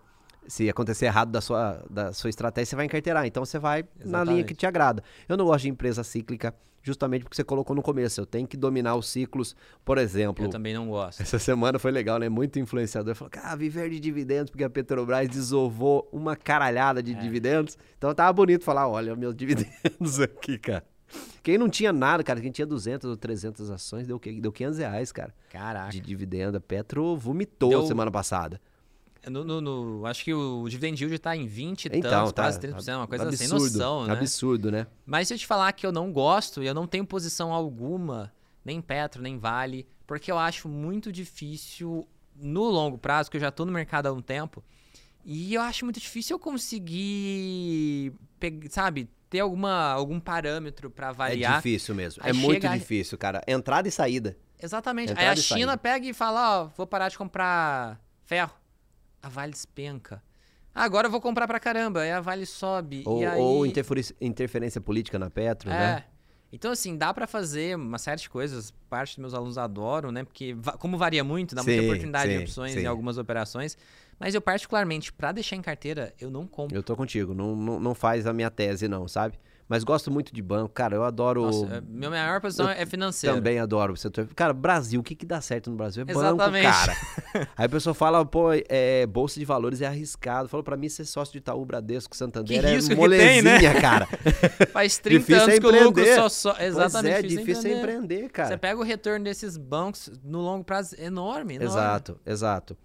se 0.48 0.70
acontecer 0.70 1.06
errado 1.06 1.32
da 1.32 1.42
sua, 1.42 1.84
da 1.90 2.14
sua 2.14 2.30
estratégia, 2.30 2.70
você 2.70 2.76
vai 2.76 2.86
encarteirar. 2.86 3.26
Então 3.26 3.44
você 3.44 3.58
vai 3.58 3.80
Exatamente. 3.80 4.12
na 4.12 4.24
linha 4.24 4.44
que 4.44 4.54
te 4.54 4.66
agrada. 4.66 5.04
Eu 5.28 5.38
não 5.38 5.46
gosto 5.46 5.64
de 5.64 5.70
empresa 5.70 6.04
cíclica, 6.04 6.54
justamente 6.86 7.24
porque 7.24 7.36
você 7.36 7.44
colocou 7.44 7.76
no 7.76 7.82
começo. 7.82 8.22
Eu 8.22 8.26
tenho 8.26 8.48
que 8.48 8.56
dominar 8.56 8.96
os 8.96 9.10
ciclos. 9.10 9.56
Por 9.84 9.98
exemplo. 9.98 10.46
Eu 10.46 10.50
também 10.50 10.74
não 10.74 10.88
gosto. 10.88 11.22
Essa 11.22 11.40
semana 11.40 11.80
foi 11.80 11.92
legal, 11.92 12.20
né? 12.20 12.30
Muito 12.30 12.60
influenciador 12.60 13.16
falou: 13.16 13.32
ah, 13.42 13.56
viver 13.56 13.90
de 13.90 14.00
dividendos, 14.00 14.52
porque 14.52 14.64
a 14.64 14.70
Petrobras 14.70 15.28
desovou 15.28 16.08
uma 16.12 16.36
caralhada 16.36 17.02
de 17.02 17.14
é. 17.14 17.16
dividendos. 17.16 17.78
Então 17.98 18.14
tava 18.14 18.32
bonito 18.32 18.64
falar: 18.64 18.88
olha, 18.88 19.16
meus 19.16 19.34
dividendos 19.36 20.20
aqui, 20.20 20.60
cara. 20.60 20.86
Quem 21.42 21.58
não 21.58 21.70
tinha 21.70 21.94
nada, 21.94 22.24
cara, 22.24 22.42
quem 22.42 22.52
tinha 22.52 22.66
200 22.66 23.10
ou 23.10 23.16
300 23.16 23.70
ações, 23.70 24.08
deu, 24.08 24.20
deu 24.20 24.52
500 24.52 24.80
reais, 24.80 25.12
cara. 25.12 25.34
Caraca. 25.50 25.92
De 25.92 26.00
dividendo. 26.00 26.58
A 26.58 26.62
Petro 26.62 27.16
vomitou 27.16 27.70
deu... 27.70 27.86
semana 27.86 28.12
passada. 28.12 28.60
No, 29.30 29.44
no, 29.44 29.62
no, 29.62 30.06
acho 30.06 30.24
que 30.24 30.34
o 30.34 30.68
dividend 30.70 31.02
yield 31.02 31.16
está 31.16 31.36
em 31.36 31.48
20 31.48 31.88
então, 31.88 32.02
tantos, 32.02 32.34
tá, 32.34 32.44
quase 32.44 32.60
30%, 32.60 32.98
uma 32.98 33.08
coisa 33.08 33.28
absurdo, 33.28 33.38
sem 33.38 33.48
noção, 33.48 34.06
né? 34.06 34.14
Absurdo, 34.14 34.72
né? 34.72 34.88
Mas 35.06 35.28
se 35.28 35.34
eu 35.34 35.38
te 35.38 35.48
falar 35.48 35.72
que 35.74 35.86
eu 35.86 35.92
não 35.92 36.12
gosto, 36.12 36.62
e 36.62 36.68
eu 36.68 36.74
não 36.74 36.86
tenho 36.86 37.06
posição 37.06 37.52
alguma, 37.52 38.32
nem 38.64 38.82
Petro, 38.82 39.22
nem 39.22 39.38
Vale, 39.38 39.88
porque 40.06 40.32
eu 40.32 40.38
acho 40.38 40.70
muito 40.70 41.12
difícil 41.12 42.08
no 42.36 42.64
longo 42.64 42.98
prazo, 42.98 43.32
que 43.32 43.38
eu 43.38 43.42
já 43.42 43.50
estou 43.50 43.66
no 43.66 43.72
mercado 43.72 44.08
há 44.08 44.14
um 44.14 44.22
tempo, 44.22 44.64
e 45.24 45.54
eu 45.54 45.62
acho 45.62 45.86
muito 45.86 46.00
difícil 46.00 46.36
eu 46.36 46.40
conseguir, 46.40 48.14
sabe, 48.70 49.10
ter 49.30 49.40
alguma, 49.40 49.92
algum 49.92 50.20
parâmetro 50.20 50.90
para 50.92 51.10
avaliar. 51.10 51.54
É 51.54 51.56
difícil 51.58 51.96
mesmo, 51.96 52.22
é 52.24 52.32
muito 52.32 52.68
difícil, 52.70 53.18
cara. 53.18 53.42
Entrada 53.48 53.88
e 53.88 53.92
saída. 53.92 54.38
Exatamente. 54.62 55.12
Entrada 55.12 55.32
Aí 55.32 55.34
a 55.34 55.36
China 55.36 55.58
saída. 55.68 55.78
pega 55.78 56.08
e 56.08 56.14
fala, 56.14 56.62
ó, 56.62 56.70
vou 56.78 56.86
parar 56.86 57.10
de 57.10 57.18
comprar 57.18 58.00
ferro 58.24 58.54
a 59.26 59.30
Vale 59.30 59.52
despenca. 59.52 60.22
Ah, 60.74 60.84
agora 60.84 61.08
eu 61.08 61.12
vou 61.12 61.20
comprar 61.20 61.48
pra 61.48 61.60
caramba, 61.60 62.02
aí 62.02 62.12
a 62.12 62.22
Vale 62.22 62.46
sobe. 62.46 63.02
Ou, 63.06 63.28
aí... 63.28 63.40
ou 63.40 63.66
interferência 63.66 64.80
política 64.80 65.18
na 65.18 65.32
Petro, 65.32 65.70
é. 65.70 65.74
né? 65.74 66.04
Então, 66.54 66.72
assim, 66.72 66.96
dá 66.96 67.14
para 67.14 67.26
fazer 67.26 67.76
uma 67.76 67.98
série 67.98 68.22
de 68.22 68.30
coisas. 68.30 68.72
Parte 68.88 69.16
dos 69.16 69.18
meus 69.18 69.34
alunos 69.34 69.58
adoram, 69.58 70.12
né? 70.12 70.24
Porque, 70.24 70.56
como 70.80 70.98
varia 70.98 71.24
muito, 71.24 71.56
dá 71.56 71.64
sim, 71.64 71.72
muita 71.72 71.86
oportunidade 71.86 72.32
sim, 72.32 72.38
de 72.38 72.44
opções 72.44 72.74
sim. 72.74 72.82
em 72.82 72.86
algumas 72.86 73.18
operações. 73.18 73.78
Mas 74.20 74.36
eu, 74.36 74.42
particularmente, 74.42 75.12
para 75.12 75.32
deixar 75.32 75.56
em 75.56 75.62
carteira, 75.62 76.14
eu 76.20 76.30
não 76.30 76.46
compro. 76.46 76.78
Eu 76.78 76.84
tô 76.84 76.96
contigo. 76.96 77.34
Não, 77.34 77.56
não, 77.56 77.80
não 77.80 77.96
faz 77.96 78.28
a 78.28 78.32
minha 78.32 78.52
tese, 78.52 78.88
não, 78.88 79.08
sabe? 79.08 79.40
Mas 79.68 79.84
gosto 79.84 80.12
muito 80.12 80.34
de 80.34 80.42
banco. 80.44 80.70
Cara, 80.70 80.96
eu 80.96 81.04
adoro. 81.04 81.42
Nossa, 81.42 81.78
é, 81.78 81.82
minha 81.82 82.10
maior 82.10 82.40
posição 82.40 82.68
eu 82.68 82.72
é 82.72 82.86
financeira. 82.86 83.36
Também 83.36 83.58
adoro 83.58 83.94
o 83.94 83.98
setor. 83.98 84.28
Cara, 84.36 84.54
Brasil, 84.54 85.00
o 85.00 85.04
que, 85.04 85.16
que 85.16 85.26
dá 85.26 85.42
certo 85.42 85.72
no 85.72 85.76
Brasil? 85.76 86.06
É 86.08 86.12
Exatamente. 86.12 86.66
banco, 86.66 86.78
cara. 86.78 87.50
Aí 87.58 87.66
a 87.66 87.70
pessoa 87.70 87.96
fala, 87.96 88.24
pô, 88.24 88.50
é, 88.70 89.08
bolsa 89.08 89.40
de 89.40 89.46
valores 89.46 89.82
é 89.82 89.88
arriscado. 89.88 90.48
Falou 90.48 90.64
pra 90.64 90.78
mim 90.78 90.88
ser 90.88 91.06
sócio 91.06 91.32
de 91.32 91.40
Itaú, 91.40 91.66
Bradesco, 91.66 92.16
Santander 92.16 92.62
que 92.62 92.66
é 92.66 92.76
risco 92.76 92.96
molezinha, 92.96 93.56
que 93.56 93.60
tem, 93.60 93.74
né? 93.74 93.82
cara. 93.82 94.08
Faz 94.72 95.00
30 95.00 95.20
difícil 95.20 95.44
anos 95.44 95.56
é 95.56 95.60
que 95.60 95.66
o 95.66 95.84
lucro 95.84 96.06
só... 96.16 96.30
só... 96.30 96.56
Exatamente. 96.60 96.92
Pois 96.92 97.06
é, 97.06 97.22
difícil, 97.24 97.46
difícil 97.46 97.72
é 97.72 97.80
empreender. 97.80 98.16
empreender, 98.16 98.30
cara. 98.30 98.50
Você 98.50 98.58
pega 98.58 98.80
o 98.80 98.84
retorno 98.84 99.26
desses 99.26 99.58
bancos 99.58 100.12
no 100.24 100.42
longo 100.42 100.64
prazo 100.64 100.96
enorme, 101.00 101.56
enorme. 101.56 101.66
Exato, 101.66 102.20
exato. 102.24 102.78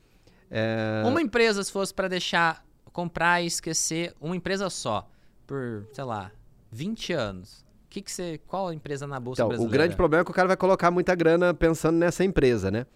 É... 0.51 1.03
Uma 1.05 1.21
empresa, 1.21 1.63
se 1.63 1.71
fosse 1.71 1.93
para 1.93 2.09
deixar, 2.09 2.65
comprar 2.91 3.43
e 3.43 3.47
esquecer, 3.47 4.15
uma 4.19 4.35
empresa 4.35 4.71
só, 4.71 5.07
por, 5.47 5.87
sei 5.93 6.05
lá, 6.05 6.33
20 6.71 7.13
anos. 7.13 7.65
Que 7.89 8.01
que 8.01 8.11
você, 8.11 8.39
qual 8.47 8.73
empresa 8.73 9.07
na 9.07 9.19
bolsa 9.19 9.43
então, 9.43 9.49
brasileira? 9.49 9.75
O 9.75 9.79
grande 9.79 9.97
problema 9.97 10.23
é 10.23 10.25
que 10.25 10.31
o 10.31 10.35
cara 10.35 10.47
vai 10.47 10.57
colocar 10.57 10.91
muita 10.91 11.15
grana 11.15 11.53
pensando 11.53 11.97
nessa 11.97 12.25
empresa, 12.25 12.71
né? 12.71 12.87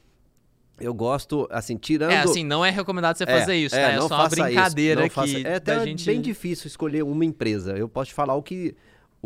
Eu 0.81 0.93
gosto, 0.93 1.47
assim, 1.51 1.77
tirando. 1.77 2.11
É, 2.11 2.19
assim, 2.19 2.45
não 2.45 2.65
é 2.65 2.71
recomendado 2.71 3.17
você 3.17 3.27
fazer 3.27 3.53
é, 3.53 3.57
isso, 3.57 3.77
é, 3.77 3.81
tá? 3.81 3.93
É 3.93 4.01
só 4.01 4.15
uma 4.15 4.29
brincadeira 4.29 5.07
isso, 5.07 5.21
aqui. 5.21 5.47
É 5.47 5.57
até 5.57 5.85
gente... 5.85 6.05
bem 6.05 6.21
difícil 6.21 6.67
escolher 6.67 7.03
uma 7.03 7.25
empresa. 7.25 7.77
Eu 7.77 7.89
posso 7.89 8.11
te 8.11 8.15
falar 8.15 8.35
o 8.35 8.43
que 8.43 8.75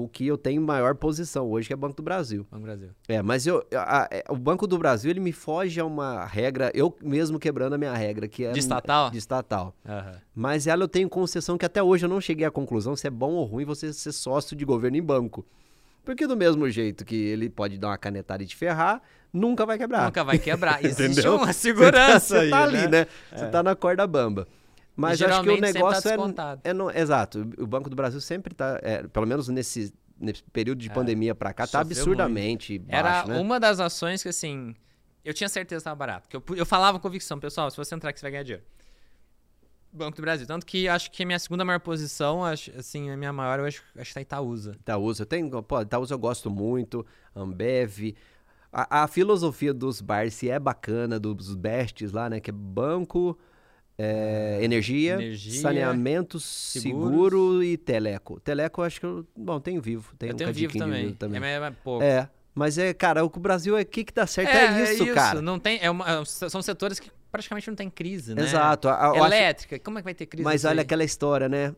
o 0.03 0.09
que 0.09 0.27
eu 0.27 0.39
tenho 0.39 0.63
maior 0.63 0.95
posição 0.95 1.51
hoje, 1.51 1.67
que 1.67 1.73
é 1.73 1.77
Banco 1.77 1.97
do 1.97 2.03
Brasil. 2.03 2.47
Banco 2.51 2.63
do 2.63 2.67
Brasil. 2.67 2.91
É, 3.09 3.21
mas 3.21 3.47
eu, 3.47 3.67
a, 3.75 4.05
a, 4.05 4.09
é, 4.11 4.25
o 4.29 4.37
Banco 4.37 4.67
do 4.67 4.79
Brasil, 4.79 5.11
ele 5.11 5.21
me 5.21 5.33
foge 5.33 5.81
a 5.81 5.85
uma 5.85 6.25
regra, 6.25 6.71
eu 6.75 6.97
mesmo 7.03 7.39
quebrando 7.39 7.75
a 7.75 7.79
minha 7.79 7.95
regra, 7.95 8.29
que 8.29 8.45
é... 8.45 8.53
De 8.53 8.61
estatal? 8.61 9.11
De 9.11 9.19
estatal. 9.19 9.75
Uhum. 9.85 10.19
Mas 10.35 10.67
ela 10.67 10.85
eu 10.85 10.89
tenho 10.89 11.09
concessão 11.09 11.59
que 11.59 11.67
até 11.67 11.83
hoje 11.83 12.05
eu 12.05 12.09
não 12.09 12.21
cheguei 12.21 12.47
à 12.47 12.51
conclusão 12.51 12.95
se 12.95 13.07
é 13.07 13.11
bom 13.11 13.33
ou 13.33 13.45
ruim 13.45 13.65
você 13.65 13.93
ser 13.93 14.13
sócio 14.13 14.57
de 14.57 14.65
governo 14.65 14.97
em 14.97 15.03
banco. 15.03 15.45
Porque 16.05 16.27
do 16.27 16.37
mesmo 16.37 16.71
jeito 16.71 17.05
que 17.05 17.17
ele 17.17 17.51
pode 17.51 17.77
dar 17.77 17.89
uma 17.89 17.99
canetada 17.99 18.43
e 18.43 18.47
te 18.47 18.57
ferrar, 18.57 19.03
nunca 19.33 19.67
vai 19.67 19.77
quebrar. 19.77 20.05
Nunca 20.05 20.25
vai 20.25 20.39
quebrar. 20.39 20.83
Existe 20.85 21.27
uma 21.29 21.53
segurança 21.53 22.21
Você 22.21 22.35
tá, 22.35 22.41
aí, 22.41 22.49
você 22.49 22.51
tá 22.51 22.63
ali, 22.63 22.89
né? 22.89 23.07
Você 23.31 23.45
é. 23.45 23.49
tá 23.49 23.63
na 23.63 23.77
corda 23.77 24.07
bamba. 24.07 24.47
Mas 24.99 25.23
acho 25.23 25.43
que 25.45 25.51
o 25.51 25.55
tá 25.55 25.61
negócio 25.61 26.33
tá 26.35 26.59
é, 26.65 26.71
é 26.71 26.73
no, 26.73 26.91
exato. 26.91 27.49
O 27.57 27.67
Banco 27.69 27.89
do 27.89 27.95
Brasil 27.95 28.21
sempre 28.21 28.53
está, 28.53 28.81
é, 28.83 29.05
pelo 29.05 29.29
menos 29.29 29.47
nesse, 29.47 29.95
nesse 30.19 30.43
período 30.53 30.81
de 30.81 30.91
é, 30.91 30.93
pandemia 30.93 31.37
para 31.37 31.53
cá, 31.53 31.69
tá 31.69 31.79
absurdamente 31.79 32.81
muito. 32.81 32.91
baixo, 32.91 33.31
Era 33.31 33.35
né? 33.35 33.41
uma 33.41 33.61
das 33.61 33.79
ações 33.79 34.25
que 34.25 34.29
assim, 34.29 34.75
eu 35.25 35.33
tinha 35.33 35.49
certeza 35.49 35.77
que 35.77 35.81
estava 35.83 35.95
barato, 35.95 36.29
que 36.29 36.37
eu, 36.37 36.43
eu 36.57 36.67
falava 36.67 36.99
com 36.99 37.03
convicção, 37.03 37.39
pessoal, 37.39 37.71
se 37.71 37.77
você 37.77 37.95
entrar 37.95 38.11
aqui 38.11 38.19
você 38.19 38.25
vai 38.25 38.33
ganhar 38.33 38.43
dinheiro. 38.43 38.65
Banco 39.93 40.17
do 40.17 40.23
Brasil. 40.23 40.47
Tanto 40.49 40.67
que 40.67 40.89
acho 40.89 41.13
que 41.13 41.23
a 41.23 41.27
minha 41.27 41.39
segunda 41.39 41.65
maior 41.65 41.79
posição, 41.79 42.45
acho, 42.45 42.73
assim, 42.77 43.09
a 43.09 43.17
minha 43.17 43.33
maior, 43.33 43.61
eu 43.61 43.67
acho, 43.67 43.83
acho 43.97 44.09
que 44.09 44.15
tá 44.15 44.21
Itaúsa. 44.21 44.73
Itaúsa, 44.81 45.23
eu 45.23 45.27
tenho, 45.27 45.63
pô, 45.63 45.81
Itaúsa 45.81 46.13
eu 46.13 46.19
gosto 46.19 46.51
muito, 46.51 47.07
Ambev. 47.37 48.17
A, 48.73 49.05
a 49.05 49.09
filosofia 49.09 49.73
dos 49.73 50.01
bars 50.01 50.35
se 50.35 50.51
é 50.51 50.59
bacana, 50.59 51.21
dos 51.21 51.55
bestes 51.55 52.11
lá, 52.11 52.29
né? 52.29 52.41
Que 52.41 52.51
é 52.51 52.53
banco, 52.53 53.39
é, 53.99 54.59
energia, 54.63 55.15
Energia, 55.15 55.61
saneamento, 55.61 56.39
seguros. 56.39 57.09
seguro 57.11 57.63
e 57.65 57.77
teleco. 57.77 58.39
Teleco 58.41 58.81
eu 58.81 58.85
acho 58.85 59.01
que 59.01 59.07
eu, 59.07 59.27
bom, 59.37 59.59
tenho 59.61 59.83
vivo, 59.83 60.15
tenho 60.17 60.31
eu 60.31 60.35
um 60.35 60.37
tenho 60.39 60.53
vivo 60.55 60.79
também. 60.79 61.07
vivo 61.07 61.17
também. 61.17 61.37
É, 61.43 61.59
mas 61.61 61.73
é 61.73 61.77
pouco. 61.83 62.05
É, 62.05 62.29
mas 62.55 62.79
é, 62.79 62.95
cara, 62.95 63.25
o 63.25 63.31
que 63.31 63.39
o 63.39 63.41
Brasil 63.41 63.77
é 63.77 63.85
que 63.85 64.05
que 64.05 64.13
dá 64.15 64.27
certo 64.27 64.51
é, 64.51 64.93
isso, 64.95 65.07
cara. 65.13 65.43
Não 65.43 65.59
tem, 65.59 65.79
é 65.83 65.91
uma- 65.91 66.25
são 66.25 66.63
setores 66.63 67.01
que 67.01 67.11
praticamente 67.31 67.67
não 67.69 67.75
tem 67.75 67.91
crise, 67.91 68.35
né? 68.35 68.43
Exato. 68.43 68.89
a- 68.89 69.11
a- 69.13 69.17
eu 69.17 69.25
acho- 69.25 69.35
Elétrica, 69.35 69.79
como 69.81 69.99
é 69.99 70.01
que 70.01 70.05
vai 70.05 70.15
ter 70.15 70.27
crise? 70.27 70.45
Mas 70.45 70.65
olha 70.65 70.83
aquela 70.83 71.03
história, 71.05 71.49
né? 71.49 71.75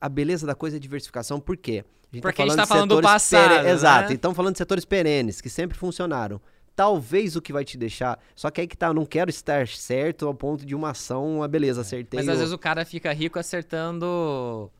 A 0.00 0.08
beleza 0.08 0.46
da 0.46 0.54
coisa 0.54 0.76
é 0.76 0.80
diversificação, 0.80 1.40
por 1.40 1.56
quê? 1.56 1.84
A 2.16 2.20
Porque 2.22 2.40
a 2.40 2.46
gente 2.46 2.56
tá 2.56 2.66
falando 2.66 2.94
do 2.96 3.02
passado, 3.02 3.48
pere- 3.50 3.62
né? 3.64 3.70
Exato, 3.72 4.12
então 4.12 4.32
falando 4.32 4.52
de 4.54 4.58
setores 4.58 4.84
perenes, 4.84 5.40
que 5.40 5.50
sempre 5.50 5.76
funcionaram. 5.76 6.40
Talvez 6.78 7.34
o 7.34 7.42
que 7.42 7.52
vai 7.52 7.64
te 7.64 7.76
deixar. 7.76 8.16
Só 8.36 8.52
que 8.52 8.60
aí 8.60 8.68
que 8.68 8.76
tá, 8.76 8.86
eu 8.86 8.94
não 8.94 9.04
quero 9.04 9.28
estar 9.30 9.66
certo 9.66 10.28
ao 10.28 10.32
ponto 10.32 10.64
de 10.64 10.76
uma 10.76 10.90
ação, 10.90 11.38
uma 11.38 11.48
beleza, 11.48 11.80
acertei. 11.80 12.20
Mas 12.20 12.28
às 12.28 12.36
o- 12.36 12.38
vezes 12.38 12.54
o 12.54 12.58
cara 12.58 12.84
fica 12.84 13.12
rico 13.12 13.36
acertando 13.36 14.70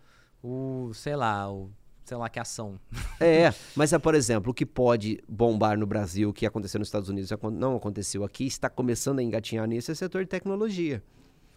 o, 0.41 0.93
sei 0.95 1.17
lá, 1.17 1.51
o, 1.53 1.69
sei 2.05 2.17
lá 2.17 2.29
que 2.29 2.39
ação. 2.39 2.79
É, 3.19 3.53
mas 3.75 3.93
é, 3.93 3.99
por 3.99 4.15
exemplo, 4.15 4.53
o 4.53 4.55
que 4.55 4.65
pode 4.65 5.21
bombar 5.29 5.77
no 5.77 5.87
Brasil, 5.89 6.29
o 6.29 6.33
que 6.33 6.47
aconteceu 6.47 6.79
nos 6.79 6.87
Estados 6.87 7.09
Unidos, 7.09 7.31
não 7.53 7.75
aconteceu 7.75 8.23
aqui, 8.23 8.47
está 8.47 8.71
começando 8.71 9.19
a 9.19 9.23
engatinhar 9.25 9.67
nisso, 9.67 9.91
é 9.91 9.95
setor 9.97 10.23
de 10.23 10.29
tecnologia, 10.29 11.03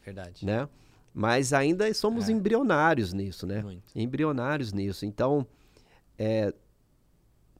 Verdade. 0.03 0.43
né? 0.43 0.67
Mas 1.13 1.53
ainda 1.53 1.93
somos 1.93 2.29
É. 2.29 2.31
embrionários 2.31 3.13
nisso, 3.13 3.45
né? 3.45 3.61
Muito. 3.61 3.83
embrionários 3.95 4.73
nisso. 4.73 5.05
Então, 5.05 5.45
é, 6.17 6.51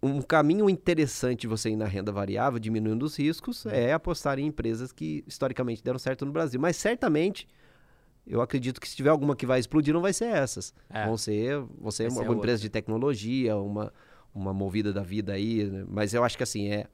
um 0.03 0.21
caminho 0.21 0.69
interessante 0.69 1.41
de 1.41 1.47
você 1.47 1.69
ir 1.69 1.75
na 1.75 1.85
renda 1.85 2.11
variável, 2.11 2.59
diminuindo 2.59 3.03
os 3.03 3.15
riscos, 3.17 3.65
Uhum. 3.65 3.71
é 3.71 3.93
apostar 3.93 4.39
em 4.39 4.45
empresas 4.47 4.91
que 4.91 5.23
historicamente 5.27 5.83
deram 5.83 5.99
certo 5.99 6.25
no 6.25 6.31
Brasil. 6.31 6.59
Mas 6.59 6.75
certamente, 6.75 7.47
eu 8.25 8.41
acredito 8.41 8.79
que 8.81 8.87
se 8.89 8.95
tiver 8.95 9.09
alguma 9.09 9.35
que 9.35 9.45
vai 9.45 9.59
explodir, 9.59 9.93
não 9.93 10.01
vai 10.01 10.13
ser 10.13 10.25
essas. 10.25 10.73
É. 10.89 11.05
Vão 11.05 11.17
ser, 11.17 11.59
vão 11.79 11.91
ser 11.91 12.03
Vai 12.03 12.11
uma, 12.11 12.23
ser 12.23 12.29
uma 12.29 12.35
empresa 12.37 12.61
de 12.61 12.69
tecnologia, 12.69 13.55
uma, 13.57 13.93
uma 14.33 14.53
movida 14.53 14.91
da 14.91 15.03
vida 15.03 15.33
aí. 15.33 15.65
né? 15.65 15.85
Mas 15.87 16.13
eu 16.13 16.23
acho 16.23 16.35
que 16.37 16.43
assim, 16.43 16.69
é. 16.71 16.87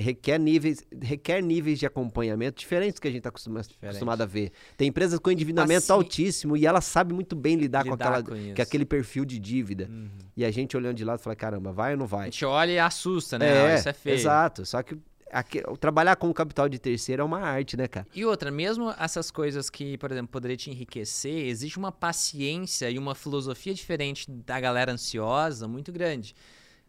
Requer 0.00 0.38
níveis, 0.38 0.82
requer 1.02 1.42
níveis 1.42 1.78
de 1.78 1.86
acompanhamento 1.86 2.58
diferentes 2.58 2.94
do 2.94 3.00
que 3.02 3.08
a 3.08 3.10
gente 3.10 3.18
está 3.20 3.28
acostuma, 3.28 3.60
acostumado 3.82 4.22
a 4.22 4.26
ver. 4.26 4.50
Tem 4.76 4.88
empresas 4.88 5.18
com 5.18 5.30
endividamento 5.30 5.78
Assim- 5.84 5.92
altíssimo 5.92 6.56
e 6.56 6.66
ela 6.66 6.80
sabe 6.80 7.12
muito 7.14 7.36
bem 7.36 7.56
lidar, 7.56 7.84
com, 7.84 7.90
Lidar 7.90 8.06
aquela, 8.18 8.22
com 8.22 8.54
com 8.54 8.62
aquele 8.62 8.84
perfil 8.84 9.24
de 9.24 9.38
dívida. 9.38 9.86
Uhum. 9.90 10.08
E 10.36 10.44
a 10.44 10.50
gente 10.50 10.76
olhando 10.76 10.96
de 10.96 11.04
lado 11.04 11.20
fala, 11.20 11.36
caramba, 11.36 11.72
vai 11.72 11.92
ou 11.92 11.98
não 11.98 12.04
A 12.06 12.08
vai? 12.08 12.24
gente 12.26 12.44
olha 12.44 12.72
e 12.72 12.78
assusta, 12.78 13.38
né? 13.38 13.50
Ah, 13.66 13.74
Isso 13.74 13.88
é 13.88 13.92
feio. 13.92 14.14
exato. 14.14 14.64
Só 14.64 14.82
que 14.82 14.96
aqui- 15.30 15.62
trabalhar 15.78 16.16
com 16.16 16.32
capital 16.32 16.68
de 16.68 16.78
terceiro 16.78 17.22
é 17.22 17.24
uma 17.24 17.40
arte, 17.40 17.76
né, 17.76 17.86
cara? 17.86 18.06
E 18.14 18.24
outra, 18.24 18.50
mesmo 18.50 18.92
essas 18.98 19.30
coisas 19.30 19.68
que, 19.68 19.96
por 19.98 20.10
exemplo, 20.10 20.28
poderia 20.28 20.56
te 20.56 20.70
enriquecer, 20.70 21.46
existe 21.46 21.78
uma 21.78 21.92
paciência 21.92 22.90
e 22.90 22.98
uma 22.98 23.14
filosofia 23.14 23.74
diferente 23.74 24.30
da 24.30 24.58
galera 24.58 24.92
ansiosa 24.92 25.68
muito 25.68 25.92
grande. 25.92 26.34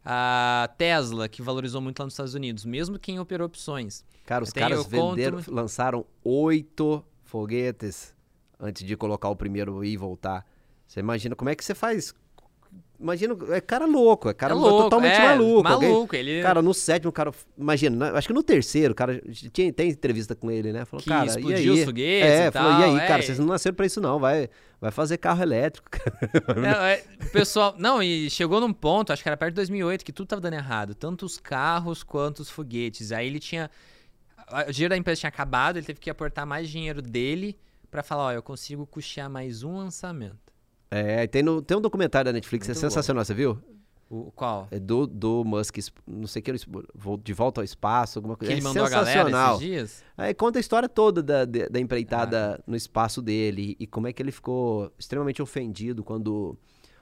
A 0.04 0.70
Tesla, 0.78 1.28
que 1.30 1.42
valorizou 1.42 1.80
muito 1.82 2.00
lá 2.00 2.06
nos 2.06 2.14
Estados 2.14 2.34
Unidos, 2.34 2.66
mesmo 2.66 2.98
quem 2.98 3.20
operou 3.20 3.46
opções. 3.46 4.04
Cara, 4.26 4.44
os 4.44 4.52
tenho- 4.52 4.68
caras 4.70 4.80
eu 4.80 4.86
conto- 5.00 5.16
venderam, 5.16 5.42
lançaram 5.48 6.06
oito 6.24 7.04
foguetes 7.24 8.16
antes 8.60 8.84
de 8.86 8.96
colocar 8.98 9.30
o 9.30 9.36
primeiro 9.36 9.84
e 9.84 9.96
voltar. 9.98 10.46
Você 10.88 11.00
imagina 11.00 11.36
como 11.36 11.50
é 11.50 11.56
que 11.56 11.64
você 11.64 11.74
faz? 11.76 12.14
Imagina, 13.02 13.36
é 13.50 13.60
cara 13.60 13.86
louco, 13.86 14.30
é 14.30 14.34
cara 14.34 14.54
é 14.54 14.56
louco, 14.56 14.84
totalmente 14.84 15.16
é, 15.16 15.28
maluco. 15.36 15.68
Alguém- 15.68 15.90
Maluco, 15.92 16.16
ele 16.16 16.42
Cara, 16.42 16.62
no 16.62 16.74
sétimo, 16.74 17.10
o 17.10 17.12
cara. 17.12 17.32
Imagina, 17.58 18.12
acho 18.14 18.28
que 18.28 18.34
no 18.34 18.44
terceiro, 18.44 18.92
o 18.92 18.96
cara. 18.96 19.20
Tinha, 19.52 19.74
tem 19.74 19.90
entrevista 19.90 20.36
com 20.36 20.52
ele, 20.52 20.72
né? 20.72 20.86
Falou, 20.86 21.02
que 21.04 21.10
cara, 21.10 21.26
e 21.26 21.30
explodiu 21.30 21.74
aí? 21.74 21.80
os 21.80 21.86
foguetes 21.86 22.30
É, 22.30 22.48
e 22.48 22.52
tal. 22.52 22.64
falou, 22.64 22.80
e 22.80 22.84
aí, 23.00 23.08
cara, 23.08 23.20
é. 23.20 23.26
vocês 23.26 23.40
não 23.40 23.48
nasceram 23.48 23.76
pra 23.76 23.86
isso, 23.88 24.00
não. 24.00 24.20
Vai, 24.20 24.50
vai 24.80 24.92
fazer 24.92 25.18
carro 25.18 25.42
elétrico, 25.42 25.90
cara. 25.90 26.88
É, 26.88 26.94
é, 26.94 27.26
pessoal. 27.32 27.74
Não, 27.78 28.04
e 28.04 28.30
chegou 28.30 28.62
num 28.62 28.72
ponto, 28.72 29.12
acho 29.12 29.24
que 29.24 29.30
era 29.30 29.36
perto 29.38 29.54
de 29.54 29.56
2008, 29.56 30.06
que 30.06 30.12
tudo 30.14 30.28
tava 30.28 30.42
dando 30.42 30.54
errado. 30.54 30.94
Tanto 30.94 31.26
os 31.26 31.38
carros 31.40 32.04
quanto 32.04 32.40
os 32.42 32.50
foguetes. 32.50 33.12
Aí 33.12 33.26
ele 33.26 33.40
tinha. 33.40 33.70
O 34.68 34.72
dinheiro 34.72 34.90
da 34.92 34.98
empresa 34.98 35.22
tinha 35.22 35.30
acabado, 35.30 35.78
ele 35.78 35.86
teve 35.86 36.00
que 36.00 36.10
aportar 36.10 36.46
mais 36.46 36.70
dinheiro 36.70 37.02
dele 37.02 37.58
pra 37.90 38.04
falar: 38.04 38.26
ó, 38.26 38.32
eu 38.32 38.44
consigo 38.44 38.86
custear 38.86 39.30
mais 39.30 39.64
um 39.64 39.78
lançamento. 39.78 40.51
É, 40.92 41.26
tem, 41.26 41.42
no, 41.42 41.62
tem 41.62 41.78
um 41.78 41.82
documentário 41.82 42.26
da 42.26 42.34
Netflix, 42.34 42.68
é 42.68 42.72
Muito 42.72 42.78
bom. 42.82 42.90
sensacional, 42.90 43.24
você 43.24 43.34
viu? 43.34 43.58
O, 44.10 44.30
qual? 44.36 44.68
É 44.70 44.78
do, 44.78 45.08
do 45.08 45.42
Musk, 45.46 45.78
não 46.06 46.28
sei 46.28 46.42
o 46.42 46.44
que, 46.44 46.52
de 47.24 47.34
volta 47.34 47.62
ao 47.62 47.64
espaço, 47.66 48.20
alguma 48.20 48.36
Que 48.36 48.40
coisa. 48.46 48.52
ele 48.54 48.60
é 48.60 48.64
mandou 48.64 48.84
a 48.86 48.90
galera 48.90 49.10
sensacional. 49.10 49.56
esses 49.56 49.66
dias? 49.68 50.04
Aí 50.18 50.34
conta 50.34 50.60
a 50.60 50.62
história 50.62 50.90
toda 50.90 51.24
da, 51.24 51.46
da, 51.46 51.68
da 51.70 51.80
empreitada 51.80 52.58
Ah. 52.60 52.64
no 52.68 52.76
espaço 52.76 53.22
dele 53.22 53.78
e 53.80 53.88
como 53.88 54.08
é 54.08 54.12
que 54.14 54.22
ele 54.22 54.34
ficou 54.34 54.92
extremamente 55.00 55.42
ofendido 55.42 56.04
quando 56.04 56.58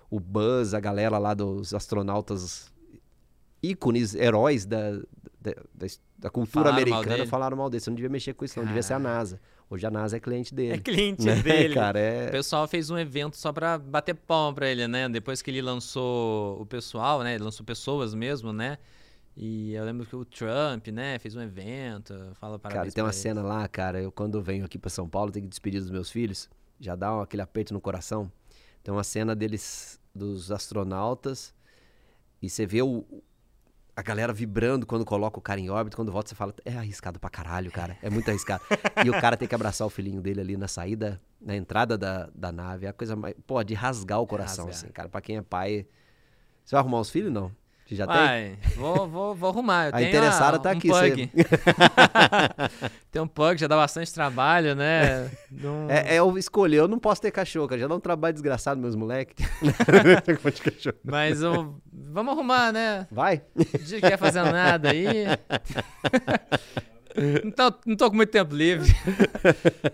o 0.08 0.20
Buzz, 0.20 0.76
a 0.76 0.80
galera 0.80 1.18
lá 1.18 1.34
dos 1.34 1.74
astronautas 1.74 2.72
ícones, 3.62 4.14
heróis 4.14 4.66
da, 4.68 4.92
da, 5.42 5.54
da, 5.74 5.88
da 6.18 6.30
mal 6.54 6.68
americana, 6.68 7.16
dele. 7.18 7.26
falaram 7.28 7.58
mal 7.58 7.70
dele. 7.72 7.82
Você 7.82 7.90
não 7.90 7.96
devia 7.96 8.10
mexer 8.10 8.34
com 8.34 8.46
isso, 8.46 8.60
não. 8.60 8.68
Devia 8.68 8.84
ser 8.84 8.94
a. 8.94 9.00
NASA. 9.00 9.40
Hoje 9.70 9.86
a 9.86 9.92
NASA 9.92 10.18
é 10.18 10.20
cliente 10.20 10.54
dele. 10.54 10.74
É 10.74 10.78
cliente 10.80 11.24
né, 11.26 11.36
dele. 11.42 11.74
cara? 11.76 12.00
O 12.00 12.02
É... 12.02 12.30
pessoal 12.32 12.68
fez 12.68 12.90
um 12.90 12.98
evento 12.98 13.38
só 13.38 13.54
pra 13.54 13.78
bater 13.78 14.16
palma 14.16 14.54
pra 14.56 14.68
ele, 14.68 14.88
né? 14.88 15.08
Depois 15.08 15.42
que 15.42 15.52
ele 15.52 15.62
lançou 15.62 16.60
o 16.60 16.66
pessoal, 16.66 17.22
né? 17.24 17.36
Ele 17.36 17.44
lançou 17.44 17.66
pessoas 17.66 18.14
mesmo, 18.16 18.52
né? 18.52 18.78
E 19.38 19.74
eu 19.74 19.86
lembro 19.86 20.06
que 20.06 20.16
o 20.16 20.26
Trump, 20.26 20.88
né, 20.88 21.18
fez 21.20 21.34
um 21.36 21.42
evento, 21.42 22.14
fala 22.40 22.60
Cara, 22.60 22.74
parabéns 22.74 22.94
tem 22.94 23.04
uma 23.04 23.14
cena 23.14 23.42
lá, 23.42 23.68
cara. 23.68 24.02
Eu 24.02 24.12
quando 24.12 24.42
venho 24.42 24.66
aqui 24.66 24.78
pra 24.78 24.90
São 24.90 25.08
Paulo, 25.08 25.32
tenho 25.32 25.44
que 25.46 25.50
despedir 25.50 25.80
dos 25.80 25.90
meus 25.92 26.10
filhos. 26.12 26.50
Já 26.80 26.96
dá 26.96 27.16
um- 27.16 27.22
aquele 27.22 27.42
aperto 27.42 27.74
no 27.74 27.80
coração. 27.80 28.30
Tem 28.84 28.94
uma 28.94 29.04
cena 29.04 29.36
deles, 29.36 30.00
dos 30.16 30.52
astronautas, 30.52 31.54
e 32.42 32.50
você 32.50 32.66
vê 32.66 32.82
o, 32.82 33.06
a 34.00 34.02
galera 34.02 34.32
vibrando 34.32 34.86
quando 34.86 35.04
coloca 35.06 35.38
o 35.38 35.41
cara 35.41 35.60
em 35.60 35.70
órbita. 35.70 35.97
Quando 35.97 36.12
volta, 36.12 36.30
você 36.30 36.36
fala, 36.36 36.54
é 36.64 36.78
arriscado 36.78 37.20
pra 37.20 37.30
caralho, 37.30 37.70
cara. 37.70 37.97
É 38.02 38.10
muito 38.10 38.30
arriscado. 38.30 38.64
e 39.06 39.10
o 39.10 39.20
cara 39.20 39.36
tem 39.36 39.47
que 39.47 39.54
abraçar 39.54 39.86
o 39.86 39.89
filhinho 39.89 40.22
dele 40.22 40.39
ali 40.39 40.58
na 40.58 40.68
saída, 40.68 41.22
na 41.41 41.56
entrada 41.56 41.97
da, 41.97 42.30
da 42.34 42.52
nave. 42.52 42.86
É 42.86 42.89
a 42.89 42.93
coisa 42.93 43.16
mais. 43.16 43.36
Pô, 43.45 43.62
de 43.64 43.74
rasgar 43.74 44.22
o 44.22 44.28
coração, 44.28 44.70
assim, 44.70 44.88
cara. 44.88 45.10
Pra 45.10 45.20
quem 45.20 45.38
é 45.38 45.41
pai. 45.41 45.86
Você 46.64 46.76
vai 46.76 46.80
arrumar 46.80 47.00
os 47.00 47.10
filhos? 47.10 47.32
Não. 47.32 47.52
Você 47.89 47.95
já 47.95 48.06
tem? 48.06 48.16
Vai, 48.16 48.58
vou, 48.76 49.08
vou, 49.08 49.36
vou 49.36 49.50
arrumar. 49.50 49.86
Eu 49.86 49.95
A 49.95 49.97
tenho 49.97 50.10
interessada 50.10 50.58
ah, 50.58 50.60
tá 50.60 50.70
um 50.70 50.74
aqui, 50.74 50.89
Pug. 50.89 51.32
tem 53.10 53.20
um 53.20 53.28
pug, 53.28 53.60
já 53.60 53.66
dá 53.66 53.76
bastante 53.76 54.14
trabalho, 54.14 54.76
né? 54.76 55.32
Não- 55.50 55.89
É, 55.89 56.14
é 56.14 56.20
eu 56.20 56.38
escolher, 56.38 56.78
eu 56.78 56.88
não 56.88 57.00
posso 57.00 57.20
ter 57.20 57.32
cachorro, 57.32 57.68
cara. 57.68 57.82
Já 57.82 57.88
dá 57.88 57.95
um 57.95 58.00
trabalho 58.00 58.34
desgraçado, 58.34 58.80
meus 58.80 58.93
moleques. 58.93 59.43
Mas 61.04 61.41
eu- 61.41 61.82
vamos 62.12 62.34
arrumar, 62.34 62.72
né? 62.72 63.07
Vai? 63.12 63.41
Dia 63.86 64.01
que 64.01 64.07
quer 64.10 64.18
fazer 64.18 64.41
nada 64.43 64.89
aí. 64.91 65.26
não, 67.43 67.51
tô, 67.51 67.80
não 67.86 67.95
tô 67.95 68.10
com 68.10 68.16
muito 68.16 68.30
tempo 68.30 68.55
livre. 68.55 68.89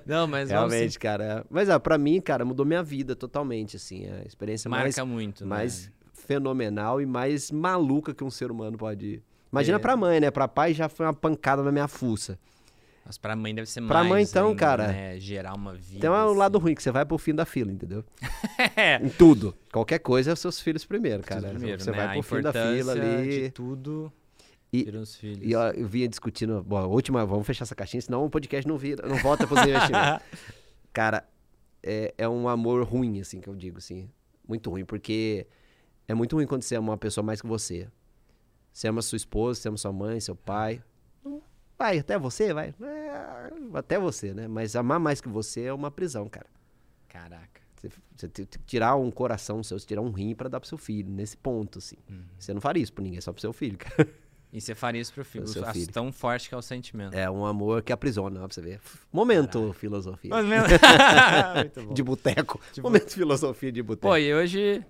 Não, 0.06 0.28
mas 0.28 0.50
Realmente, 0.50 0.94
sim. 0.94 1.00
cara. 1.00 1.46
Mas, 1.50 1.70
ah, 1.70 1.80
pra 1.80 1.98
mim, 1.98 2.22
cara, 2.22 2.46
mudou 2.46 2.66
minha 2.66 2.84
vida 2.84 3.16
totalmente, 3.16 3.76
assim. 3.76 4.06
A 4.10 4.26
experiência 4.26 4.70
mais, 4.70 4.96
Marca 4.96 5.06
muito, 5.06 5.46
mais 5.46 5.86
né? 5.88 5.92
fenomenal 6.14 7.02
e 7.02 7.06
mais 7.06 7.52
maluca 7.52 8.14
que 8.14 8.24
um 8.24 8.32
ser 8.32 8.52
humano 8.52 8.78
pode... 8.78 9.22
Imagina 9.52 9.78
É. 9.78 9.80
pra 9.80 9.96
mãe, 9.96 10.20
né? 10.20 10.30
Pra 10.32 10.48
pai 10.48 10.74
já 10.74 10.90
foi 10.90 11.06
uma 11.06 11.14
pancada 11.14 11.64
na 11.64 11.72
minha 11.72 11.88
fuça. 11.88 12.38
Mas 13.06 13.20
pra 13.20 13.36
mãe 13.36 13.54
deve 13.54 13.70
ser 13.70 13.82
Pra 13.86 14.00
mais 14.00 14.10
mãe, 14.10 14.24
então, 14.24 14.48
ainda, 14.48 14.60
cara, 14.60 14.88
né? 14.88 15.20
Gerar 15.20 15.54
uma 15.54 15.76
vida. 15.76 16.02
Tem 16.02 16.10
um 16.10 16.14
assim. 16.14 16.38
lado 16.38 16.58
ruim, 16.58 16.74
que 16.74 16.82
você 16.82 16.90
vai 16.92 17.06
pro 17.06 17.18
fim 17.20 17.36
da 17.36 17.46
fila, 17.46 17.72
entendeu? 17.72 18.04
É, 18.76 18.96
Em 18.96 19.10
tudo. 19.10 19.56
Qualquer 19.72 20.00
coisa 20.00 20.32
é 20.32 20.34
os 20.34 20.40
seus 20.40 20.60
filhos 20.60 20.84
primeiro, 20.86 21.22
cara. 21.22 21.42
tudo 21.42 21.52
primeiro, 21.52 21.82
você 21.84 21.92
né? 21.92 21.98
vai 21.98 22.06
A 22.08 22.12
pro 22.14 22.24
fim 22.24 22.42
da 22.42 22.52
fila 22.52 22.92
ali... 22.94 23.30
de 23.44 23.52
tudo 23.52 24.12
E- 24.74 24.84
viram 24.86 25.02
os 25.02 25.16
filhos. 25.16 25.40
E 25.44 25.54
ó, 25.56 25.70
eu 25.70 25.88
vinha 25.88 26.08
discutindo, 26.08 26.64
bom, 26.64 26.84
última, 26.88 27.26
vamos 27.26 27.46
fechar 27.46 27.64
essa 27.64 27.76
caixinha, 27.76 28.02
senão 28.02 28.26
o 28.26 28.30
podcast 28.30 28.68
não 28.68 28.78
vira, 28.78 29.08
não 29.08 29.18
volta 29.18 29.46
pros 29.46 29.60
investimentos. 29.62 30.26
Cara, 30.92 31.24
é, 31.84 32.14
é 32.18 32.28
um 32.28 32.48
amor 32.50 32.84
ruim, 32.88 33.20
assim, 33.20 33.40
que 33.40 33.48
eu 33.48 33.56
digo, 33.56 33.78
assim. 33.78 34.10
Muito 34.48 34.70
ruim, 34.70 34.84
porque 34.86 35.46
é 36.08 36.14
muito 36.16 36.36
ruim 36.36 36.48
quando 36.48 36.64
você 36.64 36.76
ama 36.76 36.92
uma 36.92 36.98
pessoa 36.98 37.24
mais 37.24 37.40
que 37.42 37.48
você. 37.48 37.88
Você 38.74 38.88
ama 38.88 39.02
sua 39.02 39.16
esposa, 39.18 39.60
você 39.62 39.68
ama 39.70 39.78
sua 39.78 39.94
mãe, 39.94 40.20
seu 40.20 40.36
pai. 40.36 40.82
Vai, 41.78 42.00
até 42.00 42.18
você, 42.18 42.54
vai. 42.54 42.74
É, 42.82 43.52
até 43.74 44.00
você, 44.00 44.34
né? 44.34 44.48
Mas 44.48 44.76
amar 44.76 45.00
mais 45.00 45.20
que 45.20 45.28
você 45.30 45.64
é 45.64 45.74
uma 45.74 45.92
prisão, 45.92 46.28
cara. 46.30 46.48
Caraca. 47.10 47.62
Você, 47.76 47.90
você 48.16 48.28
tem 48.30 48.46
que 48.46 48.58
tirar 48.66 48.96
um 48.96 49.12
coração 49.12 49.62
seu, 49.64 49.78
você 49.78 49.86
tirar 49.86 50.02
um 50.02 50.12
rim 50.12 50.34
pra 50.34 50.48
dar 50.48 50.60
pro 50.60 50.68
seu 50.70 50.78
filho, 50.78 51.10
nesse 51.10 51.36
ponto, 51.36 51.80
assim. 51.80 51.98
Uhum. 52.10 52.24
Você 52.40 52.54
não 52.54 52.62
faria 52.62 52.82
isso 52.82 52.94
pra 52.94 53.04
ninguém, 53.04 53.20
só 53.22 53.32
pro 53.34 53.42
seu 53.42 53.52
filho, 53.54 53.78
cara. 53.78 54.08
E 54.54 54.62
você 54.62 54.74
faria 54.74 55.02
isso 55.02 55.14
pro 55.14 55.24
filho, 55.26 55.44
Pro 55.44 55.52
seu 55.54 55.64
Acho 55.66 55.74
filho. 55.74 55.92
tão 55.92 56.12
forte 56.14 56.48
que 56.48 56.56
é 56.56 56.58
o 56.58 56.62
sentimento. 56.62 57.14
É 57.14 57.30
um 57.30 57.46
amor 57.46 57.82
que 57.84 57.92
aprisiona, 57.92 58.42
ó, 58.42 58.48
pra 58.48 58.54
você 58.56 58.62
ver. 58.62 58.80
Momento 59.12 59.74
filosofia. 59.74 60.32
Muito 61.56 61.82
bom. 61.84 61.94
De 61.94 62.02
boteco. 62.04 62.62
Momento 62.82 63.12
filosofia 63.12 63.72
de 63.72 63.84
boteco. 63.84 64.08
Pô, 64.08 64.16
e 64.16 64.34
hoje, 64.34 64.82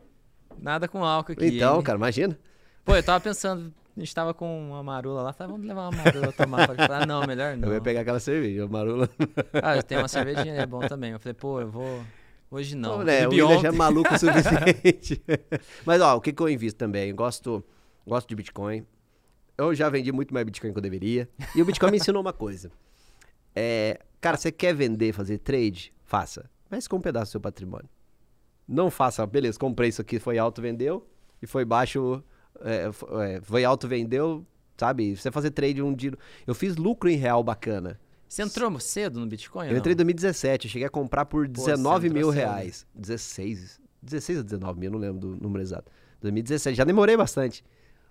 nada 0.60 0.88
com 0.88 1.04
álcool 1.04 1.32
aqui. 1.32 1.48
então, 1.48 1.78
hein? 1.78 1.82
cara, 1.84 1.98
imagina. 1.98 2.38
Pô, 2.86 2.96
eu 2.96 3.02
tava 3.04 3.20
pensando, 3.20 3.74
a 3.96 4.00
gente 4.00 4.14
tava 4.14 4.34
com 4.34 4.70
uma 4.72 4.84
marula 4.84 5.22
lá, 5.22 5.32
falei, 5.32 5.54
vamos 5.54 5.68
levar 5.68 5.90
uma 5.90 6.04
marula 6.04 6.32
tomar. 6.34 6.68
Falei, 6.68 6.86
ah, 6.90 7.06
não, 7.06 7.26
melhor 7.26 7.56
não. 7.56 7.70
Eu 7.70 7.76
ia 7.76 7.82
pegar 7.82 8.02
aquela 8.02 8.20
cerveja, 8.20 8.66
o 8.66 8.70
Marula. 8.70 9.10
Ah, 9.64 9.78
eu 9.78 9.84
tenho 9.84 10.02
uma 10.02 10.10
cervejinha, 10.10 10.54
é 10.54 10.66
bom 10.66 10.82
também. 10.82 11.12
Eu 11.12 11.20
falei, 11.20 11.34
pô, 11.34 11.62
eu 11.62 11.72
vou. 11.72 12.04
Hoje 12.52 12.76
não. 12.76 12.98
Não, 12.98 13.06
né? 13.06 13.26
O 13.26 13.30
Bebi 13.30 13.42
William 13.42 13.62
já 13.62 13.70
é 13.70 13.72
maluco 13.72 14.14
o 14.14 14.18
suficiente. 14.20 15.24
Mas, 15.86 16.02
ó, 16.02 16.18
o 16.18 16.22
que, 16.22 16.34
que 16.34 16.42
eu 16.42 16.50
invisto 16.50 16.78
também? 16.78 17.10
Eu 17.10 17.16
gosto, 17.16 17.64
gosto 18.06 18.28
de 18.28 18.36
Bitcoin. 18.36 18.86
Eu 19.58 19.74
já 19.74 19.90
vendi 19.90 20.12
muito 20.12 20.34
mais 20.34 20.46
Bitcoin 20.46 20.74
que 20.74 20.78
eu 20.78 20.82
deveria. 20.84 21.30
E 21.56 21.62
o 21.62 21.66
Bitcoin 21.66 21.92
me 21.92 21.98
ensinou 21.98 22.22
uma 22.22 22.34
coisa. 22.34 22.70
É, 23.56 24.02
cara, 24.20 24.36
você 24.36 24.52
quer 24.52 24.76
vender, 24.76 25.14
fazer 25.14 25.38
trade? 25.38 25.94
Faça. 26.04 26.50
Mas 26.70 26.86
com 26.86 26.98
um 26.98 27.02
pedaço 27.02 27.30
do 27.30 27.32
seu 27.32 27.42
patrimônio. 27.42 27.90
Não 28.68 28.92
faça, 28.92 29.26
beleza, 29.26 29.58
comprei 29.58 29.88
isso 29.90 30.02
aqui, 30.02 30.20
foi 30.20 30.38
alto, 30.38 30.62
vendeu. 30.62 31.08
E 31.42 31.48
foi 31.48 31.64
baixo, 31.64 32.22
é, 32.62 32.90
é, 33.36 33.42
foi 33.42 33.64
alto, 33.64 33.88
vendeu. 33.88 34.46
Sabe? 34.78 35.16
Você 35.16 35.32
fazer 35.32 35.52
trade 35.52 35.82
um 35.82 35.94
dia. 35.94 36.12
Eu 36.46 36.54
fiz 36.54 36.76
lucro 36.76 37.10
em 37.10 37.16
real 37.16 37.42
bacana. 37.44 37.98
Você 38.28 38.42
entrou 38.42 38.78
cedo 38.80 39.20
no 39.20 39.26
Bitcoin? 39.26 39.70
Eu 39.70 39.78
entrei 39.78 39.94
em 39.94 39.96
não? 39.96 40.04
2017, 40.04 40.68
eu 40.68 40.72
cheguei 40.72 40.86
a 40.88 40.90
comprar 40.90 41.26
por 41.26 41.48
Pô, 41.48 41.62
você 41.62 41.72
19 41.72 42.10
mil 42.10 42.28
cedo. 42.28 42.36
reais. 42.36 42.86
16, 42.94 43.80
16 44.02 44.40
ou 44.40 44.44
19 44.44 44.80
mil, 44.80 44.92
não 44.92 45.00
lembro 45.00 45.20
do 45.20 45.36
número 45.38 45.62
exato. 45.64 45.90
2017, 46.20 46.76
já 46.76 46.84
demorei 46.84 47.16
bastante. 47.16 47.64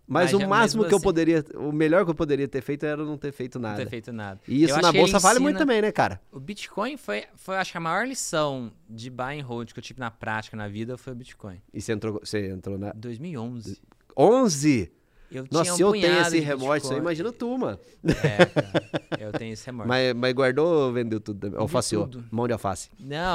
Mas, 0.06 0.32
Mas 0.32 0.42
o 0.42 0.48
máximo 0.48 0.84
que 0.84 0.92
eu 0.92 0.96
assim- 0.98 1.04
poderia, 1.04 1.44
o 1.56 1.72
melhor 1.72 2.04
que 2.04 2.10
eu 2.10 2.14
poderia 2.14 2.46
ter 2.46 2.60
feito 2.62 2.84
era 2.84 3.02
não 3.04 3.16
ter 3.18 3.32
feito 3.32 3.58
Não 3.58 3.68
nada. 3.70 3.82
ter 3.82 3.88
feito 3.88 4.12
nada. 4.12 4.38
E 4.46 4.62
Eu 4.62 4.68
isso 4.68 4.80
na 4.82 4.92
bolsa 4.92 5.18
vale 5.18 5.38
muito 5.38 5.56
também, 5.58 5.80
né, 5.80 5.90
cara? 5.90 6.20
O 6.30 6.38
Bitcoin 6.38 6.96
foi, 6.98 7.24
foi, 7.36 7.56
acho 7.56 7.72
que 7.72 7.78
a 7.78 7.80
maior 7.80 8.06
lição 8.06 8.70
de 8.88 9.08
buy 9.10 9.40
and 9.40 9.44
hold 9.44 9.72
que 9.72 9.78
eu 9.78 9.82
tive 9.82 10.00
na 10.00 10.10
prática, 10.10 10.56
na 10.56 10.68
vida, 10.68 10.96
foi 10.98 11.12
o 11.14 11.16
Bitcoin. 11.16 11.60
E 11.72 11.80
você 11.80 11.92
entrou, 11.92 12.20
você 12.22 12.48
entrou 12.50 12.76
na 12.78 12.92
2011. 12.92 13.80
11. 14.16 14.92
Eu 15.30 15.44
Nossa, 15.50 15.72
um 15.72 15.76
se 15.76 15.82
eu 15.82 15.90
tenho 15.92 16.20
esse 16.20 16.38
remorso, 16.38 16.92
aí, 16.92 16.98
imagina 16.98 17.32
tu, 17.32 17.58
mano. 17.58 17.76
É, 18.04 18.44
cara, 18.46 19.02
eu 19.18 19.32
tenho 19.32 19.52
esse 19.52 19.66
remorso. 19.66 19.88
Mas, 19.88 20.14
mas 20.14 20.32
guardou 20.32 20.86
ou 20.86 20.92
vendeu 20.92 21.18
tudo 21.18 21.40
também? 21.40 21.58
Alfaceou. 21.58 22.08
Mão 22.30 22.46
de 22.46 22.52
alface. 22.52 22.88
Não, 23.00 23.34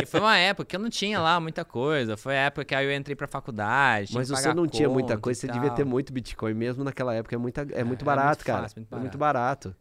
e 0.00 0.06
foi 0.06 0.20
uma 0.20 0.38
época 0.38 0.64
que 0.64 0.76
eu 0.76 0.80
não 0.80 0.88
tinha 0.88 1.20
lá 1.20 1.38
muita 1.38 1.62
coisa. 1.62 2.16
Foi 2.16 2.34
a 2.34 2.46
época 2.46 2.64
que 2.64 2.74
aí 2.74 2.86
eu 2.86 2.96
entrei 2.96 3.14
pra 3.14 3.26
faculdade. 3.26 4.14
Mas 4.14 4.30
você 4.30 4.54
não 4.54 4.66
tinha 4.66 4.88
muita 4.88 5.18
coisa, 5.18 5.40
você 5.40 5.48
devia 5.48 5.70
ter 5.70 5.84
muito 5.84 6.10
Bitcoin 6.10 6.54
mesmo 6.54 6.82
naquela 6.82 7.12
época. 7.14 7.34
É, 7.34 7.38
muita, 7.38 7.62
é, 7.70 7.80
É, 7.80 7.84
muito 7.84 8.02
é 8.02 8.04
barato, 8.06 8.28
muito 8.28 8.44
cara. 8.46 8.62
fácil, 8.62 8.80
muito 8.80 8.94
É 8.94 8.98
muito 8.98 9.18
barato. 9.18 9.76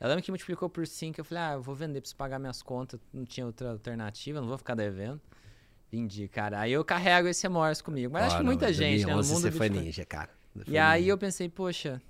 Eu 0.00 0.06
lembro 0.08 0.22
que 0.22 0.30
multiplicou 0.30 0.68
por 0.68 0.86
5. 0.86 1.20
Eu 1.20 1.24
falei, 1.24 1.42
ah, 1.42 1.52
eu 1.54 1.62
vou 1.62 1.74
vender 1.74 2.00
pra 2.00 2.08
você 2.08 2.14
pagar 2.14 2.38
minhas 2.38 2.62
contas. 2.62 3.00
Não 3.12 3.24
tinha 3.24 3.44
outra 3.44 3.72
alternativa, 3.72 4.40
não 4.40 4.46
vou 4.46 4.56
ficar 4.56 4.76
devendo. 4.76 5.20
Vendi, 5.90 6.28
cara. 6.28 6.60
Aí 6.60 6.72
eu 6.72 6.84
carrego 6.84 7.28
esse 7.28 7.42
remorso 7.42 7.82
comigo. 7.82 8.12
Mas 8.12 8.24
acho 8.24 8.36
Ah, 8.36 8.38
que 8.38 8.44
muita 8.44 8.72
gente, 8.72 9.06
né? 9.06 9.12
No 9.12 9.22
2011 9.22 9.32
mundo 9.32 9.40
você 9.42 9.50
foi 9.50 9.68
Bitcoin. 9.68 9.86
ninja, 9.86 10.04
cara. 10.04 10.28
E 10.66 10.76
aí 10.76 11.08
eu 11.08 11.16
pensei, 11.16 11.48
poxa, 11.48 12.00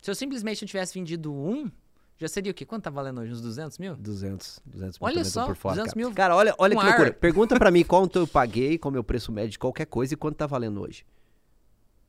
se 0.00 0.10
eu 0.10 0.14
simplesmente 0.14 0.62
não 0.62 0.66
tivesse 0.66 0.94
vendido 0.94 1.32
um, 1.32 1.70
já 2.18 2.26
seria 2.26 2.50
o 2.50 2.54
quê? 2.54 2.64
Quanto 2.64 2.84
tá 2.84 2.90
valendo 2.90 3.20
hoje? 3.20 3.32
Uns 3.32 3.40
200 3.40 3.78
mil? 3.78 3.94
200, 3.96 4.60
200 4.64 4.98
Olha 5.00 5.14
também 5.14 5.24
tô 5.24 5.30
só, 5.30 5.46
por 5.46 5.56
fora, 5.56 5.74
200 5.76 5.92
cara. 5.94 6.06
mil 6.06 6.14
Cara, 6.14 6.36
olha, 6.36 6.54
olha 6.58 6.76
que 6.76 6.84
loucura. 6.84 7.08
ar. 7.08 7.14
Pergunta 7.14 7.56
pra 7.58 7.70
mim 7.70 7.84
quanto 7.84 8.20
eu 8.20 8.26
paguei, 8.26 8.76
qual 8.78 8.90
é 8.90 8.92
o 8.92 8.94
meu 8.94 9.04
preço 9.04 9.30
médio 9.30 9.50
de 9.50 9.58
qualquer 9.58 9.86
coisa 9.86 10.14
e 10.14 10.16
quanto 10.16 10.36
tá 10.36 10.46
valendo 10.46 10.80
hoje. 10.80 11.04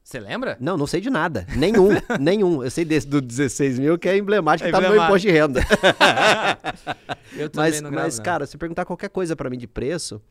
Você 0.04 0.20
lembra? 0.20 0.58
Não, 0.60 0.76
não 0.78 0.86
sei 0.88 1.00
de 1.00 1.10
nada. 1.10 1.46
Nenhum, 1.56 1.90
nenhum. 2.20 2.64
Eu 2.64 2.70
sei 2.72 2.84
desse 2.84 3.08
do 3.08 3.22
16 3.22 3.80
mil, 3.80 3.98
que 3.98 4.10
é 4.10 4.18
emblemático, 4.18 4.68
É 4.68 4.72
tá 4.72 4.82
no 4.82 4.90
meu 4.90 5.02
imposto 5.02 5.28
de 5.28 5.32
renda. 5.32 5.62
Eu 7.38 7.50
também 7.50 7.72
mas, 7.72 7.82
não 7.82 7.90
gravo 7.90 8.06
mas 8.06 8.20
cara, 8.20 8.46
se 8.46 8.58
perguntar 8.58 8.86
qualquer 8.86 9.10
coisa 9.10 9.36
pra 9.36 9.50
mim 9.50 9.58
de 9.58 9.68
preço, 9.68 10.22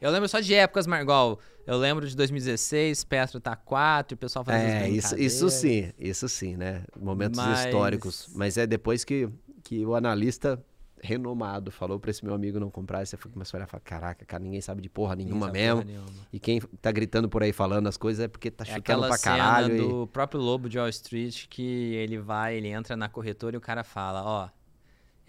Eu 0.00 0.10
lembro 0.10 0.28
só 0.28 0.40
de 0.40 0.54
épocas, 0.54 0.86
Margol. 0.86 1.38
Eu 1.66 1.78
lembro 1.78 2.06
de 2.06 2.14
2016, 2.16 3.04
Petro 3.04 3.40
tá 3.40 3.56
4, 3.56 4.14
o 4.14 4.18
pessoal 4.18 4.44
fazendo 4.44 4.68
é, 4.84 4.88
isso, 4.90 5.16
isso 5.18 5.48
sim, 5.48 5.90
isso 5.98 6.28
sim, 6.28 6.56
né? 6.56 6.84
Momentos 7.00 7.38
Mas- 7.38 7.64
históricos. 7.64 8.28
Mas 8.34 8.58
é 8.58 8.66
depois 8.66 9.02
que, 9.02 9.28
que 9.62 9.84
o 9.86 9.94
analista 9.94 10.62
renomado 11.02 11.70
falou 11.70 11.98
pra 12.00 12.10
esse 12.10 12.24
meu 12.24 12.34
amigo 12.34 12.58
não 12.58 12.70
comprar, 12.70 13.06
você 13.06 13.16
começou 13.16 13.56
a 13.56 13.60
olhar 13.60 13.66
e 13.66 13.70
falar, 13.70 13.80
caraca, 13.82 14.24
cara, 14.24 14.42
ninguém 14.42 14.60
sabe 14.60 14.80
de 14.80 14.88
porra 14.88 15.14
nenhuma 15.14 15.50
mesmo. 15.50 15.84
E 16.32 16.38
quem 16.40 16.60
tá 16.80 16.90
gritando 16.90 17.28
por 17.28 17.42
aí 17.42 17.52
falando 17.52 17.86
as 17.86 17.96
coisas 17.96 18.24
é 18.24 18.28
porque 18.28 18.50
tá 18.50 18.64
É 18.64 18.66
chutando 18.66 18.80
aquela 18.80 19.08
pra 19.08 19.16
cena 19.18 19.36
caralho. 19.36 19.74
e- 19.76 19.78
do 19.78 20.06
próprio 20.06 20.40
Lobo 20.40 20.68
de 20.68 20.78
Wall 20.78 20.88
Street 20.88 21.46
que 21.48 21.94
ele 21.94 22.18
vai, 22.18 22.56
ele 22.56 22.68
entra 22.68 22.96
na 22.96 23.08
corretora 23.08 23.54
e 23.56 23.58
o 23.58 23.60
cara 23.60 23.84
fala, 23.84 24.22
ó. 24.24 24.48
E 24.48 24.63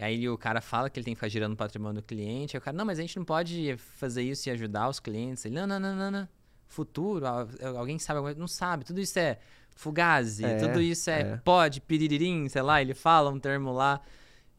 aí 0.04 0.28
o 0.28 0.36
cara 0.36 0.60
fala 0.60 0.90
que 0.90 0.98
ele 0.98 1.04
tem 1.04 1.14
que 1.14 1.18
ficar 1.18 1.28
girando 1.28 1.52
o 1.54 1.56
patrimônio 1.56 2.00
do 2.00 2.06
cliente. 2.06 2.56
Aí 2.56 2.58
o 2.58 2.62
cara, 2.62 2.76
não, 2.76 2.84
mas 2.84 2.98
a 2.98 3.02
gente 3.02 3.16
não 3.16 3.24
pode 3.24 3.76
fazer 3.78 4.22
isso 4.22 4.48
e 4.48 4.52
ajudar 4.52 4.88
os 4.88 5.00
clientes. 5.00 5.44
Ele, 5.44 5.54
não, 5.54 5.66
não, 5.66 5.80
não, 5.80 5.96
não, 5.96 6.10
não. 6.10 6.28
Futuro, 6.68 7.26
al- 7.26 7.48
alguém 7.76 7.98
sabe 7.98 8.18
alguma 8.18 8.30
coisa? 8.30 8.40
Não 8.40 8.48
sabe. 8.48 8.84
Tudo 8.84 9.00
isso 9.00 9.18
é 9.18 9.38
fugazi, 9.74 10.44
É, 10.44 10.56
tudo 10.56 10.80
isso 10.80 11.08
é, 11.10 11.20
é. 11.20 11.36
pode, 11.38 11.80
piriririm, 11.80 12.48
sei 12.48 12.62
lá, 12.62 12.80
ele 12.82 12.94
fala 12.94 13.30
um 13.30 13.38
termo 13.38 13.72
lá. 13.72 14.00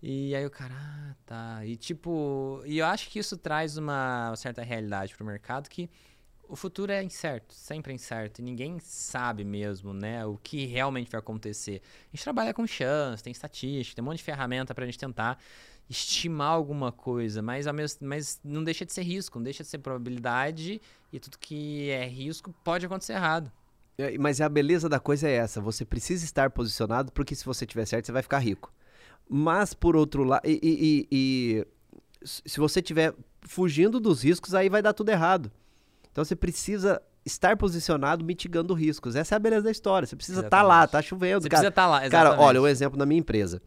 E 0.01 0.33
aí 0.35 0.45
o 0.45 0.49
cara, 0.49 0.73
ah, 0.75 1.15
tá. 1.25 1.65
E 1.65 1.75
tipo, 1.75 2.61
e 2.65 2.77
eu 2.77 2.85
acho 2.85 3.09
que 3.09 3.17
isso 3.19 3.35
traz 3.35 3.77
uma 3.77 4.33
certa 4.35 4.61
realidade 4.61 5.15
pro 5.15 5.25
mercado 5.25 5.67
que 5.69 5.89
o 6.49 6.55
futuro 6.55 6.91
é 6.91 7.03
incerto, 7.03 7.53
sempre 7.53 7.91
é 7.91 7.95
incerto, 7.95 8.39
e 8.39 8.43
ninguém 8.43 8.79
sabe 8.79 9.43
mesmo, 9.43 9.93
né, 9.93 10.25
o 10.25 10.37
que 10.37 10.65
realmente 10.65 11.11
vai 11.11 11.19
acontecer. 11.19 11.81
A 12.11 12.15
gente 12.15 12.23
trabalha 12.23 12.53
com 12.53 12.65
chance, 12.65 13.23
tem 13.23 13.31
estatística, 13.31 13.95
tem 13.95 14.03
um 14.03 14.05
monte 14.05 14.17
de 14.17 14.23
ferramenta 14.23 14.73
pra 14.73 14.85
gente 14.85 14.97
tentar 14.97 15.37
estimar 15.89 16.49
alguma 16.51 16.91
coisa, 16.91 17.41
mas, 17.41 17.65
ao 17.67 17.73
mesmo, 17.73 18.05
mas 18.07 18.39
não 18.43 18.63
deixa 18.63 18.85
de 18.85 18.91
ser 18.93 19.03
risco, 19.03 19.39
não 19.39 19.43
deixa 19.43 19.63
de 19.63 19.69
ser 19.69 19.77
probabilidade, 19.77 20.81
e 21.13 21.19
tudo 21.19 21.37
que 21.39 21.89
é 21.89 22.05
risco 22.05 22.53
pode 22.63 22.85
acontecer 22.85 23.13
errado. 23.13 23.51
É, 23.97 24.17
Mas 24.17 24.41
a 24.41 24.49
beleza 24.49 24.87
da 24.89 24.99
coisa 24.99 25.27
é 25.27 25.33
essa, 25.33 25.59
você 25.61 25.83
precisa 25.85 26.23
estar 26.25 26.49
posicionado, 26.51 27.11
porque 27.11 27.33
se 27.35 27.45
você 27.45 27.65
tiver 27.65 27.85
certo, 27.85 28.05
você 28.05 28.11
vai 28.11 28.21
ficar 28.21 28.39
rico. 28.39 28.71
Mas, 29.29 29.73
por 29.73 29.95
outro 29.95 30.23
lado, 30.23 30.45
e, 30.45 30.59
e- 30.61 31.07
e- 31.11 31.65
e 31.65 31.67
se 32.23 32.59
você 32.59 32.79
estiver 32.79 33.13
fugindo 33.41 33.99
dos 33.99 34.23
riscos, 34.23 34.53
aí 34.53 34.69
vai 34.69 34.81
dar 34.81 34.93
tudo 34.93 35.09
errado. 35.09 35.51
Então 36.17 36.25
você 36.25 36.35
precisa 36.35 36.99
estar 37.23 37.55
posicionado 37.57 38.25
mitigando 38.25 38.73
riscos. 38.73 39.15
Essa 39.15 39.35
é 39.35 39.37
a 39.37 39.39
beleza 39.39 39.65
da 39.65 39.69
história. 39.69 40.07
Você 40.07 40.15
precisa 40.15 40.41
estar 40.41 40.63
lá, 40.63 40.77
Exatamente. 40.79 40.91
tá 40.93 41.01
chovendo, 41.03 41.41
Você 41.43 41.47
cara. 41.49 41.59
precisa 41.61 41.69
estar 41.69 41.85
lá, 41.85 41.97
Cara, 41.97 42.07
exatamente. 42.07 42.39
olha, 42.43 42.59
um 42.63 42.65
exemplo 42.67 42.97
na 42.97 43.05
minha 43.05 43.19
empresa. 43.19 43.61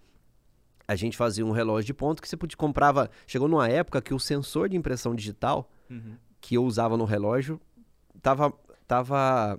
A 0.88 0.96
gente 0.96 1.16
fazia 1.16 1.46
um 1.46 1.52
relógio 1.52 1.86
de 1.86 1.94
ponto 1.94 2.20
que 2.20 2.28
você 2.28 2.36
podia 2.36 2.56
comprava. 2.56 3.08
Chegou 3.24 3.46
numa 3.46 3.68
época 3.68 4.02
que 4.02 4.12
o 4.12 4.18
sensor 4.18 4.68
de 4.68 4.76
impressão 4.76 5.14
digital 5.14 5.70
Uhum. 5.88 6.16
que 6.40 6.56
eu 6.56 6.64
usava 6.64 6.96
no 6.96 7.04
relógio 7.04 7.60
tava, 8.20 8.52
tava 8.84 9.56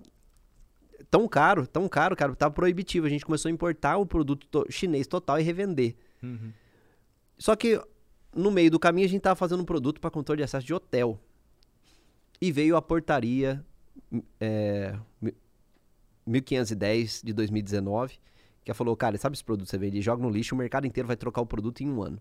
tão 1.09 1.29
caro, 1.29 1.65
tão 1.65 1.87
caro, 1.87 2.13
cara, 2.13 2.35
tava 2.35 2.53
proibitivo. 2.53 3.05
A 3.07 3.09
gente 3.09 3.25
começou 3.25 3.47
a 3.47 3.53
importar 3.53 3.95
o 3.95 4.05
produto 4.05 4.45
to- 4.47 4.65
chinês 4.69 5.07
total 5.07 5.39
e 5.39 5.43
revender. 5.43 5.95
Uhum. 6.21 6.51
Só 7.37 7.55
que 7.55 7.81
no 8.35 8.51
meio 8.51 8.69
do 8.69 8.77
caminho 8.77 9.07
a 9.07 9.09
gente 9.09 9.21
tava 9.21 9.37
fazendo 9.37 9.61
um 9.61 9.65
produto 9.65 10.01
para 10.01 10.09
controle 10.11 10.39
de 10.39 10.43
acesso 10.43 10.67
de 10.67 10.73
hotel. 10.73 11.17
E 12.41 12.51
veio 12.51 12.75
a 12.75 12.81
portaria 12.81 13.63
é, 14.39 14.97
mi- 15.21 15.35
1510 16.25 17.21
de 17.23 17.33
2019, 17.33 18.17
que 18.63 18.73
falou, 18.73 18.95
cara, 18.95 19.17
sabe 19.17 19.35
esse 19.35 19.43
produto 19.43 19.65
que 19.65 19.71
você 19.71 19.77
vende? 19.77 20.01
Joga 20.01 20.21
no 20.23 20.29
lixo, 20.29 20.55
o 20.55 20.57
mercado 20.57 20.87
inteiro 20.87 21.07
vai 21.07 21.15
trocar 21.15 21.41
o 21.41 21.45
produto 21.45 21.81
em 21.81 21.89
um 21.89 22.01
ano. 22.01 22.19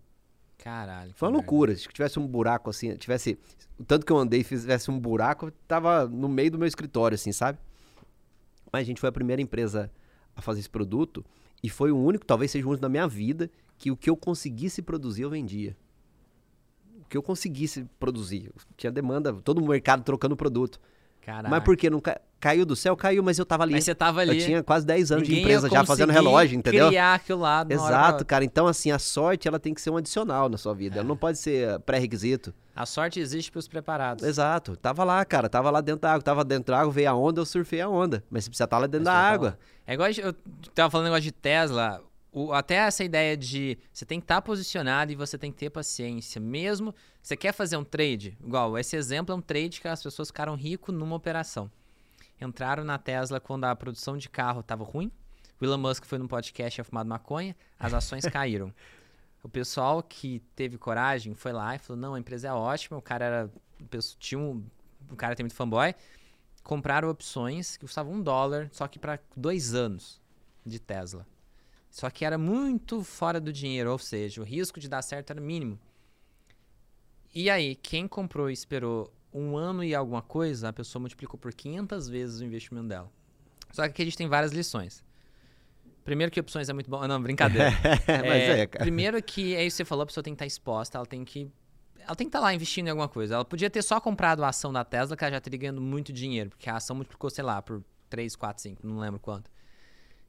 Caralho. 0.57 1.11
Foi 1.15 1.27
uma 1.27 1.33
merda. 1.37 1.43
loucura. 1.51 1.75
Se 1.75 1.87
tivesse 1.87 2.19
um 2.19 2.27
buraco 2.27 2.69
assim, 2.69 2.95
tivesse. 2.95 3.37
O 3.79 3.83
tanto 3.83 4.05
que 4.05 4.11
eu 4.11 4.17
andei 4.17 4.41
e 4.41 4.43
fizesse 4.43 4.91
um 4.91 4.99
buraco, 4.99 5.49
tava 5.67 6.07
no 6.07 6.29
meio 6.29 6.51
do 6.51 6.59
meu 6.59 6.67
escritório, 6.67 7.15
assim, 7.15 7.31
sabe? 7.31 7.57
Mas 8.71 8.81
a 8.81 8.85
gente 8.85 8.99
foi 9.01 9.09
a 9.09 9.11
primeira 9.11 9.41
empresa 9.41 9.91
a 10.35 10.41
fazer 10.41 10.59
esse 10.59 10.69
produto. 10.69 11.25
E 11.63 11.69
foi 11.69 11.91
o 11.91 11.97
único, 11.97 12.25
talvez 12.25 12.51
seja 12.51 12.65
o 12.65 12.69
único 12.69 12.81
da 12.81 12.89
minha 12.89 13.07
vida, 13.07 13.49
que 13.77 13.89
o 13.91 13.97
que 13.97 14.09
eu 14.09 14.15
conseguisse 14.15 14.81
produzir, 14.83 15.23
eu 15.23 15.29
vendia. 15.31 15.75
Que 17.11 17.17
eu 17.17 17.21
conseguisse 17.21 17.85
produzir. 17.99 18.49
Tinha 18.77 18.89
demanda, 18.89 19.33
todo 19.43 19.57
o 19.61 19.67
mercado 19.67 20.01
trocando 20.01 20.33
produto. 20.33 20.79
Caraca. 21.21 21.49
Mas 21.49 21.61
por 21.61 21.75
que 21.75 21.89
não 21.89 21.99
ca- 21.99 22.19
caiu 22.39 22.65
do 22.65 22.73
céu? 22.73 22.95
Caiu, 22.95 23.21
mas 23.21 23.37
eu 23.37 23.45
tava 23.45 23.63
ali. 23.63 23.73
Mas 23.73 23.83
você 23.83 23.93
tava 23.93 24.21
ali. 24.21 24.39
Eu 24.39 24.45
tinha 24.45 24.63
quase 24.63 24.85
10 24.85 25.11
anos 25.11 25.23
de 25.25 25.29
ninguém 25.29 25.43
empresa 25.43 25.67
ia 25.67 25.71
já 25.73 25.85
fazendo 25.85 26.09
relógio, 26.11 26.57
entendeu? 26.57 26.87
criar 26.87 27.15
aquilo 27.15 27.41
lá 27.41 27.65
de 27.65 27.73
Exato, 27.73 28.25
cara. 28.25 28.45
Então, 28.45 28.65
assim, 28.65 28.91
a 28.91 28.97
sorte 28.97 29.45
ela 29.45 29.59
tem 29.59 29.73
que 29.73 29.81
ser 29.81 29.89
um 29.89 29.97
adicional 29.97 30.47
na 30.47 30.57
sua 30.57 30.73
vida. 30.73 30.95
Ela 30.99 31.05
É. 31.05 31.07
não 31.07 31.17
pode 31.17 31.37
ser 31.37 31.79
pré-requisito. 31.81 32.53
A 32.73 32.85
sorte 32.85 33.19
existe 33.19 33.51
pros 33.51 33.67
preparados. 33.67 34.23
Exato. 34.25 34.77
Tava 34.77 35.03
lá, 35.03 35.23
cara. 35.25 35.49
Tava 35.49 35.69
lá 35.69 35.81
dentro 35.81 36.01
da 36.03 36.11
água. 36.13 36.21
Tava 36.23 36.43
dentro 36.45 36.73
da 36.73 36.79
água, 36.79 36.93
veio 36.93 37.09
a 37.11 37.13
onda, 37.13 37.41
eu 37.41 37.45
surfei 37.45 37.81
a 37.81 37.89
onda. 37.89 38.23
Mas 38.31 38.45
você 38.45 38.49
precisa 38.49 38.63
estar 38.63 38.77
lá 38.79 38.87
dentro 38.87 39.05
Mas 39.05 39.13
da 39.13 39.21
vai 39.21 39.33
água. 39.33 39.49
falar. 39.51 39.59
É 39.85 39.93
igual 39.93 40.09
eu 40.09 40.33
tava 40.73 40.89
falando 40.89 41.03
negócio 41.05 41.23
de 41.23 41.31
Tesla. 41.33 42.01
O- 42.31 42.53
até 42.53 42.75
essa 42.75 43.03
ideia 43.03 43.35
de 43.35 43.77
você 43.91 44.05
tem 44.05 44.19
que 44.19 44.23
estar 44.25 44.41
posicionado 44.41 45.11
e 45.11 45.15
você 45.15 45.37
tem 45.37 45.51
que 45.51 45.57
ter 45.57 45.69
paciência. 45.69 46.39
Mesmo 46.39 46.93
você 47.21 47.35
quer 47.35 47.51
fazer 47.53 47.77
um 47.77 47.83
trade, 47.83 48.37
igual 48.43 48.77
esse 48.77 48.95
exemplo 48.95 49.33
é 49.33 49.37
um 49.37 49.41
trade 49.41 49.81
que 49.81 49.87
as 49.87 50.01
pessoas 50.01 50.29
ficaram 50.29 50.55
ricos 50.55 50.93
numa 50.95 51.15
operação. 51.15 51.69
Entraram 52.39 52.83
na 52.83 52.97
Tesla 52.97 53.39
quando 53.39 53.65
a 53.65 53.75
produção 53.75 54.17
de 54.17 54.27
carro 54.29 54.61
estava 54.61 54.83
ruim, 54.83 55.11
O 55.59 55.65
Elon 55.65 55.77
Musk 55.77 56.05
foi 56.05 56.17
num 56.17 56.27
podcast 56.27 56.81
e 56.81 56.83
fumado 56.83 57.07
maconha, 57.07 57.55
as 57.79 57.93
ações 57.93 58.23
caíram. 58.25 58.73
O 59.43 59.49
pessoal 59.49 60.01
que 60.01 60.39
teve 60.55 60.75
coragem 60.77 61.33
foi 61.35 61.51
lá 61.51 61.75
e 61.75 61.79
falou: 61.79 61.99
não, 62.01 62.13
a 62.15 62.19
empresa 62.19 62.47
é 62.47 62.53
ótima, 62.53 62.97
o 62.97 63.01
cara 63.01 63.25
era. 63.25 63.51
Tinha 64.19 64.39
um, 64.39 64.63
o 65.09 65.15
cara 65.15 65.35
tem 65.35 65.43
muito 65.43 65.55
fanboy. 65.55 65.93
Compraram 66.63 67.09
opções 67.09 67.77
que 67.77 67.85
custavam 67.85 68.13
um 68.13 68.21
dólar, 68.21 68.69
só 68.71 68.87
que 68.87 68.97
para 68.99 69.19
dois 69.35 69.73
anos 69.75 70.19
de 70.65 70.79
Tesla. 70.79 71.25
Só 71.91 72.09
que 72.09 72.23
era 72.23 72.37
muito 72.37 73.03
fora 73.03 73.39
do 73.39 73.51
dinheiro, 73.51 73.91
ou 73.91 73.99
seja, 73.99 74.41
o 74.41 74.45
risco 74.45 74.79
de 74.79 74.87
dar 74.87 75.01
certo 75.01 75.31
era 75.31 75.41
mínimo. 75.41 75.77
E 77.35 77.49
aí, 77.49 77.75
quem 77.75 78.07
comprou 78.07 78.49
e 78.49 78.53
esperou 78.53 79.13
um 79.33 79.57
ano 79.57 79.83
e 79.83 79.93
alguma 79.93 80.21
coisa, 80.21 80.69
a 80.69 80.73
pessoa 80.73 81.01
multiplicou 81.01 81.37
por 81.37 81.53
500 81.53 82.07
vezes 82.07 82.39
o 82.39 82.45
investimento 82.45 82.87
dela. 82.87 83.11
Só 83.71 83.83
que 83.83 83.89
aqui 83.89 84.01
a 84.01 84.05
gente 84.05 84.17
tem 84.17 84.27
várias 84.27 84.53
lições. 84.53 85.03
Primeiro 86.05 86.31
que 86.31 86.39
opções 86.39 86.69
é 86.69 86.73
muito 86.73 86.89
bom. 86.89 87.05
Não, 87.05 87.21
brincadeira. 87.21 87.69
é, 88.07 88.61
é, 88.61 88.67
primeiro 88.67 89.21
que 89.21 89.53
é 89.53 89.65
isso 89.65 89.75
que 89.75 89.83
você 89.83 89.85
falou, 89.85 90.03
a 90.03 90.05
pessoa 90.05 90.23
tem 90.23 90.33
que 90.33 90.35
estar 90.35 90.45
exposta, 90.45 90.97
ela 90.97 91.05
tem 91.05 91.25
que. 91.25 91.51
Ela 91.99 92.15
tem 92.15 92.25
que 92.25 92.29
estar 92.29 92.39
lá 92.39 92.53
investindo 92.53 92.87
em 92.87 92.89
alguma 92.89 93.07
coisa. 93.07 93.35
Ela 93.35 93.45
podia 93.45 93.69
ter 93.69 93.81
só 93.81 93.99
comprado 93.99 94.43
a 94.43 94.47
ação 94.47 94.71
da 94.73 94.83
Tesla, 94.83 95.15
que 95.15 95.23
ela 95.23 95.33
já 95.33 95.41
teria 95.41 95.59
ganhando 95.59 95.81
muito 95.81 96.11
dinheiro, 96.11 96.49
porque 96.49 96.69
a 96.69 96.77
ação 96.77 96.95
multiplicou, 96.95 97.29
sei 97.29 97.43
lá, 97.43 97.61
por 97.61 97.83
3, 98.09 98.35
4, 98.35 98.63
5, 98.63 98.87
não 98.87 98.97
lembro 98.97 99.19
quanto. 99.19 99.51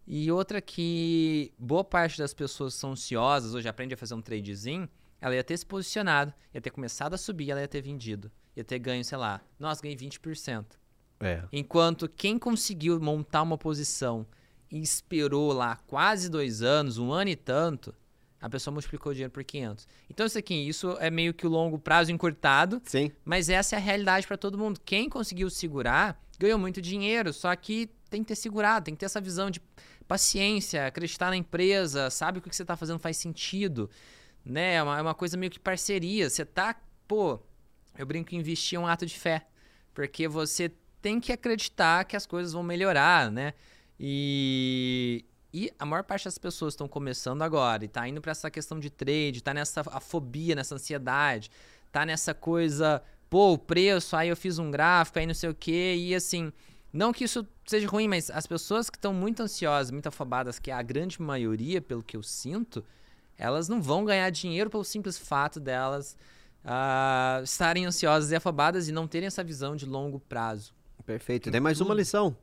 E 0.07 0.31
outra 0.31 0.61
que 0.61 1.53
boa 1.59 1.85
parte 1.85 2.19
das 2.19 2.35
pessoas 2.35 2.75
são 2.75 2.93
ansiosas, 2.93 3.55
hoje 3.55 3.69
aprende 3.69 3.95
a 3.95 3.97
fazer 3.97 4.15
um 4.15 4.21
tradezinho, 4.21 4.89
ela 5.21 5.35
ia 5.35 5.45
ter 5.45 5.57
se 5.57 5.65
posicionado, 5.65 6.35
ia 6.53 6.61
ter 6.61 6.71
começado 6.71 7.15
a 7.15 7.19
subir, 7.19 7.51
ela 7.51 7.61
ia 7.61 7.69
ter 7.69 7.81
vendido. 7.81 8.31
Ia 8.57 8.65
ter 8.65 8.79
ganho, 8.79 9.05
sei 9.05 9.17
lá, 9.17 9.41
nossa, 9.59 9.81
ganhei 9.81 9.97
20%. 9.97 10.67
É. 11.21 11.45
Enquanto 11.53 12.09
quem 12.09 12.39
conseguiu 12.39 13.01
montar 13.01 13.43
uma 13.43 13.57
posição 13.57 14.27
e 14.71 14.81
esperou 14.81 15.53
lá 15.53 15.77
quase 15.87 16.29
dois 16.29 16.63
anos, 16.63 16.99
um 16.99 17.13
ano 17.13 17.31
e 17.31 17.37
tanto, 17.37 17.95
a 18.41 18.51
pessoa 18.51 18.73
multiplicou 18.73 19.13
o 19.13 19.15
dinheiro 19.15 19.31
por 19.31 19.45
500. 19.45 19.87
Então, 20.11 20.27
isso 20.27 20.37
aqui, 20.37 20.55
isso 20.55 20.97
é 20.99 21.09
meio 21.09 21.33
que 21.33 21.47
o 21.47 21.51
longo 21.51 21.79
prazo 21.79 22.11
encurtado. 22.11 22.83
Sim. 22.85 23.13
Mas 23.25 23.49
essa 23.49 23.77
é 23.77 23.79
a 23.79 23.81
realidade 23.81 24.27
para 24.27 24.37
todo 24.37 24.59
mundo. 24.59 24.81
Quem 24.85 25.09
conseguiu 25.09 25.49
segurar 25.49 26.21
ganhou 26.41 26.59
muito 26.59 26.83
dinheiro, 26.83 27.33
só 27.33 27.55
que 27.55 27.89
tem 28.11 28.23
que 28.23 28.29
ter 28.29 28.35
segurado, 28.35 28.87
tem 28.87 28.95
que 28.95 28.99
ter 28.99 29.07
essa 29.07 29.21
visão 29.21 29.49
de 29.49 29.61
paciência, 30.05 30.87
acreditar 30.87 31.31
na 31.31 31.37
empresa, 31.37 32.11
sabe 32.11 32.39
o 32.39 32.43
que 32.43 32.55
você 32.55 32.63
está 32.63 32.77
fazendo 32.77 32.99
faz 32.99 33.17
sentido. 33.17 33.91
Né? 34.45 34.75
É 34.75 34.83
uma, 34.83 34.99
é 34.99 35.03
uma 35.03 35.15
coisa 35.15 35.37
meio 35.37 35.51
que 35.51 35.59
parceria. 35.59 36.29
Você 36.29 36.45
tá, 36.45 36.75
pô, 37.07 37.41
eu 37.97 38.07
brinco 38.07 38.35
investir 38.35 38.77
é 38.77 38.81
um 38.81 38.87
ato 38.87 39.07
de 39.07 39.19
fé. 39.19 39.47
Porque 39.95 40.27
você 40.27 40.73
tem 41.01 41.21
que 41.21 41.33
acreditar 41.33 42.05
que 42.05 42.17
as 42.17 42.27
coisas 42.27 42.53
vão 42.53 42.63
melhorar, 42.63 43.31
né? 43.31 43.53
E, 43.99 45.25
e 45.53 45.71
a 45.79 45.85
maior 45.85 46.03
parte 46.05 46.25
das 46.25 46.39
pessoas 46.39 46.75
estão 46.75 46.89
começando 46.89 47.43
agora 47.43 47.85
e 47.85 47.89
tá 47.89 48.09
indo 48.09 48.21
para 48.21 48.33
essa 48.33 48.51
questão 48.51 48.81
de 48.81 48.89
trade, 48.89 49.43
tá 49.43 49.53
nessa 49.53 49.83
fobia, 50.01 50.55
nessa 50.55 50.75
ansiedade, 50.77 51.51
tá 51.91 52.07
nessa 52.07 52.33
coisa, 52.33 53.03
pô, 53.29 53.53
o 53.53 53.59
preço, 53.59 54.17
aí 54.17 54.29
eu 54.29 54.37
fiz 54.37 54.59
um 54.59 54.71
gráfico, 54.71 55.19
aí 55.19 55.27
não 55.27 55.35
sei 55.35 55.51
o 55.51 55.55
quê, 55.55 55.95
e 55.97 56.15
assim, 56.15 56.53
não 56.93 57.13
que 57.13 57.25
isso 57.25 57.47
seja 57.65 57.89
ruim, 57.89 58.07
mas 58.07 58.31
as 58.31 58.47
pessoas 58.47 58.91
que 58.91 58.99
estão 58.99 59.15
muito 59.15 59.43
ansiosas, 59.43 59.91
muito 59.91 60.09
afobadas, 60.09 60.59
que 60.59 60.71
é 60.71 60.75
a 60.75 60.83
grande 60.83 61.21
maioria, 61.23 61.81
pelo 61.81 62.03
que 62.03 62.17
eu 62.17 62.23
sinto, 62.23 62.85
elas 63.39 63.69
não 63.69 63.81
vão 63.81 64.05
ganhar 64.05 64.29
dinheiro 64.31 64.69
pelo 64.69 64.85
simples 64.85 65.17
fato 65.17 65.59
delas 65.59 66.17
uh, 66.65 67.43
estarem 67.43 67.87
ansiosas 67.87 68.31
e 68.31 68.37
afobadas 68.37 68.89
e 68.89 68.93
não 68.93 69.07
terem 69.07 69.27
essa 69.27 69.43
visão 69.43 69.75
de 69.75 69.87
longo 69.87 70.21
prazo. 70.21 70.75
Perfeito. 71.05 71.51
Tem 71.51 71.61
mais 71.61 71.81
uma 71.81 71.95
lição. 71.95 72.37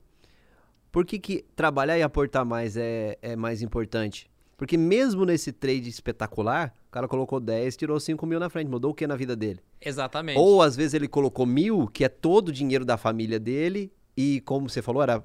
Por 0.91 1.05
que, 1.05 1.19
que 1.19 1.45
trabalhar 1.55 1.97
e 1.97 2.01
aportar 2.01 2.43
mais 2.43 2.75
é, 2.75 3.17
é 3.21 3.35
mais 3.35 3.61
importante? 3.61 4.29
Porque 4.57 4.75
mesmo 4.75 5.23
nesse 5.23 5.53
trade 5.53 5.87
espetacular, 5.87 6.73
o 6.87 6.91
cara 6.91 7.07
colocou 7.07 7.39
10, 7.39 7.77
tirou 7.77 7.97
5 7.99 8.25
mil 8.25 8.39
na 8.39 8.49
frente. 8.49 8.67
Mudou 8.67 8.91
o 8.91 8.93
que 8.93 9.07
na 9.07 9.15
vida 9.15 9.35
dele? 9.35 9.61
Exatamente. 9.79 10.37
Ou 10.37 10.61
às 10.61 10.75
vezes 10.75 10.93
ele 10.95 11.07
colocou 11.07 11.45
mil, 11.45 11.87
que 11.87 12.03
é 12.03 12.09
todo 12.09 12.49
o 12.49 12.51
dinheiro 12.51 12.83
da 12.83 12.97
família 12.97 13.39
dele, 13.39 13.93
e 14.21 14.41
como 14.41 14.67
você 14.69 14.81
falou, 14.81 15.01
era 15.01 15.23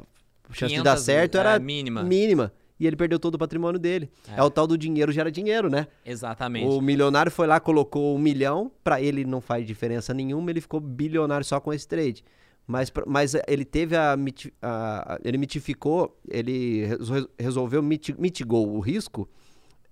a 0.49 0.53
chance 0.53 0.73
de 0.73 0.81
dar 0.81 0.97
certo 0.97 1.37
era 1.37 1.57
é, 1.57 1.59
mínima. 1.59 2.05
mínima. 2.05 2.53
E 2.79 2.87
ele 2.87 2.95
perdeu 2.95 3.19
todo 3.19 3.35
o 3.35 3.39
patrimônio 3.39 3.81
dele. 3.81 4.09
É. 4.29 4.39
é. 4.39 4.43
o 4.45 4.49
tal 4.49 4.69
do 4.69 4.79
dinheiro 4.79 5.11
gera 5.11 5.33
dinheiro, 5.33 5.69
né? 5.69 5.89
Exatamente. 6.07 6.69
O 6.69 6.81
milionário 6.81 7.33
foi 7.33 7.49
lá, 7.49 7.59
colocou 7.59 8.15
um 8.15 8.19
milhão, 8.19 8.71
para 8.85 9.03
ele 9.03 9.25
não 9.25 9.41
faz 9.41 9.67
diferença 9.67 10.15
nenhuma, 10.15 10.49
ele 10.49 10.61
ficou 10.61 10.79
bilionário 10.79 11.45
só 11.45 11.59
com 11.59 11.73
esse 11.73 11.89
trade. 11.89 12.25
Mas, 12.69 12.93
mas 13.05 13.35
ele 13.49 13.65
teve 13.65 13.97
a, 13.97 14.17
a 14.63 15.19
Ele 15.25 15.39
mitificou, 15.39 16.17
ele 16.31 16.89
resolveu, 17.37 17.83
mitigou 17.83 18.77
o 18.77 18.79
risco, 18.79 19.29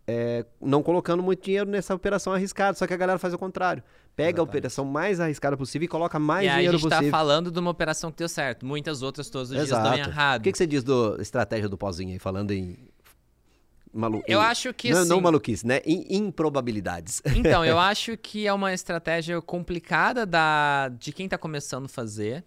é, 0.07 0.47
não 0.61 0.81
colocando 0.81 1.25
muito 1.25 1.43
dinheiro 1.43 1.69
nessa 1.69 1.93
operação 1.93 2.33
arriscada. 2.33 2.79
Só 2.79 2.87
que 2.87 2.95
a 2.95 2.97
galera 2.97 3.19
faz 3.19 3.35
o 3.35 3.39
contrário. 3.39 3.83
Pega 4.15 4.29
Exatamente. 4.29 4.41
a 4.41 4.43
operação 4.43 4.85
mais 4.85 5.21
arriscada 5.21 5.57
possível 5.57 5.87
e 5.87 5.89
coloca 5.89 6.19
mais 6.19 6.47
e 6.47 6.51
dinheiro 6.51 6.73
possível. 6.73 6.99
a 6.99 7.01
gente 7.01 7.11
tá 7.11 7.17
falando 7.17 7.51
de 7.51 7.59
uma 7.59 7.71
operação 7.71 8.11
que 8.11 8.19
deu 8.19 8.29
certo. 8.29 8.67
Muitas 8.67 9.03
outras 9.03 9.31
todos 9.31 9.51
os 9.51 9.57
Exato. 9.57 9.83
dias 9.83 10.07
dão 10.07 10.13
errado. 10.13 10.41
O 10.41 10.45
que, 10.45 10.53
que 10.53 10.59
você 10.59 10.67
diz 10.67 10.85
da 10.85 11.17
estratégia 11.19 11.69
do 11.69 11.79
pozinho 11.79 12.13
aí, 12.13 12.19
falando 12.19 12.51
em 12.51 12.77
Malu... 13.93 14.23
Eu 14.27 14.41
acho 14.41 14.73
que 14.73 14.91
não, 14.91 15.01
assim... 15.01 15.09
não 15.09 15.21
maluquice, 15.21 15.67
né? 15.67 15.81
Em 15.85 16.17
improbabilidades. 16.17 17.21
Então, 17.37 17.65
eu 17.65 17.77
acho 17.81 18.17
que 18.17 18.47
é 18.47 18.53
uma 18.53 18.73
estratégia 18.73 19.41
complicada 19.43 20.25
da 20.25 20.89
de 20.89 21.13
quem 21.13 21.27
está 21.27 21.37
começando 21.37 21.85
a 21.85 21.89
fazer. 21.89 22.43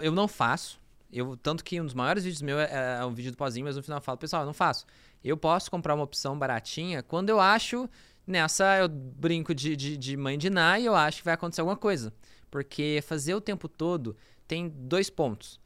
Eu 0.00 0.12
não 0.12 0.26
faço. 0.26 0.80
Eu, 1.10 1.36
tanto 1.36 1.64
que 1.64 1.80
um 1.80 1.84
dos 1.84 1.94
maiores 1.94 2.24
vídeos 2.24 2.42
meus 2.42 2.60
é, 2.60 2.98
é 3.00 3.04
um 3.04 3.14
vídeo 3.14 3.30
do 3.30 3.36
pozinho, 3.36 3.64
mas 3.64 3.76
no 3.76 3.82
final 3.82 3.98
eu 3.98 4.02
falo, 4.02 4.18
pessoal, 4.18 4.42
eu 4.42 4.46
não 4.46 4.52
faço. 4.52 4.84
Eu 5.24 5.36
posso 5.36 5.70
comprar 5.70 5.94
uma 5.94 6.04
opção 6.04 6.38
baratinha 6.38 7.02
quando 7.02 7.30
eu 7.30 7.40
acho. 7.40 7.88
Nessa 8.28 8.76
eu 8.76 8.88
brinco 8.90 9.54
de, 9.54 9.74
de, 9.74 9.96
de 9.96 10.14
mãe 10.14 10.36
de 10.36 10.50
Ná 10.50 10.78
e 10.78 10.84
eu 10.84 10.94
acho 10.94 11.18
que 11.18 11.24
vai 11.24 11.32
acontecer 11.32 11.62
alguma 11.62 11.78
coisa. 11.78 12.12
Porque 12.50 13.02
fazer 13.06 13.34
o 13.34 13.40
tempo 13.40 13.70
todo 13.70 14.14
tem 14.46 14.68
dois 14.68 15.08
pontos. 15.08 15.58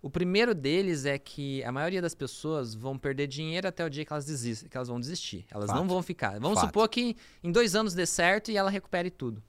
O 0.00 0.08
primeiro 0.08 0.54
deles 0.54 1.04
é 1.04 1.18
que 1.18 1.62
a 1.62 1.70
maioria 1.70 2.00
das 2.00 2.14
pessoas 2.14 2.74
vão 2.74 2.96
perder 2.96 3.26
dinheiro 3.26 3.68
até 3.68 3.84
o 3.84 3.90
dia 3.90 4.02
que 4.02 4.10
elas, 4.10 4.24
desistem, 4.24 4.66
que 4.66 4.74
elas 4.74 4.88
vão 4.88 4.98
desistir. 4.98 5.44
Elas 5.50 5.66
Fato. 5.66 5.76
não 5.76 5.86
vão 5.86 6.02
ficar. 6.02 6.40
Vamos 6.40 6.58
Fato. 6.58 6.68
supor 6.68 6.88
que 6.88 7.16
em 7.44 7.52
dois 7.52 7.76
anos 7.76 7.92
dê 7.92 8.06
certo 8.06 8.50
e 8.50 8.56
ela 8.56 8.70
recupere 8.70 9.10
tudo. 9.10 9.42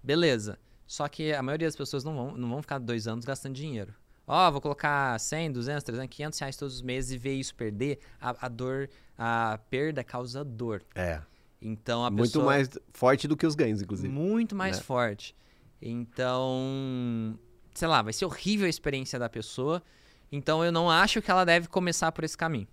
Beleza. 0.00 0.60
Só 0.86 1.08
que 1.08 1.32
a 1.32 1.42
maioria 1.42 1.66
das 1.66 1.74
pessoas 1.74 2.04
não 2.04 2.14
vão, 2.14 2.36
não 2.36 2.48
vão 2.48 2.62
ficar 2.62 2.78
dois 2.78 3.08
anos 3.08 3.24
gastando 3.24 3.54
dinheiro. 3.54 3.92
Ó, 4.24 4.48
oh, 4.48 4.52
vou 4.52 4.60
colocar 4.60 5.18
100, 5.18 5.50
200, 5.50 5.82
300, 5.82 6.16
500 6.16 6.38
reais 6.38 6.56
todos 6.56 6.74
os 6.76 6.82
meses 6.82 7.10
e 7.10 7.18
ver 7.18 7.34
isso 7.34 7.54
perder. 7.54 7.98
A, 8.20 8.46
a 8.46 8.48
dor, 8.48 8.88
a 9.18 9.58
perda 9.68 10.04
causa 10.04 10.44
dor. 10.44 10.82
É. 10.94 11.20
Então 11.60 12.04
a 12.04 12.10
Muito 12.10 12.24
pessoa... 12.24 12.44
mais 12.44 12.68
forte 12.92 13.26
do 13.26 13.36
que 13.36 13.46
os 13.46 13.54
ganhos, 13.54 13.82
inclusive. 13.82 14.08
Muito 14.08 14.54
mais 14.54 14.76
né? 14.76 14.82
forte. 14.82 15.34
Então, 15.80 17.38
sei 17.74 17.88
lá, 17.88 18.02
vai 18.02 18.12
ser 18.12 18.24
horrível 18.24 18.66
a 18.66 18.68
experiência 18.68 19.18
da 19.18 19.28
pessoa. 19.28 19.82
Então 20.30 20.64
eu 20.64 20.72
não 20.72 20.90
acho 20.90 21.22
que 21.22 21.30
ela 21.30 21.44
deve 21.44 21.68
começar 21.68 22.12
por 22.12 22.24
esse 22.24 22.36
caminho. 22.36 22.68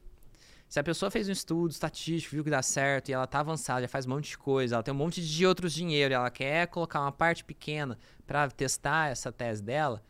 Se 0.67 0.79
a 0.79 0.83
pessoa 0.83 1.11
fez 1.11 1.29
um 1.29 1.31
estudo 1.31 1.69
estatístico, 1.69 2.33
viu 2.33 2.43
que 2.43 2.49
dá 2.49 2.63
certo, 2.63 3.09
e 3.09 3.13
ela 3.13 3.27
tá 3.27 3.41
avançada, 3.41 3.81
já 3.81 3.87
faz 3.87 4.07
um 4.07 4.09
monte 4.09 4.29
de 4.29 4.37
coisa, 4.39 4.75
ela 4.75 4.83
tem 4.83 4.91
um 4.91 4.97
monte 4.97 5.21
de 5.21 5.45
outros 5.45 5.71
dinheiro, 5.71 6.11
e 6.11 6.15
ela 6.15 6.31
quer 6.31 6.65
colocar 6.67 6.99
uma 6.99 7.11
parte 7.11 7.43
pequena 7.43 7.95
para 8.25 8.49
testar 8.49 9.11
essa 9.11 9.31
tese 9.31 9.61
dela, 9.61 10.03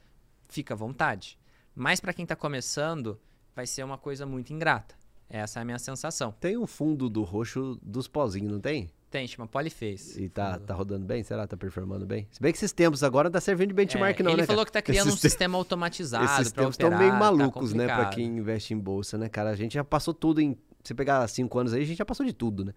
fica 0.48 0.74
à 0.74 0.78
vontade. 0.78 1.38
Mas 1.76 2.00
para 2.00 2.14
quem 2.14 2.26
tá 2.26 2.34
começando, 2.34 3.20
vai 3.54 3.68
ser 3.68 3.84
uma 3.84 3.98
coisa 3.98 4.26
muito 4.26 4.54
ingrata. 4.54 4.96
Essa 5.34 5.60
é 5.60 5.62
a 5.64 5.66
minha 5.66 5.80
sensação. 5.80 6.32
Tem 6.40 6.56
um 6.56 6.68
fundo 6.68 7.10
do 7.10 7.24
roxo 7.24 7.80
dos 7.82 8.08
pozinhos, 8.08 8.52
não 8.52 8.60
tem? 8.60 8.92
Tem, 9.10 9.28
chama 9.28 9.48
Polyface. 9.48 10.22
E 10.22 10.30
tá, 10.30 10.60
tá 10.60 10.76
rodando 10.76 11.08
bem? 11.08 11.24
Será? 11.24 11.48
Tá 11.48 11.58
performando 11.58 12.06
bem? 12.06 12.28
Se 12.30 12.40
bem 12.40 12.52
que 12.52 12.58
esses 12.60 12.72
tempos 12.72 13.02
agora 13.04 13.30
não 13.30 13.32
tá 13.34 13.42
servindo 13.42 13.70
de 13.70 13.74
benchmark, 13.74 14.20
é, 14.20 14.24
não, 14.24 14.30
ele 14.30 14.38
né? 14.38 14.42
Ele 14.44 14.48
falou 14.48 14.64
que 14.64 14.72
tá 14.72 14.80
criando 14.80 15.08
esses 15.08 15.20
um 15.20 15.22
sistema 15.22 15.58
automatizado. 15.58 16.26
Esses 16.26 16.52
tempos 16.52 16.76
estão 16.76 16.96
meio 16.96 17.12
tá 17.12 17.18
malucos, 17.18 17.72
tá 17.72 17.78
né? 17.78 17.86
Pra 17.88 18.06
quem 18.10 18.38
investe 18.38 18.76
em 18.76 18.78
bolsa, 18.78 19.18
né, 19.18 19.28
cara? 19.28 19.50
A 19.50 19.56
gente 19.56 19.74
já 19.74 19.84
passou 19.84 20.14
tudo 20.14 20.40
em. 20.40 20.56
Se 20.84 20.94
pegar 20.94 21.28
cinco 21.28 21.58
anos 21.58 21.74
aí, 21.74 21.82
a 21.82 21.86
gente 21.86 21.98
já 21.98 22.06
passou 22.06 22.24
de 22.24 22.34
tudo, 22.34 22.64
né? 22.66 22.74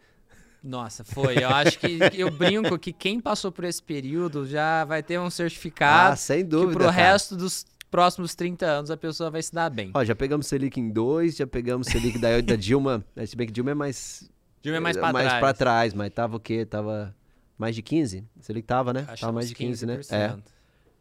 Nossa, 0.62 1.04
foi. 1.04 1.36
Eu 1.42 1.50
acho 1.50 1.78
que 1.78 1.98
eu 2.14 2.30
brinco 2.30 2.78
que 2.78 2.92
quem 2.92 3.20
passou 3.20 3.52
por 3.52 3.64
esse 3.64 3.82
período 3.82 4.46
já 4.46 4.82
vai 4.86 5.02
ter 5.02 5.20
um 5.20 5.28
certificado. 5.28 6.14
Ah, 6.14 6.16
sem 6.16 6.42
dúvida. 6.42 6.68
Que 6.68 6.76
pro 6.76 6.84
cara. 6.86 6.96
resto 6.96 7.36
dos 7.36 7.66
próximos 7.90 8.34
30 8.34 8.66
anos 8.66 8.90
a 8.90 8.96
pessoa 8.96 9.30
vai 9.30 9.42
se 9.42 9.54
dar 9.54 9.70
bem. 9.70 9.90
Ó, 9.94 10.04
já 10.04 10.14
pegamos 10.14 10.46
Selic 10.46 10.78
em 10.78 10.90
2, 10.90 11.36
já 11.36 11.46
pegamos 11.46 11.86
Selic 11.86 12.18
da, 12.18 12.40
da 12.40 12.56
Dilma. 12.56 13.04
Se 13.26 13.36
bem 13.36 13.46
que 13.46 13.52
Dilma 13.52 13.70
é 13.70 13.74
mais 13.74 14.30
Dilma 14.62 14.78
é 14.78 14.80
mais 14.80 14.96
pra 14.96 15.12
mais 15.12 15.26
trás. 15.26 15.40
pra 15.40 15.54
trás, 15.54 15.94
mas 15.94 16.12
tava 16.12 16.36
o 16.36 16.40
quê? 16.40 16.64
Tava 16.66 17.14
mais 17.56 17.74
de 17.74 17.82
15? 17.82 18.24
Se 18.40 18.52
ele 18.52 18.62
tava, 18.62 18.92
né? 18.92 19.06
Acho 19.08 19.20
tava 19.20 19.32
mais 19.32 19.48
de 19.48 19.54
15, 19.54 19.86
15% 19.86 19.88
né? 19.88 20.00
É. 20.10 20.56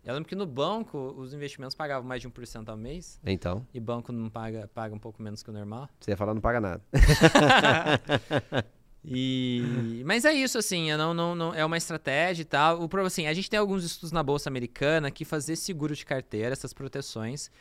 Eu 0.06 0.14
lembro 0.14 0.30
que 0.30 0.36
no 0.36 0.46
banco 0.46 0.98
os 1.18 1.34
investimentos 1.34 1.74
pagavam 1.76 2.08
mais 2.08 2.22
de 2.22 2.30
1% 2.30 2.70
ao 2.70 2.78
mês. 2.78 3.20
Então. 3.26 3.66
E 3.74 3.80
banco 3.80 4.12
não 4.12 4.30
paga, 4.30 4.70
paga 4.72 4.94
um 4.94 5.00
pouco 5.00 5.20
menos 5.22 5.42
que 5.42 5.50
o 5.50 5.54
normal. 5.54 5.90
Você 6.00 6.12
ia 6.12 6.18
falar 6.18 6.36
não 6.36 6.42
paga 6.42 6.62
nada. 6.62 6.82
e... 9.08 10.02
Mas 10.06 10.26
é 10.26 10.34
isso, 10.34 10.58
assim, 10.58 10.92
não, 10.96 11.14
não, 11.14 11.36
não, 11.36 11.54
é 11.54 11.64
uma 11.64 11.78
estratégia 11.78 12.42
e 12.42 12.46
tal. 12.46 12.80
O, 12.82 13.00
assim, 13.06 13.28
a 13.28 13.34
gente 13.34 13.50
tem 13.50 13.60
alguns 13.60 13.84
estudos 13.84 14.12
na 14.12 14.24
Bolsa 14.24 14.50
Americana 14.50 15.12
que 15.12 15.24
fazer 15.24 15.56
seguro 15.56 15.96
de 15.96 16.06
carteira, 16.06 16.54
essas 16.54 16.74
proteções, 16.74 17.52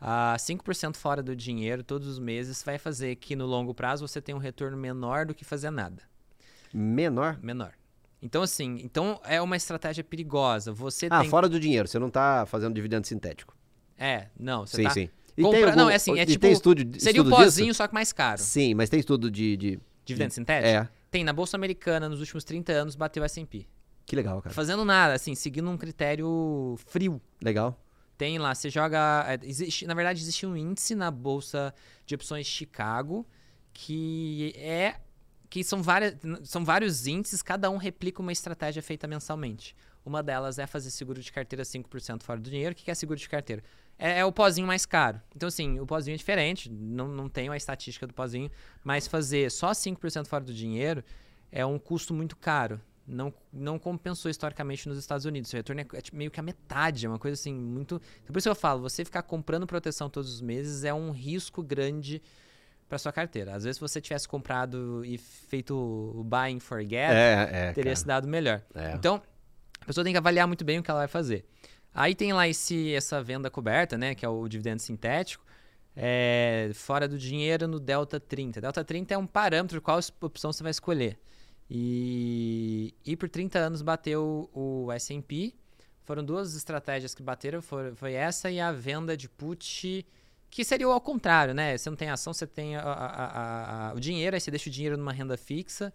a 0.00 0.36
5% 0.38 0.96
fora 0.96 1.22
do 1.22 1.36
dinheiro 1.36 1.82
todos 1.82 2.08
os 2.08 2.18
meses 2.18 2.62
vai 2.62 2.78
fazer 2.78 3.16
que 3.16 3.36
no 3.36 3.46
longo 3.46 3.74
prazo 3.74 4.06
você 4.06 4.20
tenha 4.20 4.36
um 4.36 4.40
retorno 4.40 4.76
menor 4.76 5.26
do 5.26 5.34
que 5.34 5.44
fazer 5.44 5.70
nada. 5.70 6.02
Menor? 6.72 7.38
Menor. 7.42 7.72
Então, 8.20 8.42
assim, 8.42 8.80
então 8.82 9.20
é 9.24 9.40
uma 9.40 9.56
estratégia 9.56 10.02
perigosa. 10.02 10.72
Você 10.72 11.08
ah, 11.10 11.20
tem... 11.20 11.28
fora 11.28 11.48
do 11.48 11.60
dinheiro, 11.60 11.86
você 11.86 11.98
não 11.98 12.08
tá 12.08 12.46
fazendo 12.46 12.74
dividendo 12.74 13.06
sintético. 13.06 13.54
É, 13.98 14.28
não, 14.38 14.66
você 14.66 14.78
sim, 14.78 14.82
tá... 14.84 14.90
sim. 14.90 15.10
E 15.36 15.42
Compra... 15.42 15.58
tem 15.58 15.68
algum... 15.68 15.76
Não, 15.76 15.90
é 15.90 15.96
assim, 15.96 16.18
é 16.18 16.24
tipo... 16.24 16.40
tem 16.40 16.52
estudo, 16.52 17.00
Seria 17.00 17.20
o 17.20 17.28
pozinho, 17.28 17.68
disso? 17.68 17.78
só 17.78 17.86
que 17.86 17.94
mais 17.94 18.12
caro. 18.12 18.40
Sim, 18.40 18.74
mas 18.74 18.88
tem 18.88 18.98
estudo 18.98 19.30
de... 19.30 19.56
de... 19.56 19.80
Dividendo 20.04 20.32
sintético? 20.32 20.68
É, 20.68 20.88
Tem, 21.10 21.24
na 21.24 21.32
Bolsa 21.32 21.56
Americana, 21.56 22.08
nos 22.08 22.20
últimos 22.20 22.44
30 22.44 22.72
anos, 22.72 22.94
bateu 22.96 23.22
o 23.22 23.26
S&P. 23.26 23.66
que 24.04 24.14
legal, 24.16 24.42
cara. 24.42 24.54
Fazendo 24.54 24.84
nada, 24.84 25.14
assim, 25.14 25.34
seguindo 25.34 25.68
um 25.70 25.76
critério 25.78 26.76
frio. 26.86 27.20
Legal. 27.42 27.80
Tem 28.16 28.38
lá, 28.38 28.54
você 28.54 28.70
joga. 28.70 29.24
é, 29.28 29.38
Existe, 29.42 29.86
na 29.86 29.94
verdade, 29.94 30.20
existe 30.20 30.46
um 30.46 30.56
índice 30.56 30.94
na 30.94 31.10
Bolsa 31.10 31.74
de 32.06 32.14
Opções 32.14 32.46
Chicago 32.46 33.26
que 33.72 34.54
é. 34.56 34.96
que 35.50 35.62
são, 35.64 35.82
várias, 35.82 36.16
são 36.44 36.64
vários 36.64 37.06
índices, 37.06 37.42
cada 37.42 37.68
um 37.70 37.76
replica 37.76 38.22
uma 38.22 38.32
estratégia 38.32 38.82
feita 38.82 39.06
mensalmente. 39.06 39.74
Uma 40.04 40.22
delas 40.22 40.58
é 40.58 40.66
fazer 40.66 40.90
seguro 40.90 41.20
de 41.20 41.32
carteira 41.32 41.64
5% 41.64 42.22
fora 42.22 42.38
do 42.38 42.50
dinheiro. 42.50 42.72
O 42.72 42.76
que 42.76 42.90
é 42.90 42.94
seguro 42.94 43.18
de 43.18 43.28
carteira? 43.28 43.62
É, 43.98 44.20
é 44.20 44.24
o 44.24 44.32
pozinho 44.32 44.66
mais 44.66 44.84
caro. 44.84 45.20
Então, 45.34 45.46
assim, 45.46 45.78
o 45.78 45.86
pozinho 45.86 46.14
é 46.14 46.18
diferente, 46.18 46.70
não, 46.70 47.08
não 47.08 47.28
tenho 47.28 47.52
a 47.52 47.56
estatística 47.56 48.06
do 48.06 48.12
pozinho, 48.14 48.50
mas 48.82 49.06
fazer 49.06 49.50
só 49.50 49.70
5% 49.70 50.26
fora 50.26 50.44
do 50.44 50.52
dinheiro 50.52 51.04
é 51.50 51.64
um 51.64 51.78
custo 51.78 52.12
muito 52.12 52.36
caro. 52.36 52.80
Não, 53.06 53.32
não 53.52 53.78
compensou 53.78 54.30
historicamente 54.30 54.88
nos 54.88 54.96
Estados 54.96 55.26
Unidos. 55.26 55.52
O 55.52 55.56
retorno 55.56 55.82
é, 55.82 55.84
é 55.84 56.00
meio 56.12 56.30
que 56.30 56.40
a 56.40 56.42
metade, 56.42 57.04
é 57.04 57.08
uma 57.08 57.18
coisa 57.18 57.34
assim, 57.38 57.54
muito. 57.54 58.00
Então, 58.22 58.32
por 58.32 58.38
isso 58.38 58.46
que 58.48 58.50
eu 58.50 58.54
falo, 58.54 58.80
você 58.80 59.04
ficar 59.04 59.22
comprando 59.22 59.66
proteção 59.66 60.08
todos 60.08 60.32
os 60.32 60.40
meses 60.40 60.84
é 60.84 60.94
um 60.94 61.10
risco 61.10 61.62
grande 61.62 62.22
para 62.88 62.98
sua 62.98 63.12
carteira. 63.12 63.54
Às 63.54 63.64
vezes, 63.64 63.76
se 63.76 63.80
você 63.80 64.00
tivesse 64.00 64.26
comprado 64.26 65.04
e 65.04 65.18
feito 65.18 65.74
o 65.76 66.24
buy 66.24 66.54
and 66.54 66.60
forget, 66.60 67.12
É, 67.12 67.48
é, 67.52 67.72
teria 67.72 67.90
cara. 67.90 67.96
se 67.96 68.06
dado 68.06 68.26
melhor. 68.26 68.62
É. 68.74 68.94
Então, 68.94 69.22
a 69.80 69.84
pessoa 69.84 70.02
tem 70.02 70.12
que 70.14 70.18
avaliar 70.18 70.46
muito 70.46 70.64
bem 70.64 70.78
o 70.78 70.82
que 70.82 70.90
ela 70.90 71.00
vai 71.00 71.08
fazer. 71.08 71.44
Aí 71.94 72.14
tem 72.14 72.32
lá 72.32 72.48
esse, 72.48 72.92
essa 72.94 73.22
venda 73.22 73.48
coberta, 73.50 73.96
né? 73.96 74.14
Que 74.14 74.26
é 74.26 74.28
o 74.28 74.48
dividendo 74.48 74.82
sintético. 74.82 75.44
é, 75.96 76.72
fora 76.74 77.06
do 77.08 77.16
dinheiro 77.18 77.68
no 77.68 77.78
Delta 77.80 78.18
30. 78.20 78.60
Delta 78.60 78.84
30 78.84 79.14
é 79.14 79.18
um 79.18 79.26
parâmetro 79.28 79.80
qual 79.80 80.00
opção 80.20 80.52
você 80.52 80.62
vai 80.62 80.70
escolher. 80.72 81.18
E, 81.70 82.94
e 83.04 83.16
por 83.16 83.28
30 83.28 83.58
anos 83.58 83.82
bateu 83.82 84.50
o 84.52 84.90
S&P. 84.92 85.54
Foram 86.04 86.24
duas 86.24 86.54
estratégias 86.56 87.14
que 87.14 87.22
bateram. 87.22 87.62
Foi, 87.62 87.94
foi 87.94 88.12
essa 88.14 88.50
e 88.50 88.60
a 88.60 88.72
venda 88.72 89.16
de 89.16 89.28
put, 89.28 90.04
que 90.50 90.64
seria 90.64 90.88
o 90.88 91.00
contrário, 91.00 91.54
né? 91.54 91.76
Você 91.78 91.88
não 91.90 91.96
tem 91.96 92.10
ação, 92.10 92.32
você 92.32 92.46
tem 92.46 92.76
a- 92.76 92.82
a- 92.82 93.90
a- 93.90 93.94
o 93.94 94.00
dinheiro, 94.00 94.34
aí 94.36 94.40
você 94.40 94.50
deixa 94.50 94.68
o 94.68 94.72
dinheiro 94.72 94.96
numa 94.96 95.12
renda 95.12 95.36
fixa. 95.36 95.92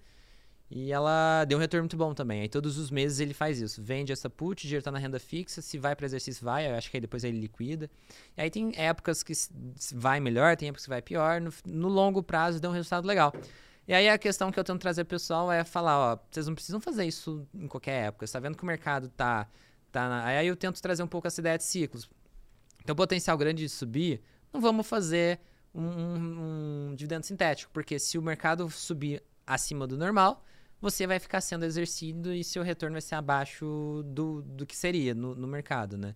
E 0.72 0.92
ela 0.92 1.46
deu 1.46 1.58
um 1.58 1.62
retorno 1.62 1.84
muito 1.84 1.98
bom 1.98 2.14
também. 2.14 2.42
Aí 2.42 2.50
todos 2.50 2.78
os 2.78 2.92
meses 2.92 3.20
ele 3.20 3.34
faz 3.34 3.60
isso. 3.60 3.82
Vende 3.82 4.12
essa 4.12 4.30
put, 4.30 4.62
dinheiro 4.62 4.84
tá 4.84 4.92
na 4.92 5.00
renda 5.00 5.20
fixa. 5.20 5.62
Se 5.64 5.80
vai 5.80 5.96
para 5.96 6.06
exercício, 6.06 6.46
vai. 6.46 6.70
Eu 6.70 6.76
acho 6.76 6.92
que 6.92 6.98
aí 6.98 7.02
depois 7.02 7.24
ele 7.24 7.40
liquida. 7.40 7.90
E 8.38 8.42
aí 8.42 8.52
tem 8.52 8.72
épocas 8.76 9.24
que 9.24 9.34
vai 9.96 10.20
melhor, 10.20 10.56
tem 10.56 10.70
épocas 10.70 10.84
que 10.84 10.90
vai 10.90 11.02
pior. 11.02 11.42
No, 11.42 11.52
no 11.66 11.88
longo 11.88 12.22
prazo 12.22 12.60
deu 12.60 12.70
um 12.70 12.74
resultado 12.74 13.08
legal. 13.08 13.34
E 13.88 13.94
aí 13.96 14.08
a 14.08 14.18
questão 14.20 14.52
que 14.52 14.60
eu 14.60 14.64
tento 14.64 14.80
trazer 14.80 15.04
pro 15.06 15.16
pessoal 15.16 15.52
é 15.52 15.64
falar, 15.64 15.98
ó, 15.98 16.20
vocês 16.30 16.46
não 16.46 16.54
precisam 16.54 16.80
fazer 16.80 17.06
isso 17.06 17.48
em 17.52 17.68
qualquer 17.68 18.06
época. 18.06 18.28
Você 18.28 18.34
tá 18.34 18.40
vendo 18.40 18.56
que 18.56 18.62
o 18.62 18.68
mercado 18.68 19.10
tá... 19.10 19.48
tá 19.92 20.08
na... 20.08 20.26
Aí 20.26 20.46
eu 20.48 20.56
tento 20.56 20.80
trazer 20.80 21.02
um 21.02 21.08
pouco 21.08 21.26
essa 21.26 21.42
ideia 21.42 21.58
de 21.58 21.64
ciclos. 21.64 22.08
Então, 22.84 22.96
potencial 22.96 23.36
grande 23.36 23.64
de 23.64 23.70
subir, 23.70 24.22
não 24.54 24.62
vamos 24.62 24.86
fazer 24.86 25.40
um, 25.74 25.82
um- 25.82 26.90
um 26.92 26.96
dividendo 26.96 27.26
sintético, 27.26 27.72
porque 27.74 27.98
se 27.98 28.20
o 28.20 28.22
mercado 28.22 28.70
subir 28.70 29.24
acima 29.48 29.88
do 29.88 29.98
normal, 29.98 30.46
você 30.82 31.06
vai 31.08 31.20
ficar 31.20 31.42
sendo 31.42 31.66
exercido 31.66 32.34
e 32.34 32.44
seu 32.44 32.64
retorno 32.64 32.94
vai 32.94 33.02
ser 33.02 33.16
abaixo 33.16 34.04
do, 34.06 34.42
do 34.42 34.66
que 34.66 34.76
seria 34.76 35.14
no, 35.14 35.36
no 35.36 35.48
mercado, 35.48 35.98
né? 35.98 36.16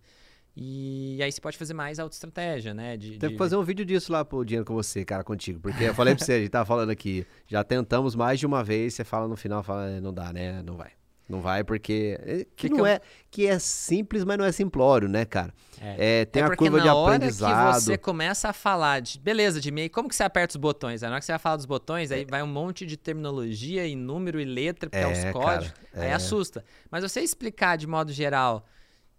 E 0.56 1.18
aí 1.20 1.32
você 1.32 1.40
pode 1.40 1.58
fazer 1.58 1.74
mais 1.74 1.98
auto-estratégia, 1.98 2.72
né? 2.72 2.96
De, 2.96 3.18
Tem 3.18 3.28
de- 3.28 3.32
que 3.32 3.38
fazer 3.38 3.56
um 3.56 3.62
vídeo 3.64 3.84
disso 3.84 4.12
lá 4.12 4.24
pro 4.24 4.44
Dinheiro 4.44 4.64
com 4.64 4.72
você, 4.74 5.04
cara, 5.04 5.24
contigo. 5.24 5.58
Porque 5.60 5.82
eu 5.82 5.94
falei 5.94 6.14
pra 6.14 6.24
você, 6.24 6.34
a 6.34 6.38
gente 6.38 6.48
tava 6.48 6.64
falando 6.64 6.90
aqui, 6.90 7.26
já 7.48 7.64
tentamos 7.64 8.14
mais 8.14 8.38
de 8.38 8.46
uma 8.46 8.62
vez, 8.62 8.94
você 8.94 9.02
fala 9.02 9.26
no 9.26 9.36
final, 9.36 9.62
fala, 9.64 9.88
"É, 9.90 10.00
não 10.00 10.12
dá, 10.14 10.32
né? 10.32 10.62
Não 10.62 10.76
vai. 10.76 10.92
Não 11.28 11.40
vai 11.40 11.64
porque. 11.64 12.18
é, 12.22 12.38
Que, 12.38 12.46
Que 12.54 12.68
não 12.68 12.76
que 12.76 12.80
eu- 12.82 12.86
é. 12.86 13.00
Que 13.30 13.46
é 13.46 13.58
simples, 13.58 14.24
mas 14.24 14.36
não 14.38 14.44
é 14.44 14.52
simplório, 14.52 15.08
né, 15.08 15.24
cara? 15.24 15.52
É, 15.80 16.24
tem 16.26 16.42
é 16.42 16.46
a 16.46 16.54
curva 16.56 16.76
na 16.78 16.82
de 16.84 16.88
hora 16.88 17.16
aprendizado. 17.16 17.74
que 17.74 17.80
você 17.80 17.98
começa 17.98 18.48
a 18.48 18.52
falar 18.52 19.00
de 19.00 19.18
beleza 19.18 19.60
de 19.60 19.70
meio, 19.70 19.90
como 19.90 20.08
que 20.08 20.14
você 20.14 20.22
aperta 20.22 20.52
os 20.52 20.56
botões? 20.56 21.02
Aí 21.02 21.08
na 21.08 21.14
hora 21.14 21.20
que 21.20 21.26
você 21.26 21.32
vai 21.32 21.38
falar 21.38 21.56
dos 21.56 21.66
botões, 21.66 22.12
aí 22.12 22.24
vai 22.24 22.42
um 22.42 22.46
monte 22.46 22.86
de 22.86 22.96
terminologia 22.96 23.86
e 23.86 23.96
número 23.96 24.40
e 24.40 24.44
letra, 24.44 24.88
porque 24.88 25.02
é, 25.04 25.08
É, 25.08 25.12
os 25.12 25.18
cara, 25.18 25.32
códigos, 25.32 25.72
aí 25.94 26.08
é. 26.08 26.12
assusta. 26.12 26.64
Mas 26.90 27.02
você 27.02 27.20
explicar 27.20 27.76
de 27.76 27.86
modo 27.86 28.12
geral 28.12 28.64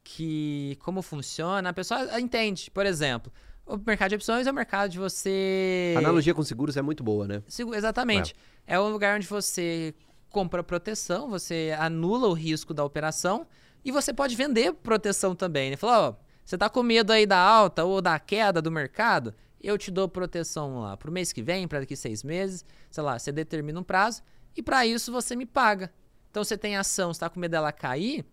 que 0.04 0.78
como 0.82 1.02
funciona, 1.02 1.70
a 1.70 1.74
pessoa 1.74 2.20
entende. 2.20 2.70
Por 2.72 2.86
exemplo, 2.86 3.32
o 3.66 3.78
mercado 3.78 4.10
de 4.10 4.16
opções 4.16 4.48
é 4.48 4.52
o 4.52 4.54
mercado 4.54 4.90
de 4.92 5.00
você 5.00 5.94
A 5.96 6.00
analogia 6.00 6.34
com 6.34 6.44
seguros 6.44 6.78
é 6.78 6.82
muito 6.82 7.04
boa, 7.04 7.28
né? 7.28 7.42
Exatamente. 7.74 8.36
É. 8.68 8.80
um 8.80 8.90
lugar 8.90 9.16
onde 9.18 9.28
você 9.28 9.94
compra 10.36 10.62
proteção, 10.62 11.30
você 11.30 11.74
anula 11.80 12.28
o 12.28 12.34
risco 12.34 12.74
da 12.74 12.84
operação 12.84 13.48
e 13.86 13.90
você 13.90 14.14
pode 14.14 14.36
vender 14.36 14.74
proteção 14.74 15.34
também. 15.34 15.72
Né? 15.72 15.78
Fala, 15.78 16.10
ó, 16.10 16.16
você 16.44 16.58
tá 16.58 16.70
com 16.70 16.84
medo 16.84 17.14
aí 17.14 17.26
da 17.26 17.38
alta 17.40 17.86
ou 17.86 18.02
da 18.02 18.20
queda 18.20 18.62
do 18.62 18.70
mercado? 18.70 19.34
Eu 19.62 19.78
te 19.78 19.90
dou 19.90 20.10
proteção 20.10 20.82
lá 20.82 20.98
pro 20.98 21.10
mês 21.10 21.32
que 21.32 21.42
vem, 21.42 21.70
para 21.70 21.80
daqui 21.80 21.96
seis 21.96 22.22
meses, 22.22 22.66
sei 22.92 23.02
lá, 23.02 23.18
você 23.18 23.32
determina 23.32 23.80
um 23.80 23.84
prazo 23.84 24.24
e 24.58 24.62
para 24.62 24.86
isso 24.86 25.10
você 25.10 25.38
me 25.38 25.46
paga. 25.46 25.90
Então 26.30 26.44
você 26.44 26.58
tem 26.58 26.76
ação, 26.76 27.14
você 27.14 27.22
tá 27.22 27.30
com 27.30 27.40
medo 27.40 27.52
dela 27.52 27.72
cair, 27.72 28.26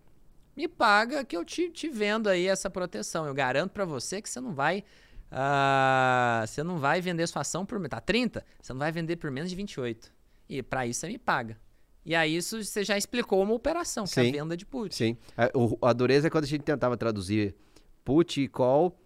me 0.57 0.67
paga 0.67 1.23
que 1.23 1.37
eu 1.37 1.45
te, 1.45 1.69
te 1.69 1.87
vendo 1.87 2.27
aí 2.27 2.47
essa 2.47 2.69
proteção. 2.69 3.25
Eu 3.25 3.33
garanto 3.33 3.71
para 3.71 3.85
você 3.85 4.21
que 4.21 4.29
você 4.29 4.41
não 4.41 4.53
vai 4.53 4.83
ah, 5.31 6.43
você 6.45 6.63
não 6.63 6.79
vai 6.79 6.99
vender 6.99 7.25
sua 7.27 7.43
ação 7.43 7.65
por 7.65 7.81
tá 7.87 8.01
30, 8.01 8.45
você 8.61 8.73
não 8.73 8.79
vai 8.79 8.91
vender 8.91 9.15
por 9.15 9.31
menos 9.31 9.49
de 9.49 9.55
28. 9.55 10.11
E 10.49 10.61
para 10.61 10.85
isso 10.85 10.99
você 10.99 11.07
me 11.07 11.17
paga. 11.17 11.62
E 12.05 12.13
aí 12.15 12.35
isso 12.35 12.61
você 12.63 12.83
já 12.83 12.97
explicou 12.97 13.41
uma 13.41 13.53
operação, 13.53 14.03
que 14.05 14.19
é 14.19 14.27
a 14.29 14.31
venda 14.31 14.57
de 14.57 14.65
put. 14.65 14.93
Sim. 14.93 15.15
A, 15.37 15.49
o- 15.57 15.77
a 15.81 15.93
dureza 15.93 16.27
é 16.27 16.29
quando 16.29 16.43
a 16.43 16.47
gente 16.47 16.61
tentava 16.63 16.97
traduzir 16.97 17.55
put 18.03 18.41
e 18.41 18.47
call 18.47 18.97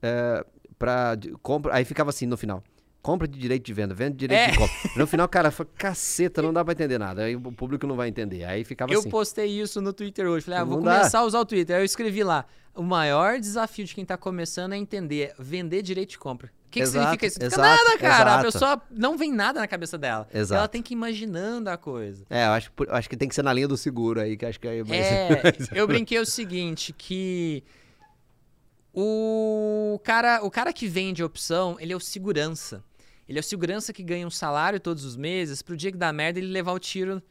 é, 0.00 0.44
pra 0.78 1.14
de- 1.16 1.32
compra. 1.42 1.74
Aí 1.74 1.84
ficava 1.84 2.10
assim 2.10 2.26
no 2.26 2.36
final. 2.36 2.62
Compra 3.04 3.28
de 3.28 3.38
direito 3.38 3.66
de 3.66 3.72
venda, 3.74 3.92
venda 3.94 4.12
de 4.12 4.16
direito 4.16 4.40
É. 4.48 4.50
de 4.52 4.56
compra. 4.58 4.74
No 4.96 5.06
final, 5.06 5.28
cara, 5.28 5.50
foi 5.50 5.66
caceta, 5.76 6.40
não 6.40 6.54
dá 6.54 6.64
pra 6.64 6.72
entender 6.72 6.96
nada. 6.96 7.24
Aí 7.24 7.36
o 7.36 7.40
público 7.52 7.86
não 7.86 7.96
vai 7.96 8.08
entender. 8.08 8.44
Aí 8.44 8.64
ficava 8.64 8.90
Eu 8.90 9.00
assim. 9.00 9.10
postei 9.10 9.60
isso 9.60 9.78
no 9.82 9.92
Twitter 9.92 10.26
hoje. 10.26 10.46
Falei, 10.46 10.60
ah, 10.60 10.64
vou 10.64 10.78
Não 10.78 10.84
dá. 10.84 10.96
começar 11.00 11.18
a 11.18 11.24
usar 11.24 11.40
o 11.40 11.44
Twitter. 11.44 11.76
Aí 11.76 11.82
eu 11.82 11.84
escrevi 11.84 12.24
lá: 12.24 12.46
o 12.74 12.82
maior 12.82 13.38
desafio 13.38 13.84
de 13.84 13.94
quem 13.94 14.06
tá 14.06 14.16
começando 14.16 14.72
é 14.72 14.78
entender 14.78 15.34
vender 15.38 15.82
direito 15.82 16.10
de 16.12 16.18
compra. 16.18 16.46
O 16.48 16.70
que, 16.74 16.80
que 16.80 16.86
Exato, 16.86 16.98
significa 17.04 17.26
isso? 17.26 17.38
Não 17.38 17.46
exato, 17.46 17.60
nada, 17.84 17.98
cara. 17.98 18.30
A 18.30 18.34
exato. 18.40 18.52
pessoa 18.52 18.82
não 18.90 19.18
vem 19.18 19.30
nada 19.32 19.60
na 19.60 19.68
cabeça 19.68 19.98
dela. 19.98 20.26
Exato. 20.32 20.58
Ela 20.58 20.66
tem 20.68 20.80
que 20.82 20.94
ir 20.94 20.96
imaginando 20.96 21.68
a 21.68 21.76
coisa. 21.76 22.24
É, 22.30 22.46
eu 22.46 22.50
acho, 22.52 22.72
que 22.72 22.82
eu 22.84 22.94
acho 22.94 23.08
que 23.10 23.16
tem 23.18 23.28
que 23.28 23.34
ser 23.34 23.42
na 23.42 23.52
linha 23.52 23.68
do 23.68 23.76
seguro 23.76 24.18
aí, 24.18 24.34
que 24.36 24.46
acho 24.46 24.58
que 24.58 24.66
aí 24.66 24.80
É, 24.88 25.52
ser- 25.62 25.68
eu 25.76 25.86
brinquei 25.86 26.18
o 26.18 26.24
seguinte, 26.26 26.92
que 26.96 27.62
o 28.92 30.00
cara, 30.04 30.40
o 30.42 30.50
cara 30.50 30.72
que 30.72 30.86
vende 30.86 31.22
opção, 31.22 31.76
ele 31.78 31.92
é 31.92 31.96
o 31.96 32.00
segurança. 32.00 32.82
Ele 33.28 33.38
é 33.38 33.40
o 33.40 33.42
segurança 33.42 33.92
que 33.92 34.02
ganha 34.02 34.26
um 34.26 34.30
salário 34.30 34.78
todos 34.78 35.04
os 35.04 35.16
meses 35.16 35.62
pro 35.62 35.76
dia 35.76 35.90
que 35.90 35.98
dá 35.98 36.12
merda 36.12 36.38
ele 36.38 36.48
levar 36.48 36.72
o 36.72 36.78
tiro 36.78 37.22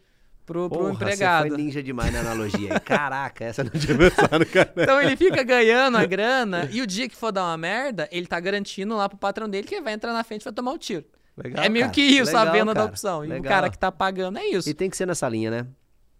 pro, 0.46 0.70
pro 0.70 0.80
Porra, 0.80 0.94
empregado. 0.94 1.44
Você 1.44 1.50
foi 1.50 1.58
ninja 1.58 1.84
demais 1.84 2.12
na 2.12 2.20
analogia. 2.22 2.80
Caraca, 2.82 3.44
essa 3.46 3.64
não 3.64 3.72
tinha 3.72 3.98
pensado, 3.98 4.46
cara. 4.46 4.74
Então 4.76 5.02
ele 5.02 5.16
fica 5.16 5.44
ganhando 5.44 5.98
a 5.98 6.06
grana 6.06 6.68
e 6.72 6.82
o 6.82 6.88
dia 6.88 7.08
que 7.08 7.16
for 7.16 7.32
dar 7.32 7.44
uma 7.44 7.58
merda, 7.58 8.08
ele 8.12 8.26
tá 8.26 8.40
garantindo 8.40 8.96
lá 8.96 9.08
pro 9.08 9.18
patrão 9.18 9.48
dele 9.48 9.68
que 9.68 9.76
ele 9.76 9.84
vai 9.84 9.94
entrar 9.94 10.14
na 10.14 10.24
frente 10.24 10.42
e 10.42 10.46
vai 10.46 10.54
tomar 10.54 10.74
o 10.74 10.78
tiro. 10.78 11.06
Legal, 11.36 11.64
é 11.64 11.70
meio 11.70 11.86
cara. 11.86 11.94
que 11.94 12.02
isso 12.02 12.36
a 12.36 12.42
Legal, 12.42 12.54
venda 12.54 12.74
da 12.74 12.82
cara. 12.82 12.90
opção. 12.90 13.26
E 13.26 13.40
o 13.40 13.44
cara 13.44 13.70
que 13.70 13.78
tá 13.78 13.92
pagando 13.92 14.38
é 14.38 14.46
isso. 14.46 14.70
E 14.70 14.74
tem 14.74 14.90
que 14.90 14.96
ser 14.96 15.08
nessa 15.08 15.28
linha, 15.28 15.50
né? 15.50 15.68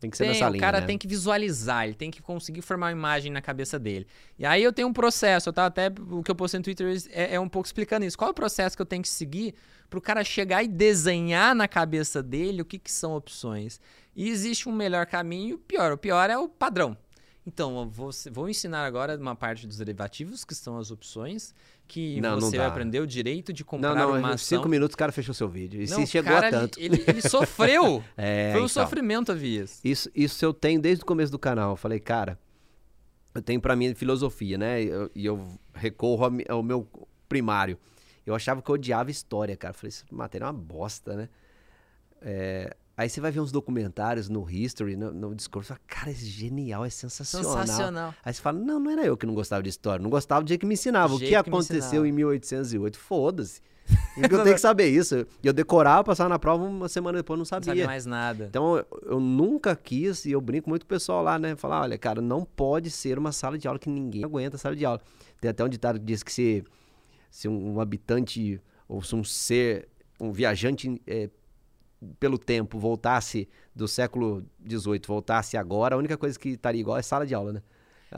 Tem 0.04 0.10
que 0.10 0.18
ser 0.18 0.26
Tem, 0.26 0.34
nessa 0.34 0.50
o 0.50 0.52
linha. 0.52 0.60
cara 0.60 0.82
né? 0.82 0.86
tem 0.86 0.98
que 0.98 1.08
visualizar, 1.08 1.86
ele 1.86 1.94
tem 1.94 2.12
que 2.12 2.22
conseguir 2.22 2.62
formar 2.62 2.88
uma 2.88 2.92
imagem 2.92 3.32
na 3.32 3.42
cabeça 3.42 3.80
dele. 3.80 4.06
E 4.38 4.46
aí 4.46 4.62
eu 4.62 4.74
tenho 4.74 4.90
um 4.90 4.94
processo, 4.94 5.48
eu 5.48 5.54
tava 5.54 5.70
até 5.70 5.90
o 6.12 6.22
que 6.22 6.30
eu 6.30 6.36
postei 6.36 6.58
no 6.58 6.64
Twitter 6.66 7.02
é, 7.10 7.36
é 7.36 7.40
um 7.40 7.48
pouco 7.48 7.66
explicando 7.66 8.06
isso. 8.06 8.18
Qual 8.18 8.28
é 8.28 8.32
o 8.32 8.34
processo 8.34 8.76
que 8.76 8.82
eu 8.82 8.86
tenho 8.86 9.02
que 9.02 9.08
seguir 9.08 9.56
pro 9.90 10.02
cara 10.02 10.22
chegar 10.22 10.62
e 10.62 10.68
desenhar 10.68 11.56
na 11.56 11.70
cabeça 11.70 12.22
dele 12.22 12.62
o 12.62 12.66
que, 12.66 12.78
que 12.78 12.92
são 12.92 13.16
opções? 13.16 13.80
E 14.14 14.28
existe 14.28 14.68
um 14.68 14.74
melhor 14.74 15.06
caminho 15.06 15.50
e 15.52 15.54
o 15.54 15.58
pior. 15.58 15.94
O 15.94 15.98
pior 15.98 16.30
é 16.30 16.38
o 16.38 16.50
padrão. 16.50 16.98
Então, 17.46 17.90
vou, 17.90 18.10
vou 18.32 18.48
ensinar 18.48 18.86
agora 18.86 19.18
uma 19.18 19.36
parte 19.36 19.68
dos 19.68 19.78
derivativos, 19.78 20.46
que 20.46 20.56
são 20.56 20.78
as 20.78 20.92
opções, 20.92 21.54
que 21.88 22.22
Não, 22.22 22.32
não 22.38 22.40
você 22.50 22.56
vai 22.58 22.66
dá. 22.68 22.72
aprender 22.72 23.02
o 23.02 23.08
direito 23.08 23.52
de 23.52 23.66
comprar 23.66 23.94
Não, 23.94 24.12
não, 24.14 24.20
uma 24.20 24.32
em 24.32 24.34
ação. 24.36 24.58
cinco 24.58 24.70
minutos 24.70 24.96
o 24.96 24.98
cara 24.98 25.12
fechou 25.12 25.34
seu 25.34 25.50
vídeo. 25.50 25.82
E 25.82 25.90
Não, 25.90 25.98
se 26.06 26.08
chegou 26.08 26.32
cara, 26.32 26.48
a 26.48 26.52
tanto. 26.52 26.80
Ele, 26.80 26.96
ele, 26.96 27.04
ele 27.06 27.22
sofreu. 27.28 28.02
É, 28.16 28.52
Foi 28.54 28.62
um 28.62 28.66
então. 28.66 28.70
sofrimento 28.84 29.32
a 29.32 29.36
vias. 29.36 29.82
Isso, 29.84 30.10
isso 30.16 30.44
eu 30.46 30.54
tenho 30.54 30.80
desde 30.82 31.04
o 31.04 31.06
começo 31.06 31.32
do 31.32 31.40
canal. 31.40 31.72
Eu 31.72 31.76
falei, 31.76 32.00
cara, 32.00 32.40
eu 33.36 33.42
tenho 33.42 33.60
pra 33.60 33.76
mim 33.76 33.94
filosofia, 33.94 34.58
né? 34.58 34.82
E 34.82 34.88
eu, 34.88 35.12
eu 35.14 35.60
recorro 35.74 36.32
ao 36.48 36.64
meu 36.64 36.88
primário. 37.28 37.78
Eu 38.26 38.34
achava 38.34 38.62
que 38.62 38.70
eu 38.70 38.76
odiava 38.76 39.12
história, 39.12 39.58
cara. 39.58 39.74
Eu 39.74 39.78
falei, 39.78 39.90
isso 39.90 40.06
matéria 40.10 40.46
é 40.46 40.48
uma 40.48 40.54
bosta, 40.54 41.14
né? 41.14 41.30
É, 42.22 42.74
aí 42.96 43.10
você 43.10 43.20
vai 43.20 43.32
ver 43.32 43.40
uns 43.40 43.52
documentários 43.52 44.30
no 44.30 44.50
History, 44.50 44.96
no, 44.96 45.12
no 45.12 45.36
discurso, 45.36 45.70
fala, 45.70 45.80
cara, 45.88 46.12
é 46.12 46.14
genial, 46.14 46.86
é 46.86 46.90
sensacional. 46.90 47.58
Sensacional. 47.62 48.16
Aí 48.24 48.34
você 48.34 48.42
fala, 48.42 48.60
não, 48.60 48.80
não 48.80 48.92
era 48.92 49.06
eu 49.06 49.18
que 49.18 49.26
não 49.26 49.34
gostava 49.34 49.64
de 49.64 49.70
história, 49.70 50.02
não 50.02 50.10
gostava 50.10 50.44
do 50.44 50.48
jeito 50.48 50.62
que 50.62 50.68
me 50.68 50.74
ensinava. 50.76 51.14
O 51.16 51.20
que 51.20 51.28
que 51.28 51.36
aconteceu 51.36 52.06
em 52.06 52.12
1808? 52.12 52.98
Foda-se. 52.98 53.62
Eu 54.16 54.30
tenho 54.44 54.56
que 54.56 54.62
saber 54.62 54.88
isso. 54.88 55.28
E 55.44 55.48
eu 55.48 55.52
decorava, 55.52 56.06
passava 56.06 56.30
na 56.30 56.40
prova, 56.40 56.64
uma 56.64 56.88
semana 56.88 57.18
depois 57.18 57.36
eu 57.36 57.40
não 57.40 57.60
Não 57.60 57.66
sabia. 57.66 57.86
mais 57.86 58.06
nada. 58.06 58.46
Então, 58.46 58.78
eu, 58.78 58.86
eu 59.04 59.20
nunca 59.20 59.76
quis, 59.76 60.24
e 60.24 60.32
eu 60.32 60.40
brinco 60.40 60.70
muito 60.70 60.84
com 60.84 60.86
o 60.86 60.90
pessoal 60.90 61.22
lá, 61.22 61.38
né? 61.38 61.54
Falar, 61.58 61.82
olha, 61.82 61.98
cara, 61.98 62.22
não 62.22 62.46
pode 62.46 62.90
ser 62.90 63.20
uma 63.20 63.34
sala 63.34 63.58
de 63.58 63.68
aula 63.68 63.78
que 63.78 63.90
ninguém 63.90 64.24
aguenta 64.24 64.56
a 64.56 64.60
sala 64.60 64.74
de 64.74 64.86
aula. 64.86 65.02
Tem 65.42 65.52
até 65.52 65.66
um 65.66 65.68
ditado 65.68 66.00
que 66.00 66.06
diz 66.06 66.24
que 66.24 66.32
se, 66.32 66.64
se 67.30 67.50
um, 67.50 67.74
um 67.74 67.82
habitante, 67.82 68.62
ou 68.88 69.02
se 69.02 69.16
um 69.16 69.24
ser, 69.24 69.90
um 70.18 70.32
viajante 70.32 71.02
é, 71.06 71.30
pelo 72.20 72.38
tempo 72.38 72.78
voltasse 72.80 73.48
do 73.76 73.88
século 73.88 74.46
XVIII, 74.68 75.02
voltasse 75.08 75.58
agora, 75.58 75.96
a 75.96 75.98
única 75.98 76.18
coisa 76.18 76.38
que 76.38 76.50
estaria 76.50 76.82
igual 76.82 76.98
é 76.98 77.02
sala 77.02 77.26
de 77.26 77.34
aula, 77.34 77.54
né? 77.54 77.62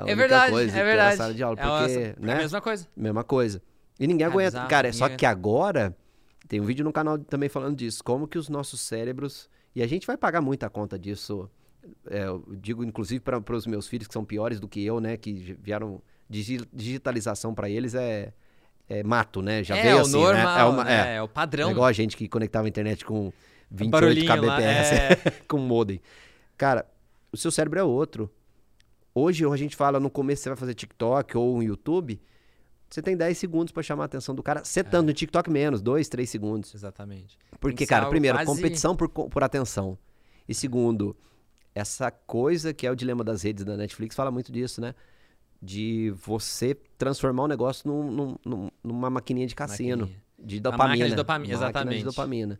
É 0.05 0.13
verdade, 0.13 0.53
é 0.55 0.63
era 0.67 0.83
verdade. 0.83 1.17
sala 1.17 1.33
de 1.33 1.41
aula, 1.43 1.57
É 1.59 1.65
uma- 1.65 1.79
porque, 1.79 1.93
é 1.93 2.15
né? 2.19 2.33
a 2.33 2.37
mesma 2.37 2.61
coisa. 2.61 2.87
Mesma 2.95 3.23
coisa. 3.23 3.61
E 3.99 4.05
ninguém 4.07 4.25
É 4.25 4.29
aguenta. 4.29 4.49
bizarro, 4.51 4.69
Cara, 4.69 4.91
só 4.91 5.05
ninguém 5.05 5.17
que 5.17 5.25
agora 5.25 5.95
tem 6.49 6.59
um 6.59 6.65
vídeo 6.65 6.83
no 6.83 6.91
canal 6.91 7.17
também 7.17 7.47
falando 7.47 7.77
disso. 7.77 8.03
Como 8.03 8.27
que 8.27 8.37
os 8.37 8.49
nossos 8.49 8.81
cérebros. 8.81 9.49
E 9.73 9.81
a 9.81 9.87
gente 9.87 10.05
vai 10.05 10.17
pagar 10.17 10.41
muita 10.41 10.69
conta 10.69 10.99
disso. 10.99 11.49
é, 12.09 12.25
eu 12.25 12.43
digo, 12.59 12.83
inclusive, 12.83 13.19
para 13.21 13.55
os 13.55 13.65
meus 13.67 13.87
filhos 13.87 14.07
que 14.07 14.13
são 14.13 14.25
piores 14.25 14.59
do 14.59 14.67
que 14.67 14.83
eu, 14.83 14.99
né? 14.99 15.15
Que 15.17 15.55
vieram. 15.61 16.01
digi- 16.29 16.67
Digitalização 16.73 17.53
para 17.53 17.69
eles 17.69 17.93
é, 17.95 18.33
é 18.89 19.01
mato, 19.03 19.41
né? 19.41 19.63
Já 19.63 19.77
é 19.77 19.81
veio 19.83 19.99
assim, 20.01 20.11
normal, 20.13 20.33
né? 20.55 20.59
É, 20.59 20.63
uma, 20.65 20.83
né? 20.83 21.07
é, 21.13 21.15
É 21.17 21.21
o 21.21 21.25
é 21.25 21.27
padrão. 21.27 21.71
igual 21.71 21.85
a 21.87 21.93
gente 21.93 22.17
que 22.17 22.27
conectava 22.27 22.67
a 22.67 22.69
internet 22.69 23.05
com 23.05 23.31
28 23.75 23.91
Barulhinho 23.91 24.25
kbps 24.27 24.91
é. 24.91 25.31
com 25.47 25.57
modem. 25.57 26.01
Cara, 26.57 26.85
o 27.31 27.37
seu 27.37 27.51
cérebro 27.51 27.79
é 27.79 27.83
outro. 27.83 28.31
Hoje 29.13 29.45
a 29.45 29.55
gente 29.55 29.75
fala 29.75 29.99
no 29.99 30.09
começo 30.09 30.43
você 30.43 30.49
vai 30.49 30.57
fazer 30.57 30.73
TikTok 30.73 31.37
ou 31.37 31.55
um 31.57 31.63
YouTube, 31.63 32.19
você 32.89 33.01
tem 33.01 33.15
10 33.15 33.37
segundos 33.37 33.71
pra 33.71 33.81
chamar 33.81 34.03
a 34.03 34.05
atenção 34.05 34.35
do 34.35 34.43
cara, 34.43 34.63
setando 34.63 35.07
no 35.07 35.13
TikTok 35.13 35.49
menos, 35.49 35.81
2, 35.81 36.07
3 36.09 36.29
segundos. 36.29 36.73
Exatamente. 36.75 37.37
Porque, 37.59 37.85
cara, 37.85 38.07
primeiro, 38.07 38.37
quase- 38.37 38.45
competição 38.45 38.95
por, 38.95 39.09
por 39.09 39.43
atenção. 39.43 39.97
E 40.47 40.53
segundo, 40.53 41.15
essa 41.73 42.11
coisa 42.11 42.73
que 42.73 42.85
é 42.85 42.91
o 42.91 42.95
dilema 42.95 43.23
das 43.23 43.41
redes 43.41 43.63
da 43.65 43.75
Netflix 43.75 44.15
fala 44.15 44.31
muito 44.31 44.51
disso, 44.51 44.79
né? 44.81 44.93
De 45.61 46.13
você 46.23 46.75
transformar 46.97 47.43
o 47.43 47.47
negócio 47.47 47.89
num- 47.89 48.11
num- 48.11 48.35
num- 48.45 48.69
numa 48.83 49.09
maquininha 49.09 49.47
de 49.47 49.55
cassino. 49.55 50.01
Maquininha. 50.03 50.23
De 50.37 50.59
dopamina. 50.59 50.87
máquina 50.89 51.09
de 51.09 51.15
dopamina, 51.15 51.53
exatamente. 51.53 51.97
de 51.99 52.03
dopamina. 52.03 52.59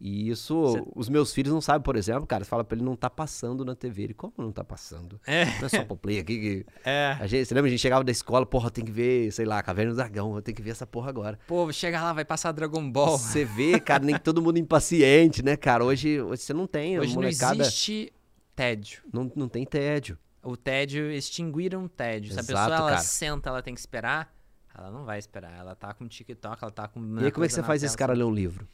E 0.00 0.28
isso, 0.28 0.72
Cê- 0.72 0.82
os 0.94 1.08
meus 1.08 1.32
filhos 1.32 1.52
não 1.52 1.60
sabem, 1.60 1.82
por 1.82 1.96
exemplo, 1.96 2.26
cara, 2.26 2.44
você 2.44 2.50
fala 2.50 2.62
pra 2.62 2.76
ele 2.76 2.84
não 2.84 2.94
tá 2.94 3.08
passando 3.08 3.64
na 3.64 3.74
TV. 3.74 4.02
Ele, 4.04 4.14
como 4.14 4.32
não 4.36 4.52
tá 4.52 4.62
passando? 4.62 5.18
É, 5.26 5.46
Não 5.58 5.66
é 5.66 5.68
só 5.68 5.84
pro 5.84 5.96
play 5.96 6.18
aqui 6.18 6.38
que... 6.38 6.66
é. 6.84 7.16
A 7.18 7.26
gente, 7.26 7.46
você 7.46 7.54
lembra, 7.54 7.68
a 7.68 7.70
gente 7.70 7.80
chegava 7.80 8.04
da 8.04 8.12
escola, 8.12 8.44
porra, 8.44 8.70
tem 8.70 8.84
que 8.84 8.90
ver, 8.90 9.32
sei 9.32 9.46
lá, 9.46 9.62
Caverna 9.62 9.92
do 9.92 9.96
Dragão, 9.96 10.36
eu 10.36 10.42
tenho 10.42 10.54
que 10.54 10.62
ver 10.62 10.70
essa 10.70 10.86
porra 10.86 11.08
agora. 11.08 11.38
Pô, 11.46 11.72
chega 11.72 12.02
lá, 12.02 12.12
vai 12.12 12.24
passar 12.24 12.52
Dragon 12.52 12.90
Ball. 12.90 13.16
Você 13.16 13.44
vê, 13.44 13.80
cara, 13.80 14.04
nem 14.04 14.18
todo 14.18 14.42
mundo 14.42 14.58
impaciente, 14.58 15.42
né, 15.42 15.56
cara? 15.56 15.82
Hoje, 15.84 16.20
hoje 16.20 16.42
você 16.42 16.52
não 16.52 16.66
tem, 16.66 16.98
Hoje 16.98 17.14
não 17.14 17.22
molecada 17.22 17.62
existe 17.62 18.12
tédio. 18.54 19.02
não, 19.12 19.32
não 19.34 19.48
tem 19.48 19.64
tédio. 19.64 20.18
O 20.42 20.56
tédio, 20.56 21.10
extinguiram 21.10 21.84
o 21.86 21.88
tédio. 21.88 22.32
Se 22.34 22.38
a 22.38 22.42
Exato, 22.42 22.46
pessoa 22.60 22.76
ela 22.78 22.90
cara. 22.90 23.00
senta, 23.02 23.48
ela 23.48 23.62
tem 23.62 23.74
que 23.74 23.80
esperar, 23.80 24.32
ela 24.76 24.90
não 24.90 25.04
vai 25.04 25.18
esperar. 25.18 25.58
Ela 25.58 25.74
tá 25.74 25.92
com 25.94 26.06
TikTok, 26.06 26.62
ela 26.62 26.70
tá 26.70 26.86
com. 26.86 27.00
e 27.18 27.24
aí, 27.24 27.32
como 27.32 27.44
é 27.44 27.48
que 27.48 27.54
você 27.54 27.62
faz 27.62 27.82
esse 27.82 27.96
cara 27.96 28.12
ler 28.12 28.24
um 28.24 28.32
livro? 28.32 28.68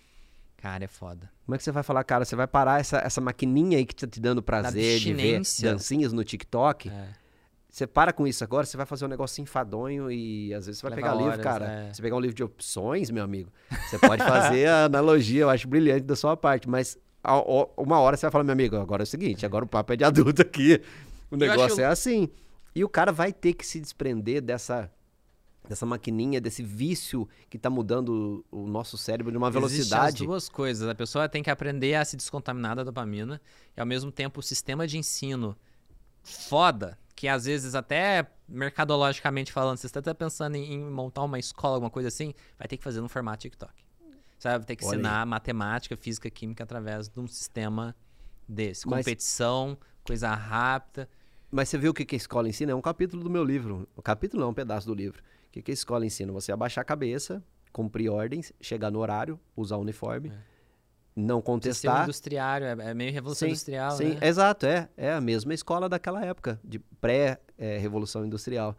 Cara, 0.63 0.85
é 0.85 0.87
foda. 0.87 1.29
Como 1.45 1.57
é 1.57 1.59
que 1.59 1.65
você 1.65 1.73
vai 1.73 1.83
falar, 1.83 2.05
cara, 2.05 2.25
você 2.25 2.37
vai 2.37 2.47
parar 2.47 2.79
essa, 2.81 2.99
essa 2.99 3.21
maquininha 3.21 3.77
aí 3.79 3.85
que 3.85 3.97
tá 3.97 4.07
te 4.07 4.21
dando 4.21 4.41
prazer 4.41 5.01
de 5.01 5.13
ver 5.13 5.43
dancinhas 5.73 6.13
no 6.13 6.23
TikTok? 6.23 6.89
É. 6.89 7.09
Você 7.69 7.85
para 7.85 8.13
com 8.13 8.27
isso 8.29 8.45
agora, 8.45 8.65
você 8.65 8.77
vai 8.77 8.87
fazer 8.87 9.05
um 9.05 9.09
negócio 9.09 9.43
enfadonho 9.43 10.09
e 10.11 10.55
às 10.55 10.67
vezes 10.67 10.79
você 10.81 10.87
vai 10.89 10.91
Leva 10.97 11.03
pegar 11.03 11.15
livro, 11.15 11.33
horas, 11.33 11.43
cara. 11.45 11.67
é. 11.69 11.93
Você 11.93 12.01
pegar 12.01 12.15
um 12.17 12.21
livro 12.21 12.37
de 12.37 12.45
opções, 12.45 13.11
meu 13.11 13.25
amigo, 13.25 13.51
você 13.89 13.99
pode 13.99 14.23
fazer 14.23 14.69
a 14.69 14.85
analogia, 14.85 15.41
eu 15.43 15.51
acho 15.51 15.67
brilhante 15.67 16.03
da 16.05 16.15
sua 16.15 16.37
parte, 16.37 16.69
mas 16.69 16.97
a- 17.25 17.33
a- 17.33 17.43
uma 17.77 17.99
hora 17.99 18.17
você 18.17 18.27
vai 18.27 18.31
falar, 18.31 18.45
meu 18.45 18.53
amigo, 18.53 18.77
agora 18.77 19.03
é 19.03 19.05
o 19.05 19.07
seguinte, 19.07 19.45
agora 19.45 19.65
o 19.65 19.69
papo 19.69 19.93
é 19.93 19.97
de 19.97 20.05
adulto 20.05 20.43
aqui. 20.43 20.81
O 21.31 21.37
negócio 21.37 21.65
acho- 21.65 21.81
é 21.81 21.87
assim. 21.87 22.29
E 22.75 22.85
o 22.85 22.89
cara 22.89 23.11
vai 23.11 23.33
ter 23.33 23.55
que 23.55 23.67
se 23.67 23.81
desprender 23.81 24.41
dessa 24.43 24.89
dessa 25.69 25.87
maquininha, 25.87 26.41
desse 26.41 26.63
vício 26.63 27.29
que 27.49 27.57
tá 27.59 27.71
mudando 27.71 28.45
o 28.51 28.67
nosso 28.67 28.99
cérebro 28.99 29.31
de 29.31 29.39
uma 29.39 29.49
Existem 29.49 29.61
velocidade. 29.69 30.23
as 30.23 30.27
duas 30.27 30.49
coisas. 30.49 30.89
A 30.89 30.95
pessoa 30.95 31.29
tem 31.29 31.43
que 31.43 31.51
aprender 31.51 31.95
a 31.95 32.05
se 32.05 32.17
descontaminar 32.17 32.77
da 32.77 32.83
dopamina 32.85 33.41
e, 33.77 33.81
ao 33.81 33.87
mesmo 33.87 34.11
tempo, 34.11 34.41
o 34.41 34.43
sistema 34.43 34.87
de 34.87 34.99
ensino 34.99 35.57
foda, 36.23 36.99
que 37.15 37.29
às 37.29 37.45
vezes 37.45 37.75
até 37.75 38.27
mercadologicamente 38.49 39.53
falando, 39.53 39.77
você 39.79 39.87
está 39.87 40.01
até 40.01 40.13
pensando 40.15 40.57
em, 40.57 40.75
em 40.75 40.91
montar 40.91 41.23
uma 41.23 41.39
escola, 41.39 41.75
alguma 41.75 41.91
coisa 41.91 42.09
assim, 42.09 42.35
vai 42.59 42.67
ter 42.69 42.77
que 42.77 42.85
fazer 42.85 43.01
no 43.01 43.09
formato 43.09 43.43
TikTok. 43.43 43.73
Sabe? 44.39 44.59
Vai 44.59 44.67
ter 44.67 44.77
que 44.77 44.85
Olha 44.85 44.95
aí. 44.95 44.99
ensinar 45.01 45.27
matemática, 45.27 45.97
física, 45.97 46.29
química 46.29 46.65
através 46.65 47.09
de 47.09 47.21
um 47.21 47.27
sistema 47.29 47.95
desse. 48.49 48.89
Mas- 48.89 49.05
Competição, 49.05 49.79
coisa 50.05 50.35
rápida. 50.35 51.09
Mas 51.51 51.69
você 51.69 51.79
viu 51.79 51.91
o 51.93 51.95
que, 51.95 52.05
que 52.05 52.15
a 52.15 52.19
escola 52.19 52.49
ensina? 52.49 52.73
É 52.73 52.75
um 52.75 52.81
capítulo 52.81 53.23
do 53.23 53.31
meu 53.31 53.45
livro. 53.45 53.87
O 53.95 54.03
capítulo 54.03 54.41
não, 54.41 54.49
é 54.49 54.51
um 54.51 54.55
pedaço 54.55 54.87
do 54.87 54.95
livro. 54.95 55.23
O 55.53 55.55
que, 55.55 55.61
que 55.61 55.71
a 55.71 55.75
escola 55.75 56.07
ensina? 56.07 56.33
Você 56.33 56.51
abaixar 56.51 56.81
a 56.81 56.85
cabeça, 56.85 57.45
cumprir 57.75 58.09
ordens, 58.09 58.55
chegar 58.59 58.91
no 58.91 59.01
horário, 59.01 59.39
usar 59.55 59.77
o 59.77 59.81
uniforme, 59.83 60.33
não 61.15 61.41
Sistema 61.41 61.43
contestar. 61.43 62.03
industriário, 62.05 62.67
é, 62.67 62.91
é 62.91 62.95
meio 62.95 63.13
revolução 63.13 63.47
Sim, 63.47 63.53
industrial, 63.53 63.91
Sim, 63.91 64.15
né? 64.15 64.21
exato, 64.23 64.65
é. 64.65 64.89
É 64.97 65.13
a 65.13 65.21
mesma 65.21 65.53
escola 65.53 65.91
daquela 65.91 66.25
época, 66.25 66.59
de 66.65 66.79
pré-revolução 66.79 68.25
industrial. 68.25 68.75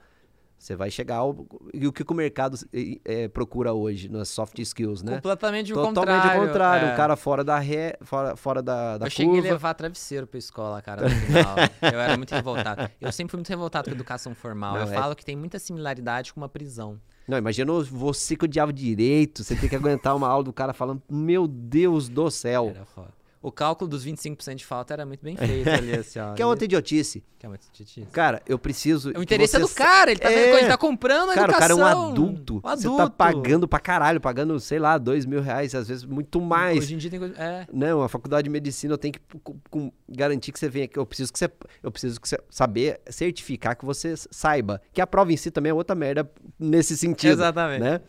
Você 0.63 0.77
vai 0.77 0.89
chegar 0.89 1.17
ao... 1.17 1.45
E 1.73 1.85
o 1.85 1.91
que, 1.91 2.05
o 2.09 2.13
mercado 2.15 2.57
eh, 2.73 3.27
procura 3.27 3.73
hoje 3.73 4.07
nas 4.07 4.29
soft 4.29 4.57
skills, 4.59 5.03
né? 5.03 5.15
Completamente 5.15 5.73
o 5.73 5.75
Totalmente 5.75 5.97
contrário. 6.05 6.41
ao 6.41 6.47
contrário. 6.47 6.87
é. 6.87 6.93
Um 6.93 6.95
cara 6.95 7.15
fora 7.17 7.43
da 7.43 7.59
ré, 7.59 7.97
fora, 8.01 8.37
fora 8.37 8.61
da, 8.63 8.97
da 8.97 9.07
eu 9.07 9.09
cheguei 9.09 9.33
a 9.33 9.35
curva. 9.35 9.49
levar 9.49 9.73
travesseiro 9.73 10.25
pra 10.25 10.37
escola, 10.39 10.81
cara, 10.81 11.01
no 11.01 11.09
final. 11.09 11.55
eu 11.81 11.99
era 11.99 12.15
muito 12.15 12.33
revoltado. 12.33 12.89
Eu 13.01 13.11
sempre 13.11 13.31
fui 13.31 13.39
muito 13.39 13.49
revoltado 13.49 13.89
com 13.89 13.91
a 13.91 13.93
educação 13.93 14.33
formal. 14.33 14.75
Não, 14.75 14.83
eu 14.83 14.93
é- 14.93 14.95
falo 14.95 15.13
que 15.17 15.25
tem 15.25 15.35
muita 15.35 15.59
similaridade 15.59 16.33
com 16.33 16.39
uma 16.39 16.47
prisão. 16.47 16.97
Não, 17.27 17.37
imagina 17.37 17.73
você 17.83 18.37
que 18.37 18.45
odiava 18.45 18.71
direito, 18.71 19.43
você 19.43 19.57
tem 19.57 19.67
que 19.67 19.75
aguentar 19.75 20.15
uma 20.15 20.29
aula 20.29 20.45
do 20.45 20.53
cara 20.53 20.71
falando, 20.71 21.01
meu 21.09 21.45
Deus 21.45 22.07
do 22.07 22.31
céu. 22.31 22.71
Era 22.73 22.85
foda. 22.85 23.09
O 23.43 23.51
cálculo 23.51 23.89
dos 23.89 24.05
25% 24.05 24.55
de 24.55 24.65
falta 24.65 24.93
era 24.93 25.05
muito 25.05 25.21
bem 25.21 25.35
feito 25.35 25.69
ali, 25.69 25.93
assim, 25.93 26.17
ó. 26.17 26.31
Que 26.33 26.41
é 26.41 26.45
outra 26.45 26.63
idiotice. 26.63 27.21
Que 27.37 27.45
é 27.45 27.49
muito 27.49 27.69
titice. 27.73 28.07
Cara, 28.09 28.41
eu 28.47 28.57
preciso. 28.57 29.09
O 29.09 29.13
que 29.15 29.19
interesse 29.21 29.57
é 29.57 29.59
você 29.59 29.73
do 29.73 29.75
cara, 29.75 30.11
ele 30.11 30.19
tá, 30.21 30.31
É. 30.31 30.45
vendo, 30.45 30.57
ele 30.59 30.67
tá 30.69 30.77
comprando 30.77 31.29
a 31.31 31.33
Cara, 31.35 31.51
o 31.51 31.55
cara 31.55 31.73
é 31.73 31.75
um 31.75 31.79
educação. 31.79 32.09
adulto. 32.11 32.55
Um 32.55 32.61
Você 32.61 32.87
adulto. 32.87 33.03
tá 33.03 33.09
pagando 33.09 33.67
pra 33.67 33.79
caralho, 33.81 34.21
pagando, 34.21 34.57
sei 34.61 34.79
lá, 34.79 34.97
dois 34.97 35.25
mil 35.25 35.41
reais, 35.41 35.75
às 35.75 35.89
vezes 35.89 36.05
muito 36.05 36.39
mais. 36.39 36.77
Hoje 36.77 36.95
em 36.95 36.97
dia 36.97 37.11
tem 37.11 37.19
coisa... 37.19 37.35
É, 37.37 37.67
Não, 37.73 38.01
a 38.01 38.07
faculdade 38.07 38.45
de 38.45 38.49
medicina 38.49 38.93
eu 38.93 38.97
tenho 38.97 39.13
que 39.13 39.19
garantir 40.07 40.53
que 40.53 40.59
você 40.59 40.69
venha 40.69 40.85
aqui. 40.85 40.97
Eu 40.97 41.05
preciso 41.05 41.33
que 41.33 41.37
você. 41.39 41.51
Eu 41.83 41.91
preciso 41.91 42.21
que 42.21 42.29
você 42.29 42.37
saber 42.49 43.01
certificar 43.09 43.75
que 43.75 43.83
você 43.83 44.13
saiba. 44.31 44.81
Que 44.93 45.01
a 45.01 45.05
prova 45.07 45.33
em 45.33 45.37
si 45.37 45.51
também 45.51 45.69
é 45.69 45.73
outra 45.73 45.95
merda 45.95 46.31
nesse 46.57 46.95
sentido. 46.95 47.33
exatamente. 47.33 47.81
Né? 47.81 47.99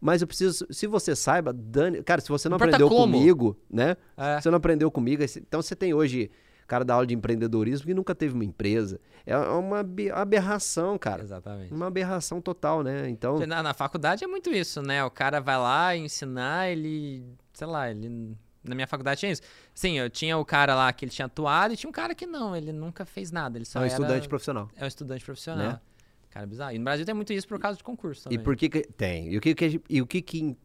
Mas 0.00 0.22
eu 0.22 0.26
preciso. 0.26 0.66
Se 0.70 0.86
você 0.86 1.14
saiba, 1.14 1.52
dane. 1.52 2.02
Cara, 2.02 2.20
se 2.20 2.28
você 2.28 2.48
não 2.48 2.56
aprendeu 2.56 2.88
como. 2.88 3.12
comigo, 3.12 3.56
né? 3.70 3.96
É. 4.16 4.40
Você 4.40 4.48
não 4.50 4.56
aprendeu 4.56 4.90
comigo. 4.90 5.22
Então 5.22 5.60
você 5.60 5.76
tem 5.76 5.92
hoje 5.92 6.30
cara 6.66 6.84
da 6.84 6.94
aula 6.94 7.04
de 7.06 7.12
empreendedorismo 7.14 7.84
que 7.86 7.92
nunca 7.92 8.14
teve 8.14 8.32
uma 8.32 8.44
empresa. 8.44 9.00
É 9.26 9.36
uma 9.36 9.80
abi- 9.80 10.08
aberração, 10.10 10.96
cara. 10.96 11.22
Exatamente. 11.22 11.74
Uma 11.74 11.88
aberração 11.88 12.40
total, 12.40 12.82
né? 12.82 13.08
Então. 13.10 13.38
Na, 13.46 13.60
na 13.62 13.74
faculdade 13.74 14.22
é 14.24 14.26
muito 14.26 14.50
isso, 14.50 14.80
né? 14.80 15.04
O 15.04 15.10
cara 15.10 15.40
vai 15.40 15.58
lá 15.58 15.96
ensinar, 15.96 16.68
ele. 16.70 17.24
Sei 17.52 17.66
lá, 17.66 17.90
ele. 17.90 18.36
Na 18.62 18.74
minha 18.74 18.86
faculdade 18.86 19.20
tinha 19.20 19.32
isso. 19.32 19.42
Sim, 19.74 19.98
eu 19.98 20.08
tinha 20.08 20.36
o 20.38 20.44
cara 20.44 20.74
lá 20.74 20.92
que 20.92 21.04
ele 21.04 21.10
tinha 21.12 21.26
atuado 21.26 21.72
e 21.74 21.76
tinha 21.76 21.88
um 21.88 21.92
cara 21.92 22.14
que 22.14 22.26
não, 22.26 22.54
ele 22.54 22.72
nunca 22.72 23.04
fez 23.04 23.30
nada. 23.32 23.56
Ele 23.58 23.62
É 23.62 23.66
só 23.66 23.78
um 23.78 23.82
era- 23.82 23.90
estudante 23.92 24.28
profissional. 24.28 24.68
É 24.76 24.84
um 24.84 24.86
estudante 24.86 25.24
profissional. 25.24 25.66
Né? 25.66 25.80
Cara, 26.30 26.46
bizarro. 26.46 26.72
E 26.74 26.78
no 26.78 26.84
Brasil 26.84 27.04
tem 27.04 27.14
muito 27.14 27.32
isso 27.32 27.46
por 27.48 27.58
causa 27.58 27.76
de 27.76 27.84
concurso 27.84 28.24
também. 28.24 28.38
E 28.38 28.42
por 28.42 28.56
que, 28.56 28.68
que 28.68 28.82
tem? 28.82 29.32
E 29.32 29.36
o 29.36 29.40
que, 29.40 29.54
que, 29.54 29.80
e 29.88 30.00
o 30.00 30.06
que, 30.06 30.22
que 30.22 30.38
im- 30.40 30.56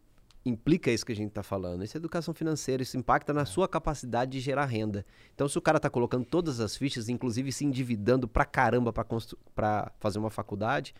implica 0.44 0.92
isso 0.92 1.04
que 1.04 1.10
a 1.12 1.16
gente 1.16 1.30
está 1.30 1.42
falando? 1.42 1.82
Isso 1.82 1.96
é 1.96 1.98
educação 1.98 2.32
financeira, 2.32 2.82
isso 2.84 2.96
impacta 2.96 3.32
na 3.32 3.44
sua 3.44 3.66
capacidade 3.68 4.30
de 4.30 4.40
gerar 4.40 4.64
renda. 4.66 5.04
Então, 5.34 5.48
se 5.48 5.58
o 5.58 5.60
cara 5.60 5.78
está 5.78 5.90
colocando 5.90 6.24
todas 6.24 6.60
as 6.60 6.76
fichas, 6.76 7.08
inclusive 7.08 7.50
se 7.50 7.64
endividando 7.64 8.28
pra 8.28 8.44
caramba 8.44 8.92
para 8.92 9.92
fazer 9.98 10.20
uma 10.20 10.30
faculdade, 10.30 10.94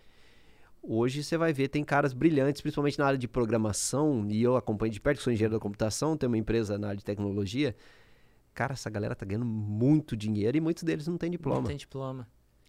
hoje 0.83 1.23
você 1.23 1.37
vai 1.39 1.53
ver, 1.53 1.69
tem 1.69 1.85
caras 1.85 2.13
brilhantes, 2.13 2.61
principalmente 2.61 2.99
na 2.99 3.07
área 3.07 3.19
de 3.19 3.29
programação, 3.29 4.27
e 4.29 4.43
eu 4.43 4.57
acompanho 4.57 4.93
de 4.93 5.01
perto, 5.01 5.23
sou 5.23 5.33
engenheiro 5.33 5.55
da 5.55 5.61
computação, 5.61 6.17
tenho 6.17 6.31
uma 6.31 6.39
empresa 6.39 6.77
na 6.77 6.89
área 6.89 6.99
de 6.99 7.05
tecnologia. 7.05 7.77
Cara, 8.53 8.73
essa 8.73 8.91
galera 8.91 9.15
tá 9.15 9.25
ganhando 9.25 9.45
muito 9.47 10.17
dinheiro 10.17 10.57
e 10.57 10.61
muitos 10.61 10.83
deles 10.83 11.07
não 11.07 11.17
têm 11.19 11.31
diploma. 11.31 11.61
Não 11.61 11.67
tem 11.67 11.77
diploma. 11.77 12.27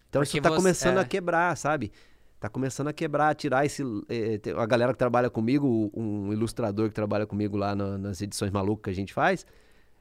Então 0.08 0.22
Porque 0.22 0.38
isso 0.38 0.42
tá 0.42 0.48
você- 0.50 0.56
começando 0.56 0.98
é. 0.98 1.00
a 1.00 1.04
quebrar, 1.04 1.56
sabe? 1.56 1.92
tá 2.40 2.48
começando 2.48 2.86
a 2.86 2.92
quebrar, 2.92 3.34
tirar 3.34 3.66
esse. 3.66 3.82
eh, 4.08 4.40
a 4.56 4.64
galera 4.64 4.92
que 4.92 4.98
trabalha 4.98 5.28
comigo, 5.28 5.90
um 5.92 6.32
ilustrador 6.32 6.88
que 6.88 6.94
trabalha 6.94 7.26
comigo 7.26 7.56
lá 7.56 7.74
na- 7.74 7.98
nas 7.98 8.20
edições 8.22 8.52
malucas 8.52 8.84
que 8.84 8.90
a 8.90 8.92
gente 8.94 9.12
faz. 9.12 9.44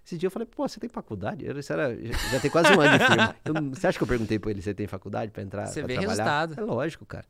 Esse 0.06 0.20
dia 0.20 0.28
eu 0.28 0.32
falei, 0.32 0.46
pô, 0.48 0.68
você 0.68 0.80
tem 0.80 0.88
faculdade? 0.88 1.44
Eu- 1.44 1.58
Isso 1.58 1.74
era, 1.74 1.96
já, 2.32 2.40
tem 2.40 2.52
quase 2.52 2.72
um 2.74 2.80
ano 2.80 2.96
de 3.00 3.06
firma. 3.08 3.36
Eu 3.44 3.54
você 3.74 3.88
acha 3.88 3.98
que 3.98 4.04
eu 4.04 4.08
perguntei 4.08 4.38
pra 4.38 4.52
ele 4.52 4.62
se 4.62 4.72
tem 4.74 4.86
faculdade 4.86 5.32
pra 5.32 5.42
entrar? 5.42 5.66
Você 5.66 5.80
pra 5.82 5.88
vê 5.88 5.94
trabalhar? 5.96 6.12
resultado. 6.46 6.62
É 6.62 6.64
lógico, 6.64 7.06
cara. 7.08 7.26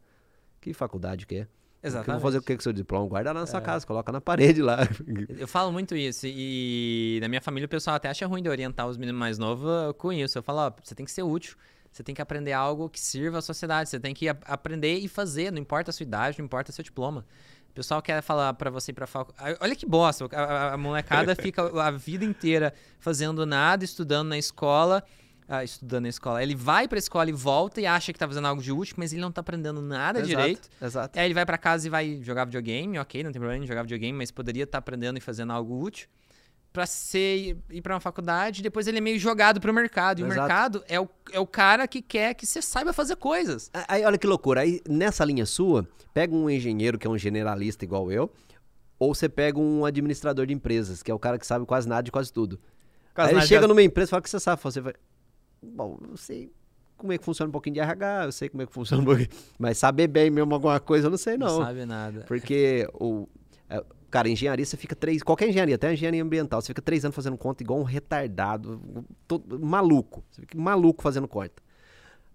Que 0.59 0.73
faculdade 0.73 1.25
que 1.25 1.35
é? 1.35 1.39
Eu 1.41 1.47
Exatamente. 1.83 2.21
vou 2.21 2.27
fazer 2.29 2.37
o 2.39 2.41
que 2.41 2.55
com 2.55 2.61
seu 2.61 2.73
diploma? 2.73 3.07
Guarda 3.07 3.31
lá 3.31 3.39
na 3.39 3.47
sua 3.47 3.61
casa, 3.61 3.87
coloca 3.87 4.11
na 4.11 4.19
parede 4.19 4.61
lá. 4.61 4.79
Eu 5.39 5.47
falo 5.47 5.71
muito 5.71 5.95
isso. 5.95 6.25
E 6.27 7.17
na 7.21 7.29
minha 7.29 7.41
família 7.41 7.65
o 7.65 7.69
pessoal 7.69 7.95
até 7.95 8.09
acha 8.09 8.27
ruim 8.27 8.43
de 8.43 8.49
orientar 8.49 8.85
os 8.87 8.97
meninos 8.97 9.17
mais 9.17 9.37
novos 9.39 9.65
uh, 9.69 9.93
com 9.93 10.11
isso. 10.11 10.37
Eu 10.37 10.43
falo, 10.43 10.59
ó, 10.67 10.71
você 10.83 10.93
tem 10.93 11.05
que 11.05 11.11
ser 11.13 11.23
útil. 11.23 11.55
Você 11.97 12.03
tem 12.03 12.13
que 12.13 12.21
aprender 12.21 12.53
algo 12.53 12.87
que 12.91 12.99
sirva 12.99 13.39
à 13.39 13.41
sociedade. 13.41 13.89
Você 13.89 13.99
tem 13.99 14.13
que 14.13 14.27
aprender 14.29 14.99
e 14.99 15.07
fazer. 15.07 15.51
Não 15.51 15.57
importa 15.59 15.89
a 15.89 15.93
sua 15.93 16.03
idade, 16.03 16.37
não 16.37 16.45
importa 16.45 16.71
seu 16.71 16.83
diploma. 16.83 17.25
O 17.71 17.73
pessoal 17.73 18.03
quer 18.03 18.21
falar 18.21 18.53
pra 18.53 18.69
você 18.69 18.91
ir 18.91 18.93
pra 18.93 19.07
faculdade. 19.07 19.57
Olha 19.59 19.75
que 19.75 19.83
bosta. 19.83 20.27
A, 20.31 20.43
a- 20.43 20.73
a 20.73 20.77
molecada 20.77 21.33
fica 21.41 21.63
a 21.81 21.89
vida 21.89 22.23
inteira 22.23 22.71
fazendo 22.99 23.47
nada, 23.47 23.83
estudando 23.83 24.27
na 24.29 24.37
escola. 24.37 25.03
ah, 25.47 25.63
estudando 25.63 26.03
na 26.03 26.09
escola. 26.09 26.43
Ele 26.43 26.53
vai 26.55 26.87
pra 26.87 26.99
escola 26.99 27.29
e 27.31 27.33
volta 27.33 27.81
e 27.81 27.87
acha 27.87 28.13
que 28.13 28.19
tá 28.19 28.27
fazendo 28.27 28.45
algo 28.47 28.61
de 28.61 28.71
útil, 28.71 28.93
mas 28.99 29.11
ele 29.11 29.21
não 29.21 29.31
tá 29.31 29.41
aprendendo 29.41 29.81
nada 29.81 30.19
Exato, 30.19 30.29
direito. 30.29 30.69
Exato. 30.79 31.17
Aí 31.17 31.25
ele 31.25 31.33
vai 31.33 31.47
pra 31.47 31.57
casa 31.57 31.87
e 31.87 31.89
vai 31.89 32.19
jogar 32.21 32.45
videogame, 32.45 32.99
ok, 32.99 33.23
não 33.23 33.31
tem 33.31 33.39
problema 33.39 33.63
em 33.63 33.67
jogar 33.67 33.81
videogame, 33.81 34.15
mas 34.15 34.29
poderia 34.29 34.65
estar 34.65 34.77
aprendendo 34.77 35.17
e 35.17 35.21
fazendo 35.21 35.51
algo 35.51 35.81
útil 35.83 36.07
pra 36.77 36.85
ser 36.85 37.57
ir 37.71 37.81
pra 37.81 37.95
uma 37.95 37.99
faculdade, 37.99 38.61
depois 38.61 38.85
ele 38.85 38.99
é 38.99 39.01
meio 39.01 39.17
jogado 39.17 39.59
pro 39.59 39.73
mercado. 39.73 40.19
E 40.19 40.23
o 40.23 40.27
Exato. 40.27 40.39
mercado 40.41 40.83
é 40.87 40.99
o, 40.99 41.09
é 41.31 41.39
o 41.39 41.47
cara 41.47 41.87
que 41.87 42.03
quer 42.03 42.35
que 42.35 42.45
você 42.45 42.61
saiba 42.61 42.93
fazer 42.93 43.15
coisas. 43.15 43.71
Aí, 43.87 44.05
olha 44.05 44.15
que 44.15 44.27
loucura. 44.27 44.61
Aí, 44.61 44.79
nessa 44.87 45.25
linha 45.25 45.43
sua, 45.47 45.87
pega 46.13 46.35
um 46.35 46.47
engenheiro 46.47 46.99
que 46.99 47.07
é 47.07 47.09
um 47.09 47.17
generalista 47.17 47.83
igual 47.83 48.11
eu, 48.11 48.31
ou 48.99 49.15
você 49.15 49.27
pega 49.27 49.57
um 49.59 49.85
administrador 49.85 50.45
de 50.45 50.53
empresas, 50.53 51.01
que 51.01 51.09
é 51.09 51.13
o 51.15 51.17
cara 51.17 51.39
que 51.39 51.47
sabe 51.47 51.65
quase 51.65 51.89
nada 51.89 52.03
de 52.03 52.11
quase 52.11 52.31
tudo. 52.31 52.59
Quase 53.15 53.31
Aí 53.31 53.37
ele 53.37 53.47
chega 53.47 53.61
de- 53.61 53.67
numa 53.67 53.81
empresa 53.81 54.09
e 54.09 54.11
fala 54.11 54.19
o 54.19 54.23
que 54.23 54.29
você 54.29 54.39
sabe. 54.39 54.61
Você 54.61 54.79
vai. 54.79 54.93
Bom, 55.63 55.97
eu 56.11 56.15
sei 56.15 56.51
como 56.95 57.11
é 57.11 57.17
que 57.17 57.25
funciona 57.25 57.49
um 57.49 57.51
pouquinho 57.51 57.73
de 57.73 57.79
RH, 57.79 58.25
eu 58.25 58.31
sei 58.31 58.49
como 58.49 58.61
é 58.61 58.67
que 58.67 58.71
funciona 58.73 59.01
um 59.01 59.05
pouquinho. 59.05 59.29
Mas 59.57 59.79
saber 59.79 60.05
bem 60.07 60.29
mesmo 60.29 60.53
alguma 60.53 60.79
coisa, 60.79 61.07
eu 61.07 61.09
não 61.11 61.17
sei, 61.17 61.37
Não, 61.37 61.47
não. 61.47 61.65
sabe 61.65 61.85
nada. 61.87 62.25
Porque 62.27 62.87
o. 62.93 63.27
Cara, 64.17 64.29
engenharia 64.29 64.65
você 64.65 64.75
fica 64.75 64.95
três. 64.95 65.21
Qualquer 65.21 65.47
engenharia, 65.47 65.75
até 65.75 65.93
engenharia 65.93 66.23
ambiental, 66.23 66.59
você 66.59 66.67
fica 66.69 66.81
três 66.81 67.05
anos 67.05 67.13
fazendo 67.15 67.37
conta 67.37 67.61
igual 67.61 67.79
um 67.79 67.83
retardado. 67.83 68.81
todo- 69.27 69.59
maluco. 69.59 70.23
Você 70.31 70.41
fica 70.41 70.57
maluco 70.57 71.03
fazendo 71.03 71.27
conta. 71.27 71.61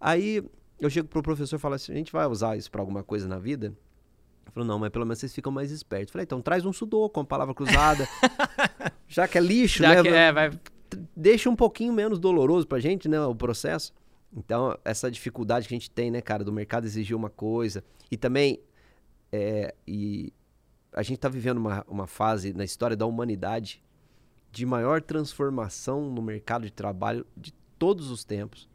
Aí 0.00 0.44
eu 0.78 0.88
chego 0.88 1.09
pro 1.09 1.20
professor 1.22 1.56
e 1.56 1.59
falo 1.59 1.74
assim: 1.74 1.90
a 1.92 1.96
gente 1.96 2.12
vai 2.12 2.24
usar 2.28 2.56
isso 2.56 2.70
pra 2.70 2.80
alguma 2.80 3.02
coisa 3.02 3.26
na 3.26 3.36
vida? 3.40 3.66
Ele 3.66 4.52
falou, 4.54 4.64
não, 4.68 4.78
mas 4.78 4.90
pelo 4.90 5.04
menos 5.04 5.18
vocês 5.18 5.34
ficam 5.34 5.50
mais 5.50 5.72
espertos. 5.72 6.10
Eu 6.10 6.12
falei, 6.12 6.22
então 6.22 6.40
traz 6.40 6.64
um 6.64 6.72
sudoku, 6.72 7.18
uma 7.18 7.26
palavra 7.26 7.52
cruzada. 7.52 8.06
Já 9.09 9.26
que 9.26 9.36
é 9.36 9.40
lixo, 9.40 9.82
Já 9.82 9.88
né? 9.96 10.02
que 10.02 10.09
é, 10.09 10.32
vai. 10.32 10.50
deixa 11.16 11.50
um 11.50 11.56
pouquinho 11.56 11.92
menos 11.92 12.20
doloroso 12.20 12.64
pra 12.64 12.78
gente, 12.78 13.09
né, 13.09 13.20
o 13.24 13.34
processo. 13.34 13.92
Então, 14.36 14.78
essa 14.84 15.10
dificuldade 15.10 15.66
que 15.66 15.74
a 15.74 15.78
gente 15.78 15.90
tem, 15.90 16.12
né, 16.12 16.20
cara, 16.20 16.44
do 16.44 16.52
mercado 16.52 16.84
exigir 16.86 17.16
uma 17.16 17.28
coisa. 17.28 17.82
E 18.09 18.16
também, 18.16 18.60
é, 19.32 19.74
e 19.86 20.32
a 20.93 21.02
gente 21.02 21.19
tá 21.19 21.28
vivendo 21.28 21.59
uma, 21.59 21.85
uma 21.89 22.06
fase 22.06 22.52
na 22.52 22.64
história 22.64 22.97
da 22.97 23.06
humanidade 23.06 23.82
de 24.51 24.66
maior 24.66 25.01
transformação 25.01 26.10
no 26.10 26.20
mercado 26.20 26.66
de 26.66 26.73
trabalho 26.73 27.27
de 27.36 27.52
todos 27.78 28.10
os 28.10 28.24
tempos. 28.24 28.69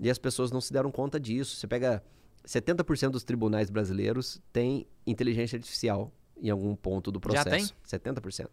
E 0.00 0.08
as 0.10 0.18
pessoas 0.18 0.50
não 0.50 0.60
se 0.60 0.72
deram 0.72 0.90
conta 0.90 1.20
disso. 1.20 1.56
Você 1.56 1.66
pega 1.66 2.02
70% 2.46 3.10
dos 3.10 3.24
tribunais 3.24 3.70
brasileiros 3.70 4.40
tem 4.52 4.86
inteligência 5.06 5.56
artificial 5.56 6.10
em 6.40 6.50
algum 6.50 6.74
ponto 6.74 7.12
do 7.12 7.20
Já 7.30 7.44
processo. 7.44 7.74
70%. 7.86 8.48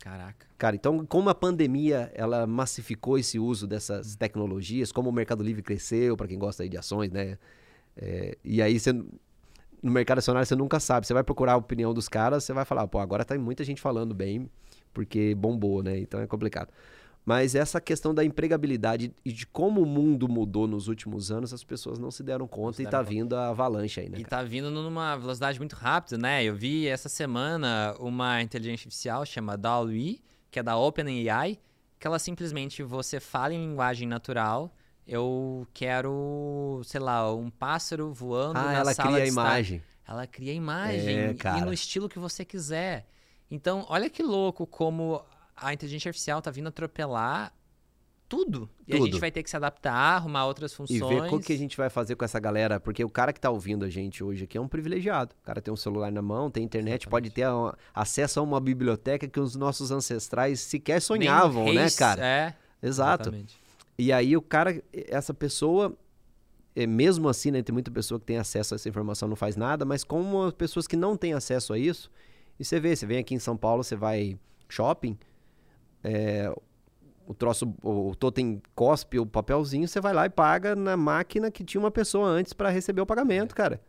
Caraca. 0.00 0.46
Cara, 0.58 0.76
então 0.76 1.06
como 1.06 1.30
a 1.30 1.34
pandemia 1.34 2.10
ela 2.14 2.46
massificou 2.46 3.16
esse 3.16 3.38
uso 3.38 3.66
dessas 3.66 4.16
tecnologias, 4.16 4.92
como 4.92 5.08
o 5.08 5.12
Mercado 5.12 5.42
Livre 5.42 5.62
cresceu, 5.62 6.16
para 6.16 6.26
quem 6.26 6.38
gosta 6.38 6.68
de 6.68 6.76
ações, 6.76 7.10
né? 7.10 7.38
É, 7.96 8.36
e 8.44 8.60
aí 8.60 8.78
você 8.78 8.92
no 9.84 9.92
mercado 9.92 10.18
acionário 10.18 10.46
você 10.46 10.56
nunca 10.56 10.80
sabe. 10.80 11.06
Você 11.06 11.12
vai 11.12 11.22
procurar 11.22 11.52
a 11.52 11.56
opinião 11.56 11.92
dos 11.92 12.08
caras, 12.08 12.42
você 12.42 12.54
vai 12.54 12.64
falar, 12.64 12.88
pô, 12.88 12.98
agora 12.98 13.22
tá 13.22 13.38
muita 13.38 13.62
gente 13.62 13.82
falando 13.82 14.14
bem, 14.14 14.50
porque 14.94 15.34
bombou, 15.34 15.82
né? 15.82 15.98
Então 15.98 16.20
é 16.20 16.26
complicado. 16.26 16.70
Mas 17.22 17.54
essa 17.54 17.80
questão 17.80 18.14
da 18.14 18.24
empregabilidade 18.24 19.14
e 19.24 19.32
de 19.32 19.46
como 19.46 19.82
o 19.82 19.86
mundo 19.86 20.26
mudou 20.26 20.66
nos 20.66 20.88
últimos 20.88 21.30
anos, 21.30 21.52
as 21.52 21.62
pessoas 21.62 21.98
não 21.98 22.10
se 22.10 22.22
deram 22.22 22.46
conta 22.46 22.76
se 22.76 22.82
e 22.82 22.84
deram 22.84 22.98
tá 22.98 23.04
conta. 23.04 23.10
vindo 23.10 23.36
a 23.36 23.48
avalanche 23.48 24.00
aí, 24.00 24.08
né? 24.08 24.18
E 24.18 24.24
cara? 24.24 24.42
tá 24.42 24.48
vindo 24.48 24.70
numa 24.70 25.16
velocidade 25.16 25.58
muito 25.58 25.74
rápida, 25.74 26.16
né? 26.16 26.42
Eu 26.42 26.54
vi 26.54 26.86
essa 26.86 27.10
semana 27.10 27.94
uma 27.98 28.42
inteligência 28.42 28.86
artificial 28.86 29.24
chamada 29.26 29.62
DALL-E, 29.62 30.22
que 30.50 30.58
é 30.58 30.62
da 30.62 30.78
OpenAI, 30.78 31.58
que 31.98 32.06
ela 32.06 32.18
simplesmente, 32.18 32.82
você 32.82 33.20
fala 33.20 33.52
em 33.52 33.68
linguagem 33.68 34.08
natural, 34.08 34.74
eu 35.06 35.66
quero, 35.72 36.80
sei 36.84 37.00
lá, 37.00 37.32
um 37.34 37.50
pássaro 37.50 38.12
voando 38.12 38.58
Ah, 38.58 38.64
na 38.64 38.72
ela 38.74 38.94
sala 38.94 39.08
cria 39.10 39.20
a 39.20 39.24
de 39.24 39.28
estar. 39.28 39.42
imagem. 39.42 39.82
Ela 40.06 40.26
cria 40.26 40.52
a 40.52 40.54
imagem 40.54 41.16
É, 41.18 41.34
e 41.58 41.60
no 41.62 41.72
estilo 41.72 42.08
que 42.08 42.18
você 42.18 42.44
quiser. 42.44 43.06
Então, 43.50 43.86
olha 43.88 44.08
que 44.10 44.22
louco 44.22 44.66
como 44.66 45.22
a 45.56 45.72
inteligência 45.72 46.08
artificial 46.08 46.42
tá 46.42 46.50
vindo 46.50 46.68
atropelar 46.68 47.52
tudo. 48.28 48.68
E 48.88 48.92
a 48.94 48.96
Tudo. 48.96 49.06
gente 49.12 49.20
vai 49.20 49.30
ter 49.30 49.42
que 49.42 49.50
se 49.50 49.56
adaptar, 49.56 49.92
arrumar 50.16 50.46
outras 50.46 50.72
E 50.72 50.74
funções. 50.76 50.98
ver 51.00 51.32
o 51.34 51.40
que 51.40 51.52
a 51.52 51.58
gente 51.58 51.76
vai 51.76 51.88
fazer 51.88 52.16
com 52.16 52.24
essa 52.24 52.40
galera, 52.40 52.80
porque 52.80 53.04
o 53.04 53.08
cara 53.08 53.32
que 53.32 53.40
tá 53.40 53.48
ouvindo 53.50 53.84
a 53.84 53.88
gente 53.90 54.24
hoje 54.24 54.44
aqui 54.44 54.58
é 54.58 54.60
um 54.60 54.66
privilegiado. 54.66 55.34
O 55.40 55.44
cara 55.44 55.60
tem 55.60 55.72
um 55.72 55.76
celular 55.76 56.10
na 56.10 56.22
mão, 56.22 56.50
tem 56.50 56.64
internet, 56.64 57.06
pode 57.06 57.30
ter 57.30 57.44
a- 57.44 57.74
acesso 57.94 58.40
a 58.40 58.42
uma 58.42 58.60
biblioteca 58.60 59.28
que 59.28 59.38
os 59.38 59.54
nossos 59.54 59.90
ancestrais 59.90 60.58
sequer 60.60 60.94
Nem 60.94 61.00
sonhavam, 61.00 61.64
né, 61.66 61.82
reis- 61.82 61.94
cara? 61.96 62.24
É, 62.26 62.54
Exato. 62.82 63.28
exatamente. 63.28 63.62
E 63.98 64.12
aí 64.12 64.36
o 64.36 64.42
cara, 64.42 64.82
essa 64.92 65.32
pessoa, 65.32 65.96
é, 66.74 66.86
mesmo 66.86 67.28
assim, 67.28 67.50
né, 67.50 67.62
tem 67.62 67.72
muita 67.72 67.90
pessoa 67.90 68.18
que 68.18 68.26
tem 68.26 68.38
acesso 68.38 68.74
a 68.74 68.76
essa 68.76 68.88
informação 68.88 69.28
não 69.28 69.36
faz 69.36 69.56
nada, 69.56 69.84
mas 69.84 70.02
como 70.02 70.42
as 70.42 70.52
pessoas 70.52 70.86
que 70.86 70.96
não 70.96 71.16
têm 71.16 71.32
acesso 71.32 71.72
a 71.72 71.78
isso, 71.78 72.10
e 72.58 72.64
você 72.64 72.80
vê, 72.80 72.94
você 72.94 73.06
vem 73.06 73.18
aqui 73.18 73.34
em 73.34 73.38
São 73.38 73.56
Paulo, 73.56 73.82
você 73.82 73.96
vai 73.96 74.38
shopping, 74.68 75.16
é, 76.02 76.52
o 77.26 77.34
troço, 77.34 77.74
o, 77.82 78.14
totem 78.14 78.60
cospe 78.74 79.18
o 79.18 79.26
papelzinho, 79.26 79.88
você 79.88 80.00
vai 80.00 80.12
lá 80.12 80.26
e 80.26 80.30
paga 80.30 80.76
na 80.76 80.96
máquina 80.96 81.50
que 81.50 81.64
tinha 81.64 81.80
uma 81.80 81.90
pessoa 81.90 82.28
antes 82.28 82.52
para 82.52 82.68
receber 82.68 83.00
o 83.00 83.06
pagamento, 83.06 83.54
cara. 83.54 83.80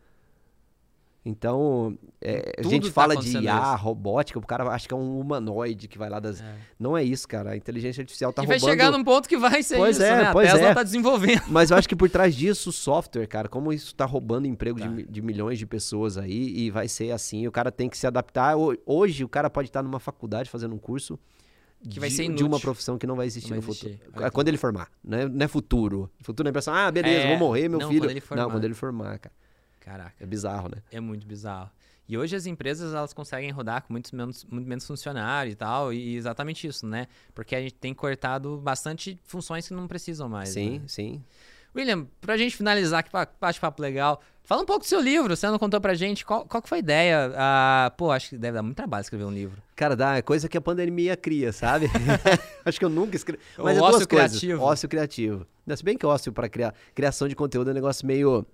Então, 1.27 1.97
é, 2.21 2.53
a 2.59 2.61
gente 2.61 2.85
tá 2.89 2.93
fala 2.93 3.15
de 3.17 3.35
IA, 3.39 3.73
isso. 3.73 3.83
robótica, 3.83 4.37
o 4.37 4.45
cara 4.45 4.63
acha 4.69 4.87
que 4.87 4.93
é 4.93 4.97
um 4.97 5.19
humanoide 5.19 5.87
que 5.87 5.97
vai 5.97 6.07
lá 6.07 6.19
das... 6.19 6.39
É. 6.39 6.55
Não 6.79 6.95
é 6.95 7.03
isso, 7.03 7.27
cara. 7.27 7.53
A 7.53 7.57
inteligência 7.57 8.01
artificial 8.01 8.31
tá 8.31 8.43
e 8.43 8.45
vai 8.45 8.57
roubando... 8.59 8.69
chegar 8.71 8.91
num 8.91 9.03
ponto 9.03 9.27
que 9.27 9.35
vai 9.35 9.63
ser 9.63 9.77
Pois 9.77 9.95
isso, 9.95 10.05
é, 10.05 10.17
né? 10.21 10.27
A 10.29 10.31
pois 10.31 10.51
Tesla 10.51 10.67
é. 10.67 10.73
tá 10.75 10.83
desenvolvendo. 10.83 11.41
Mas 11.47 11.71
eu 11.71 11.77
acho 11.77 11.89
que 11.89 11.95
por 11.95 12.07
trás 12.11 12.35
disso, 12.35 12.69
o 12.69 12.71
software, 12.71 13.25
cara, 13.25 13.49
como 13.49 13.73
isso 13.73 13.95
tá 13.95 14.05
roubando 14.05 14.45
emprego 14.45 14.79
Tá. 14.79 14.85
de, 14.87 15.03
de 15.03 15.21
milhões 15.23 15.57
de 15.57 15.65
pessoas 15.65 16.15
aí, 16.15 16.47
e 16.59 16.69
vai 16.69 16.87
ser 16.87 17.09
assim, 17.11 17.47
o 17.47 17.51
cara 17.51 17.71
tem 17.71 17.89
que 17.89 17.97
se 17.97 18.05
adaptar. 18.05 18.55
Ho- 18.55 18.77
Hoje, 18.85 19.23
o 19.23 19.27
cara 19.29 19.49
pode 19.49 19.69
estar 19.69 19.81
numa 19.81 19.99
faculdade 19.99 20.47
fazendo 20.47 20.75
um 20.75 20.77
curso 20.77 21.17
Que 21.89 21.99
vai 21.99 22.09
de, 22.09 22.15
ser 22.15 22.21
de 22.23 22.27
inútil. 22.29 22.45
uma 22.47 22.59
profissão 22.59 22.99
que 22.99 23.07
não 23.07 23.15
vai 23.15 23.25
existir 23.25 23.49
Não 23.49 23.55
no 23.57 23.61
vai 23.63 23.73
futuro. 23.73 23.93
existir. 23.93 24.11
Que 24.25 24.29
Quando 24.31 24.47
ele 24.47 24.57
formar, 24.57 24.89
né? 25.03 25.27
não 25.27 25.43
é 25.43 25.47
futuro. 25.47 26.07
Futuro 26.21 26.47
é 26.47 26.49
a 26.49 26.51
impressão, 26.51 26.71
ah, 26.75 26.91
beleza, 26.91 27.23
É, 27.25 27.29
vou 27.29 27.37
morrer, 27.39 27.67
meu 27.67 27.79
não, 27.79 27.87
filho. 27.87 28.01
quando 28.01 28.11
ele 28.11 28.21
formar. 28.21 28.43
Não, 28.43 28.51
quando 28.51 28.63
ele 28.65 28.73
formar, 28.75 29.17
cara. 29.17 29.33
Caraca, 29.85 30.15
É 30.19 30.25
bizarro, 30.25 30.67
né? 30.69 30.81
é 30.91 30.99
muito 30.99 31.25
bizarro. 31.27 31.69
E 32.07 32.17
hoje 32.17 32.35
as 32.35 32.45
empresas 32.45 32.93
elas 32.93 33.13
conseguem 33.13 33.49
rodar 33.51 33.81
com 33.83 33.93
muitos 33.93 34.11
menos, 34.11 34.43
muito 34.45 34.67
menos 34.67 34.85
funcionário 34.85 35.51
e 35.51 35.55
tal, 35.55 35.93
e 35.93 36.15
exatamente 36.15 36.67
isso, 36.67 36.85
né? 36.85 37.07
Porque 37.33 37.55
a 37.55 37.61
gente 37.61 37.73
tem 37.75 37.93
cortado 37.93 38.57
bastante 38.57 39.19
funções 39.23 39.67
que 39.67 39.73
não 39.73 39.87
precisam 39.87 40.27
mais. 40.29 40.49
sim, 40.49 40.79
né? 40.79 40.81
sim. 40.87 41.23
William, 41.75 42.07
pra 42.21 42.37
gente 42.37 42.55
finalizar, 42.55 43.03
que 43.03 43.09
pa- 43.09 43.27
bate-papo 43.41 43.81
legal, 43.81 44.21
fala 44.45 44.61
um 44.61 44.65
pouco 44.65 44.85
do 44.85 44.87
seu 44.87 45.01
livro, 45.01 45.35
você 45.35 45.45
não 45.47 45.59
contou 45.59 45.81
pra 45.81 45.93
gente, 45.93 46.23
qual, 46.25 46.45
qual 46.45 46.61
que 46.63 46.69
foi 46.69 46.77
a 46.77 46.79
ideia? 46.79 47.33
Ah, 47.35 47.91
pô, 47.97 48.11
acho 48.11 48.29
que 48.29 48.37
deve 48.37 48.53
dar 48.55 48.63
muito 48.63 48.77
trabalho 48.77 49.01
escrever 49.01 49.25
um 49.25 49.31
livro. 49.31 49.61
Cara, 49.75 49.93
dá, 49.93 50.15
é 50.15 50.21
coisa 50.21 50.47
que 50.47 50.57
a 50.57 50.61
pandemia 50.61 51.17
cria, 51.17 51.51
sabe? 51.51 51.87
Acho 52.63 52.79
que 52.79 52.85
eu 52.85 52.89
nunca 52.89 53.15
escrevi. 53.17 53.41
O 53.57 53.63
Mas 53.63 53.77
é 53.77 53.81
ócio 53.81 53.91
duas 53.97 54.05
coisas. 54.07 54.39
criativo. 54.39 54.61
Ócio 54.63 54.87
criativo. 54.87 55.47
Se 55.75 55.83
bem 55.83 55.97
que 55.97 56.05
ócio 56.05 56.31
pra 56.31 56.47
criar, 56.47 56.73
criação 56.93 57.27
de 57.27 57.35
conteúdo 57.35 57.69
é 57.69 57.71
um 57.71 57.75
negócio 57.75 58.07
meio 58.07 58.45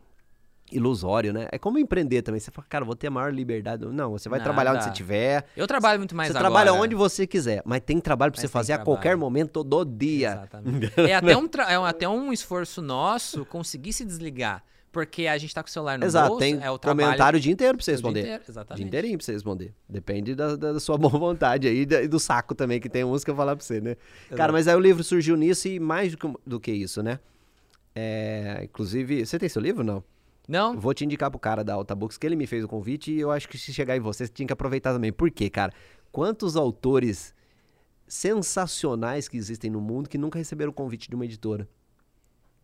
ilusório, 0.71 1.33
né? 1.33 1.47
É 1.51 1.57
como 1.59 1.77
empreender 1.77 2.21
também. 2.21 2.39
Você 2.39 2.51
fala, 2.51 2.65
cara, 2.69 2.85
vou 2.85 2.95
ter 2.95 3.07
a 3.07 3.11
maior 3.11 3.33
liberdade. 3.33 3.85
Não, 3.85 4.11
você 4.11 4.29
vai 4.29 4.39
Nada. 4.39 4.49
trabalhar 4.49 4.73
onde 4.73 4.83
você 4.83 4.89
estiver. 4.89 5.45
Eu 5.55 5.67
trabalho 5.67 5.99
muito 5.99 6.15
mais 6.15 6.31
você 6.31 6.37
agora. 6.37 6.51
trabalha 6.53 6.73
onde 6.73 6.95
você 6.95 7.25
quiser, 7.27 7.61
mas 7.65 7.81
tem 7.85 7.99
trabalho 7.99 8.31
pra 8.31 8.37
Mas 8.39 8.49
você 8.49 8.51
fazer 8.51 8.73
a 8.73 8.79
qualquer 8.79 9.15
momento 9.17 9.63
do 9.63 9.83
dia. 9.85 10.31
Exatamente. 10.31 10.93
É 11.11 11.15
até, 11.15 11.35
um 11.37 11.47
tra- 11.47 11.71
é 11.71 11.75
até 11.75 12.07
um 12.07 12.31
esforço 12.33 12.81
nosso 12.81 13.45
conseguir 13.45 13.93
se 13.93 14.05
desligar. 14.05 14.63
Porque 14.91 15.25
a 15.25 15.37
gente 15.37 15.55
tá 15.55 15.63
com 15.63 15.69
o 15.69 15.71
celular 15.71 15.97
no 15.97 16.03
Exato, 16.05 16.27
bolso, 16.27 16.39
tem 16.41 16.55
é 16.61 16.69
o 16.69 16.77
trabalho 16.77 17.05
comentário 17.07 17.37
o 17.37 17.39
dia 17.41 17.53
inteiro 17.53 17.77
pra 17.77 17.81
você 17.85 17.91
o 17.91 17.93
dia 17.93 17.95
responder. 17.95 18.19
inteiro, 18.19 18.43
Dia 18.43 18.51
exatamente. 18.51 18.85
inteirinho 18.87 19.17
pra 19.17 19.25
você 19.25 19.31
responder. 19.31 19.73
Depende 19.87 20.35
da, 20.35 20.55
da- 20.57 20.79
sua 20.81 20.97
boa 20.99 21.17
vontade 21.17 21.65
aí 21.65 21.83
e 21.89 22.07
do 22.09 22.19
saco 22.19 22.53
também, 22.53 22.77
que 22.77 22.89
tem 22.89 23.01
uns 23.05 23.23
que 23.23 23.31
eu 23.31 23.35
falar 23.35 23.55
pra 23.55 23.63
você, 23.63 23.79
né? 23.79 23.95
Cara, 24.31 24.35
Exato. 24.35 24.51
mas 24.51 24.67
aí 24.67 24.75
o 24.75 24.79
livro 24.81 25.01
surgiu 25.01 25.37
nisso 25.37 25.69
e 25.69 25.79
mais 25.79 26.11
do 26.11 26.17
que, 26.17 26.33
do 26.45 26.59
que 26.59 26.71
isso, 26.73 27.01
né? 27.01 27.19
É, 27.95 28.61
inclusive, 28.63 29.25
você 29.25 29.39
tem 29.39 29.47
seu 29.49 29.61
livro 29.61 29.81
não? 29.83 30.03
Não? 30.47 30.77
Vou 30.77 30.93
te 30.93 31.05
indicar 31.05 31.29
pro 31.31 31.39
cara 31.39 31.63
da 31.63 31.73
Alta 31.73 31.95
Books, 31.95 32.17
que 32.17 32.25
ele 32.25 32.35
me 32.35 32.45
fez 32.47 32.63
o 32.63 32.67
convite 32.67 33.11
e 33.11 33.19
eu 33.19 33.31
acho 33.31 33.47
que 33.47 33.57
se 33.57 33.73
chegar 33.73 33.95
em 33.95 33.99
você, 33.99 34.25
você 34.25 34.31
tinha 34.31 34.47
que 34.47 34.53
aproveitar 34.53 34.91
também. 34.93 35.11
Por 35.11 35.29
quê, 35.31 35.49
cara? 35.49 35.71
Quantos 36.11 36.55
autores 36.57 37.33
sensacionais 38.07 39.27
que 39.27 39.37
existem 39.37 39.71
no 39.71 39.79
mundo 39.79 40.09
que 40.09 40.17
nunca 40.17 40.37
receberam 40.37 40.71
o 40.71 40.73
convite 40.73 41.09
de 41.09 41.15
uma 41.15 41.25
editora? 41.25 41.67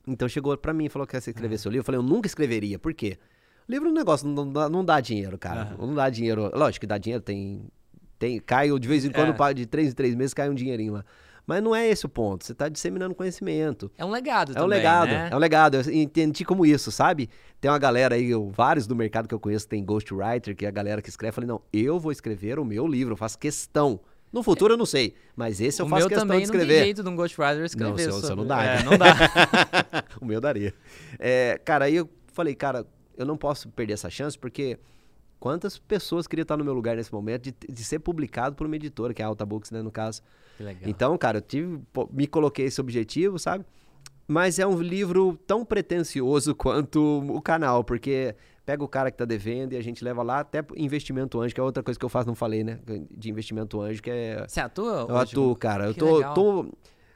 Então 0.05 0.27
chegou 0.27 0.55
para 0.57 0.73
mim 0.73 0.85
e 0.85 0.89
falou 0.89 1.05
que 1.07 1.11
quer 1.11 1.29
escrever 1.29 1.55
Ah. 1.55 1.57
seu 1.57 1.71
livro. 1.71 1.81
Eu 1.81 1.85
falei, 1.85 1.99
eu 1.99 2.03
nunca 2.03 2.27
escreveria. 2.27 2.77
Por 2.79 2.93
quê? 2.93 3.17
Livro 3.67 3.89
é 3.89 3.91
um 3.91 3.93
negócio, 3.95 4.27
não 4.27 4.51
dá, 4.51 4.69
não 4.69 4.83
dá 4.83 4.99
dinheiro, 5.01 5.37
cara. 5.37 5.61
Aham. 5.63 5.87
Não 5.87 5.95
dá 5.95 6.09
dinheiro. 6.09 6.49
Lógico 6.53 6.81
que 6.81 6.87
dá 6.87 6.97
dinheiro, 6.97 7.21
tem. 7.23 7.65
tem 8.17 8.39
cai 8.39 8.69
de 8.79 8.87
vez 8.87 9.03
em 9.05 9.11
quando, 9.11 9.41
É. 9.41 9.53
de 9.53 9.65
três 9.65 9.89
em 9.89 9.93
três 9.93 10.15
meses, 10.15 10.33
cai 10.33 10.49
um 10.49 10.55
dinheirinho 10.55 10.93
lá. 10.93 11.05
Mas 11.48 11.64
não 11.64 11.74
é 11.74 11.88
esse 11.88 12.06
o 12.06 12.10
ponto. 12.10 12.45
Você 12.45 12.53
tá 12.53 12.68
disseminando 12.68 13.15
conhecimento. 13.15 13.90
É 13.98 14.03
um 14.03 14.11
legado 14.11 14.52
É 14.52 14.56
também, 14.56 14.65
um 14.65 14.69
legado, 14.69 15.07
né? 15.07 15.30
é 15.32 15.36
um 15.36 15.40
legado. 15.40 15.76
Eu 15.78 15.94
entendi 15.94 16.44
como 16.44 16.65
isso, 16.65 16.91
sabe? 16.91 17.30
Tem 17.61 17.72
uma 17.72 17.80
galera 17.80 18.15
aí, 18.15 18.30
eu- 18.30 18.52
vários 18.52 18.86
do 18.86 18.94
mercado 18.94 19.30
que 19.30 19.34
eu 19.34 19.40
conheço 19.40 19.65
tem 19.65 19.82
ghostwriter, 19.84 20.53
que 20.57 20.65
é 20.65 20.68
a 20.68 20.72
galera 20.72 21.02
que 21.02 21.07
escreve. 21.10 21.30
Eu 21.30 21.34
falei, 21.36 21.48
não, 21.48 21.61
eu 21.72 21.98
vou 21.99 22.11
escrever 22.11 22.60
o 22.60 22.65
meu 22.65 22.86
livro, 22.86 23.14
eu 23.14 23.18
faço 23.18 23.40
questão. 23.40 23.98
No 24.30 24.44
futuro 24.44 24.74
eu 24.74 24.78
não 24.78 24.86
sei, 24.86 25.15
mas 25.38 25.61
esse 25.61 25.82
eu 25.82 25.86
o 25.86 25.90
faço 25.90 26.02
meu 26.02 26.10
questão 26.10 26.28
também 26.28 26.41
de 26.41 26.48
não 26.48 26.52
tem 26.52 26.61
escrever. 26.61 26.84
jeito 26.84 27.02
de 27.02 27.07
um 27.10 27.15
Ghostwriter 27.15 27.64
escrever. 27.64 27.90
Não, 27.91 27.98
seu- 27.98 28.11
seu 28.11 28.22
sobre- 28.22 28.36
não 28.36 28.45
dá, 28.45 28.64
É, 28.65 28.78
né? 28.80 28.84
não 28.84 28.98
dá. 28.98 29.06
o 30.22 30.26
meu 30.26 30.41
daria. 30.41 30.74
É, 31.18 31.57
cara, 31.64 31.86
aí 31.86 31.95
eu 31.95 32.10
falei, 32.34 32.53
cara, 32.53 32.86
eu 33.18 33.26
não 33.26 33.38
posso 33.38 33.69
perder 33.69 33.94
essa 33.94 34.10
chance, 34.10 34.38
porque 34.38 34.78
quantas 35.39 35.77
pessoas 35.77 36.27
queriam 36.27 36.43
estar 36.43 36.57
no 36.57 36.64
meu 36.64 36.73
lugar 36.73 36.95
nesse 36.95 37.14
momento 37.14 37.43
de, 37.43 37.55
de 37.69 37.84
ser 37.84 37.99
publicado 37.99 38.55
por 38.55 38.65
uma 38.65 38.76
editora, 38.76 39.14
que 39.14 39.22
é 39.22 39.26
a 39.26 39.27
Alta 39.27 39.45
Books, 39.45 39.72
né, 39.72 39.81
no 39.81 39.91
caso. 39.91 40.22
Que 40.57 40.64
legal. 40.64 40.89
Então, 40.89 41.18
cara, 41.18 41.38
eu 41.38 41.41
tive, 41.41 41.80
me 42.11 42.27
coloquei 42.27 42.65
esse 42.65 42.81
objetivo, 42.81 43.38
sabe? 43.38 43.65
Mas 44.27 44.59
é 44.59 44.68
um 44.68 44.81
livro 44.81 45.39
tão 45.47 45.64
pretencioso 45.64 46.53
quanto 46.55 47.23
o 47.30 47.41
canal, 47.41 47.84
porque 47.84 48.35
pega 48.65 48.84
o 48.84 48.88
cara 48.88 49.09
que 49.09 49.18
tá 49.18 49.23
devendo 49.23 49.73
e 49.73 49.77
a 49.77 49.81
gente 49.81 50.03
leva 50.03 50.22
lá 50.22 50.41
até 50.41 50.64
investimento 50.76 51.39
anjo, 51.39 51.55
que 51.55 51.61
é 51.61 51.64
outra 51.64 51.81
coisa 51.81 51.97
que 51.97 52.05
eu 52.05 52.09
faço, 52.09 52.27
não 52.27 52.35
falei, 52.35 52.64
né? 52.64 52.80
De 53.09 53.30
investimento 53.30 53.80
anjo, 53.80 54.01
que 54.01 54.09
é. 54.09 54.45
Você 54.45 54.59
atua? 54.59 55.05
Eu 55.07 55.15
atuo, 55.15 55.55
cara. 55.55 55.85
Eu 55.88 55.93
Que 55.93 55.99
tô, 55.99 56.18
legal. 56.18 56.34
tô. 56.34 56.65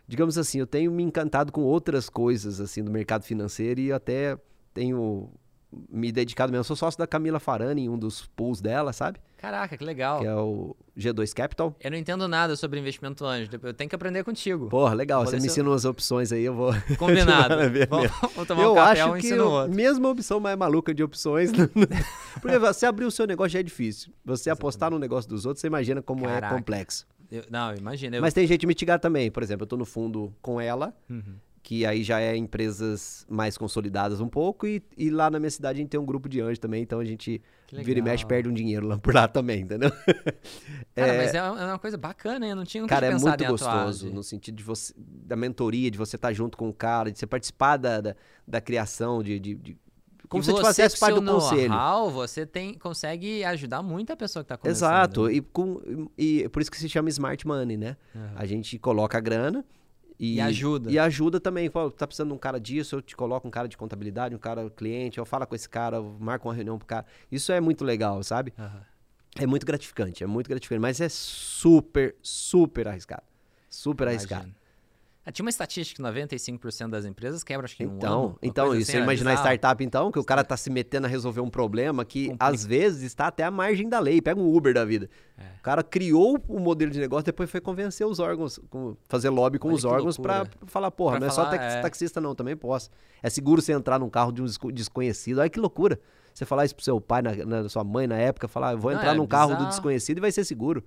Digamos 0.08 0.38
assim, 0.38 0.60
eu 0.60 0.68
tenho 0.68 0.92
me 0.92 1.04
encantado 1.04 1.52
com 1.52 1.62
outras 1.62 2.10
coisas, 2.10 2.60
assim, 2.62 2.84
do 2.84 2.92
mercado 2.92 3.24
financeiro 3.24 3.80
e 3.82 3.92
até 3.92 4.38
tenho 4.74 5.30
me 5.90 6.12
dedicado 6.12 6.52
mesmo. 6.52 6.60
Eu 6.62 6.64
sou 6.66 6.76
sócio 6.76 6.98
da 6.98 7.08
Camila 7.08 7.40
Farani 7.40 7.84
em 7.84 7.90
um 7.90 7.98
dos 7.98 8.26
pools 8.36 8.60
dela, 8.62 8.92
sabe? 8.94 9.20
Caraca, 9.38 9.76
que 9.78 9.84
legal. 9.84 10.20
Que 10.20 10.28
é 10.28 10.36
o 10.36 10.76
G2 10.98 11.34
Capital. 11.34 11.76
Eu 11.80 11.90
não 11.92 11.98
entendo 11.98 12.28
nada 12.28 12.56
sobre 12.56 12.80
investimento 12.80 13.26
anjo. 13.26 13.50
Eu 13.64 13.74
tenho 13.74 13.90
que 13.90 13.96
aprender 13.96 14.24
contigo. 14.24 14.68
Porra, 14.70 14.94
legal. 14.94 15.26
Você 15.26 15.38
me 15.38 15.42
eu- 15.44 15.46
ensina 15.48 15.70
umas 15.70 15.84
opções 15.86 16.32
aí, 16.32 16.44
eu 16.44 16.54
vou. 16.54 16.72
Combinado. 17.00 17.56
Vamos, 17.90 18.48
tomar 18.48 18.62
eu 18.64 18.72
um 18.74 18.76
café, 18.76 19.02
acho 19.02 19.10
um 19.10 19.14
que 19.14 19.20
ensina 19.20 19.38
o 19.38 19.40
eu- 19.46 19.52
outro. 19.52 19.74
mesmo 19.76 20.08
a 20.08 20.12
opção 20.12 20.40
mais 20.40 20.58
maluca 20.58 20.94
de 20.94 21.04
opções. 21.04 21.52
Porque 22.42 22.60
você 22.60 22.86
abrir 22.86 23.06
o 23.06 23.12
seu 23.12 23.26
negócio 23.26 23.52
já 23.52 23.60
é 23.60 23.64
difícil. 23.64 24.14
Você 24.24 24.50
apostar 24.50 24.92
no 24.92 25.00
negócio 25.00 25.30
dos 25.30 25.46
outros, 25.46 25.62
você 25.62 25.68
imagina 25.68 26.02
como 26.02 26.26
Caraca. 26.26 26.54
é 26.54 26.58
complexo. 26.58 27.08
Eu- 27.32 27.46
não, 27.50 27.74
imagina. 27.74 28.18
Eu... 28.18 28.22
Mas 28.22 28.34
tem 28.34 28.46
jeito 28.46 28.62
de 28.62 28.68
mitigar 28.68 29.00
também. 29.00 29.32
Por 29.32 29.42
exemplo, 29.42 29.64
eu 29.64 29.68
tô 29.68 29.78
no 29.78 29.86
fundo 29.86 30.34
com 30.42 30.60
ela, 30.62 30.94
Uhum. 31.10 31.36
Que 31.64 31.86
aí 31.86 32.04
já 32.04 32.20
é 32.20 32.36
empresas 32.36 33.26
mais 33.30 33.58
consolidadas 33.58 34.20
um 34.20 34.28
pouco, 34.28 34.66
e, 34.66 34.82
e 34.98 35.10
lá 35.10 35.30
na 35.30 35.40
minha 35.40 35.52
cidade 35.52 35.80
a 35.80 35.82
gente 35.82 35.90
tem 35.90 36.00
um 36.00 36.06
grupo 36.06 36.28
de 36.28 36.42
anjos 36.42 36.60
também, 36.60 36.82
então 36.82 37.00
a 37.00 37.06
gente 37.06 37.42
vira 37.72 38.00
e 38.00 38.02
mexe, 38.02 38.26
perde 38.26 38.50
um 38.50 38.54
dinheiro 38.54 38.88
lá 38.88 38.98
por 38.98 39.14
lá 39.14 39.28
também, 39.28 39.62
entendeu? 39.62 39.92
Cara, 40.96 41.14
mas 41.14 41.34
é 41.34 41.42
uma 41.42 41.62
é 41.62 41.66
uma 41.66 41.80
coisa 41.80 41.98
bacana? 41.98 42.48
Eu 42.48 42.56
não 42.56 42.66
tinha 42.66 42.82
nunca 42.82 42.96
Cara, 42.96 43.08
é 43.08 43.18
muito 43.18 43.46
gostoso, 43.46 44.08
de- 44.08 44.14
no 44.14 44.24
sentido 44.24 44.56
de 44.56 44.64
você, 44.64 44.94
da 44.98 45.36
mentoria, 45.36 45.90
de 45.90 45.98
você 45.98 46.16
estar 46.16 46.34
junto 46.34 46.58
com 46.58 46.68
o 46.70 46.74
cara, 46.74 47.12
de 47.12 47.20
você 47.20 47.28
participar 47.28 47.78
da, 47.78 48.02
da, 48.02 48.16
da 48.48 48.60
criação, 48.62 49.22
de, 49.24 49.40
de, 49.40 49.56
de- 49.56 49.78
como 50.28 50.42
E 50.42 50.46
se 50.46 50.52
você 50.52 50.68
fizesse 50.84 51.00
parte 51.00 51.16
do 51.16 51.22
conselho. 51.26 51.74
você 52.12 52.46
tem, 52.46 52.74
consegue 52.76 53.44
ajudar 53.44 53.82
muito 53.84 54.12
a 54.14 54.16
pessoa 54.18 54.44
que 54.44 54.50
tá 54.50 54.58
começando. 54.58 54.78
Exato, 54.78 55.26
né? 55.28 55.34
e, 55.34 55.42
com, 55.42 56.10
e 56.18 56.48
por 56.50 56.62
isso 56.62 56.72
que 56.72 56.78
se 56.78 56.88
chama 56.90 57.10
Smart 57.10 57.46
Money, 57.46 57.78
né? 57.78 57.98
Aham. 58.16 58.32
A 58.36 58.46
gente 58.46 58.80
coloca 58.80 59.18
a 59.18 59.22
grana 59.22 59.66
e, 60.22 60.36
E 60.36 60.42
ajuda. 60.42 60.92
E 60.92 61.00
ajuda 61.00 61.40
também. 61.40 61.68
Fala, 61.70 61.90
tá 61.92 62.06
precisando 62.06 62.30
de 62.30 62.36
um 62.36 62.38
cara 62.38 62.60
disso, 62.60 62.98
eu 62.98 63.02
te 63.02 63.16
coloco 63.16 63.48
um 63.48 63.52
cara 63.52 63.68
de 63.68 63.76
contabilidade, 63.76 64.36
um 64.36 64.40
cara 64.40 64.70
cliente, 64.70 65.18
eu 65.18 65.26
falo 65.26 65.48
com 65.48 65.56
esse 65.56 65.68
cara, 65.68 65.98
eu 65.98 66.16
marco 66.20 66.48
uma 66.48 66.54
reunião 66.54 66.78
pro 66.78 66.86
cara. 66.86 67.08
Isso 67.32 67.52
é 67.52 67.60
muito 67.60 67.84
legal, 67.84 68.24
sabe? 68.24 68.54
Aham. 68.58 68.86
É 69.40 69.48
muito 69.48 69.66
gratificante, 69.66 70.24
é 70.24 70.28
muito 70.28 70.48
gratificante, 70.48 70.80
mas 70.82 71.00
é 71.02 71.08
super, 71.10 72.16
super 72.22 72.88
arriscado. 72.88 73.24
Super 73.70 74.10
arriscado. 74.10 74.54
Ah, 75.24 75.32
tinha 75.32 75.44
uma 75.46 75.52
estatística 75.52 76.02
que 76.02 76.10
95% 76.10 76.90
das 76.90 77.06
empresas 77.06 77.44
quebram, 77.44 77.66
acho 77.66 77.76
que 77.78 77.84
em 77.84 77.88
um 77.88 77.92
ano. 77.92 77.98
Então, 78.00 78.38
então 78.42 78.66
isso, 78.74 78.76
assim, 78.78 78.84
você 78.86 78.92
era 78.98 79.04
imagina 79.04 79.30
a 79.30 79.34
bizarro. 79.34 79.48
startup, 79.56 79.84
então, 79.84 80.12
que 80.12 80.18
o 80.18 80.24
cara 80.24 80.44
tá 80.44 80.58
se 80.58 80.70
metendo 80.72 81.06
a 81.06 81.10
resolver 81.10 81.42
um 81.42 81.50
problema 81.50 82.04
que 82.04 82.30
Complica. 82.30 82.46
às 82.46 82.66
vezes 82.66 83.04
está 83.04 83.28
até 83.28 83.44
à 83.44 83.52
margem 83.52 83.88
da 83.88 84.00
lei. 84.00 84.20
Pega 84.20 84.40
um 84.40 84.52
Uber 84.56 84.74
da 84.74 84.84
vida. 84.84 85.08
É. 85.38 85.44
O 85.60 85.62
cara 85.62 85.84
criou 85.84 86.40
o 86.48 86.60
modelo 86.60 86.90
de 86.92 87.00
negócio, 87.00 87.24
depois 87.26 87.52
foi 87.52 87.62
convencer 87.62 88.06
os 88.08 88.18
órgãos, 88.20 88.60
fazer 89.08 89.30
lobby 89.30 89.60
com 89.60 89.68
Olha 89.68 89.76
os 89.78 89.86
órgãos 89.86 90.18
loucura. 90.18 90.50
falar, 90.66 90.90
porra, 90.90 91.12
Pra 91.12 91.20
não 91.20 91.28
é 91.28 91.30
só 91.30 91.46
falar, 91.46 91.58
tax- 91.58 91.74
é. 91.76 91.82
taxista 91.82 92.20
não, 92.20 92.34
também 92.34 92.58
posso. 92.58 92.90
É 93.22 93.30
seguro 93.30 93.62
você 93.62 93.74
entrar 93.74 94.00
num 94.00 94.10
carro 94.10 94.32
de 94.32 94.42
um 94.42 94.46
desco- 94.46 94.72
desconhecido. 94.72 95.38
Olha 95.40 95.50
que 95.50 95.60
loucura. 95.60 96.00
Você 96.34 96.46
falar 96.46 96.66
isso 96.66 96.74
pro 96.76 96.84
seu 96.84 97.00
pai, 97.00 97.22
na, 97.22 97.36
na 97.46 97.70
sua 97.70 97.84
mãe 97.84 98.08
na 98.08 98.16
época, 98.16 98.48
falar, 98.48 98.72
eu 98.72 98.80
vou 98.80 98.90
Não, 98.92 98.98
entrar 98.98 99.12
é 99.12 99.16
num 99.16 99.28
carro 99.28 99.50
do 99.50 99.56
bizarro. 99.58 99.70
desconhecido 99.70 100.18
e 100.18 100.22
vai 100.22 100.32
ser 100.32 100.44
seguro. 100.46 100.84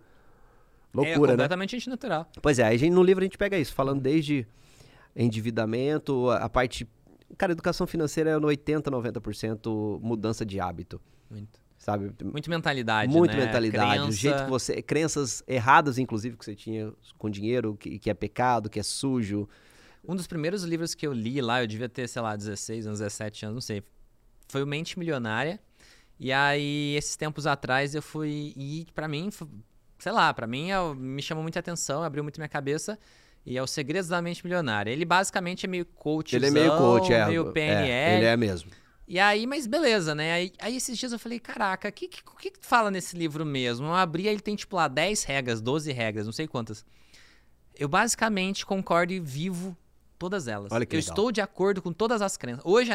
É 0.94 1.08
Loucura, 1.08 1.32
né? 1.32 1.36
completamente 1.36 1.76
antinatural. 1.76 2.30
Pois 2.40 2.58
é, 2.58 2.64
aí 2.64 2.76
a 2.76 2.78
gente, 2.78 2.92
no 2.92 3.02
livro 3.02 3.22
a 3.22 3.26
gente 3.26 3.38
pega 3.38 3.58
isso, 3.58 3.74
falando 3.74 4.00
desde 4.00 4.46
endividamento, 5.16 6.30
a, 6.30 6.38
a 6.38 6.48
parte. 6.48 6.88
Cara, 7.36 7.52
educação 7.52 7.86
financeira 7.86 8.30
é 8.30 8.38
no 8.38 8.46
80%, 8.48 8.82
90% 8.82 10.00
mudança 10.00 10.44
de 10.44 10.60
hábito, 10.60 11.00
Muito. 11.28 11.58
sabe? 11.76 12.12
Muito 12.22 12.48
mentalidade, 12.48 13.12
Muito 13.12 13.36
né? 13.36 13.46
mentalidade. 13.46 14.00
O 14.00 14.02
Crença. 14.04 14.18
jeito 14.18 14.44
que 14.44 14.50
você. 14.50 14.82
Crenças 14.82 15.42
erradas, 15.46 15.98
inclusive, 15.98 16.36
que 16.36 16.44
você 16.44 16.54
tinha 16.54 16.92
com 17.18 17.28
dinheiro, 17.28 17.76
que, 17.76 17.98
que 17.98 18.08
é 18.10 18.14
pecado, 18.14 18.70
que 18.70 18.78
é 18.78 18.82
sujo. 18.82 19.48
Um 20.06 20.14
dos 20.14 20.26
primeiros 20.26 20.62
livros 20.64 20.94
que 20.94 21.06
eu 21.06 21.12
li 21.12 21.40
lá, 21.40 21.62
eu 21.62 21.66
devia 21.66 21.88
ter, 21.88 22.06
sei 22.08 22.20
lá, 22.22 22.36
16 22.36 22.86
anos, 22.86 22.98
17 23.00 23.46
anos, 23.46 23.54
não 23.54 23.60
sei. 23.60 23.82
Foi 24.48 24.62
o 24.62 24.66
Mente 24.66 24.98
Milionária. 24.98 25.58
E 26.20 26.30
aí, 26.30 26.94
esses 26.96 27.16
tempos 27.16 27.46
atrás, 27.46 27.94
eu 27.94 28.02
fui. 28.02 28.52
E 28.56 28.86
pra 28.94 29.08
mim, 29.08 29.30
sei 29.98 30.12
lá, 30.12 30.32
pra 30.34 30.46
mim 30.46 30.70
é- 30.70 30.94
me 30.94 31.22
chamou 31.22 31.42
muita 31.42 31.60
atenção, 31.60 32.02
abriu 32.02 32.22
muito 32.22 32.38
minha 32.38 32.48
cabeça. 32.48 32.98
E 33.46 33.58
é 33.58 33.62
o 33.62 33.66
Segredos 33.66 34.08
da 34.08 34.22
Mente 34.22 34.42
Milionária. 34.42 34.90
Ele 34.90 35.04
basicamente 35.04 35.66
é 35.66 35.68
meio 35.68 35.84
coach, 35.84 36.34
Ele 36.34 36.46
é 36.46 36.50
meio 36.50 36.76
coach, 36.78 37.12
é. 37.12 37.26
meio 37.26 37.52
PNL. 37.52 37.90
é, 37.90 38.16
ele 38.16 38.24
é 38.26 38.36
mesmo. 38.36 38.70
E 39.06 39.20
aí, 39.20 39.46
mas 39.46 39.66
beleza, 39.66 40.14
né? 40.14 40.32
Aí, 40.32 40.52
aí 40.58 40.76
esses 40.76 40.96
dias 40.96 41.12
eu 41.12 41.18
falei, 41.18 41.38
caraca, 41.38 41.90
o 41.90 41.92
que, 41.92 42.08
que, 42.08 42.22
que 42.22 42.52
fala 42.62 42.90
nesse 42.90 43.14
livro 43.18 43.44
mesmo? 43.44 43.86
Eu 43.86 43.94
abri, 43.94 44.26
ele 44.26 44.40
tem, 44.40 44.56
tipo, 44.56 44.76
lá 44.76 44.88
10 44.88 45.24
regras, 45.24 45.60
12 45.60 45.92
regras, 45.92 46.24
não 46.24 46.32
sei 46.32 46.48
quantas. 46.48 46.86
Eu 47.74 47.86
basicamente 47.86 48.64
concordo 48.64 49.12
e 49.12 49.20
vivo 49.20 49.76
todas 50.18 50.48
elas. 50.48 50.72
Olha 50.72 50.86
que 50.86 50.96
eu 50.96 51.00
legal. 51.00 51.12
estou 51.12 51.30
de 51.30 51.42
acordo 51.42 51.82
com 51.82 51.92
todas 51.92 52.22
as 52.22 52.38
crenças. 52.38 52.64
Hoje, 52.64 52.90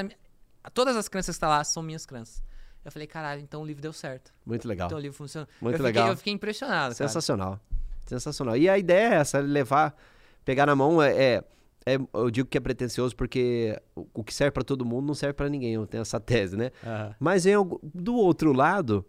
a 0.64 0.70
todas 0.72 0.96
as 0.96 1.08
crenças 1.08 1.36
que 1.36 1.38
estão 1.38 1.50
lá 1.50 1.64
são 1.64 1.84
minhas 1.84 2.08
crenças. 2.08 2.42
Eu 2.84 2.92
falei, 2.92 3.08
caralho, 3.08 3.42
então 3.42 3.62
o 3.62 3.66
livro 3.66 3.82
deu 3.82 3.92
certo. 3.94 4.32
Muito 4.46 4.68
legal. 4.68 4.88
Então 4.88 4.98
o 4.98 5.02
livro 5.02 5.18
funcionou. 5.18 5.48
Muito 5.62 5.76
eu 5.76 5.78
fiquei, 5.80 5.86
legal. 5.86 6.08
Eu 6.10 6.18
fiquei 6.18 6.34
impressionado, 6.34 6.96
cara. 6.96 7.08
Sensacional. 7.08 7.60
Sensacional. 8.06 8.58
E 8.58 8.68
a 8.70 8.78
ideia 8.78 9.14
é 9.14 9.16
essa, 9.16 9.40
levar, 9.40 9.96
pegar 10.44 10.66
na 10.66 10.76
mão 10.76 11.02
é, 11.02 11.12
é- 11.16 11.44
é- 11.86 12.00
eu 12.14 12.32
digo 12.32 12.48
que 12.48 12.58
é 12.58 12.62
pretencioso 12.62 13.16
porque 13.16 13.80
o, 14.14 14.24
que 14.24 14.34
serve 14.34 14.52
pra 14.52 14.64
todo 14.64 14.86
mundo 14.86 15.06
não 15.08 15.14
serve 15.14 15.34
pra 15.34 15.48
ninguém. 15.50 15.74
Eu 15.74 15.86
tenho 15.86 16.02
essa 16.02 16.20
tese, 16.22 16.56
né? 16.58 16.72
Aham. 16.84 17.16
Mas 17.20 17.46
em 17.46 17.54
do 17.94 18.16
outro 18.16 18.54
lado, 18.54 19.06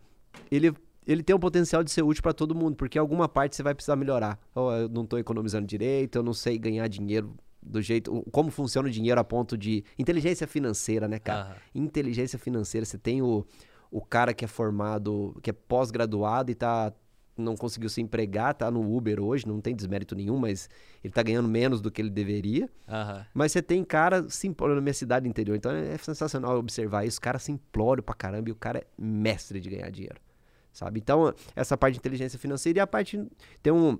ele, 0.51 0.73
ele 1.07 1.23
tem 1.23 1.35
o 1.35 1.39
potencial 1.39 1.83
de 1.83 1.91
ser 1.91 2.03
útil 2.03 2.23
pra 2.23 2.33
todo 2.33 2.55
mundo, 2.55 2.77
porque 2.77 2.99
alguma 2.99 3.29
parte 3.29 3.57
você 3.57 3.63
vai 3.63 3.75
precisar 3.75 3.97
melhorar. 3.97 4.39
Eu 4.55 4.89
não 4.89 5.07
tô 5.07 5.17
economizando 5.17 5.67
direito, 5.67 6.17
eu 6.17 6.23
não 6.23 6.35
sei 6.35 6.59
ganhar 6.59 6.87
dinheiro 6.89 7.35
do 7.63 7.81
jeito, 7.83 8.25
como 8.31 8.51
funciona 8.51 8.89
o 8.89 8.91
dinheiro 8.91 9.21
a 9.21 9.25
ponto 9.25 9.57
de 9.57 9.85
inteligência 9.99 10.47
financeira, 10.47 11.07
né, 11.07 11.19
cara? 11.19 11.43
Aham. 11.43 11.55
inteligência 11.75 12.39
financeira. 12.39 12.85
Você 12.85 12.99
tem 12.99 13.23
o, 13.23 13.45
o 13.91 14.01
cara 14.01 14.33
que 14.33 14.45
é 14.45 14.49
formado, 14.49 15.37
que 15.43 15.51
é 15.51 15.53
pós-graduado 15.53 16.51
e 16.51 16.55
tá 16.55 16.93
não 17.41 17.57
conseguiu 17.57 17.89
se 17.89 18.01
empregar, 18.01 18.55
tá 18.55 18.71
no 18.71 18.95
Uber 18.95 19.21
hoje, 19.21 19.47
não 19.47 19.61
tem 19.61 19.75
desmérito 19.75 20.15
nenhum, 20.15 20.37
mas 20.37 20.69
ele 21.03 21.13
tá 21.13 21.23
ganhando 21.23 21.49
menos 21.49 21.81
do 21.81 21.91
que 21.91 22.01
ele 22.01 22.11
deveria. 22.11 22.69
Aham. 22.87 23.27
Mas 23.33 23.53
você 23.53 23.63
tem 23.63 23.83
cara 23.83 24.29
simplório 24.29 24.75
na 24.75 24.81
minha 24.81 24.95
cidade 24.95 25.29
interior, 25.29 25.57
então 25.57 25.73
é 25.73 25.97
sensacional 25.97 26.59
observar 26.59 27.07
isso. 27.07 27.19
O 27.19 27.23
cara 27.23 27.39
simplório 27.39 28.03
pra 28.03 28.15
caramba 28.15 28.49
e 28.49 28.53
o 28.53 28.57
cara 28.57 28.81
é 28.81 28.87
mestre 28.99 29.59
de 29.59 29.71
ganhar 29.71 29.91
dinheiro, 29.91 30.21
sabe? 30.73 31.01
Então, 31.01 31.33
essa 31.57 31.77
parte 31.77 31.95
de 31.95 32.01
inteligência 32.01 32.39
financeira 32.39 32.79
e 32.79 32.81
a 32.81 32.87
parte 32.87 33.27
tem 33.63 33.73
um, 33.73 33.99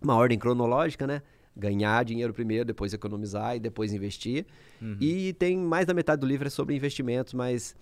uma 0.00 0.14
ordem 0.14 0.38
cronológica, 0.38 1.06
né? 1.06 1.22
Ganhar 1.56 2.04
dinheiro 2.04 2.34
primeiro, 2.34 2.64
depois 2.64 2.92
economizar 2.92 3.56
e 3.56 3.60
depois 3.60 3.92
investir. 3.92 4.46
Uhum. 4.80 4.96
E 5.00 5.32
tem 5.34 5.56
mais 5.56 5.86
da 5.86 5.94
metade 5.94 6.20
do 6.20 6.26
livro 6.26 6.46
é 6.46 6.50
sobre 6.50 6.74
investimentos, 6.74 7.32
mas 7.32 7.74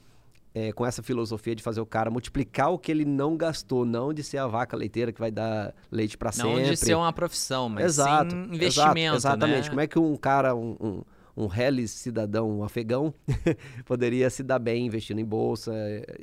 é, 0.55 0.73
com 0.73 0.87
essa 0.87 1.03
filosofia 1.03 1.55
de 1.55 1.63
fazer 1.63 1.81
o 1.81 1.87
cara 1.87 2.11
multiplicar 2.11 2.71
o 2.71 2.79
que 2.79 2.91
ele 2.91 3.05
não 3.05 3.37
gastou, 3.37 3.85
não 3.85 4.15
de 4.15 4.23
ser 4.23 4.39
a 4.39 4.47
vaca 4.47 4.77
leiteira 4.77 5.13
que 5.13 5.19
vai 5.19 5.31
dar 5.31 5.75
leite 5.91 6.17
para 6.17 6.31
Não 6.39 6.55
sempre. 6.55 6.71
de 6.71 6.77
ser 6.77 6.95
uma 6.95 7.13
profissão, 7.13 7.69
mas 7.69 7.85
exato, 7.85 8.31
sim 8.31 8.37
exato, 8.39 8.55
investimento, 8.55 9.17
exatamente. 9.17 9.63
né? 9.63 9.69
Como 9.69 9.81
é 9.81 9.87
que 9.89 9.99
um 9.99 10.17
cara, 10.17 10.55
um, 10.55 10.77
um, 10.81 11.03
um 11.37 11.47
reles 11.49 11.91
cidadão 11.91 12.63
afegão 12.63 13.13
poderia 13.85 14.31
se 14.31 14.45
dar 14.45 14.61
bem 14.61 14.87
investindo 14.87 15.19
em 15.19 15.25
bolsa, 15.25 15.73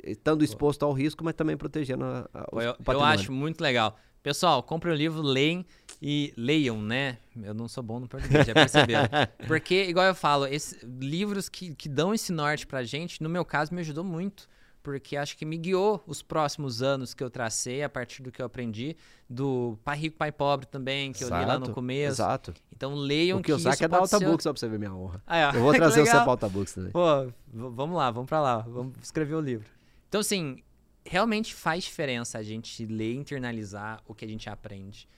estando 0.02 0.42
exposto 0.42 0.84
ao 0.84 0.92
risco, 0.92 1.22
mas 1.22 1.34
também 1.34 1.56
protegendo 1.56 2.04
a, 2.04 2.28
a, 2.32 2.46
o 2.50 2.60
eu, 2.60 2.74
eu 2.86 3.02
acho 3.02 3.30
muito 3.30 3.60
legal. 3.60 3.98
Pessoal, 4.22 4.62
comprem 4.62 4.94
o 4.94 4.96
livro, 4.96 5.20
leiam 5.20 5.64
e 6.04 6.34
leiam, 6.36 6.82
né? 6.82 7.18
Eu 7.40 7.54
não 7.54 7.68
sou 7.68 7.80
bom 7.80 8.00
no 8.00 8.08
português, 8.08 8.44
já 8.44 8.52
perceberam. 8.52 9.08
Porque, 9.46 9.84
igual 9.84 10.04
eu 10.06 10.14
falo, 10.16 10.46
esses 10.46 10.82
livros 10.82 11.48
que, 11.48 11.72
que 11.76 11.88
dão 11.88 12.12
esse 12.12 12.32
norte 12.32 12.66
pra 12.66 12.82
gente, 12.82 13.22
no 13.22 13.28
meu 13.28 13.44
caso, 13.44 13.72
me 13.72 13.80
ajudou 13.80 14.02
muito 14.02 14.50
porque 14.82 15.16
acho 15.16 15.36
que 15.36 15.44
me 15.44 15.56
guiou 15.56 16.02
os 16.08 16.22
próximos 16.22 16.82
anos 16.82 17.14
que 17.14 17.22
eu 17.22 17.30
tracei 17.30 17.84
a 17.84 17.88
partir 17.88 18.20
do 18.20 18.32
que 18.32 18.42
eu 18.42 18.46
aprendi 18.46 18.96
do 19.30 19.78
Pai 19.84 19.96
Rico, 19.96 20.16
Pai 20.16 20.32
Pobre 20.32 20.66
também, 20.66 21.12
que 21.12 21.22
exato, 21.22 21.36
eu 21.36 21.40
li 21.40 21.46
lá 21.46 21.56
no 21.56 21.72
começo. 21.72 22.14
Exato. 22.14 22.54
Então 22.74 22.92
leiam 22.96 23.38
o 23.38 23.40
que, 23.40 23.52
que 23.52 23.58
isso 23.60 23.68
é 23.68 23.86
da 23.86 23.98
Alta 23.98 24.18
ser... 24.18 24.24
Books, 24.24 24.42
só 24.42 24.52
pra 24.52 24.58
você 24.58 24.68
ver 24.68 24.80
minha 24.80 24.92
honra. 24.92 25.22
Ah, 25.24 25.38
é. 25.38 25.56
Eu 25.56 25.62
vou 25.62 25.72
trazer 25.72 26.00
o 26.00 26.06
seu 26.06 26.18
Alta 26.18 26.48
Books 26.48 26.74
também. 26.74 26.90
Pô, 26.90 27.32
vamos 27.52 27.96
lá, 27.96 28.10
vamos 28.10 28.28
pra 28.28 28.40
lá, 28.40 28.58
vamos 28.58 28.94
escrever 29.00 29.36
o 29.36 29.40
livro. 29.40 29.70
Então, 30.08 30.20
assim, 30.20 30.58
realmente 31.06 31.54
faz 31.54 31.84
diferença 31.84 32.38
a 32.38 32.42
gente 32.42 32.84
ler 32.84 33.12
e 33.12 33.16
internalizar 33.16 34.02
o 34.04 34.16
que 34.16 34.24
a 34.24 34.28
gente 34.28 34.50
aprende 34.50 35.08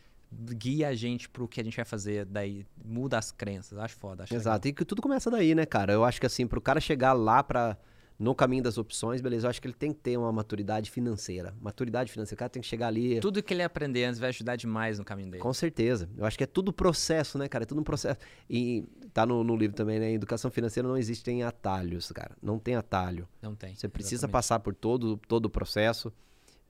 guia 0.54 0.88
a 0.88 0.94
gente 0.94 1.28
pro 1.28 1.48
que 1.48 1.60
a 1.60 1.64
gente 1.64 1.76
vai 1.76 1.84
fazer, 1.84 2.24
daí 2.24 2.66
muda 2.84 3.18
as 3.18 3.30
crenças, 3.30 3.78
acho 3.78 3.96
foda. 3.96 4.24
Acho 4.24 4.34
Exato, 4.34 4.66
legal. 4.66 4.70
e 4.70 4.72
que 4.74 4.84
tudo 4.84 5.02
começa 5.02 5.30
daí, 5.30 5.54
né, 5.54 5.66
cara? 5.66 5.92
Eu 5.92 6.04
acho 6.04 6.20
que 6.20 6.26
assim, 6.26 6.46
pro 6.46 6.60
cara 6.60 6.80
chegar 6.80 7.12
lá 7.12 7.42
pra 7.42 7.78
no 8.18 8.34
caminho 8.34 8.62
das 8.62 8.78
opções, 8.78 9.20
beleza, 9.20 9.46
eu 9.46 9.50
acho 9.50 9.60
que 9.60 9.66
ele 9.66 9.74
tem 9.74 9.92
que 9.92 9.98
ter 9.98 10.16
uma 10.16 10.32
maturidade 10.32 10.90
financeira. 10.90 11.54
Maturidade 11.60 12.12
financeira, 12.12 12.36
o 12.36 12.38
cara 12.38 12.48
tem 12.48 12.62
que 12.62 12.68
chegar 12.68 12.88
ali. 12.88 13.18
Tudo 13.20 13.42
que 13.42 13.52
ele 13.52 13.62
aprender 13.62 14.04
antes 14.04 14.20
vai 14.20 14.28
ajudar 14.28 14.56
demais 14.56 14.98
no 14.98 15.04
caminho 15.04 15.30
dele. 15.30 15.42
Com 15.42 15.52
certeza. 15.52 16.08
Eu 16.16 16.24
acho 16.24 16.38
que 16.38 16.44
é 16.44 16.46
tudo 16.46 16.72
processo, 16.72 17.36
né, 17.38 17.48
cara? 17.48 17.64
É 17.64 17.66
tudo 17.66 17.80
um 17.80 17.84
processo. 17.84 18.18
E 18.48 18.84
tá 19.12 19.26
no, 19.26 19.42
no 19.42 19.56
livro 19.56 19.76
também, 19.76 19.98
né? 19.98 20.12
Educação 20.12 20.50
financeira 20.50 20.88
não 20.88 20.96
existem 20.96 21.42
atalhos, 21.42 22.10
cara. 22.12 22.36
Não 22.40 22.58
tem 22.58 22.76
atalho. 22.76 23.28
Não 23.42 23.54
tem. 23.54 23.74
Você 23.74 23.88
precisa 23.88 24.14
exatamente. 24.14 24.32
passar 24.32 24.60
por 24.60 24.74
todo, 24.74 25.16
todo 25.28 25.46
o 25.46 25.50
processo. 25.50 26.12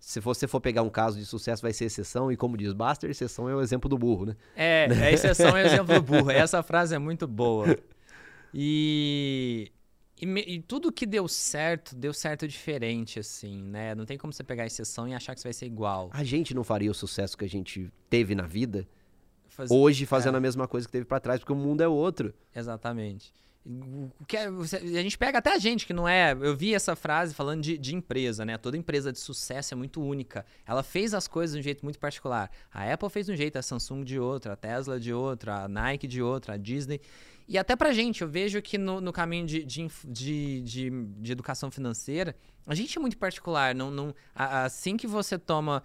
Se 0.05 0.21
você 0.21 0.47
for 0.47 0.61
pegar 0.61 0.83
um 0.83 0.91
caso 0.91 1.19
de 1.19 1.25
sucesso, 1.25 1.63
vai 1.63 1.73
ser 1.73 1.87
exceção, 1.87 2.31
e 2.31 2.37
como 2.37 2.59
diz 2.59 2.75
Baster, 2.75 3.09
exceção 3.09 3.49
é 3.49 3.55
o 3.55 3.63
exemplo 3.63 3.89
do 3.89 3.97
burro, 3.97 4.27
né? 4.27 4.37
É, 4.55 4.87
é 4.91 5.13
exceção 5.13 5.57
é 5.57 5.63
o 5.63 5.67
exemplo 5.67 5.95
do 5.95 6.03
burro. 6.03 6.31
Essa 6.31 6.63
frase 6.63 6.95
é 6.95 6.99
muito 6.99 7.27
boa. 7.27 7.77
E 8.53 9.73
e, 10.21 10.55
e, 10.55 10.63
tudo 10.63 10.93
que 10.93 11.07
deu 11.07 11.27
certo, 11.27 11.97
deu 11.97 12.13
certo 12.13 12.47
diferente, 12.47 13.19
assim, 13.19 13.61
né? 13.63 13.95
Não 13.95 14.05
tem 14.05 14.17
como 14.17 14.33
você 14.33 14.45
pegar 14.45 14.63
a 14.63 14.67
exceção 14.67 15.09
e 15.09 15.15
achar 15.15 15.35
que 15.35 15.41
você 15.41 15.49
vai 15.49 15.53
ser 15.53 15.67
igual. 15.67 16.09
A 16.13 16.23
gente 16.23 16.55
não 16.55 16.63
faria 16.63 16.91
o 16.91 16.95
sucesso 16.95 17.37
que 17.37 17.45
a 17.45 17.49
gente 17.49 17.91
teve 18.09 18.35
na 18.35 18.47
vida 18.47 18.87
Faz... 19.49 19.71
hoje 19.71 20.07
fazendo 20.07 20.37
é. 20.37 20.39
a 20.39 20.41
mesma 20.41 20.69
coisa 20.69 20.87
que 20.87 20.93
teve 20.93 21.05
para 21.05 21.19
trás, 21.19 21.41
porque 21.41 21.53
o 21.53 21.57
mundo 21.57 21.81
é 21.81 21.89
outro. 21.89 22.33
Exatamente. 22.55 23.33
Que 24.27 24.37
é, 24.37 24.47
a 24.47 25.03
gente 25.03 25.17
pega 25.17 25.39
até 25.39 25.55
a 25.55 25.59
gente 25.59 25.87
que 25.87 25.95
não 25.95 26.07
é. 26.07 26.33
Eu 26.33 26.55
vi 26.55 26.75
essa 26.75 26.95
frase 26.95 27.35
falando 27.35 27.63
de, 27.63 27.79
de, 27.79 27.95
empresa, 27.95 28.45
né? 28.45 28.59
Toda 28.59 28.77
empresa 28.77 29.11
de 29.11 29.19
sucesso 29.19 29.73
é 29.73 29.77
muito 29.77 30.03
única. 30.03 30.45
Ela 30.67 30.83
fez 30.83 31.15
as 31.15 31.27
coisas 31.27 31.55
de 31.55 31.61
um 31.61 31.63
jeito 31.63 31.83
muito 31.83 31.99
particular. 31.99 32.51
A 32.73 32.93
Apple 32.93 33.09
fez 33.09 33.25
de 33.25 33.33
um 33.33 33.37
jeito, 33.37 33.57
a 33.57 33.63
Samsung 33.63 34.05
de 34.05 34.19
outro, 34.19 34.53
a 34.53 34.57
Tesla 34.57 35.01
de 35.01 35.15
outro, 35.15 35.51
a 35.51 35.67
Nike 35.67 36.07
de 36.07 36.21
outro, 36.21 36.53
a 36.53 36.59
Disney. 36.59 37.01
E 37.49 37.57
até 37.57 37.75
pra 37.75 37.93
gente, 37.93 38.21
eu 38.21 38.29
vejo 38.29 38.61
que 38.61 38.77
no, 38.77 39.01
no 39.01 39.13
caminho 39.13 39.47
de, 39.47 39.65
de, 39.65 39.89
de, 40.05 40.61
de, 41.19 41.33
educação 41.33 41.71
financeira, 41.71 42.37
a 42.67 42.75
gente 42.75 42.97
é 42.99 43.01
muito 43.01 43.17
particular. 43.17 43.75
Não, 43.75 43.91
não, 43.91 44.15
assim 44.35 44.97
que 44.97 45.07
você 45.07 45.39
toma 45.39 45.83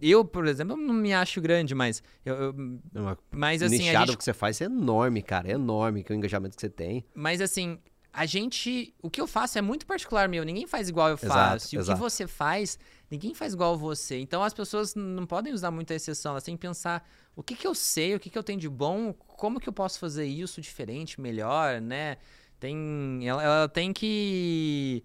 eu, 0.00 0.24
por 0.24 0.46
exemplo, 0.46 0.76
não 0.76 0.94
me 0.94 1.12
acho 1.12 1.40
grande, 1.40 1.74
mas 1.74 2.02
eu, 2.24 2.54
eu 2.94 3.18
mas 3.30 3.62
assim, 3.62 3.78
nichado 3.78 4.06
gente... 4.06 4.18
que 4.18 4.24
você 4.24 4.32
faz 4.32 4.60
é 4.60 4.64
enorme, 4.64 5.22
cara, 5.22 5.48
é 5.48 5.52
enorme 5.52 6.02
que 6.02 6.12
o 6.12 6.16
engajamento 6.16 6.56
que 6.56 6.60
você 6.60 6.70
tem. 6.70 7.04
Mas 7.14 7.40
assim, 7.40 7.78
a 8.12 8.26
gente, 8.26 8.92
o 9.00 9.08
que 9.08 9.20
eu 9.20 9.26
faço 9.26 9.58
é 9.58 9.62
muito 9.62 9.86
particular 9.86 10.28
meu, 10.28 10.44
ninguém 10.44 10.66
faz 10.66 10.88
igual 10.88 11.08
eu 11.08 11.16
faço. 11.16 11.66
Exato, 11.66 11.74
e 11.74 11.78
exato. 11.78 11.92
o 11.92 11.94
que 11.94 12.10
você 12.10 12.26
faz, 12.26 12.78
ninguém 13.10 13.34
faz 13.34 13.54
igual 13.54 13.78
você. 13.78 14.18
Então 14.18 14.42
as 14.42 14.52
pessoas 14.52 14.94
não 14.94 15.26
podem 15.26 15.52
usar 15.52 15.70
muita 15.70 15.94
exceção, 15.94 16.32
elas 16.32 16.42
têm 16.42 16.56
que 16.56 16.60
pensar 16.60 17.08
o 17.34 17.42
que 17.42 17.54
que 17.54 17.66
eu 17.66 17.74
sei, 17.74 18.14
o 18.14 18.20
que 18.20 18.28
que 18.28 18.36
eu 18.36 18.42
tenho 18.42 18.58
de 18.58 18.68
bom, 18.68 19.12
como 19.14 19.58
que 19.58 19.68
eu 19.68 19.72
posso 19.72 19.98
fazer 19.98 20.26
isso 20.26 20.60
diferente, 20.60 21.20
melhor, 21.20 21.80
né? 21.80 22.18
Tem 22.60 23.26
ela, 23.26 23.42
ela 23.42 23.68
tem 23.68 23.92
que 23.92 25.02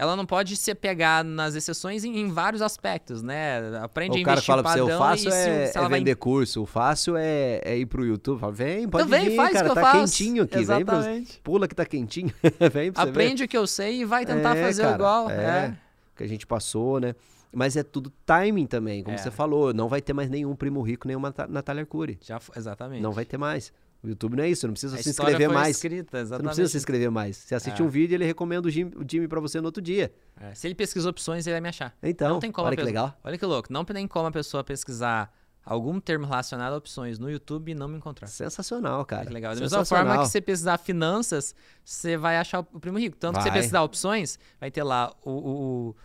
ela 0.00 0.16
não 0.16 0.24
pode 0.24 0.56
se 0.56 0.74
pegar 0.74 1.22
nas 1.22 1.54
exceções 1.54 2.04
em, 2.04 2.20
em 2.20 2.28
vários 2.30 2.62
aspectos, 2.62 3.22
né? 3.22 3.76
Aprende 3.82 4.16
o 4.16 4.22
a 4.22 4.24
cara 4.24 4.40
fala 4.40 4.62
pra 4.62 4.72
você, 4.72 4.80
o 4.80 4.98
fácil 4.98 5.30
é, 5.30 5.66
se 5.66 5.78
é 5.78 5.88
vender 5.88 6.12
vai... 6.12 6.14
curso, 6.14 6.62
o 6.62 6.66
fácil 6.66 7.18
é, 7.18 7.60
é 7.62 7.76
ir 7.76 7.84
pro 7.84 8.02
YouTube. 8.02 8.40
Fala, 8.40 8.50
vem, 8.50 8.88
pode 8.88 9.04
então, 9.04 9.18
vem, 9.18 9.28
vir, 9.28 9.36
faz 9.36 9.52
cara, 9.52 9.74
tá 9.74 9.80
faço. 9.82 9.98
quentinho 9.98 10.44
aqui. 10.44 10.56
Exatamente. 10.56 11.32
Vem, 11.32 11.40
pula 11.44 11.68
que 11.68 11.74
tá 11.74 11.84
quentinho. 11.84 12.32
vem 12.72 12.90
pra 12.90 13.02
Aprende 13.02 13.40
ver. 13.40 13.44
o 13.44 13.48
que 13.48 13.58
eu 13.58 13.66
sei 13.66 14.00
e 14.00 14.04
vai 14.06 14.24
tentar 14.24 14.56
é, 14.56 14.64
fazer 14.64 14.84
cara, 14.84 14.94
igual. 14.94 15.30
É, 15.30 15.34
é, 15.34 15.74
que 16.16 16.24
a 16.24 16.26
gente 16.26 16.46
passou, 16.46 16.98
né? 16.98 17.14
Mas 17.52 17.76
é 17.76 17.82
tudo 17.82 18.10
timing 18.24 18.64
também, 18.64 19.02
como 19.04 19.16
é. 19.16 19.18
você 19.18 19.30
falou. 19.30 19.74
Não 19.74 19.86
vai 19.86 20.00
ter 20.00 20.14
mais 20.14 20.30
nenhum 20.30 20.56
primo 20.56 20.80
rico, 20.80 21.06
nenhuma 21.06 21.34
Natália 21.46 21.82
Arcuri. 21.82 22.18
Já, 22.22 22.40
exatamente. 22.56 23.02
Não 23.02 23.12
vai 23.12 23.26
ter 23.26 23.36
mais. 23.36 23.70
O 24.02 24.08
YouTube 24.08 24.36
não 24.36 24.44
é 24.44 24.48
isso, 24.48 24.62
você 24.62 24.66
não 24.66 24.72
precisa 24.72 24.96
a 24.96 25.02
se 25.02 25.10
inscrever 25.10 25.50
mais. 25.50 25.76
Escrita, 25.76 26.24
você 26.24 26.32
não 26.32 26.44
precisa 26.44 26.68
se 26.68 26.76
inscrever 26.78 27.10
mais. 27.10 27.36
Você 27.36 27.54
assiste 27.54 27.82
é. 27.82 27.84
um 27.84 27.88
vídeo, 27.88 28.14
ele 28.14 28.24
recomenda 28.24 28.66
o 28.66 28.70
Jimmy, 28.70 28.92
o 28.96 29.04
Jimmy 29.06 29.28
pra 29.28 29.40
você 29.40 29.60
no 29.60 29.66
outro 29.66 29.82
dia. 29.82 30.12
É. 30.40 30.54
Se 30.54 30.66
ele 30.66 30.74
pesquisa 30.74 31.08
opções, 31.10 31.46
ele 31.46 31.54
vai 31.54 31.60
me 31.60 31.68
achar. 31.68 31.94
Então, 32.02 32.30
não 32.30 32.40
tem 32.40 32.50
como 32.50 32.66
olha 32.66 32.76
que 32.76 32.82
legal. 32.82 33.14
Olha 33.22 33.36
que 33.36 33.44
louco. 33.44 33.70
Não 33.70 33.84
tem 33.84 34.06
como 34.08 34.26
a 34.26 34.32
pessoa 34.32 34.64
pesquisar 34.64 35.30
algum 35.64 36.00
termo 36.00 36.26
relacionado 36.26 36.72
a 36.72 36.76
opções 36.76 37.18
no 37.18 37.30
YouTube 37.30 37.72
e 37.72 37.74
não 37.74 37.88
me 37.88 37.98
encontrar. 37.98 38.26
Sensacional, 38.26 39.04
cara. 39.04 39.26
Que 39.26 39.32
legal. 39.32 39.54
Da 39.54 39.60
mesma 39.60 39.84
forma 39.84 40.18
que 40.18 40.28
você 40.28 40.40
pesquisar 40.40 40.78
finanças, 40.78 41.54
você 41.84 42.16
vai 42.16 42.38
achar 42.38 42.60
o 42.60 42.80
primo 42.80 42.98
rico. 42.98 43.16
Tanto 43.16 43.34
vai. 43.34 43.44
que 43.44 43.50
você 43.50 43.54
pesquisar 43.54 43.82
opções, 43.82 44.38
vai 44.58 44.70
ter 44.70 44.82
lá 44.82 45.14
o, 45.22 45.30
o 45.30 45.96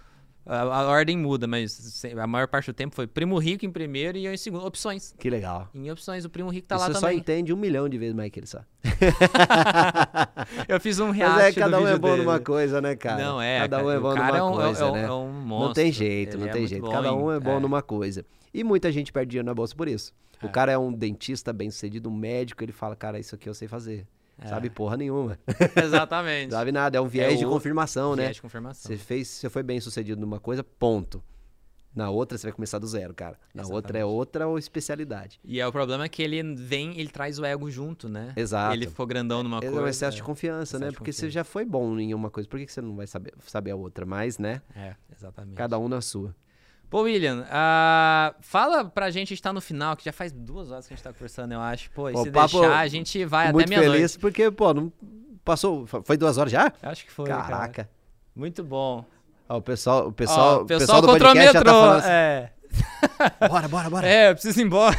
a, 0.46 0.62
a, 0.62 0.88
ordem 0.88 1.18
muda, 1.18 1.48
mas 1.48 2.04
a 2.06 2.28
maior 2.28 2.48
parte 2.48 2.68
do 2.68 2.74
tempo 2.74 2.96
foi 2.96 3.08
Primo 3.08 3.38
Rico 3.40 3.66
em 3.66 3.72
primeiro 3.72 4.18
e 4.18 4.26
eu 4.26 4.34
em 4.34 4.38
segundo. 4.38 4.66
Opções. 4.66 5.16
Que 5.18 5.30
legal. 5.30 5.68
Em 5.74 5.90
opções, 5.90 6.24
o 6.24 6.30
Primo 6.30 6.50
Rico 6.50 6.68
tá 6.68 6.76
Isso 6.76 6.84
lá 6.84 6.88
você 6.88 7.00
também. 7.00 7.18
Você 7.18 7.18
só 7.18 7.22
entende 7.22 7.52
um 7.54 7.58
milhão 7.58 7.90
de 7.90 7.98
vezes 7.98 8.14
mais 8.14 8.30
que 8.30 8.40
ele 8.40 8.48
só. 8.48 8.60
eu 10.70 10.80
fiz 10.80 11.00
um 11.00 11.10
react 11.10 11.36
Mas 11.36 11.58
é, 11.58 11.60
cada 11.60 11.80
um 11.80 11.88
é 11.88 11.98
bom 11.98 12.12
dele. 12.12 12.24
numa 12.24 12.40
coisa, 12.40 12.80
né, 12.80 12.96
cara? 12.96 13.24
Não, 13.24 13.42
é. 13.42 13.60
Cada 13.60 13.84
um 13.84 13.90
é 13.90 14.00
bom 14.00 14.14
numa 14.16 14.38
é 14.38 14.44
um, 14.44 14.54
coisa, 14.54 14.84
é 14.84 14.86
um, 14.86 14.94
né? 14.94 15.04
É 15.04 15.12
um 15.12 15.32
monstro. 15.32 15.68
Não 15.68 15.74
tem 15.74 15.92
jeito, 15.92 16.38
não 16.38 16.46
ele 16.46 16.54
tem 16.54 16.64
é 16.64 16.68
jeito. 16.68 16.90
Cada 16.92 17.14
um 17.14 17.32
é 17.32 17.40
bom 17.40 17.58
é. 17.58 17.60
numa 17.60 17.82
coisa. 17.82 18.24
E 18.54 18.64
muita 18.64 18.92
gente 18.92 19.12
perde 19.12 19.32
dinheiro 19.32 19.48
na 19.48 19.54
bolsa 19.54 19.76
por 19.76 19.88
isso. 19.88 20.14
O 20.44 20.46
é. 20.46 20.50
cara 20.50 20.72
é 20.72 20.78
um 20.78 20.94
dentista 20.94 21.52
bem 21.52 21.72
sucedido, 21.72 22.08
um 22.10 22.16
médico, 22.16 22.64
ele 22.64 22.72
fala, 22.72 22.96
cara, 22.96 23.20
isso 23.20 23.34
aqui 23.34 23.50
eu 23.50 23.54
sei 23.54 23.68
fazer. 23.68 24.06
É. 24.40 24.48
Sabe 24.48 24.70
porra 24.70 24.98
nenhuma. 24.98 25.40
Exatamente. 25.82 26.52
Sabe 26.52 26.72
nada, 26.72 26.98
é 26.98 27.02
um 27.02 27.08
viés 27.08 27.34
é 27.34 27.36
de 27.38 27.46
confirmação, 27.46 28.10
viés 28.10 28.18
né? 28.18 28.24
Viés 28.24 28.36
de 28.36 28.42
confirmação. 28.42 28.90
Você 28.90 28.98
fez, 28.98 29.28
você 29.28 29.50
foi 29.50 29.64
bem 29.64 29.80
sucedido 29.80 30.20
numa 30.20 30.40
coisa, 30.40 30.64
ponto. 30.64 31.24
Na 31.96 32.10
outra 32.10 32.38
você 32.38 32.48
vai 32.48 32.52
começar 32.52 32.78
do 32.78 32.86
zero, 32.86 33.14
cara. 33.14 33.40
Na 33.54 33.62
Exatamente. 33.62 33.74
outra 33.74 34.00
é 34.00 34.06
outra 34.06 34.48
ou 34.48 34.60
especialidade. 34.60 35.40
E 35.46 35.62
é 35.62 35.66
o 35.68 35.72
problema 35.72 36.04
é 36.04 36.10
que 36.10 36.22
ele 36.22 36.44
vem, 36.54 37.00
ele 37.00 37.08
traz 37.08 37.40
o 37.40 37.46
ego 37.46 37.72
junto, 37.72 38.10
né? 38.10 38.34
Exato. 38.36 38.76
Ele 38.76 38.88
ficou 38.88 39.08
grandão 39.08 39.42
numa 39.42 39.60
é, 39.60 39.62
coisa. 39.62 39.80
É 39.80 39.82
um 39.82 39.88
excesso 39.88 40.18
de 40.18 40.24
confiança, 40.24 40.78
né? 40.78 40.88
Porque 40.88 41.12
confiança. 41.12 41.22
você 41.22 41.30
já 41.30 41.46
foi 41.46 41.64
bom 41.64 41.98
em 41.98 42.14
uma 42.14 42.30
coisa, 42.30 42.50
por 42.50 42.60
que 42.60 42.68
você 42.68 42.82
não 42.82 42.98
vai 42.98 43.08
saber, 43.08 43.34
saber 43.48 43.72
a 43.72 43.78
outra 43.78 44.06
mais, 44.06 44.38
né? 44.38 44.62
É, 44.76 44.94
exatamente. 45.16 45.56
Cada 45.56 45.80
um 45.80 45.88
na 45.88 46.02
sua. 46.02 46.36
Pô, 46.90 47.02
William, 47.02 47.42
uh, 47.42 48.36
fala 48.42 48.86
pra 48.86 49.10
gente, 49.10 49.28
a 49.28 49.36
gente 49.36 49.42
tá 49.42 49.52
no 49.52 49.62
final, 49.62 49.96
que 49.96 50.06
já 50.06 50.14
faz 50.14 50.32
duas 50.32 50.72
horas 50.72 50.88
que 50.88 50.94
a 50.94 50.96
gente 50.96 51.04
tá 51.04 51.12
conversando, 51.12 51.52
eu 51.54 51.62
acho. 51.62 51.90
Pô, 51.92 52.10
e 52.10 52.14
pô, 52.14 52.24
se 52.24 52.32
papo, 52.32 52.60
deixar, 52.60 52.80
a 52.80 52.88
gente 52.88 53.26
vai 53.26 53.48
até 53.48 53.54
meia-noite. 53.54 53.80
Muito 53.82 53.92
feliz, 53.92 54.18
porque, 54.18 54.52
pô, 54.52 54.74
não 54.74 54.92
passou, 55.44 55.86
foi 55.88 56.18
duas 56.18 56.38
horas 56.38 56.52
já? 56.52 56.72
Acho 56.82 57.06
que 57.06 57.12
foi, 57.12 57.28
Caraca. 57.28 57.74
Cara. 57.74 57.90
Muito 58.36 58.64
bom. 58.64 59.06
Ó, 59.48 59.58
o 59.58 59.62
pessoal, 59.62 60.08
o 60.08 60.12
pessoal, 60.12 60.60
Ó, 60.60 60.62
o 60.62 60.66
pessoal, 60.66 61.02
pessoal 61.02 61.02
do 61.02 61.08
podcast 61.20 61.54
já 61.54 61.64
tá 61.64 61.72
falando 61.72 61.98
assim, 62.00 62.10
é. 62.10 62.52
Bora, 63.48 63.68
bora, 63.68 63.90
bora. 63.90 64.08
É, 64.08 64.30
eu 64.30 64.34
preciso 64.34 64.60
ir 64.60 64.64
embora. 64.64 64.96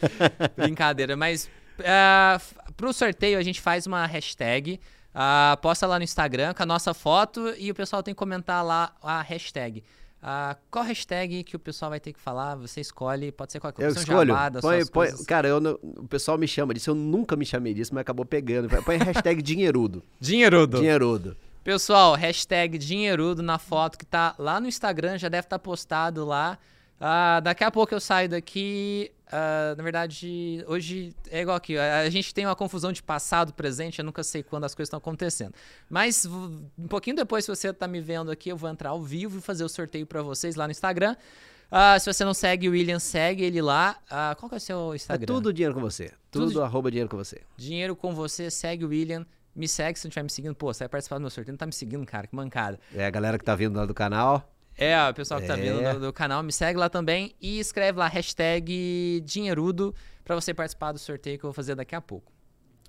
Brincadeira, 0.56 1.16
mas 1.16 1.48
uh, 1.78 2.72
pro 2.76 2.92
sorteio 2.92 3.38
a 3.38 3.42
gente 3.42 3.60
faz 3.60 3.86
uma 3.86 4.04
hashtag, 4.06 4.80
uh, 5.14 5.56
posta 5.60 5.86
lá 5.86 5.98
no 5.98 6.04
Instagram 6.04 6.52
com 6.52 6.62
a 6.62 6.66
nossa 6.66 6.92
foto 6.92 7.54
e 7.56 7.70
o 7.70 7.74
pessoal 7.74 8.02
tem 8.02 8.12
que 8.12 8.18
comentar 8.18 8.64
lá 8.64 8.92
a 9.02 9.22
hashtag. 9.22 9.82
Uh, 10.24 10.56
qual 10.70 10.82
hashtag 10.86 11.44
que 11.44 11.54
o 11.54 11.58
pessoal 11.58 11.90
vai 11.90 12.00
ter 12.00 12.14
que 12.14 12.18
falar? 12.18 12.54
Você 12.54 12.80
escolhe, 12.80 13.30
pode 13.30 13.52
ser 13.52 13.60
qualquer 13.60 13.82
coisa. 13.82 13.98
Eu 13.98 14.02
escolho. 14.02 14.34
Jabá, 14.34 14.58
põe, 14.58 14.86
põe, 14.86 15.24
cara, 15.26 15.46
eu 15.48 15.60
não, 15.60 15.78
o 15.82 16.08
pessoal 16.08 16.38
me 16.38 16.48
chama 16.48 16.72
disso, 16.72 16.88
eu 16.88 16.94
nunca 16.94 17.36
me 17.36 17.44
chamei 17.44 17.74
disso, 17.74 17.92
mas 17.92 18.00
acabou 18.00 18.24
pegando. 18.24 18.70
Põe 18.82 18.96
hashtag 18.96 19.42
dinheirudo. 19.44 20.02
dinheirudo. 20.18 20.78
Dinheirudo. 20.78 21.36
Pessoal, 21.62 22.14
hashtag 22.14 22.78
dinheirudo 22.78 23.42
na 23.42 23.58
foto 23.58 23.98
que 23.98 24.06
tá 24.06 24.34
lá 24.38 24.58
no 24.58 24.66
Instagram, 24.66 25.18
já 25.18 25.28
deve 25.28 25.44
estar 25.46 25.58
tá 25.58 25.62
postado 25.62 26.24
lá. 26.24 26.58
Uh, 26.98 27.42
daqui 27.42 27.62
a 27.62 27.70
pouco 27.70 27.94
eu 27.94 28.00
saio 28.00 28.30
daqui. 28.30 29.12
Uh, 29.34 29.74
na 29.76 29.82
verdade, 29.82 30.64
hoje 30.68 31.12
é 31.28 31.40
igual 31.40 31.56
aqui. 31.56 31.76
A 31.76 32.08
gente 32.08 32.32
tem 32.32 32.46
uma 32.46 32.54
confusão 32.54 32.92
de 32.92 33.02
passado, 33.02 33.52
presente. 33.52 33.98
Eu 33.98 34.04
nunca 34.04 34.22
sei 34.22 34.44
quando 34.44 34.62
as 34.62 34.74
coisas 34.76 34.86
estão 34.86 34.98
acontecendo. 34.98 35.52
Mas 35.90 36.24
um 36.24 36.86
pouquinho 36.88 37.16
depois, 37.16 37.44
se 37.44 37.50
você 37.50 37.70
está 37.70 37.88
me 37.88 38.00
vendo 38.00 38.30
aqui, 38.30 38.48
eu 38.50 38.56
vou 38.56 38.70
entrar 38.70 38.90
ao 38.90 39.02
vivo 39.02 39.38
e 39.38 39.40
fazer 39.40 39.64
o 39.64 39.68
sorteio 39.68 40.06
para 40.06 40.22
vocês 40.22 40.54
lá 40.54 40.66
no 40.66 40.70
Instagram. 40.70 41.16
Ah, 41.68 41.98
se 41.98 42.12
você 42.12 42.24
não 42.24 42.34
segue 42.34 42.68
o 42.68 42.72
William, 42.72 43.00
segue 43.00 43.42
ele 43.42 43.60
lá. 43.60 43.96
Ah, 44.08 44.36
qual 44.38 44.48
que 44.48 44.54
é 44.54 44.58
o 44.58 44.60
seu 44.60 44.92
É 44.92 44.96
Instagram? 44.96 45.26
tudo 45.26 45.52
dinheiro 45.52 45.74
com 45.74 45.80
você. 45.80 46.12
Tudo, 46.30 46.46
Tudo- 46.46 46.62
arroba 46.62 46.88
dinheiro 46.90 47.08
com 47.10 47.16
você. 47.16 47.40
Dinheiro 47.56 47.96
com 47.96 48.14
você, 48.14 48.50
segue 48.52 48.84
o 48.84 48.88
William. 48.88 49.26
Me 49.56 49.66
segue 49.66 49.98
se 49.98 50.04
não 50.06 50.10
estiver 50.10 50.22
me 50.24 50.30
seguindo. 50.30 50.54
Pô, 50.54 50.72
você 50.72 50.80
vai 50.84 50.88
participar 50.88 51.16
do 51.16 51.22
meu 51.22 51.30
sorteio, 51.30 51.52
não 51.54 51.58
tá 51.58 51.66
me 51.66 51.72
seguindo, 51.72 52.04
cara, 52.06 52.26
que 52.28 52.36
mancada. 52.36 52.78
É 52.94 53.04
a 53.06 53.10
galera 53.10 53.38
que 53.38 53.44
tá 53.44 53.54
vindo 53.56 53.76
lá 53.76 53.86
do 53.86 53.94
canal. 53.94 54.48
É, 54.76 54.96
o 55.08 55.14
pessoal 55.14 55.40
que 55.40 55.46
tá 55.46 55.54
vindo 55.56 55.80
É. 55.80 55.94
do, 55.94 56.00
do 56.00 56.12
canal, 56.12 56.42
me 56.42 56.52
segue 56.52 56.78
lá 56.78 56.88
também 56.88 57.34
e 57.40 57.58
escreve 57.60 57.98
lá, 57.98 58.08
hashtag 58.08 59.22
dinheirudo, 59.24 59.94
pra 60.24 60.34
você 60.34 60.52
participar 60.52 60.92
do 60.92 60.98
sorteio 60.98 61.38
que 61.38 61.44
eu 61.44 61.48
vou 61.48 61.54
fazer 61.54 61.74
daqui 61.74 61.94
a 61.94 62.00
pouco. 62.00 62.32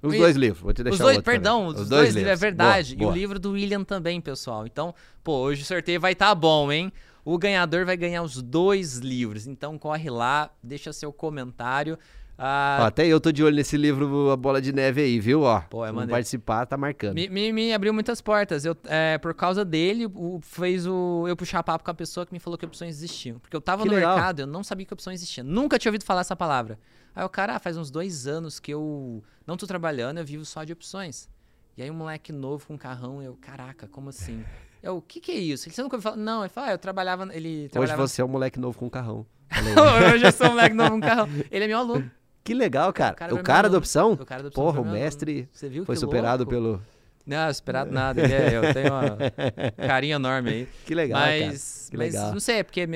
Os 0.02 0.14
E- 0.14 0.18
dois 0.18 0.36
livros. 0.36 0.62
Vou 0.62 0.74
te 0.74 0.84
deixar 0.84 0.96
Os 0.96 1.00
dois, 1.00 1.22
perdão, 1.22 1.68
os, 1.68 1.88
dois, 1.90 2.14
livros, 2.14 2.32
é 2.32 2.36
verdade. 2.36 2.96
Boa, 2.96 3.02
E 3.02 3.06
o 3.06 3.08
boa. 3.10 3.18
livro 3.18 3.40
do 3.40 3.52
William 3.52 3.84
também, 3.84 4.20
pessoal. 4.20 4.66
Então, 4.66 4.94
pô, 5.24 5.38
hoje 5.40 5.62
o 5.62 5.66
sorteio 5.66 6.00
vai 6.00 6.12
estar 6.14 6.34
bom, 6.36 6.72
hein? 6.72 6.92
O 7.24 7.38
ganhador 7.38 7.86
vai 7.86 7.98
ganhar 7.98 8.22
os 8.22 8.40
dois 8.42 8.98
livros. 8.98 9.48
Então, 9.48 9.78
corre 9.80 10.10
lá, 10.10 10.52
deixa 10.62 10.92
seu 10.94 11.12
comentário. 11.14 11.98
Ah, 12.38 12.80
Ó, 12.82 12.86
até 12.86 13.08
eu 13.08 13.20
tô 13.22 13.32
de 13.32 13.42
olho 13.44 13.56
nesse 13.56 13.78
livro 13.78 14.30
A 14.30 14.36
Bola 14.36 14.62
de 14.62 14.74
Neve 14.74 15.02
aí, 15.02 15.20
viu? 15.22 15.42
Ó, 15.44 15.62
Pô, 15.62 15.86
é 15.86 15.92
maneiro. 15.92 16.12
participar, 16.12 16.66
tá 16.66 16.76
marcando. 16.76 17.16
me, 17.16 17.30
me- 17.30 17.54
me 17.54 17.74
abriu 17.74 17.94
muitas 17.94 18.20
portas. 18.20 18.66
Eu, 18.66 18.76
é, 18.86 19.18
por 19.18 19.34
causa 19.34 19.64
dele, 19.64 20.06
o- 20.14 20.40
fez 20.42 20.86
o, 20.86 21.26
eu 21.30 21.36
puxar 21.38 21.64
papo 21.64 21.86
com 21.86 21.92
a 21.92 21.94
pessoa 21.94 22.26
que 22.26 22.34
me 22.34 22.40
falou 22.40 22.58
que 22.58 22.66
opções 22.66 22.96
existiam. 22.98 23.40
Porque 23.40 23.56
eu 23.56 23.62
tava 23.62 23.84
Que 23.84 23.90
no 23.90 23.96
legal. 23.96 24.16
mercado, 24.16 24.40
eu 24.42 24.48
não 24.48 24.64
sabia 24.64 24.86
que 24.86 24.94
opções 24.94 25.20
existiam. 25.22 25.46
Nunca 25.46 25.80
tinha 25.80 25.90
ouvido 25.90 26.04
falar 26.04 26.22
essa 26.22 26.36
palavra. 26.36 26.78
Aí 27.16 27.24
o 27.24 27.30
cara, 27.30 27.56
ah, 27.56 27.60
faz 27.60 27.78
uns 27.78 27.90
dois 27.90 28.28
anos 28.28 28.60
que 28.60 28.74
eu 28.74 29.24
não 29.48 29.56
tô 29.56 29.66
trabalhando, 29.66 30.18
eu 30.18 30.26
vivo 30.26 30.44
só 30.44 30.66
de 30.66 30.74
opções. 30.74 31.30
E 31.78 31.84
aí 31.84 31.90
um 31.90 31.96
moleque 31.96 32.34
novo 32.34 32.68
com 32.68 32.74
um 32.74 32.78
carrão, 32.78 33.22
eu, 33.24 33.38
caraca, 33.40 33.88
como 33.88 34.10
assim? 34.10 34.44
Eu, 34.84 34.98
o 34.98 35.02
que 35.02 35.22
que 35.22 35.32
é 35.32 35.36
isso? 35.36 35.68
Ele 35.70 35.76
você 35.76 35.82
nunca 35.82 35.96
ouviu 35.96 36.04
falar? 36.12 36.18
Não, 36.22 36.42
ele 36.42 36.50
falou, 36.50 36.70
ah, 36.70 36.74
eu 36.74 36.78
trabalhava, 36.78 37.24
ele 37.34 37.62
Hoje 37.62 37.70
trabalhava... 37.70 38.08
você 38.08 38.22
é 38.22 38.26
um 38.26 38.28
moleque 38.28 38.60
novo 38.60 38.78
com 38.78 38.86
um 38.88 38.90
carrão. 38.90 39.26
Hoje 40.14 40.26
eu 40.26 40.32
sou 40.34 40.48
um 40.48 40.50
moleque 40.52 40.76
novo 40.76 40.90
com 40.92 40.98
um 40.98 41.02
carrão. 41.02 41.30
Ele 41.50 41.64
é 41.64 41.68
meu 41.68 41.78
aluno. 41.78 42.12
Que 42.46 42.54
legal, 42.54 42.94
cara. 42.94 43.14
O 43.14 43.18
cara 43.18 43.36
O 43.36 43.44
cara, 43.44 43.70
da 43.70 43.78
opção? 43.78 44.14
O 44.14 44.26
cara 44.26 44.44
da 44.44 44.48
opção 44.50 44.64
Porra, 44.64 44.80
o 44.80 44.86
mestre 44.86 45.50
foi 45.86 45.96
superado 45.98 46.44
louco? 46.44 46.52
pelo. 46.52 46.82
Não, 47.26 47.50
esperado 47.50 47.92
nada. 47.92 48.22
Ele 48.22 48.34
é, 48.34 48.56
eu 48.56 48.72
tenho 48.72 48.94
uma 48.94 49.18
carinha 49.88 50.16
enorme 50.18 50.50
aí. 50.52 50.68
Que 50.86 50.94
legal, 50.94 51.20
cara. 51.20 51.48
mas, 51.48 51.88
Que 51.90 51.98
mas 51.98 52.14
legal. 52.14 52.32
não 52.32 52.40
sei, 52.40 52.58
é 52.60 52.64
porque 52.64 52.88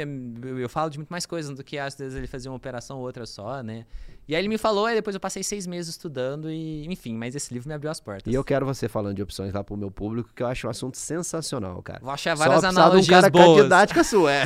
eu 0.59 0.69
falo 0.69 0.91
de 0.91 0.99
muito 0.99 1.09
mais 1.09 1.26
coisas 1.26 1.55
do 1.57 1.63
que 1.63 1.80
às 1.80 1.95
vezes 1.97 2.15
ele 2.15 2.27
fazia 2.27 2.51
uma 2.51 2.57
operação 2.57 2.97
ou 2.99 3.03
outra 3.03 3.26
só, 3.26 3.63
né? 3.63 3.85
E 4.30 4.35
aí 4.35 4.41
ele 4.41 4.47
me 4.47 4.60
falou, 4.60 4.88
e 4.88 4.93
depois 4.93 5.15
eu 5.15 5.19
passei 5.19 5.41
seis 5.41 5.65
meses 5.65 5.89
estudando 5.89 6.51
e, 6.51 6.85
enfim, 6.85 7.15
mas 7.15 7.34
esse 7.34 7.51
livro 7.51 7.68
me 7.68 7.73
abriu 7.73 7.89
as 7.89 7.99
portas. 7.99 8.31
E 8.31 8.35
eu 8.35 8.43
quero 8.43 8.64
você 8.64 8.88
falando 8.88 9.15
de 9.15 9.23
opções 9.23 9.51
lá 9.51 9.64
pro 9.64 9.76
meu 9.76 9.89
público, 9.89 10.30
que 10.35 10.43
eu 10.43 10.45
acho 10.45 10.68
um 10.68 10.69
assunto 10.69 10.97
sensacional, 10.97 11.81
cara. 11.81 11.97
Vou 11.99 12.11
achar 12.11 12.38
Só 12.38 12.43
várias 12.43 12.60
precisar 12.60 12.69
de 12.69 12.77
um 12.80 12.84
analogias 12.85 13.22
cara 13.22 13.30
boas 13.31 13.64
didática 13.64 14.03
sua, 14.03 14.31
é. 14.31 14.45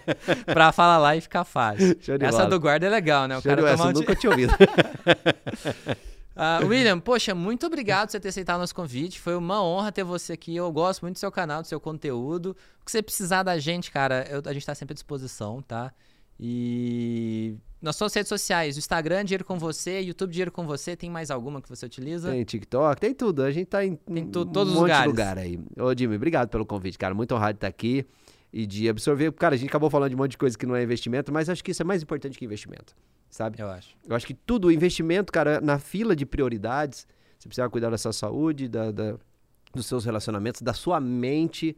pra 0.50 0.72
falar 0.72 0.96
lá 0.96 1.14
e 1.14 1.20
ficar 1.20 1.44
fácil. 1.44 1.94
De 1.94 2.24
Essa 2.24 2.46
do 2.46 2.58
guarda 2.58 2.86
é 2.86 2.88
legal, 2.88 3.28
né? 3.28 3.36
O 3.36 3.42
Show 3.42 3.54
de 3.54 3.56
cara 3.56 3.60
bola, 3.60 3.76
tomar 3.76 3.84
um 3.84 3.90
eu 3.90 3.94
nunca 4.00 4.16
tinha 4.16 4.30
ouvido. 4.30 4.54
Ah, 6.40 6.60
William, 6.62 7.00
poxa, 7.00 7.34
muito 7.34 7.66
obrigado 7.66 8.06
por 8.06 8.12
você 8.12 8.20
ter 8.20 8.28
aceitado 8.28 8.58
o 8.58 8.60
nosso 8.60 8.72
convite. 8.72 9.18
Foi 9.18 9.34
uma 9.34 9.60
honra 9.60 9.90
ter 9.90 10.04
você 10.04 10.34
aqui. 10.34 10.54
Eu 10.54 10.70
gosto 10.70 11.02
muito 11.02 11.16
do 11.16 11.18
seu 11.18 11.32
canal, 11.32 11.62
do 11.62 11.66
seu 11.66 11.80
conteúdo. 11.80 12.56
O 12.80 12.84
que 12.84 12.92
você 12.92 13.02
precisar 13.02 13.42
da 13.42 13.58
gente, 13.58 13.90
cara, 13.90 14.24
eu- 14.30 14.40
a 14.46 14.52
gente 14.52 14.64
tá 14.64 14.72
sempre 14.72 14.92
à 14.92 14.94
disposição, 14.94 15.60
tá? 15.60 15.92
E 16.38 17.56
nas 17.80 17.96
suas 17.96 18.12
redes 18.14 18.28
sociais, 18.28 18.76
o 18.76 18.78
Instagram 18.78 19.24
Dinheiro 19.24 19.44
com 19.44 19.58
Você, 19.58 20.00
YouTube 20.00 20.30
Dinheiro 20.30 20.52
com 20.52 20.66
Você, 20.66 20.96
tem 20.96 21.08
mais 21.10 21.30
alguma 21.30 21.60
que 21.62 21.68
você 21.68 21.86
utiliza? 21.86 22.30
Tem 22.30 22.44
TikTok, 22.44 23.00
tem 23.00 23.14
tudo. 23.14 23.42
A 23.42 23.50
gente 23.50 23.66
tá 23.66 23.84
em 23.84 23.94
Tem 23.96 24.24
um 24.24 24.30
tu- 24.30 24.44
todos 24.46 24.72
monte 24.72 24.84
de 24.86 24.92
lugares. 24.92 25.06
lugar 25.06 25.38
aí. 25.38 25.58
Ô, 25.78 25.94
Jimmy, 25.96 26.16
obrigado 26.16 26.48
pelo 26.48 26.66
convite, 26.66 26.98
cara. 26.98 27.14
Muito 27.14 27.34
honrado 27.34 27.52
de 27.54 27.56
estar 27.58 27.68
aqui 27.68 28.04
e 28.52 28.66
de 28.66 28.88
absorver. 28.88 29.30
Cara, 29.32 29.54
a 29.54 29.58
gente 29.58 29.68
acabou 29.68 29.88
falando 29.90 30.10
de 30.10 30.14
um 30.16 30.18
monte 30.18 30.32
de 30.32 30.38
coisa 30.38 30.56
que 30.58 30.66
não 30.66 30.74
é 30.74 30.82
investimento, 30.82 31.32
mas 31.32 31.48
acho 31.48 31.62
que 31.62 31.70
isso 31.70 31.82
é 31.82 31.84
mais 31.84 32.02
importante 32.02 32.38
que 32.38 32.44
investimento, 32.44 32.94
sabe? 33.30 33.60
Eu 33.60 33.68
acho. 33.68 33.94
Eu 34.08 34.16
acho 34.16 34.26
que 34.26 34.34
tudo, 34.34 34.72
investimento, 34.72 35.32
cara, 35.32 35.60
na 35.60 35.78
fila 35.78 36.16
de 36.16 36.24
prioridades, 36.26 37.06
você 37.38 37.48
precisa 37.48 37.68
cuidar 37.68 37.90
da 37.90 37.98
sua 37.98 38.12
saúde, 38.12 38.66
da, 38.68 38.90
da- 38.90 39.16
dos 39.74 39.86
seus 39.86 40.04
relacionamentos, 40.04 40.62
da 40.62 40.72
sua 40.72 40.98
mente. 40.98 41.76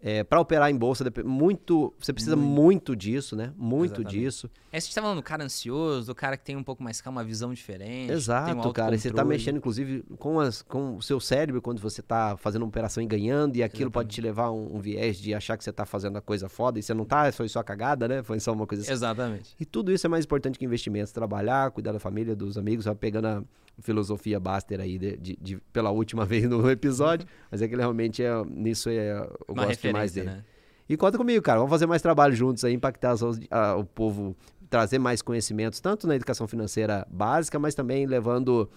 É, 0.00 0.22
para 0.22 0.40
operar 0.40 0.70
em 0.70 0.76
bolsa, 0.76 1.04
muito, 1.24 1.92
você 1.98 2.12
precisa 2.12 2.36
muito, 2.36 2.94
disso, 2.94 3.34
né? 3.34 3.52
Muito 3.56 4.00
Exatamente. 4.00 4.20
disso. 4.20 4.50
É, 4.70 4.78
você 4.78 4.94
tá 4.94 5.02
falando 5.02 5.16
do 5.16 5.22
cara 5.22 5.42
ansioso, 5.42 6.06
do 6.06 6.14
cara 6.14 6.36
que 6.36 6.44
tem 6.44 6.54
um 6.54 6.62
pouco 6.62 6.82
mais 6.82 7.00
calma, 7.00 7.20
uma 7.20 7.26
visão 7.26 7.52
diferente. 7.52 8.06
tem 8.06 8.14
um 8.14 8.16
Exato, 8.16 8.72
cara. 8.72 8.94
E 8.94 8.98
você 8.98 9.08
tá 9.08 9.22
autocontrole. 9.22 9.28
mexendo, 9.28 9.56
inclusive, 9.56 10.04
com, 10.18 10.38
as, 10.38 10.62
com 10.62 10.96
o 10.96 11.02
seu 11.02 11.18
cérebro 11.18 11.60
quando 11.60 11.80
você 11.80 12.00
tá 12.00 12.36
fazendo 12.36 12.62
uma 12.62 12.68
operação 12.68 13.02
e 13.02 13.06
ganhando, 13.06 13.56
e 13.56 13.62
aquilo 13.62 13.90
pode 13.90 14.10
te 14.10 14.20
levar 14.20 14.44
a 14.44 14.52
um, 14.52 14.76
um 14.76 14.78
viés 14.78 15.18
de 15.18 15.34
achar 15.34 15.56
que 15.56 15.64
você 15.64 15.72
tá 15.72 15.84
fazendo 15.84 16.16
a 16.16 16.20
coisa 16.20 16.48
foda 16.48 16.78
e 16.78 16.82
você 16.82 16.94
não 16.94 17.04
tá, 17.04 17.32
foi 17.32 17.48
só 17.48 17.62
cagada, 17.62 18.06
né? 18.06 18.22
Foi 18.22 18.38
só 18.38 18.52
uma 18.52 18.66
coisa 18.66 18.82
assim. 18.82 18.92
Exatamente. 18.92 19.56
E 19.58 19.64
tudo 19.64 19.90
isso 19.90 20.06
é 20.06 20.08
mais 20.08 20.24
importante 20.24 20.58
que 20.58 20.64
investimentos. 20.64 21.12
Trabalhar, 21.12 21.72
cuidar 21.72 21.92
da 21.92 21.98
família, 21.98 22.36
dos 22.36 22.56
amigos, 22.56 22.84
vai 22.84 22.94
pegando 22.94 23.26
a 23.26 23.42
filosofia 23.80 24.38
Baster 24.40 24.80
aí 24.80 24.98
de, 24.98 25.16
de- 25.16 25.38
de- 25.40 25.56
pela 25.72 25.90
última 25.90 26.24
vez 26.26 26.44
no 26.48 26.70
episódio, 26.70 27.26
mas 27.50 27.62
é 27.62 27.68
que 27.68 27.74
ele 27.74 27.82
realmente 27.82 28.22
é, 28.22 28.30
nisso 28.44 28.88
é, 28.88 29.12
eu 29.12 29.36
Uma 29.48 29.64
gosto 29.66 29.68
referência, 29.70 30.24
dele. 30.24 30.36
né? 30.36 30.44
E 30.88 30.96
conta 30.96 31.18
comigo, 31.18 31.42
cara. 31.42 31.58
Vamos 31.58 31.70
fazer 31.70 31.86
mais 31.86 32.00
trabalho 32.00 32.34
juntos 32.34 32.64
aí, 32.64 32.72
impactar 32.72 33.10
as- 33.12 33.22
a- 33.50 33.76
o 33.76 33.84
povo, 33.84 34.34
trazer 34.70 34.98
mais 34.98 35.20
conhecimentos, 35.20 35.80
tanto 35.80 36.06
na 36.06 36.14
educação 36.16 36.46
financeira 36.48 37.06
básica, 37.10 37.58
mas 37.58 37.74
também 37.74 38.06
levando 38.06 38.70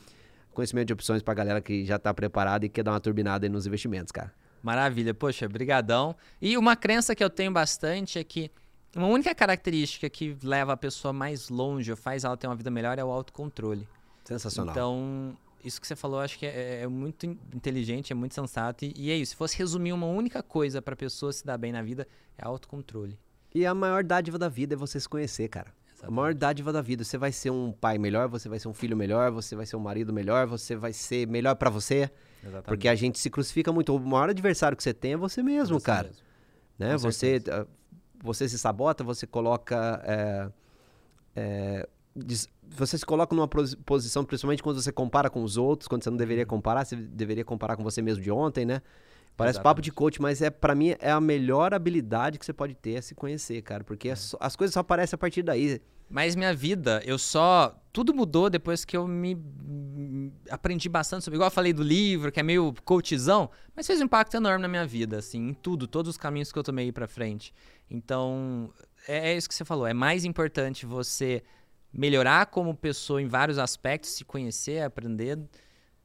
conhecimento 0.54 0.88
de 0.88 0.94
opções 0.94 1.22
pra 1.24 1.34
galera 1.34 1.62
que 1.62 1.86
já 1.86 1.98
tá 1.98 2.14
preparada 2.14 2.66
e 2.66 2.70
quer 2.70 2.84
dar 2.84 2.92
uma 2.92 3.00
turbinada 3.00 3.46
aí 3.46 3.50
nos 3.50 3.66
investimentos, 3.66 4.12
cara. 4.12 4.34
Maravilha, 4.62 5.14
poxa, 5.14 5.48
brigadão. 5.48 6.14
E 6.42 6.58
uma 6.58 6.76
crença 6.76 7.16
que 7.16 7.24
eu 7.24 7.30
tenho 7.30 7.52
bastante 7.52 8.20
é 8.20 8.24
que 8.24 8.52
uma 8.96 9.08
única 9.08 9.34
característica 9.34 10.10
que 10.10 10.36
leva 10.44 10.74
a 10.74 10.78
pessoa 10.78 11.14
mais 11.14 11.48
longe 11.50 11.90
ou 11.90 11.96
faz 11.98 12.26
ela 12.26 12.36
ter 12.36 12.46
uma 12.48 12.56
vida 12.56 12.70
melhor 12.70 13.00
é 13.00 13.04
o 13.04 13.10
autocontrole. 13.10 13.88
Sensacional. 14.24 14.74
Então, 14.74 15.38
isso 15.64 15.80
que 15.80 15.88
você 15.88 15.96
falou, 15.96 16.20
eu 16.20 16.24
acho 16.26 16.38
que 16.40 16.46
é, 16.46 16.82
é 16.82 16.88
muito 16.88 17.26
in- 17.26 17.38
inteligente, 17.54 18.12
é 18.12 18.16
muito 18.16 18.34
sensato. 18.36 18.86
E, 18.86 18.94
e 18.96 19.12
é 19.12 19.16
isso, 19.16 19.32
se 19.32 19.36
fosse 19.36 19.58
resumir 19.58 19.94
uma 19.94 20.08
única 20.08 20.42
coisa 20.42 20.82
pra 20.82 20.96
pessoa 20.96 21.32
se 21.34 21.46
dar 21.46 21.58
bem 21.58 21.72
na 21.72 21.82
vida, 21.82 22.08
é 22.38 22.46
autocontrole. 22.46 23.18
E 23.54 23.66
a 23.66 23.74
maior 23.74 24.04
dádiva 24.04 24.38
da 24.40 24.48
vida 24.50 24.74
é 24.76 24.78
você 24.78 25.00
se 25.00 25.08
conhecer, 25.10 25.48
cara. 25.50 25.70
A 25.70 25.92
Exatamente. 25.94 26.16
maior 26.16 26.34
dádiva 26.34 26.72
da 26.74 26.82
vida. 26.82 27.04
Você 27.04 27.18
vai 27.18 27.32
ser 27.32 27.52
um 27.52 27.72
pai 27.72 27.98
melhor, 28.00 28.28
você 28.28 28.50
vai 28.50 28.58
ser 28.58 28.68
um 28.68 28.74
filho 28.74 28.96
melhor, 28.98 29.30
você 29.32 29.56
vai 29.56 29.66
ser 29.68 29.76
um 29.76 29.80
marido 29.80 30.12
melhor, 30.12 30.48
você 30.48 30.76
vai 30.76 30.94
ser 30.94 31.28
melhor 31.28 31.56
pra 31.56 31.70
você. 31.70 32.10
Exatamente. 32.42 32.64
Porque 32.66 32.88
a 32.88 32.96
gente 32.96 33.20
se 33.20 33.30
crucifica 33.30 33.72
muito. 33.72 33.96
O 33.96 34.00
maior 34.00 34.30
adversário 34.30 34.76
que 34.76 34.82
você 34.82 34.94
tem 34.96 35.14
é 35.14 35.18
você 35.18 35.44
mesmo, 35.44 35.80
Você 35.80 35.86
cara. 35.86 36.08
mesmo. 36.08 36.24
né? 36.80 36.92
Com 36.94 36.98
Você, 37.00 37.44
ah, 37.52 37.68
você 38.24 38.50
se 38.50 38.58
sabota, 38.58 39.04
você 39.04 39.28
coloca. 39.28 40.02
é, 40.06 40.52
é, 41.36 41.90
você 42.70 42.98
se 42.98 43.06
coloca 43.06 43.36
numa 43.36 43.48
pos- 43.48 43.76
posição, 43.86 44.24
principalmente 44.26 44.62
quando 44.62 44.82
você 44.82 44.92
compara 44.92 45.30
com 45.30 45.44
os 45.44 45.58
outros, 45.58 45.88
quando 45.88 46.04
você 46.04 46.10
não 46.10 46.16
Uhum. 46.16 46.20
deveria 46.20 46.46
comparar, 46.46 46.86
você 46.86 46.96
deveria 46.96 47.46
comparar 47.46 47.76
com 47.76 47.84
você 47.84 48.02
mesmo 48.02 48.24
de 48.24 48.32
ontem, 48.32 48.66
né? 48.66 48.82
Parece 49.38 49.62
papo 49.62 49.82
de 49.82 49.92
coach, 49.92 50.22
mas 50.22 50.42
é 50.42 50.50
para 50.50 50.76
mim 50.76 50.94
é 51.00 51.10
a 51.10 51.20
melhor 51.22 51.74
habilidade 51.74 52.38
que 52.38 52.46
você 52.46 52.54
pode 52.54 52.76
ter 52.76 52.96
é 52.96 53.02
se 53.02 53.16
conhecer, 53.16 53.62
cara, 53.62 53.84
porque 53.84 54.10
é 54.10 54.16
só- 54.16 54.38
as 54.40 54.56
coisas 54.56 54.74
só 54.74 54.82
aparecem 54.82 55.16
a 55.16 55.18
partir 55.18 55.42
daí. 55.42 55.82
Mas 56.10 56.36
minha 56.36 56.54
vida, 56.54 57.02
eu 57.06 57.18
só. 57.18 57.74
Tudo 57.94 58.14
mudou 58.14 58.50
depois 58.50 58.84
que 58.84 58.96
eu 58.98 59.08
me. 59.08 59.36
Aprendi 60.50 60.90
bastante 60.90 61.24
sobre. 61.24 61.38
Igual 61.38 61.48
eu 61.48 61.52
falei 61.54 61.72
do 61.72 61.82
livro, 61.82 62.32
que 62.32 62.40
é 62.40 62.44
meio 62.44 62.74
coachzão, 62.84 63.50
mas 63.74 63.88
fez 63.88 64.02
um 64.02 64.04
impacto 64.06 64.36
enorme 64.36 64.62
na 64.62 64.68
minha 64.68 64.86
vida, 64.86 65.18
assim, 65.18 65.50
em 65.50 65.54
tudo, 65.54 65.88
todos 65.88 66.10
os 66.10 66.18
caminhos 66.18 66.52
que 66.52 66.60
eu 66.60 66.64
tomei 66.64 66.92
pra 66.92 67.08
frente. 67.08 67.54
Então, 67.90 68.70
é, 69.08 69.32
é 69.32 69.38
isso 69.38 69.48
que 69.48 69.56
você 69.56 69.64
falou. 69.66 69.88
É 69.88 69.94
mais 69.94 70.26
importante 70.26 70.86
você 70.86 71.42
melhorar 71.94 72.46
como 72.48 72.74
pessoa 72.76 73.22
em 73.22 73.28
vários 73.28 73.58
aspectos, 73.58 74.12
se 74.12 74.24
conhecer, 74.24 74.82
aprender, 74.84 75.38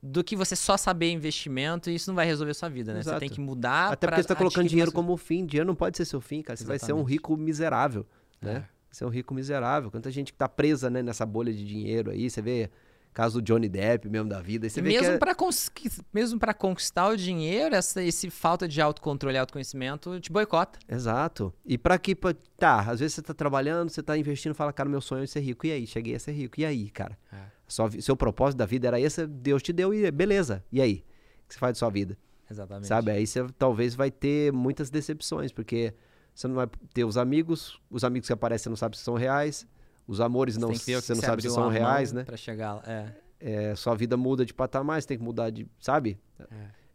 do 0.02 0.22
que 0.22 0.36
você 0.36 0.54
só 0.54 0.76
saber 0.76 1.10
investimento 1.10 1.90
e 1.90 1.94
isso 1.94 2.10
não 2.10 2.14
vai 2.14 2.26
resolver 2.26 2.50
a 2.52 2.54
sua 2.54 2.68
vida, 2.68 2.92
né? 2.92 3.02
Você 3.02 3.08
Exato. 3.08 3.20
tem 3.20 3.28
que 3.28 3.40
mudar. 3.40 3.92
Até 3.92 4.06
porque 4.06 4.22
você 4.22 4.28
tá 4.28 4.36
colocando 4.36 4.68
dinheiro 4.68 4.90
mais- 4.90 4.94
como 4.94 5.16
fim, 5.16 5.44
dinheiro 5.44 5.66
não 5.66 5.74
pode 5.74 5.96
ser 5.96 6.04
seu 6.04 6.20
fim, 6.20 6.42
cara. 6.42 6.56
Você 6.56 6.64
vai 6.64 6.78
ser 6.78 6.92
um 6.92 6.96
Exatamente. 6.96 7.12
rico 7.12 7.36
miserável, 7.36 8.06
né? 8.40 8.64
É. 8.70 8.76
Ser 8.90 9.04
um 9.04 9.08
rico 9.08 9.34
miserável. 9.34 9.90
Quanta 9.90 10.10
gente 10.10 10.32
que 10.32 10.38
tá 10.38 10.48
presa, 10.48 10.88
né, 10.88 11.02
nessa 11.02 11.26
bolha 11.26 11.52
de 11.52 11.64
dinheiro 11.64 12.10
aí, 12.10 12.30
você 12.30 12.40
vê 12.40 12.70
caso 13.16 13.40
do 13.40 13.44
Johnny 13.44 13.66
Depp 13.66 14.10
mesmo 14.10 14.28
da 14.28 14.42
vida, 14.42 14.68
você 14.68 14.80
E 14.80 14.82
mesmo 14.82 15.06
é- 15.14 16.38
para 16.38 16.52
conquistar 16.54 17.08
o 17.08 17.16
dinheiro, 17.16 17.74
essa 17.74 18.02
esse 18.02 18.28
falta 18.28 18.68
de 18.68 18.78
autocontrole 18.78 19.34
e 19.36 19.38
autoconhecimento 19.38 20.20
te 20.20 20.30
boicota. 20.30 20.78
Exato. 20.86 21.52
E 21.64 21.78
pra 21.78 21.98
que. 21.98 22.14
pra- 22.14 22.34
Tá, 22.58 22.80
às 22.80 23.00
vezes 23.00 23.14
você 23.14 23.22
tá 23.22 23.32
trabalhando, 23.32 23.88
você 23.88 24.02
tá 24.02 24.16
investindo, 24.18 24.54
fala, 24.54 24.70
cara, 24.72 24.88
meu 24.88 25.00
sonho 25.00 25.24
é 25.24 25.26
ser 25.26 25.40
rico. 25.40 25.66
E 25.66 25.72
aí? 25.72 25.86
Cheguei 25.86 26.14
a 26.14 26.18
ser 26.18 26.32
rico. 26.32 26.60
E 26.60 26.64
aí, 26.66 26.90
cara? 26.90 27.18
É. 27.32 27.36
Sua 27.66 27.90
seu 28.00 28.16
propósito 28.16 28.58
da 28.58 28.66
vida 28.66 28.86
era 28.86 29.00
esse, 29.00 29.26
Deus 29.26 29.62
te 29.62 29.72
deu 29.72 29.92
e 29.94 30.10
beleza. 30.10 30.62
E 30.70 30.80
aí? 30.82 31.04
O 31.44 31.48
que 31.48 31.54
você 31.54 31.58
faz 31.58 31.72
da 31.72 31.78
sua 31.78 31.90
vida? 31.90 32.18
Exatamente. 32.50 32.86
Sabe? 32.86 33.10
Aí 33.10 33.26
você 33.26 33.46
talvez 33.58 33.94
vai 33.94 34.10
ter 34.10 34.52
muitas 34.52 34.88
decepções, 34.90 35.52
porque 35.52 35.92
você 36.34 36.46
não 36.48 36.54
vai 36.54 36.68
ter 36.94 37.04
os 37.04 37.16
amigos, 37.16 37.80
os 37.90 38.04
amigos 38.04 38.26
que 38.28 38.32
aparecem 38.32 38.64
você 38.64 38.68
não 38.68 38.76
sabe 38.76 38.96
se 38.96 39.02
são 39.02 39.14
reais, 39.14 39.66
os 40.06 40.20
amores 40.20 40.54
Você 40.54 40.60
não, 40.60 40.74
você 40.74 41.14
não 41.14 41.20
sabe 41.22 41.42
se 41.42 41.50
são 41.50 41.68
reais, 41.68 42.12
né? 42.12 42.24
Pra 42.24 42.36
chegar 42.36 42.74
lá. 42.74 42.82
É. 42.86 43.06
É, 43.38 43.74
sua 43.76 43.94
vida 43.94 44.16
muda 44.16 44.44
de 44.46 44.54
patamar, 44.54 45.00
você 45.00 45.08
tem 45.08 45.18
que 45.18 45.24
mudar 45.24 45.50
de. 45.50 45.66
Sabe? 45.78 46.18
É. 46.40 46.44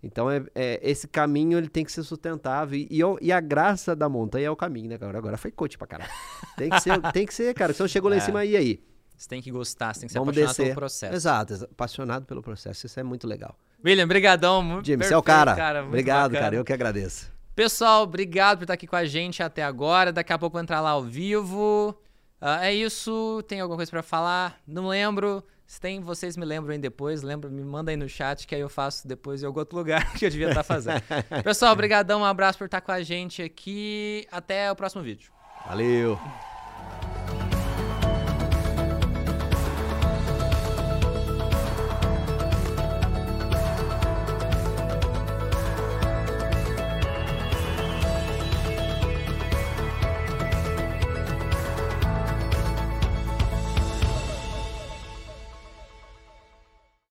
Então, 0.03 0.29
é, 0.31 0.43
é, 0.55 0.79
esse 0.81 1.07
caminho 1.07 1.57
ele 1.59 1.69
tem 1.69 1.85
que 1.85 1.91
ser 1.91 2.01
sustentável. 2.01 2.77
E, 2.79 2.87
e, 2.89 3.01
e 3.27 3.31
a 3.31 3.39
graça 3.39 3.95
da 3.95 4.09
montanha 4.09 4.47
é 4.47 4.49
o 4.49 4.55
caminho, 4.55 4.89
né, 4.89 4.97
cara? 4.97 5.15
Agora 5.15 5.37
foi 5.37 5.51
coach 5.51 5.77
pra 5.77 5.85
caralho. 5.85 6.09
Tem 6.57 6.69
que 6.71 6.79
ser, 6.79 6.99
tem 7.13 7.25
que 7.27 7.33
ser 7.33 7.53
cara. 7.53 7.71
Se 7.73 7.81
eu 7.83 7.87
chegou 7.87 8.09
lá 8.09 8.15
em 8.15 8.19
É. 8.19 8.21
cima, 8.21 8.43
e 8.43 8.57
aí? 8.57 8.83
Você 9.15 9.29
tem 9.29 9.39
que 9.39 9.51
gostar, 9.51 9.93
você 9.93 9.99
tem 9.99 10.07
que 10.07 10.13
ser 10.13 10.17
Vamos 10.17 10.31
apaixonado 10.35 10.49
descer. 10.57 10.63
pelo 10.65 10.75
processo. 10.75 11.13
Exato, 11.13 11.53
exa- 11.53 11.69
apaixonado 11.71 12.25
pelo 12.25 12.41
processo. 12.41 12.87
Isso 12.87 12.99
é 12.99 13.03
muito 13.03 13.27
legal. 13.27 13.55
William, 13.85 14.07
brigadão. 14.07 14.81
Jimmy, 14.83 15.03
você 15.05 15.13
é 15.13 15.17
o 15.17 15.21
perfeito, 15.21 15.55
cara. 15.55 15.81
muito 15.81 15.89
Obrigado, 15.89 16.31
bacana. 16.31 16.39
cara. 16.41 16.55
Eu 16.55 16.63
que 16.63 16.73
agradeço. 16.73 17.31
Pessoal, 17.53 18.01
obrigado 18.01 18.57
por 18.57 18.63
estar 18.63 18.73
aqui 18.73 18.87
com 18.87 18.95
a 18.95 19.05
gente 19.05 19.43
até 19.43 19.61
agora. 19.63 20.11
Daqui 20.11 20.33
a 20.33 20.39
pouco 20.39 20.55
eu 20.55 20.59
vou 20.59 20.63
entrar 20.63 20.81
lá 20.81 20.89
ao 20.91 21.03
vivo. 21.03 21.95
Ah, 22.41 22.65
é 22.67 22.73
isso. 22.73 23.43
Tem 23.47 23.61
alguma 23.61 23.77
coisa 23.77 23.91
pra 23.91 24.01
falar? 24.01 24.59
Não 24.67 24.87
lembro. 24.87 25.43
Se 25.67 25.79
tem, 25.79 26.01
vocês 26.01 26.35
me 26.35 26.43
lembram 26.43 26.73
aí 26.73 26.79
depois. 26.79 27.21
Lembra, 27.21 27.49
me 27.49 27.63
manda 27.63 27.91
aí 27.91 27.95
no 27.97 28.09
chat 28.09 28.45
que 28.47 28.55
aí 28.55 28.59
eu 28.59 28.67
faço 28.67 29.07
depois 29.07 29.41
em 29.41 29.45
algum 29.45 29.59
outro 29.59 29.77
lugar 29.77 30.11
que 30.17 30.25
eu 30.25 30.29
devia 30.29 30.49
estar 30.49 30.63
fazendo. 30.63 31.01
Pessoal, 31.43 31.71
obrigadão. 31.71 32.21
Um 32.21 32.25
abraço 32.25 32.57
por 32.57 32.65
estar 32.65 32.81
com 32.81 32.91
a 32.91 33.01
gente 33.03 33.41
aqui. 33.41 34.27
Até 34.31 34.71
o 34.71 34.75
próximo 34.75 35.03
vídeo. 35.03 35.31
Valeu. 35.65 36.19